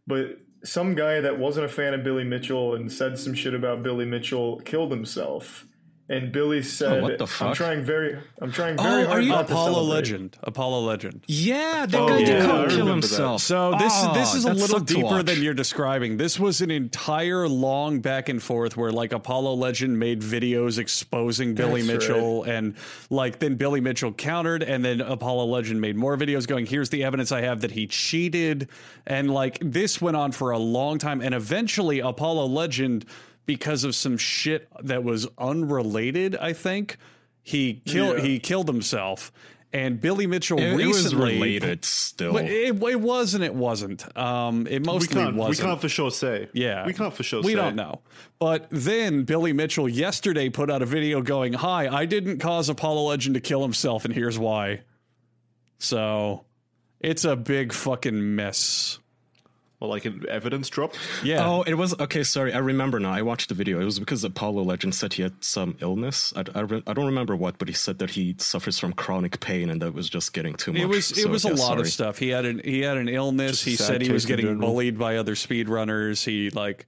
but 0.06 0.38
some 0.64 0.94
guy 0.94 1.20
that 1.20 1.38
wasn't 1.38 1.66
a 1.66 1.68
fan 1.68 1.94
of 1.94 2.02
Billy 2.02 2.24
Mitchell 2.24 2.74
and 2.74 2.90
said 2.90 3.18
some 3.18 3.34
shit 3.34 3.54
about 3.54 3.82
Billy 3.82 4.04
Mitchell 4.04 4.60
killed 4.60 4.90
himself. 4.90 5.66
And 6.08 6.30
Billy 6.30 6.58
oh, 6.58 6.62
said, 6.62 7.02
what 7.02 7.18
the 7.18 7.26
"I'm 7.40 7.52
trying 7.52 7.82
very, 7.84 8.16
I'm 8.40 8.52
trying 8.52 8.76
very 8.76 9.02
Oh, 9.02 9.06
hard 9.06 9.18
are 9.18 9.20
you 9.20 9.30
not 9.30 9.46
Apollo 9.50 9.72
celebrate." 9.72 9.94
Legend? 9.94 10.36
Apollo 10.44 10.80
Legend. 10.82 11.24
Yeah, 11.26 11.84
that 11.86 12.00
Oh, 12.00 12.06
guy 12.08 12.18
did 12.18 12.28
yeah, 12.28 12.34
I 12.44 12.46
go 12.46 12.52
remember 12.52 12.68
kill 12.76 12.84
that. 12.86 12.92
himself. 12.92 13.42
So 13.42 13.72
this 13.76 13.92
Oh, 13.96 14.14
this 14.14 14.34
is 14.36 14.44
a 14.44 14.52
little 14.52 14.78
deeper 14.78 15.24
than 15.24 15.42
you're 15.42 15.52
describing. 15.52 16.16
This 16.16 16.38
was 16.38 16.60
an 16.60 16.70
entire 16.70 17.48
long 17.48 17.98
back 18.00 18.28
and 18.28 18.40
forth 18.40 18.76
where 18.76 18.92
like 18.92 19.12
Apollo 19.12 19.54
Legend 19.54 19.98
made 19.98 20.20
videos 20.20 20.78
exposing 20.78 21.54
Billy 21.56 21.82
That's 21.82 22.08
Mitchell 22.08 22.44
and 22.44 22.76
like 23.10 23.40
then 23.40 23.56
Billy 23.56 23.80
Mitchell 23.80 24.12
countered 24.12 24.62
and 24.62 24.84
then 24.84 25.00
Apollo 25.00 25.46
Legend 25.46 25.80
made 25.80 25.96
more 25.96 26.16
videos 26.16 26.46
going 26.46 26.66
here's 26.66 26.90
the 26.90 27.02
evidence 27.02 27.32
I 27.32 27.40
have 27.40 27.62
that 27.62 27.72
he 27.72 27.88
cheated 27.88 28.68
and 29.08 29.28
like 29.28 29.58
this 29.60 30.00
went 30.00 30.16
on 30.16 30.30
for 30.30 30.52
a 30.52 30.58
long 30.58 30.98
time 30.98 31.20
and 31.20 31.34
eventually 31.34 31.98
Apollo 31.98 32.46
Legend 32.46 33.06
because 33.46 33.84
of 33.84 33.94
some 33.94 34.18
shit 34.18 34.68
that 34.82 35.02
was 35.04 35.26
unrelated 35.38 36.36
I 36.36 36.52
think 36.52 36.98
he 37.42 37.80
killed 37.86 38.18
Yeah. 38.18 38.24
he 38.24 38.38
killed 38.40 38.68
himself 38.68 39.32
and 39.72 40.00
Billy 40.00 40.26
Mitchell 40.26 40.58
It, 40.58 40.80
it 40.80 40.86
was 40.86 41.04
recently 41.04 41.34
related 41.34 41.84
still. 41.84 42.32
but 42.32 42.44
it, 42.46 42.80
it 42.82 43.00
was 43.00 43.34
and 43.34 43.44
it 43.44 43.54
wasn't. 43.54 44.16
Um, 44.16 44.66
it 44.68 44.86
mostly. 44.86 45.22
We 45.26 45.32
wasn't. 45.32 45.68
can't 45.68 45.80
for 45.80 45.88
sure 45.88 46.10
say. 46.10 46.48
yeah, 46.54 46.86
We 46.86 46.94
can't 46.94 47.12
for 47.12 47.22
sure. 47.24 47.42
We 47.42 47.50
say. 47.52 47.56
don't 47.56 47.74
know. 47.76 48.00
But 48.38 48.68
then 48.70 49.24
Billy 49.24 49.52
Mitchell 49.52 49.88
yesterday 49.88 50.48
put 50.48 50.70
out 50.70 50.80
a 50.82 50.86
video 50.86 51.20
going, 51.20 51.52
"Hi, 51.52 51.88
I 51.94 52.06
didn't 52.06 52.38
cause 52.38 52.68
Apollo 52.70 53.08
Legend 53.08 53.34
to 53.34 53.40
kill 53.40 53.60
himself, 53.60 54.04
and 54.06 54.14
here's 54.14 54.38
why." 54.38 54.82
So 55.78 56.44
it's 57.00 57.24
a 57.24 57.36
big 57.36 57.72
fucking 57.72 58.34
mess. 58.36 58.98
Or 59.78 59.88
like 59.88 60.06
an 60.06 60.24
evidence 60.30 60.70
drop. 60.70 60.94
Yeah. 61.22 61.46
Oh, 61.46 61.60
it 61.62 61.74
was 61.74 61.92
okay. 62.00 62.22
Sorry, 62.24 62.50
I 62.54 62.58
remember 62.58 62.98
now. 62.98 63.12
I 63.12 63.20
watched 63.20 63.50
the 63.50 63.54
video. 63.54 63.78
It 63.78 63.84
was 63.84 63.98
because 63.98 64.24
Apollo 64.24 64.62
Legend 64.62 64.94
said 64.94 65.12
he 65.12 65.22
had 65.22 65.44
some 65.44 65.76
illness. 65.82 66.32
I, 66.34 66.44
I, 66.54 66.60
re- 66.60 66.82
I 66.86 66.94
don't 66.94 67.04
remember 67.04 67.36
what, 67.36 67.58
but 67.58 67.68
he 67.68 67.74
said 67.74 67.98
that 67.98 68.08
he 68.08 68.34
suffers 68.38 68.78
from 68.78 68.94
chronic 68.94 69.38
pain 69.40 69.68
and 69.68 69.82
that 69.82 69.92
was 69.92 70.08
just 70.08 70.32
getting 70.32 70.54
too 70.54 70.72
much. 70.72 70.80
It 70.80 70.86
was 70.86 71.10
it 71.12 71.16
So, 71.24 71.28
was 71.28 71.44
a 71.44 71.48
lot 71.50 71.56
sorry. 71.58 71.80
of 71.82 71.88
stuff. 71.88 72.16
He 72.16 72.30
had 72.30 72.46
an 72.46 72.62
he 72.64 72.80
had 72.80 72.96
an 72.96 73.10
illness. 73.10 73.50
Just 73.50 73.64
he 73.66 73.76
said 73.76 74.00
he 74.00 74.10
was 74.10 74.24
getting 74.24 74.46
general. 74.46 74.60
bullied 74.66 74.98
by 74.98 75.16
other 75.18 75.34
speedrunners. 75.34 76.24
He 76.24 76.48
like 76.48 76.86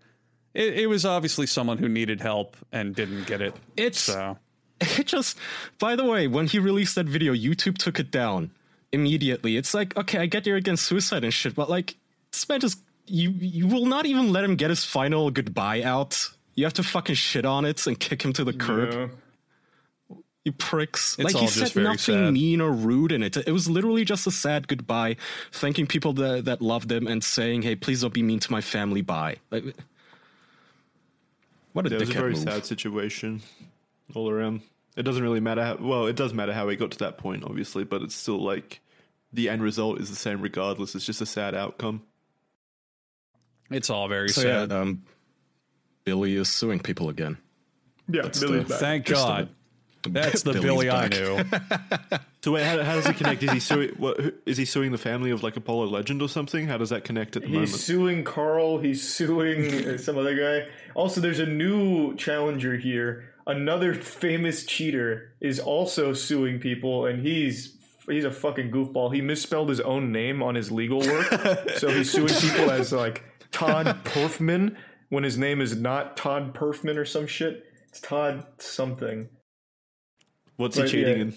it, 0.55 0.73
it 0.79 0.87
was 0.87 1.05
obviously 1.05 1.47
someone 1.47 1.77
who 1.77 1.89
needed 1.91 2.23
help 2.23 2.57
and 2.73 2.95
didn't 2.95 3.27
get 3.27 3.43
it. 3.43 3.55
It's 3.77 4.01
So 4.01 4.39
it 4.81 5.07
just. 5.07 5.37
By 5.79 5.95
the 5.95 6.07
way, 6.07 6.27
when 6.27 6.47
he 6.47 6.59
released 6.59 6.95
that 6.95 7.05
video, 7.07 7.35
YouTube 7.35 7.77
took 7.77 8.01
it 8.01 8.11
down 8.11 8.51
immediately. 8.93 9.59
It's 9.59 9.75
like, 9.75 9.95
okay, 9.99 10.21
I 10.21 10.27
get 10.27 10.47
you're 10.47 10.57
against 10.57 10.87
suicide 10.87 11.23
and 11.23 11.35
shit, 11.35 11.55
but 11.55 11.69
like, 11.69 11.97
this 12.33 12.49
man 12.49 12.61
just 12.61 12.79
you 13.07 13.31
you 13.31 13.67
will 13.67 13.87
not 13.87 14.07
even 14.07 14.33
let 14.33 14.45
him 14.45 14.57
get 14.57 14.71
his 14.71 14.85
final 14.85 15.31
goodbye 15.31 15.83
out. 15.83 16.29
You 16.55 16.65
have 16.65 16.75
to 16.75 16.83
fucking 16.83 17.15
shit 17.15 17.45
on 17.45 17.65
it 17.65 17.87
and 17.87 17.99
kick 17.99 18.25
him 18.25 18.33
to 18.35 18.45
the 18.45 18.53
curb. 18.53 18.93
Yeah. 20.11 20.17
You 20.45 20.53
pricks. 20.53 21.17
It's 21.19 21.25
like 21.25 21.35
he 21.35 21.47
just 21.47 21.75
said 21.75 21.83
nothing 21.83 21.97
sad. 21.99 22.33
mean 22.33 22.61
or 22.61 22.73
rude 22.73 23.13
in 23.13 23.23
it. 23.23 23.37
It 23.37 23.53
was 23.53 23.69
literally 23.69 24.05
just 24.05 24.27
a 24.27 24.31
sad 24.31 24.67
goodbye, 24.67 25.17
thanking 25.53 25.87
people 25.87 26.13
that, 26.15 26.47
that 26.47 26.63
loved 26.63 26.91
him 26.91 27.07
and 27.07 27.23
saying, 27.23 27.63
"Hey, 27.63 27.77
please 27.77 28.01
don't 28.01 28.15
be 28.15 28.23
mean 28.23 28.41
to 28.41 28.51
my 28.51 28.61
family." 28.61 29.03
Bye. 29.03 29.37
Like, 29.51 29.65
what 31.73 31.87
a 31.87 31.91
Yeah, 31.91 31.97
it 31.97 32.01
was 32.01 32.11
a 32.11 32.13
very 32.13 32.33
move. 32.33 32.43
sad 32.43 32.65
situation 32.65 33.43
all 34.15 34.31
around. 34.31 34.63
It 34.97 35.03
doesn't 35.03 35.23
really 35.23 35.41
matter 35.41 35.63
how 35.63 35.77
well 35.77 36.07
it 36.07 36.17
does 36.17 36.33
matter 36.33 36.53
how 36.53 36.69
he 36.69 36.77
got 36.77 36.93
to 36.93 36.99
that 36.99 37.19
point, 37.19 37.45
obviously, 37.45 37.85
but 37.85 38.03
it's 38.03 38.15
still 38.15 38.43
like 38.43 38.81
the 39.33 39.49
end 39.49 39.63
result 39.63 40.01
is 40.01 40.09
the 40.11 40.17
same 40.17 40.41
regardless. 40.41 40.95
It's 40.95 41.05
just 41.05 41.21
a 41.21 41.27
sad 41.27 41.55
outcome. 41.55 42.03
It's 43.71 43.91
all 43.91 44.09
very 44.09 44.29
So 44.29 44.43
sad. 44.43 44.71
yeah, 44.71 44.79
um, 44.81 45.03
Billy 46.05 46.35
is 46.37 46.49
suing 46.49 46.79
people 46.81 47.09
again. 47.09 47.37
Yeah, 48.09 48.23
That's 48.23 48.41
Billy's 48.41 48.65
the- 48.65 48.69
back. 48.71 48.81
Thank 48.81 49.07
just 49.07 49.27
God. 49.27 49.49
the- 50.03 50.11
That's 50.11 50.43
the 50.43 50.53
Billy's 50.61 50.65
Billy 50.65 50.91
I 50.91 51.09
knew. 51.09 51.45
So 52.45 52.53
wait, 52.53 52.65
how, 52.65 52.81
how 52.85 52.95
does 52.95 53.07
it 53.07 53.17
connect? 53.17 53.43
Is 53.43 53.51
he 53.51 53.59
suing? 53.59 53.91
What 53.99 54.21
who- 54.21 54.33
is 54.47 54.57
he 54.57 54.65
suing 54.65 54.93
the 54.93 54.97
family 54.99 55.33
of 55.33 55.43
like 55.43 55.57
Apollo 55.57 55.87
Legend 55.89 56.23
or 56.23 56.29
something? 56.29 56.69
How 56.69 56.79
does 56.79 56.91
that 56.91 57.03
connect 57.03 57.35
at 57.37 57.43
the 57.43 57.49
He's 57.49 57.55
moment? 57.55 57.71
He's 57.73 57.85
suing 57.85 58.25
Carl. 58.25 58.79
He's 58.79 59.03
suing 59.07 59.89
uh, 59.89 59.99
some 59.99 60.17
other 60.17 60.37
guy. 60.37 60.71
Also, 60.95 61.21
there's 61.21 61.41
a 61.41 61.47
new 61.47 62.15
challenger 62.15 62.77
here. 62.77 63.35
Another 63.49 63.93
famous 63.93 64.65
cheater 64.65 65.33
is 65.41 65.59
also 65.59 66.15
suing 66.15 66.61
people, 66.61 67.07
and 67.07 67.27
he's 67.27 67.77
he's 68.09 68.25
a 68.25 68.31
fucking 68.31 68.71
goofball. 68.71 69.13
He 69.13 69.21
misspelled 69.21 69.69
his 69.69 69.81
own 69.81 70.13
name 70.13 70.41
on 70.41 70.55
his 70.55 70.71
legal 70.71 71.01
work, 71.01 71.27
so 71.79 71.91
he's 71.91 72.13
suing 72.13 72.29
people 72.29 72.71
as 72.71 72.93
like 72.93 73.25
Todd 73.51 73.87
Perfman 74.05 74.77
when 75.09 75.25
his 75.25 75.39
name 75.39 75.61
is 75.61 75.77
not 75.77 76.17
Todd 76.17 76.55
Perfman 76.55 76.97
or 76.97 77.05
some 77.05 77.27
shit. 77.27 77.65
It's 77.89 78.01
Todd 78.01 78.45
something. 78.59 79.29
What's 80.57 80.77
he 80.77 80.87
cheating 80.87 81.17
yeah. 81.17 81.23
in? 81.23 81.35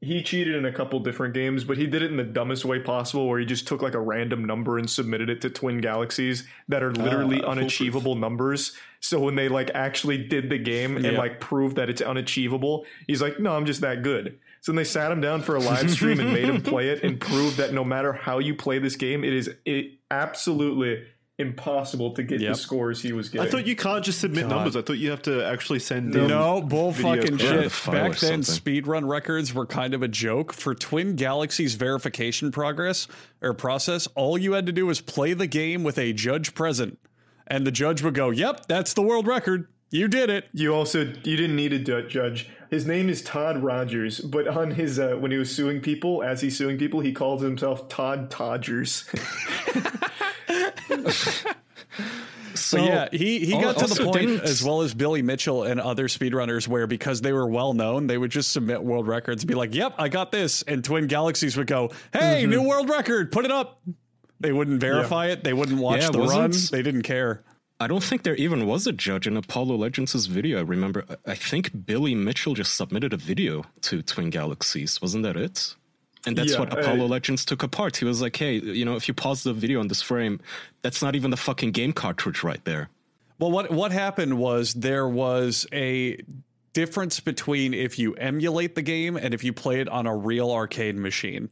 He 0.00 0.20
cheated 0.20 0.56
in 0.56 0.64
a 0.64 0.72
couple 0.72 0.98
different 0.98 1.32
games, 1.32 1.62
but 1.62 1.78
he 1.78 1.86
did 1.86 2.02
it 2.02 2.10
in 2.10 2.16
the 2.16 2.24
dumbest 2.24 2.64
way 2.64 2.80
possible, 2.80 3.28
where 3.28 3.38
he 3.38 3.46
just 3.46 3.68
took 3.68 3.82
like 3.82 3.94
a 3.94 4.00
random 4.00 4.44
number 4.44 4.76
and 4.76 4.90
submitted 4.90 5.30
it 5.30 5.40
to 5.42 5.50
Twin 5.50 5.80
Galaxies 5.80 6.44
that 6.68 6.82
are 6.82 6.92
literally 6.92 7.40
Ah, 7.40 7.50
unachievable 7.52 8.16
numbers. 8.16 8.72
So 8.98 9.20
when 9.20 9.36
they 9.36 9.48
like 9.48 9.70
actually 9.74 10.18
did 10.18 10.50
the 10.50 10.58
game 10.58 10.96
and 10.96 11.04
Yeah. 11.04 11.12
like 11.12 11.38
proved 11.38 11.76
that 11.76 11.88
it's 11.88 12.02
unachievable, 12.02 12.84
he's 13.06 13.22
like, 13.22 13.38
"No, 13.38 13.54
I'm 13.54 13.64
just 13.64 13.80
that 13.82 14.02
good." 14.02 14.38
So 14.60 14.72
then 14.72 14.76
they 14.76 14.84
sat 14.84 15.12
him 15.12 15.20
down 15.20 15.42
for 15.42 15.54
a 15.54 15.60
live 15.60 15.88
stream 15.90 16.18
and 16.18 16.32
made 16.32 16.44
him 16.46 16.62
play 16.62 16.88
it 16.88 17.04
and 17.04 17.20
prove 17.20 17.56
that 17.58 17.72
no 17.72 17.84
matter 17.84 18.12
how 18.12 18.40
you 18.40 18.56
play 18.56 18.80
this 18.80 18.96
game, 18.96 19.22
it 19.22 19.32
is 19.32 19.50
it 19.64 19.92
absolutely 20.10 21.04
impossible 21.42 22.12
to 22.14 22.22
get 22.22 22.40
Yep. 22.40 22.54
the 22.54 22.58
scores 22.58 23.02
he 23.02 23.12
was 23.12 23.28
getting. 23.28 23.46
I 23.46 23.50
thought 23.50 23.66
you 23.66 23.76
can't 23.76 24.02
just 24.02 24.20
submit 24.20 24.46
numbers. 24.48 24.74
I 24.76 24.80
thought 24.80 24.96
you 24.96 25.10
have 25.10 25.20
to 25.22 25.44
actually 25.44 25.80
send 25.80 26.16
in. 26.16 26.28
No, 26.28 26.62
bull 26.62 26.92
fucking 26.94 27.36
clip. 27.36 27.64
The 27.64 27.68
shit. 27.68 27.92
Back 27.92 28.18
then, 28.18 28.42
something. 28.42 28.82
speedrun 28.82 29.06
records 29.06 29.52
were 29.52 29.66
kind 29.66 29.92
of 29.92 30.02
a 30.02 30.08
joke. 30.08 30.54
For 30.54 30.74
Twin 30.74 31.16
Galaxies 31.16 31.74
verification 31.74 32.50
progress 32.50 33.06
or 33.42 33.52
process, 33.52 34.08
all 34.14 34.38
you 34.38 34.52
had 34.52 34.64
to 34.64 34.72
do 34.72 34.86
was 34.86 35.02
play 35.02 35.34
the 35.34 35.46
game 35.46 35.82
with 35.84 35.98
a 35.98 36.14
judge 36.14 36.54
present, 36.54 36.98
and 37.46 37.66
the 37.66 37.72
judge 37.72 38.02
would 38.02 38.14
go, 38.14 38.30
"Yep, 38.30 38.66
that's 38.68 38.94
the 38.94 39.02
world 39.02 39.26
record. 39.26 39.66
You 39.90 40.08
did 40.08 40.30
it." 40.30 40.48
You 40.54 40.72
also 40.74 41.00
you 41.00 41.36
didn't 41.36 41.56
need 41.56 41.72
a 41.74 42.02
judge. 42.02 42.48
His 42.70 42.86
name 42.86 43.10
is 43.10 43.20
Todd 43.20 43.62
Rogers, 43.62 44.20
but 44.20 44.48
on 44.48 44.70
his 44.70 44.98
uh, 44.98 45.16
when 45.20 45.30
he 45.30 45.36
was 45.36 45.54
suing 45.54 45.80
people, 45.82 46.22
as 46.22 46.40
he's 46.40 46.56
suing 46.56 46.78
people, 46.78 47.00
he 47.00 47.12
calls 47.12 47.42
himself 47.42 47.90
Todd 47.90 48.30
Todgers. 48.30 49.04
So 52.54 52.84
yeah, 52.84 53.08
he, 53.10 53.40
he 53.44 53.52
got 53.52 53.78
to 53.78 53.86
the 53.86 54.04
point, 54.04 54.16
didn't- 54.28 54.42
as 54.44 54.62
well 54.62 54.82
as 54.82 54.92
Billy 54.94 55.22
Mitchell 55.22 55.64
and 55.64 55.80
other 55.80 56.06
speedrunners, 56.06 56.68
where 56.68 56.86
because 56.86 57.20
they 57.22 57.32
were 57.32 57.46
well 57.46 57.72
known, 57.72 58.06
they 58.06 58.16
would 58.18 58.30
just 58.30 58.50
submit 58.52 58.82
world 58.82 59.06
records 59.08 59.42
and 59.42 59.48
be 59.48 59.54
like, 59.54 59.74
yep, 59.74 59.94
I 59.98 60.08
got 60.08 60.32
this. 60.32 60.62
And 60.62 60.84
Twin 60.84 61.06
Galaxies 61.06 61.56
would 61.56 61.66
go, 61.66 61.90
hey, 62.12 62.42
Mm-hmm. 62.42 62.50
new 62.50 62.62
world 62.62 62.88
record, 62.90 63.32
put 63.32 63.44
it 63.46 63.50
up. 63.50 63.82
They 64.40 64.52
wouldn't 64.52 64.80
verify 64.80 65.26
it. 65.28 65.44
They 65.44 65.52
wouldn't 65.54 65.78
watch 65.80 66.02
Yeah, 66.02 66.10
the 66.10 66.18
run. 66.20 66.48
wasn't- 66.50 66.70
They 66.72 66.82
didn't 66.82 67.02
care. 67.02 67.42
I 67.80 67.86
don't 67.88 68.02
think 68.04 68.22
there 68.22 68.36
even 68.36 68.66
was 68.66 68.86
a 68.86 68.92
judge 68.92 69.26
in 69.26 69.36
Apollo 69.36 69.76
Legends' 69.76 70.26
video. 70.26 70.58
I 70.58 70.62
remember, 70.62 71.04
I 71.26 71.34
think 71.34 71.86
Billy 71.86 72.14
Mitchell 72.14 72.54
just 72.54 72.76
submitted 72.76 73.12
a 73.12 73.16
video 73.16 73.64
to 73.82 74.02
Twin 74.02 74.30
Galaxies. 74.30 75.00
Wasn't 75.02 75.24
that 75.24 75.36
it? 75.36 75.74
And 76.26 76.36
that's 76.36 76.52
Yeah, 76.52 76.60
what 76.60 76.72
Apollo 76.72 77.06
Legends 77.06 77.44
took 77.44 77.62
apart. 77.62 77.96
He 77.96 78.04
was 78.04 78.22
like, 78.22 78.36
hey, 78.36 78.54
you 78.54 78.84
know, 78.84 78.94
if 78.94 79.08
you 79.08 79.14
pause 79.14 79.42
the 79.42 79.52
video 79.52 79.80
on 79.80 79.88
this 79.88 80.02
frame, 80.02 80.40
that's 80.82 81.02
not 81.02 81.16
even 81.16 81.30
the 81.30 81.36
fucking 81.36 81.72
game 81.72 81.92
cartridge 81.92 82.44
right 82.44 82.64
there. 82.64 82.88
Well, 83.38 83.50
what 83.50 83.72
what 83.72 83.90
happened 83.90 84.38
was 84.38 84.74
there 84.74 85.08
was 85.08 85.66
a 85.72 86.18
difference 86.74 87.18
between 87.20 87.74
if 87.74 87.98
you 87.98 88.14
emulate 88.14 88.74
the 88.76 88.82
game 88.82 89.16
and 89.16 89.34
if 89.34 89.42
you 89.42 89.52
play 89.52 89.80
it 89.80 89.88
on 89.88 90.06
a 90.06 90.16
real 90.16 90.50
arcade 90.50 90.96
machine. 90.96 91.50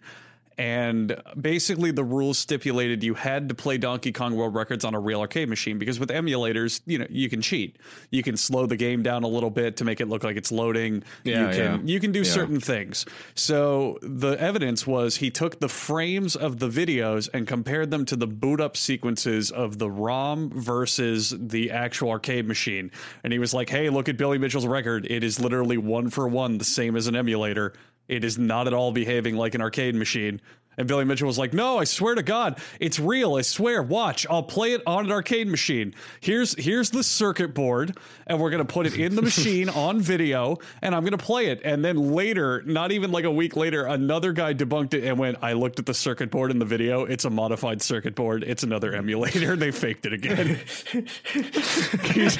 And 0.60 1.16
basically, 1.40 1.90
the 1.90 2.04
rules 2.04 2.38
stipulated 2.38 3.02
you 3.02 3.14
had 3.14 3.48
to 3.48 3.54
play 3.54 3.78
Donkey 3.78 4.12
Kong 4.12 4.36
World 4.36 4.54
Records 4.54 4.84
on 4.84 4.94
a 4.94 5.00
real 5.00 5.20
arcade 5.20 5.48
machine 5.48 5.78
because 5.78 5.98
with 5.98 6.10
emulators, 6.10 6.82
you 6.84 6.98
know, 6.98 7.06
you 7.08 7.30
can 7.30 7.40
cheat. 7.40 7.78
You 8.10 8.22
can 8.22 8.36
slow 8.36 8.66
the 8.66 8.76
game 8.76 9.02
down 9.02 9.22
a 9.24 9.26
little 9.26 9.48
bit 9.48 9.78
to 9.78 9.86
make 9.86 10.02
it 10.02 10.08
look 10.10 10.22
like 10.22 10.36
it's 10.36 10.52
loading. 10.52 11.02
Yeah, 11.24 11.46
you 11.46 11.56
can 11.56 11.86
yeah. 11.86 11.92
you 11.94 11.98
can 11.98 12.12
do 12.12 12.18
Yeah. 12.18 12.24
certain 12.30 12.60
things. 12.60 13.06
So 13.34 13.98
the 14.02 14.32
evidence 14.38 14.86
was 14.86 15.16
he 15.16 15.30
took 15.30 15.60
the 15.60 15.68
frames 15.68 16.36
of 16.36 16.58
the 16.58 16.68
videos 16.68 17.30
and 17.32 17.46
compared 17.46 17.90
them 17.90 18.04
to 18.04 18.16
the 18.16 18.26
boot 18.26 18.60
up 18.60 18.76
sequences 18.76 19.50
of 19.50 19.78
the 19.78 19.90
ROM 19.90 20.50
versus 20.50 21.34
the 21.38 21.70
actual 21.70 22.10
arcade 22.10 22.46
machine. 22.46 22.90
And 23.24 23.32
he 23.32 23.38
was 23.38 23.54
like, 23.54 23.70
"Hey, 23.70 23.88
look 23.88 24.10
at 24.10 24.18
Billy 24.18 24.36
Mitchell's 24.36 24.66
record. 24.66 25.06
It 25.08 25.24
is 25.24 25.40
literally 25.40 25.78
one 25.78 26.10
for 26.10 26.28
one 26.28 26.58
the 26.58 26.64
same 26.66 26.96
as 26.96 27.06
an 27.06 27.16
emulator. 27.16 27.72
It 28.10 28.24
is 28.24 28.38
not 28.38 28.66
at 28.66 28.74
all 28.74 28.92
behaving 28.92 29.36
like 29.36 29.54
an 29.54 29.60
arcade 29.60 29.94
machine." 29.94 30.40
And 30.80 30.88
Billy 30.88 31.04
Mitchell 31.04 31.26
was 31.26 31.36
like, 31.36 31.52
"No, 31.52 31.78
I 31.78 31.84
swear 31.84 32.14
to 32.14 32.22
God, 32.22 32.58
it's 32.78 32.98
real. 32.98 33.34
I 33.34 33.42
swear. 33.42 33.82
Watch, 33.82 34.26
I'll 34.30 34.42
play 34.42 34.72
it 34.72 34.82
on 34.86 35.04
an 35.04 35.12
arcade 35.12 35.46
machine. 35.46 35.94
Here's 36.20 36.54
here's 36.54 36.88
the 36.90 37.02
circuit 37.02 37.54
board, 37.54 37.98
and 38.26 38.40
we're 38.40 38.48
gonna 38.50 38.64
put 38.64 38.86
it 38.86 38.94
in 38.94 39.14
the 39.14 39.20
machine 39.20 39.68
on 39.86 40.00
video, 40.00 40.56
and 40.80 40.94
I'm 40.94 41.04
gonna 41.04 41.18
play 41.18 41.48
it." 41.48 41.60
And 41.64 41.84
then 41.84 42.12
later, 42.12 42.62
not 42.64 42.92
even 42.92 43.12
like 43.12 43.24
a 43.24 43.30
week 43.30 43.56
later, 43.56 43.84
another 43.84 44.32
guy 44.32 44.54
debunked 44.54 44.94
it 44.94 45.04
and 45.04 45.18
went, 45.18 45.36
"I 45.42 45.52
looked 45.52 45.80
at 45.80 45.86
the 45.86 45.92
circuit 45.92 46.30
board 46.30 46.50
in 46.50 46.58
the 46.58 46.64
video. 46.64 47.04
It's 47.04 47.26
a 47.26 47.30
modified 47.30 47.82
circuit 47.82 48.14
board. 48.14 48.42
It's 48.46 48.62
another 48.62 48.94
emulator. 48.94 49.56
they 49.56 49.72
faked 49.72 50.06
it 50.06 50.14
again." 50.14 50.60
he's, 52.14 52.36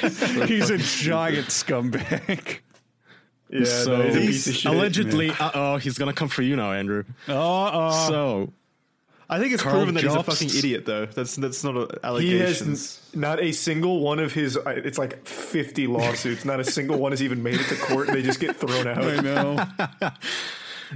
he's 0.47 0.69
a 0.71 0.77
giant 0.79 1.47
scumbag. 1.47 2.59
Yeah, 3.51 3.65
so 3.65 3.97
no, 3.97 4.03
he's 4.03 4.15
a 4.15 4.19
piece 4.19 4.47
of 4.47 4.55
shit. 4.55 4.71
allegedly, 4.71 5.29
uh 5.31 5.51
oh, 5.53 5.77
he's 5.77 5.97
gonna 5.97 6.13
come 6.13 6.29
for 6.29 6.41
you 6.41 6.55
now, 6.55 6.71
Andrew. 6.71 7.03
Uh, 7.27 7.33
oh. 7.35 8.07
so 8.07 8.53
I 9.29 9.39
think 9.39 9.53
it's 9.53 9.61
Carl 9.63 9.75
proven 9.77 9.95
that 9.95 10.03
he's 10.03 10.13
a 10.13 10.23
fucking 10.23 10.49
idiot, 10.49 10.85
though. 10.85 11.05
That's 11.05 11.35
that's 11.35 11.63
not 11.63 11.75
a 11.77 11.99
allegation. 12.05 12.37
He 12.67 12.71
has 12.71 12.99
not 13.13 13.41
a 13.41 13.51
single 13.51 13.99
one 14.01 14.19
of 14.19 14.33
his. 14.33 14.57
uh, 14.57 14.61
It's 14.69 14.97
like 14.97 15.25
fifty 15.25 15.87
lawsuits. 15.87 16.43
Not 16.45 16.59
a 16.59 16.63
single 16.65 16.97
one 16.97 17.11
has 17.11 17.21
even 17.23 17.41
made 17.43 17.55
it 17.59 17.67
to 17.67 17.75
court. 17.75 18.07
They 18.07 18.21
just 18.21 18.39
get 18.39 18.55
thrown 18.57 18.87
out. 18.87 19.03
I 19.03 19.19
know. 19.21 20.11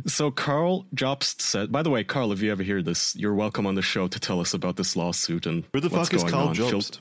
So 0.08 0.30
Carl 0.30 0.86
Jobst 0.94 1.40
said, 1.40 1.72
by 1.72 1.82
the 1.82 1.90
way, 1.90 2.04
Carl, 2.04 2.34
if 2.34 2.42
you 2.42 2.52
ever 2.52 2.64
hear 2.64 2.82
this, 2.82 3.16
you're 3.16 3.34
welcome 3.34 3.66
on 3.66 3.76
the 3.76 3.82
show 3.82 4.10
to 4.10 4.20
tell 4.20 4.42
us 4.42 4.54
about 4.54 4.76
this 4.76 4.98
lawsuit 4.98 5.46
and 5.46 5.64
Who 5.72 5.80
the 5.80 5.88
what's 5.88 6.10
fuck 6.10 6.14
is 6.16 6.24
going 6.24 6.34
Carl 6.34 6.48
on. 6.50 6.56
Feel- 6.56 6.70
Jobst? 6.72 7.00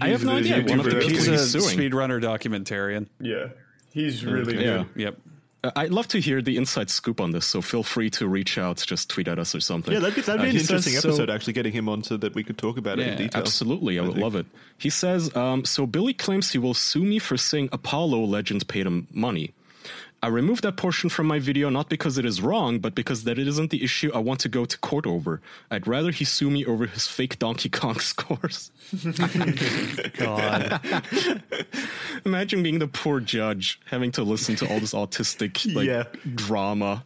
I 0.00 0.08
have 0.08 0.24
no 0.24 0.36
He's 0.36 0.48
the 0.48 0.54
idea. 0.56 0.70
One 0.76 0.80
of 0.80 0.84
the 0.86 0.90
YouTuber. 0.92 1.00
people 1.00 1.08
He's 1.10 1.26
he's, 1.26 1.54
a 1.54 1.60
suing. 1.60 1.78
speedrunner 1.78 2.20
documentarian. 2.20 3.06
Yeah, 3.20 3.48
he's 3.92 4.24
really 4.24 4.54
Yeah. 4.64 4.84
good. 4.94 5.02
Yep. 5.02 5.18
Uh, 5.64 5.70
I'd 5.74 5.90
love 5.90 6.06
to 6.08 6.20
hear 6.20 6.40
the 6.40 6.56
inside 6.56 6.88
scoop 6.88 7.20
on 7.20 7.32
this, 7.32 7.44
so 7.44 7.60
feel 7.60 7.82
free 7.82 8.10
to 8.10 8.28
reach 8.28 8.58
out, 8.58 8.76
just 8.86 9.10
tweet 9.10 9.26
at 9.26 9.40
us 9.40 9.56
or 9.56 9.60
something. 9.60 9.92
Yeah, 9.92 9.98
that'd 9.98 10.14
be, 10.14 10.20
that'd 10.20 10.40
Uh, 10.40 10.44
an 10.44 10.50
he 10.52 10.58
says, 10.60 10.70
interesting 10.70 10.92
so- 11.00 11.08
episode, 11.08 11.30
actually, 11.30 11.52
getting 11.54 11.72
him 11.72 11.88
on 11.88 12.04
so 12.04 12.16
that 12.16 12.32
we 12.36 12.44
could 12.44 12.56
talk 12.58 12.78
about 12.78 13.00
it 13.00 13.08
in 13.08 13.18
detail. 13.18 13.40
Absolutely, 13.42 13.98
I 13.98 14.02
would 14.02 14.16
love 14.18 14.36
it. 14.36 14.46
He 14.78 14.88
says, 14.88 15.34
um, 15.34 15.64
so 15.64 15.84
Billy 15.84 16.14
claims 16.14 16.52
he 16.52 16.58
will 16.58 16.74
sue 16.74 17.02
me 17.04 17.18
for 17.18 17.36
saying 17.36 17.70
Apollo 17.72 18.20
Legends 18.24 18.62
paid 18.62 18.86
him 18.86 19.08
money. 19.12 19.52
I 20.20 20.26
removed 20.26 20.64
that 20.64 20.76
portion 20.76 21.08
from 21.10 21.26
my 21.28 21.38
video 21.38 21.70
not 21.70 21.88
because 21.88 22.18
it 22.18 22.24
is 22.24 22.40
wrong, 22.42 22.80
but 22.80 22.94
because 22.94 23.22
that 23.24 23.38
it 23.38 23.46
isn't 23.46 23.70
the 23.70 23.84
issue 23.84 24.10
I 24.12 24.18
want 24.18 24.40
to 24.40 24.48
go 24.48 24.64
to 24.64 24.76
court 24.78 25.06
over. 25.06 25.40
I'd 25.70 25.86
rather 25.86 26.10
he 26.10 26.24
sue 26.24 26.50
me 26.50 26.64
over 26.66 26.86
his 26.86 27.06
fake 27.06 27.38
Donkey 27.38 27.68
Kong 27.68 27.98
scores. 28.12 28.72
God. 30.16 30.80
Imagine 32.24 32.62
being 32.62 32.78
the 32.78 32.88
poor 32.88 33.20
judge 33.20 33.80
having 33.86 34.10
to 34.12 34.22
listen 34.22 34.56
to 34.56 34.68
all 34.72 34.80
this 34.80 34.92
autistic 34.94 35.72
like 35.74 35.86
Yeah. 35.86 36.04
drama. 36.34 37.04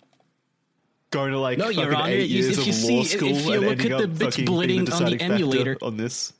Going 1.10 1.32
to 1.32 1.38
like 1.38 1.58
No, 1.58 1.68
Your 1.68 1.84
fucking 1.84 1.98
Honor, 1.98 2.12
eight 2.12 2.20
if- 2.24 2.30
years 2.30 2.48
if 2.48 2.58
of 2.60 2.66
you 2.66 2.72
see- 2.72 2.94
law 2.96 3.00
if- 3.02 3.08
school 3.08 3.28
if 3.36 3.44
you 3.46 3.52
and 3.52 3.62
look 3.66 3.80
at 3.84 3.88
the 3.98 4.04
up 4.04 4.10
bits 4.18 4.36
fucking 4.36 4.44
being 4.46 4.56
bleeding 4.56 4.92
on 4.92 5.04
the 5.04 5.20
emulator. 5.20 5.76
on 5.82 5.96
this. 5.98 6.32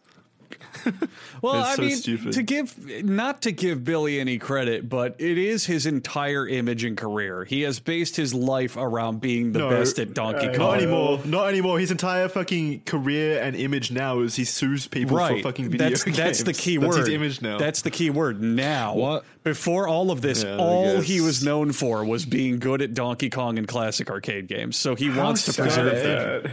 Well, 1.43 1.55
It's 1.61 1.69
I 1.71 1.75
so 1.77 1.83
mean, 1.83 1.97
stupid. 1.97 2.33
to 2.35 2.43
give 2.43 3.05
not 3.05 3.43
to 3.43 3.53
give 3.53 3.83
Billy 3.85 4.21
any 4.21 4.39
credit, 4.39 4.89
but 4.89 5.17
it 5.19 5.39
is 5.39 5.67
his 5.67 5.87
entire 5.87 6.47
image 6.47 6.85
and 6.85 6.97
career. 6.97 7.45
He 7.45 7.63
has 7.63 7.81
based 7.81 8.15
his 8.17 8.33
life 8.33 8.77
around 8.77 9.21
being 9.21 9.53
the 9.53 9.59
No, 9.61 9.71
best 9.71 9.99
at 9.99 10.15
Donkey 10.15 10.47
uh, 10.49 10.55
Kong. 10.55 10.59
Not 10.59 10.77
anymore. 10.79 11.21
Not 11.25 11.49
anymore. 11.49 11.79
His 11.81 11.91
entire 11.91 12.29
fucking 12.29 12.83
career 12.87 13.43
and 13.43 13.57
image 13.57 13.91
now 13.91 14.21
is 14.21 14.37
he 14.37 14.45
sues 14.45 14.87
people 14.87 15.17
Right. 15.17 15.39
for 15.43 15.49
fucking 15.51 15.71
video 15.71 15.89
that's 15.89 16.05
games. 16.05 16.17
that's 16.17 16.43
the 16.45 16.53
key 16.53 16.77
That's 16.77 16.97
word. 16.97 17.07
his 17.07 17.09
image 17.09 17.43
now. 17.43 17.59
That's 17.59 17.83
the 17.83 17.91
key 17.91 18.11
word. 18.11 18.41
Now, 18.41 18.95
What? 18.95 19.25
before 19.43 19.89
all 19.89 20.11
of 20.11 20.21
this, 20.21 20.45
Yeah, 20.45 20.57
all 20.59 21.01
he 21.01 21.21
was 21.21 21.43
known 21.45 21.73
for 21.73 22.05
was 22.05 22.25
being 22.25 22.59
good 22.61 22.83
at 22.83 22.95
Donkey 22.95 23.31
Kong 23.31 23.59
and 23.59 23.67
classic 23.67 24.11
arcade 24.11 24.47
games. 24.47 24.77
So 24.77 24.95
he 24.95 25.11
wants 25.11 25.45
to 25.47 25.53
preserve 25.61 25.93
that. 25.97 26.43
that? 26.45 26.53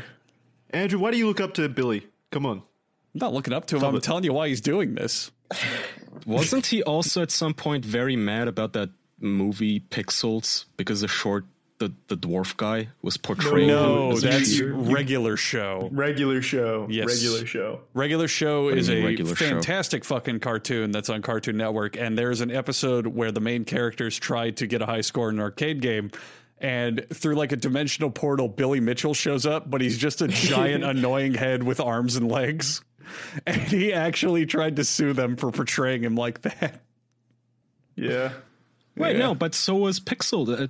Andrew, 0.72 1.00
why 1.00 1.12
do 1.12 1.18
you 1.18 1.28
look 1.28 1.40
up 1.42 1.54
to 1.56 1.68
Billy? 1.70 2.08
Come 2.32 2.46
on. 2.46 2.62
I'm 3.14 3.20
not 3.20 3.34
looking 3.34 3.54
up 3.54 3.66
to 3.68 3.78
him. 3.78 3.84
I'm 3.86 3.96
it. 3.96 4.04
telling 4.04 4.24
you 4.24 4.34
why 4.34 4.50
he's 4.50 4.62
doing 4.62 4.96
this. 4.96 5.32
Wasn't 6.26 6.66
he 6.68 6.84
also 6.84 7.22
at 7.22 7.32
some 7.32 7.54
point 7.54 7.86
very 7.86 8.16
mad 8.16 8.48
about 8.48 8.74
that 8.74 8.90
movie 9.20 9.80
Pixels 9.80 10.66
because 10.78 11.02
the 11.02 11.08
short 11.08 11.46
the, 11.80 11.94
the 12.10 12.18
dwarf 12.18 12.58
guy 12.58 12.90
was 13.02 13.16
portraying 13.16 13.70
No, 13.70 14.08
him 14.10 14.12
as 14.18 14.22
that's 14.22 14.52
cheater? 14.54 14.74
regular 14.74 15.38
show. 15.38 15.88
Regular 15.94 16.42
show. 16.42 16.88
Yes. 16.90 17.08
Regular 17.08 17.46
show. 17.46 17.80
Regular 17.94 18.28
Show 18.28 18.70
do 18.70 18.76
is 18.78 18.90
a 18.90 19.02
regular 19.02 19.34
show? 19.34 19.46
fantastic 19.48 20.04
fucking 20.04 20.42
cartoon 20.42 20.92
that's 20.92 21.10
on 21.10 21.22
Cartoon 21.22 21.56
Network, 21.56 21.96
and 21.96 22.18
there's 22.18 22.42
an 22.42 22.52
episode 22.52 23.08
where 23.08 23.32
the 23.32 23.40
main 23.40 23.64
characters 23.64 24.20
try 24.20 24.52
to 24.52 24.68
get 24.68 24.82
a 24.82 24.86
high 24.86 25.00
score 25.02 25.30
in 25.30 25.36
an 25.36 25.42
arcade 25.42 25.82
game. 25.82 26.12
And 26.62 27.06
through 27.14 27.36
like 27.36 27.54
a 27.54 27.56
dimensional 27.56 28.10
portal, 28.12 28.50
Billy 28.50 28.82
Mitchell 28.82 29.14
shows 29.14 29.46
up, 29.46 29.70
but 29.72 29.80
he's 29.80 29.98
just 29.98 30.22
a 30.22 30.28
giant, 30.28 30.84
annoying 30.84 31.34
head 31.34 31.64
with 31.64 31.80
arms 31.80 32.18
and 32.18 32.30
legs. 32.30 32.82
And 33.46 33.62
he 33.62 33.94
actually 33.94 34.46
tried 34.46 34.76
to 34.78 34.84
sue 34.84 35.14
them 35.14 35.36
for 35.36 35.52
portraying 35.52 36.04
him 36.04 36.16
like 36.16 36.42
that. 36.42 36.82
Yeah. 37.96 38.32
Wait, 38.96 39.14
Yeah. 39.14 39.20
no, 39.20 39.36
but 39.36 39.54
so 39.56 39.76
was 39.76 40.00
Pixel. 40.00 40.48
Uh, 40.62 40.68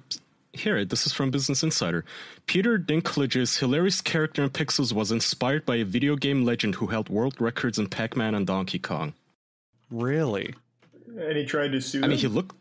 here, 0.53 0.83
this 0.83 1.05
is 1.05 1.13
from 1.13 1.31
Business 1.31 1.61
Insider. 1.63 2.03
Peter 2.47 2.77
Dinklage's 2.79 3.57
hilarious 3.57 4.01
character 4.01 4.43
in 4.43 4.49
Pixels 4.49 4.91
was 4.93 5.11
inspired 5.11 5.65
by 5.65 5.75
a 5.77 5.85
video 5.85 6.15
game 6.15 6.43
legend 6.43 6.75
who 6.75 6.87
held 6.87 7.09
world 7.09 7.35
records 7.39 7.77
in 7.77 7.87
Pac-Man 7.87 8.33
and 8.33 8.47
Donkey 8.47 8.79
Kong. 8.79 9.13
Really? 9.91 10.55
And 11.07 11.37
he 11.37 11.45
tried 11.45 11.71
to 11.71 11.81
sue 11.81 12.03
I 12.03 12.07
mean, 12.07 12.17
he 12.17 12.27
looked. 12.27 12.55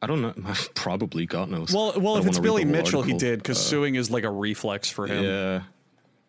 I 0.00 0.06
don't 0.06 0.22
know. 0.22 0.34
Probably, 0.74 1.26
God 1.26 1.50
knows. 1.50 1.72
Well, 1.74 1.94
well, 1.96 2.16
if 2.18 2.26
it's 2.26 2.38
Billy 2.38 2.64
the 2.64 2.70
whole 2.70 2.82
Mitchell, 2.82 3.02
he 3.02 3.14
did 3.14 3.40
because 3.40 3.58
suing 3.58 3.96
is 3.96 4.10
like 4.10 4.24
a 4.24 4.30
reflex 4.30 4.88
for 4.90 5.06
him. 5.06 5.24
Yeah. 5.24 5.62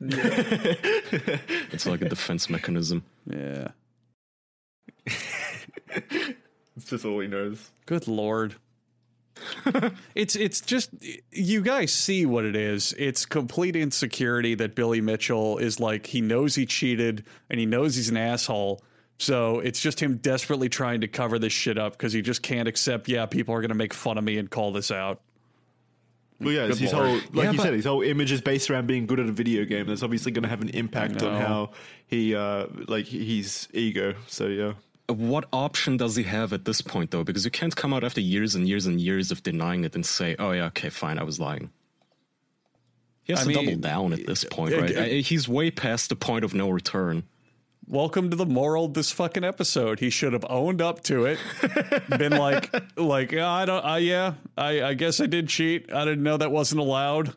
it's 1.71 1.85
like 1.85 2.01
a 2.01 2.09
defense 2.09 2.49
mechanism. 2.49 3.03
yeah. 3.26 3.69
It's 6.80 6.89
just 6.89 7.03
all 7.03 7.19
he 7.19 7.27
knows. 7.27 7.71
Good 7.85 8.07
lord. 8.07 8.55
it's 10.15 10.35
it's 10.35 10.61
just 10.61 10.91
you 11.31 11.61
guys 11.61 11.91
see 11.91 12.26
what 12.26 12.45
it 12.45 12.55
is. 12.55 12.93
It's 12.97 13.26
complete 13.26 13.76
insecurity 13.76 14.55
that 14.55 14.76
Billy 14.76 15.01
Mitchell 15.01 15.57
is 15.57 15.80
like 15.80 16.05
he 16.05 16.21
knows 16.21 16.55
he 16.55 16.65
cheated 16.65 17.26
and 17.49 17.59
he 17.59 17.65
knows 17.65 17.95
he's 17.95 18.09
an 18.09 18.17
asshole. 18.17 18.81
So 19.17 19.59
it's 19.59 19.81
just 19.81 19.99
him 19.99 20.17
desperately 20.17 20.69
trying 20.69 21.01
to 21.01 21.09
cover 21.09 21.38
this 21.38 21.51
shit 21.51 21.77
up 21.77 21.93
because 21.93 22.13
he 22.13 22.21
just 22.21 22.41
can't 22.41 22.69
accept. 22.69 23.09
Yeah, 23.09 23.26
people 23.26 23.53
are 23.53 23.59
going 23.59 23.69
to 23.69 23.76
make 23.76 23.93
fun 23.93 24.17
of 24.17 24.23
me 24.23 24.38
and 24.38 24.49
call 24.49 24.71
this 24.71 24.91
out. 24.91 25.21
Well, 26.41 26.53
yeah, 26.53 26.68
his 26.68 26.91
whole, 26.91 27.03
like 27.16 27.24
Yeah, 27.34 27.52
you 27.52 27.57
but- 27.57 27.64
said, 27.64 27.74
his 27.74 27.86
whole 27.86 28.02
image 28.02 28.32
is 28.32 28.40
based 28.41 28.70
around 28.70 28.88
being 28.88 29.06
good 29.06 29.20
at 29.20 29.28
a 29.28 29.32
video 29.32 29.66
game. 29.66 29.88
That's 29.88 30.03
obviously 30.03 30.32
going 30.32 30.44
to 30.44 30.49
have 30.49 30.61
an 30.61 30.70
impact 30.70 31.22
on 31.22 31.41
how 31.41 31.72
he, 32.07 32.34
uh, 32.36 32.68
like, 32.88 33.07
his 33.07 33.68
ego. 33.74 34.16
So 34.28 34.48
yeah, 34.48 34.74
What 35.07 35.45
option 35.52 35.98
does 35.98 36.16
he 36.16 36.24
have 36.24 36.53
at 36.53 36.66
this 36.66 36.82
point, 36.82 37.11
though? 37.11 37.24
Because 37.24 37.44
you 37.44 37.52
can't 37.52 37.76
come 37.76 37.94
out 37.94 38.03
after 38.03 38.22
years 38.22 38.53
and 38.56 38.68
years 38.70 38.86
and 38.86 39.02
years 39.02 39.32
of 39.32 39.41
denying 39.44 39.84
it 39.84 39.95
and 39.95 40.06
say, 40.06 40.36
"Oh 40.38 40.52
yeah, 40.52 40.66
okay, 40.66 40.90
fine, 40.90 41.18
I 41.18 41.24
was 41.24 41.40
lying." 41.40 41.72
He 43.24 43.34
has 43.34 43.41
I 43.41 43.52
to 43.52 43.57
mean, 43.57 43.66
double 43.66 43.82
down 43.82 44.14
at 44.14 44.26
this 44.26 44.44
point, 44.44 44.76
right? 44.76 44.95
uh, 44.95 45.02
I- 45.02 45.22
He's 45.22 45.48
way 45.49 45.72
past 45.72 46.10
the 46.10 46.16
point 46.16 46.45
of 46.45 46.53
no 46.53 46.70
return. 46.70 47.24
Welcome 47.91 48.30
to 48.30 48.36
the 48.36 48.45
moral 48.45 48.86
of 48.86 48.94
this 48.94 49.11
fucking 49.11 49.44
episode. 49.44 49.99
He 49.99 50.11
should 50.11 50.34
have 50.34 50.45
owned 50.48 50.80
up 50.80 51.02
to 51.06 51.26
it, 51.26 51.40
been 52.07 52.34
like, 52.34 52.72
like 52.95 53.32
"Yeah, 53.32 53.49
I 53.49 53.66
don't, 53.66 53.84
I 53.84 53.98
yeah, 53.98 54.36
I, 54.56 54.84
I 54.84 54.94
guess 54.94 55.20
I 55.20 55.26
did 55.26 55.48
cheat. 55.48 55.91
I 55.91 56.06
didn't 56.06 56.22
know 56.22 56.38
that 56.38 56.52
wasn't 56.52 56.82
allowed. 56.82 57.34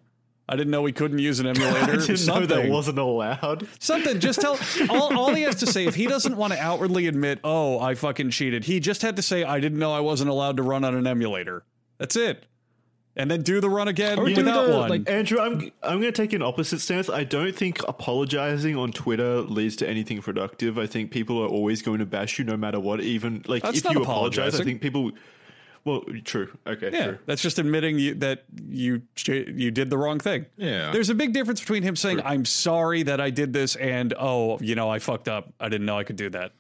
I 0.46 0.56
didn't 0.56 0.70
know 0.70 0.82
we 0.82 0.92
couldn't 0.92 1.20
use 1.20 1.40
an 1.40 1.46
emulator. 1.56 1.92
I 1.92 1.96
didn't 1.96 2.26
know 2.26 2.44
that 2.44 2.68
wasn't 2.68 2.98
allowed. 2.98 3.66
Something. 3.78 4.20
Just 4.20 4.42
tell. 4.42 4.58
All, 4.90 5.16
all 5.16 5.34
he 5.34 5.40
has 5.44 5.54
to 5.60 5.66
say, 5.66 5.86
if 5.86 5.94
he 5.94 6.06
doesn't 6.06 6.36
want 6.36 6.52
to 6.52 6.58
outwardly 6.62 7.06
admit, 7.06 7.40
oh, 7.42 7.80
I 7.80 7.94
fucking 7.94 8.28
cheated, 8.28 8.64
he 8.64 8.78
just 8.78 9.00
had 9.00 9.16
to 9.16 9.22
say, 9.22 9.44
I 9.44 9.58
didn't 9.58 9.78
know 9.78 9.94
I 9.94 10.00
wasn't 10.00 10.28
allowed 10.28 10.58
to 10.58 10.62
run 10.62 10.84
on 10.84 10.94
an 10.94 11.06
emulator. 11.06 11.64
That's 11.96 12.14
it. 12.14 12.44
And 13.14 13.30
then 13.30 13.42
do 13.42 13.60
the 13.60 13.68
run 13.68 13.88
again 13.88 14.18
Or 14.18 14.26
do 14.26 14.36
without 14.36 14.66
the, 14.66 14.76
one. 14.76 14.88
like, 14.88 15.08
Andrew, 15.08 15.38
I'm 15.38 15.70
I'm 15.82 16.00
going 16.00 16.02
to 16.02 16.12
take 16.12 16.32
an 16.32 16.40
opposite 16.40 16.80
stance. 16.80 17.10
I 17.10 17.24
don't 17.24 17.54
think 17.54 17.86
apologizing 17.86 18.74
on 18.76 18.90
Twitter 18.90 19.42
leads 19.42 19.76
to 19.76 19.88
anything 19.88 20.22
productive. 20.22 20.78
I 20.78 20.86
think 20.86 21.10
people 21.10 21.42
are 21.42 21.48
always 21.48 21.82
going 21.82 21.98
to 21.98 22.06
bash 22.06 22.38
you 22.38 22.44
no 22.46 22.56
matter 22.56 22.80
what. 22.80 23.02
Even 23.02 23.44
like 23.46 23.62
That's 23.64 23.78
if 23.78 23.90
you 23.90 24.00
apologize, 24.00 24.58
I 24.58 24.64
think 24.64 24.80
people. 24.80 25.12
Well, 25.84 26.04
true. 26.24 26.56
Okay, 26.64 26.90
yeah, 26.92 27.04
true. 27.06 27.18
that's 27.26 27.42
just 27.42 27.58
admitting 27.58 27.98
you, 27.98 28.14
that 28.14 28.44
you 28.68 29.02
you 29.26 29.72
did 29.72 29.90
the 29.90 29.98
wrong 29.98 30.20
thing. 30.20 30.46
Yeah. 30.56 30.92
There's 30.92 31.10
a 31.10 31.14
big 31.14 31.32
difference 31.32 31.58
between 31.58 31.82
him 31.82 31.96
saying, 31.96 32.22
I'm 32.24 32.44
sorry 32.44 33.02
that 33.02 33.20
I 33.20 33.30
did 33.30 33.52
this, 33.52 33.74
and, 33.74 34.14
oh, 34.16 34.58
you 34.60 34.76
know, 34.76 34.88
I 34.88 35.00
fucked 35.00 35.26
up. 35.28 35.52
I 35.58 35.68
didn't 35.68 35.84
know 35.86 35.98
I 35.98 36.04
could 36.04 36.14
do 36.14 36.30
that. 36.30 36.52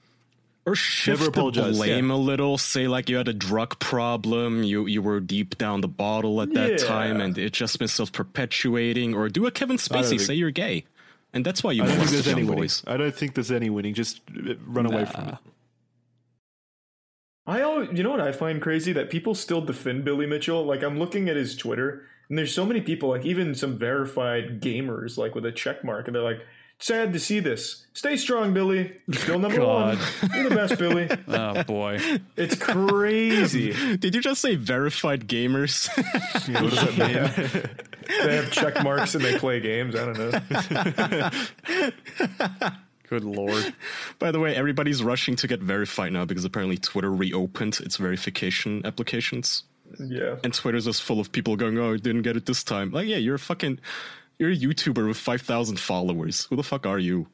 Or 0.64 0.76
shift 0.76 1.20
the 1.22 1.26
apologize, 1.28 1.76
blame 1.76 2.10
a 2.10 2.16
little. 2.16 2.56
Say 2.56 2.86
like 2.86 3.08
you 3.08 3.16
had 3.16 3.26
a 3.26 3.32
drug 3.32 3.78
problem, 3.80 4.62
you 4.62 4.86
you 4.86 5.02
were 5.02 5.18
deep 5.18 5.58
down 5.58 5.80
the 5.80 5.88
bottle 5.88 6.40
at 6.40 6.54
that 6.54 6.70
Yeah. 6.72 6.76
time, 6.76 7.20
and 7.20 7.36
it 7.36 7.52
just 7.52 7.78
been 7.80 7.88
self 7.88 8.12
perpetuating. 8.12 9.12
Or 9.14 9.28
do 9.28 9.44
a 9.46 9.50
Kevin 9.50 9.76
Spacey, 9.76 10.10
think- 10.10 10.20
say 10.20 10.34
you're 10.34 10.52
gay, 10.52 10.84
and 11.32 11.44
that's 11.44 11.64
why 11.64 11.72
you 11.72 11.82
I 11.82 11.86
don't 11.86 11.96
think 11.96 12.10
there's 12.10 12.28
any 12.28 12.40
young 12.42 12.48
winning. 12.50 12.62
boys. 12.64 12.82
I 12.86 12.96
don't 12.96 13.14
think 13.14 13.34
there's 13.34 13.50
any 13.50 13.70
winning. 13.70 13.94
Just 13.94 14.20
uh, 14.36 14.54
run 14.66 14.86
away 14.86 15.04
from 15.04 15.30
it. 15.30 15.34
I 17.46 17.62
always, 17.62 17.88
you 17.92 18.04
know 18.04 18.10
what 18.10 18.20
I 18.20 18.30
find 18.30 18.62
crazy 18.62 18.92
that 18.92 19.10
people 19.10 19.34
still 19.34 19.60
defend 19.60 20.04
Billy 20.04 20.26
Mitchell. 20.26 20.64
Like 20.64 20.82
I'm 20.84 20.98
looking 20.98 21.28
at 21.28 21.36
his 21.36 21.56
Twitter, 21.56 22.06
And 22.28 22.38
there's 22.38 22.54
so 22.54 22.64
many 22.64 22.80
people, 22.80 23.08
like 23.08 23.26
even 23.26 23.54
some 23.54 23.76
verified 23.76 24.60
gamers, 24.62 25.18
like 25.18 25.34
with 25.34 25.44
a 25.44 25.52
check 25.52 25.82
mark, 25.84 26.06
and 26.06 26.14
they're 26.14 26.22
like, 26.22 26.40
"Sad 26.82 27.12
to 27.12 27.20
see 27.20 27.38
this. 27.40 27.86
Stay 27.94 28.16
strong, 28.16 28.52
Billy. 28.52 28.92
Still 29.12 29.38
number 29.38 29.58
God. 29.62 29.98
one. 29.98 30.30
You're 30.34 30.48
the 30.50 30.54
best, 30.56 30.78
Billy." 30.78 31.08
Oh 31.28 31.62
boy. 31.62 31.98
It's 32.36 32.56
crazy. 32.56 33.96
Did 33.98 34.14
you 34.14 34.20
just 34.20 34.40
say 34.42 34.56
verified 34.56 35.28
gamers? 35.28 35.88
What 36.60 36.70
does 36.70 36.96
that 36.96 36.98
mean? 36.98 38.26
they 38.26 38.36
have 38.36 38.50
check 38.50 38.82
marks 38.82 39.14
and 39.14 39.24
they 39.24 39.38
play 39.38 39.60
games. 39.60 39.94
I 39.94 40.12
don't 40.12 40.18
know. 40.18 40.32
Good 43.08 43.24
lord. 43.24 43.74
By 44.18 44.30
the 44.30 44.40
way, 44.40 44.54
everybody's 44.56 45.02
rushing 45.02 45.36
to 45.36 45.46
get 45.46 45.60
verified 45.60 46.12
now 46.12 46.24
because 46.24 46.44
apparently 46.44 46.78
Twitter 46.78 47.12
reopened 47.12 47.78
its 47.80 47.96
verification 47.98 48.80
applications. 48.86 49.64
Yeah. 49.98 50.36
And 50.42 50.54
Twitter's 50.54 50.86
just 50.86 51.02
full 51.02 51.20
of 51.20 51.30
people 51.32 51.56
going, 51.56 51.78
"Oh, 51.78 51.92
I 51.92 51.96
didn't 51.98 52.22
get 52.22 52.36
it 52.36 52.46
this 52.46 52.64
time." 52.64 52.90
Like, 52.90 53.06
yeah, 53.06 53.18
you're 53.18 53.34
a 53.34 53.38
fucking, 53.38 53.78
you're 54.42 54.50
a 54.50 54.56
YouTuber 54.74 55.06
with 55.06 55.16
five 55.16 55.40
thousand 55.42 55.78
followers. 55.78 56.46
Who 56.50 56.56
the 56.56 56.62
fuck 56.62 56.84
are 56.86 56.98
you? 56.98 57.28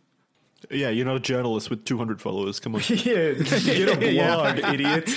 yeah, 0.70 0.90
you're 0.90 1.06
not 1.06 1.14
a 1.16 1.20
journalist 1.20 1.70
with 1.70 1.84
200 1.84 2.20
followers. 2.20 2.58
Come 2.58 2.74
on. 2.74 2.80
Yeah, 2.88 3.32
get 3.32 3.88
a 3.88 3.96
blog, 4.12 4.58
idiot. 4.74 5.08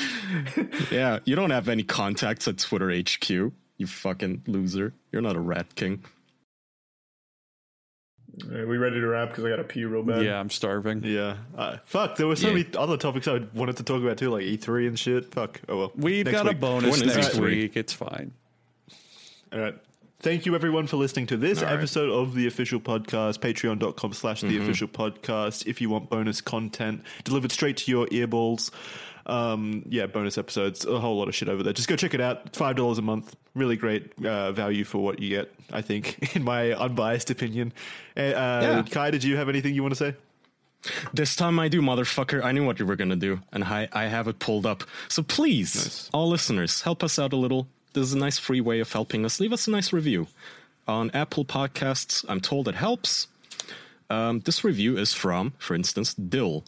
Yeah, 0.92 1.18
you 1.26 1.36
don't 1.36 1.50
have 1.50 1.68
any 1.68 1.82
contacts 1.84 2.48
at 2.48 2.60
Twitter 2.60 2.92
HQ. 2.92 3.28
You 3.30 3.88
fucking 3.88 4.44
loser. 4.46 4.94
You're 5.12 5.24
not 5.24 5.36
a 5.36 5.40
rat 5.40 5.74
king. 5.76 6.04
All 8.46 8.50
right, 8.56 8.68
we 8.68 8.78
ready 8.78 9.00
to 9.00 9.08
wrap 9.08 9.30
because 9.30 9.44
I 9.44 9.50
got 9.50 9.56
to 9.58 9.64
pee 9.64 9.84
real 9.84 10.04
bad. 10.04 10.24
Yeah, 10.24 10.40
I'm 10.40 10.50
starving. 10.52 11.04
Yeah. 11.04 11.38
Uh, 11.58 11.78
fuck, 11.86 12.16
there 12.16 12.28
were 12.28 12.36
so 12.36 12.48
Yeah. 12.48 12.54
many 12.54 12.68
other 12.78 12.96
topics 12.98 13.28
I 13.28 13.40
wanted 13.54 13.78
to 13.78 13.84
talk 13.84 14.02
about 14.02 14.18
too, 14.18 14.30
like 14.30 14.44
E3 14.44 14.88
and 14.88 14.98
shit. 15.00 15.34
Fuck. 15.34 15.60
Oh 15.68 15.78
well. 15.78 15.92
We've 15.96 16.24
Next 16.26 16.38
got 16.38 16.48
a 16.48 16.56
bonus 16.56 17.00
When 17.00 17.10
is 17.10 17.16
next 17.18 17.36
it? 17.36 17.42
week. 17.42 17.76
It's 17.76 17.94
fine. 17.94 18.32
All 19.52 19.60
right. 19.60 19.76
Thank 20.22 20.46
you 20.46 20.54
everyone 20.54 20.86
for 20.86 20.98
listening 20.98 21.26
to 21.28 21.38
this 21.38 21.64
right. 21.64 21.74
episode 21.74 22.12
of 22.12 22.36
the 22.36 22.46
official 22.46 22.80
podcast, 22.80 23.40
patreon.com 23.40 24.14
slash 24.14 24.42
Mm-hmm. 24.42 24.50
the 24.56 24.64
official 24.64 24.88
podcast. 24.88 25.66
If 25.66 25.82
you 25.82 25.90
want 25.90 26.10
bonus 26.10 26.42
content 26.42 27.04
delivered 27.24 27.52
straight 27.52 27.78
to 27.78 27.92
your 27.92 28.06
earballs, 28.08 28.70
um, 29.26 29.84
yeah, 29.90 30.06
bonus 30.06 30.38
episodes, 30.38 30.86
a 30.86 31.00
whole 31.00 31.18
lot 31.18 31.28
of 31.28 31.34
shit 31.36 31.50
over 31.50 31.64
there. 31.64 31.74
Just 31.74 31.88
go 31.88 31.96
check 31.96 32.14
it 32.14 32.22
out. 32.22 32.56
Five 32.56 32.76
dollars 32.76 33.00
a 33.00 33.02
month. 33.02 33.36
Really 33.56 33.76
great 33.76 34.12
uh, 34.24 34.52
value 34.52 34.84
for 34.84 35.00
what 35.00 35.20
you 35.20 35.30
get, 35.30 35.52
I 35.72 35.82
think, 35.82 36.36
in 36.36 36.44
my 36.44 36.74
unbiased 36.74 37.32
opinion. 37.32 37.74
Uh, 38.16 38.20
uh, 38.20 38.84
Kai, 38.84 39.10
did 39.12 39.24
you 39.24 39.38
have 39.38 39.50
anything 39.50 39.74
you 39.74 39.82
want 39.82 39.96
to 39.96 40.12
say? 40.12 40.16
This 41.14 41.36
time 41.36 41.60
I 41.60 41.68
do, 41.68 41.82
motherfucker. 41.82 42.44
I 42.44 42.52
knew 42.52 42.66
what 42.66 42.80
you 42.80 42.86
were 42.86 42.96
gonna 42.96 43.16
do, 43.16 43.40
and 43.52 43.64
I, 43.64 43.88
I 43.92 44.04
have 44.06 44.28
it 44.28 44.38
pulled 44.40 44.66
up. 44.68 44.84
So 45.10 45.24
please, 45.24 45.76
Nice. 45.76 46.10
all 46.14 46.30
listeners, 46.30 46.82
help 46.82 47.04
us 47.04 47.18
out 47.18 47.34
a 47.34 47.38
little. 47.38 47.68
This 47.94 48.04
is 48.04 48.14
a 48.14 48.18
nice 48.18 48.38
free 48.38 48.62
way 48.62 48.80
of 48.80 48.92
helping 48.92 49.26
us. 49.26 49.40
Leave 49.40 49.54
us 49.54 49.68
a 49.68 49.72
nice 49.72 49.92
review 49.92 50.28
on 50.88 51.12
Apple 51.12 51.46
Podcasts. 51.46 52.24
I'm 52.30 52.40
told 52.42 52.68
it 52.68 52.76
helps. 52.76 53.28
Um, 54.10 54.40
this 54.42 54.64
review 54.64 54.98
is 54.98 55.14
from, 55.14 55.54
for 55.58 55.74
instance, 55.76 56.14
Dill. 56.14 56.64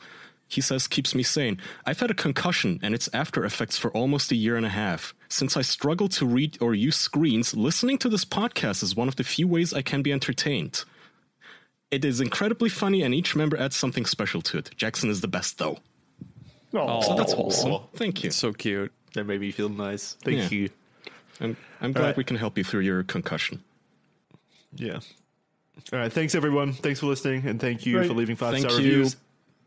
He 0.47 0.61
says, 0.61 0.87
keeps 0.87 1.15
me 1.15 1.23
sane. 1.23 1.57
I've 1.85 1.99
had 1.99 2.11
a 2.11 2.13
concussion 2.13 2.79
and 2.83 2.93
its 2.93 3.09
after 3.13 3.43
effects 3.43 3.77
for 3.77 3.89
almost 3.91 4.31
a 4.31 4.35
year 4.35 4.55
and 4.55 4.65
a 4.65 4.69
half. 4.69 5.13
Since 5.27 5.57
I 5.57 5.61
struggle 5.61 6.07
to 6.09 6.25
read 6.25 6.57
or 6.61 6.75
use 6.75 6.95
screens, 6.95 7.55
listening 7.55 7.97
to 7.99 8.09
this 8.09 8.23
podcast 8.23 8.83
is 8.83 8.95
one 8.95 9.07
of 9.07 9.15
the 9.15 9.23
few 9.23 9.47
ways 9.47 9.73
I 9.73 9.81
can 9.81 10.01
be 10.03 10.11
entertained. 10.13 10.83
It 11.89 12.05
is 12.05 12.21
incredibly 12.21 12.69
funny, 12.69 13.01
and 13.03 13.13
each 13.15 13.35
member 13.35 13.57
adds 13.57 13.75
something 13.75 14.05
special 14.05 14.41
to 14.43 14.57
it. 14.59 14.71
Jackson 14.75 15.09
is 15.09 15.21
the 15.21 15.27
best, 15.27 15.57
though. 15.57 15.79
Oh, 16.73 17.01
So 17.01 17.15
that's 17.15 17.33
Aw. 17.33 17.37
awesome. 17.37 17.81
Thank 17.95 18.23
you. 18.23 18.31
So 18.31 18.51
cute. 18.53 18.91
That 19.13 19.25
made 19.25 19.41
me 19.41 19.51
feel 19.51 19.69
nice. 19.69 20.17
Thank 20.23 20.37
Yeah. 20.37 20.49
you. 20.57 20.69
I'm, 21.41 21.57
I'm 21.81 21.91
glad 21.93 22.05
right. 22.05 22.17
we 22.17 22.23
can 22.23 22.37
help 22.37 22.57
you 22.57 22.63
through 22.63 22.81
your 22.81 23.03
concussion. 23.03 23.63
Yeah. 24.75 24.99
All 25.91 25.99
right. 25.99 26.11
Thanks 26.11 26.35
everyone. 26.35 26.73
Thanks 26.73 26.99
for 26.99 27.07
listening, 27.07 27.45
and 27.47 27.59
thank 27.59 27.85
you 27.85 27.97
Great. 27.97 28.07
for 28.07 28.13
leaving 28.13 28.35
five 28.35 28.53
Thank 28.53 28.69
star 28.69 28.79
you. 28.79 28.89
reviews. 28.89 29.15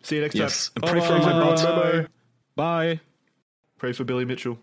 See 0.02 0.16
you 0.16 0.22
next 0.22 0.34
Yes. 0.34 0.68
time. 0.70 0.82
And 0.82 0.90
pray 0.90 1.00
Bye-bye. 1.00 1.18
my 1.18 1.30
everyone. 1.30 1.56
Bye-bye. 1.56 2.06
Bye. 2.94 3.00
Pray 3.78 3.92
for 3.92 4.04
Billy 4.04 4.24
Mitchell. 4.24 4.58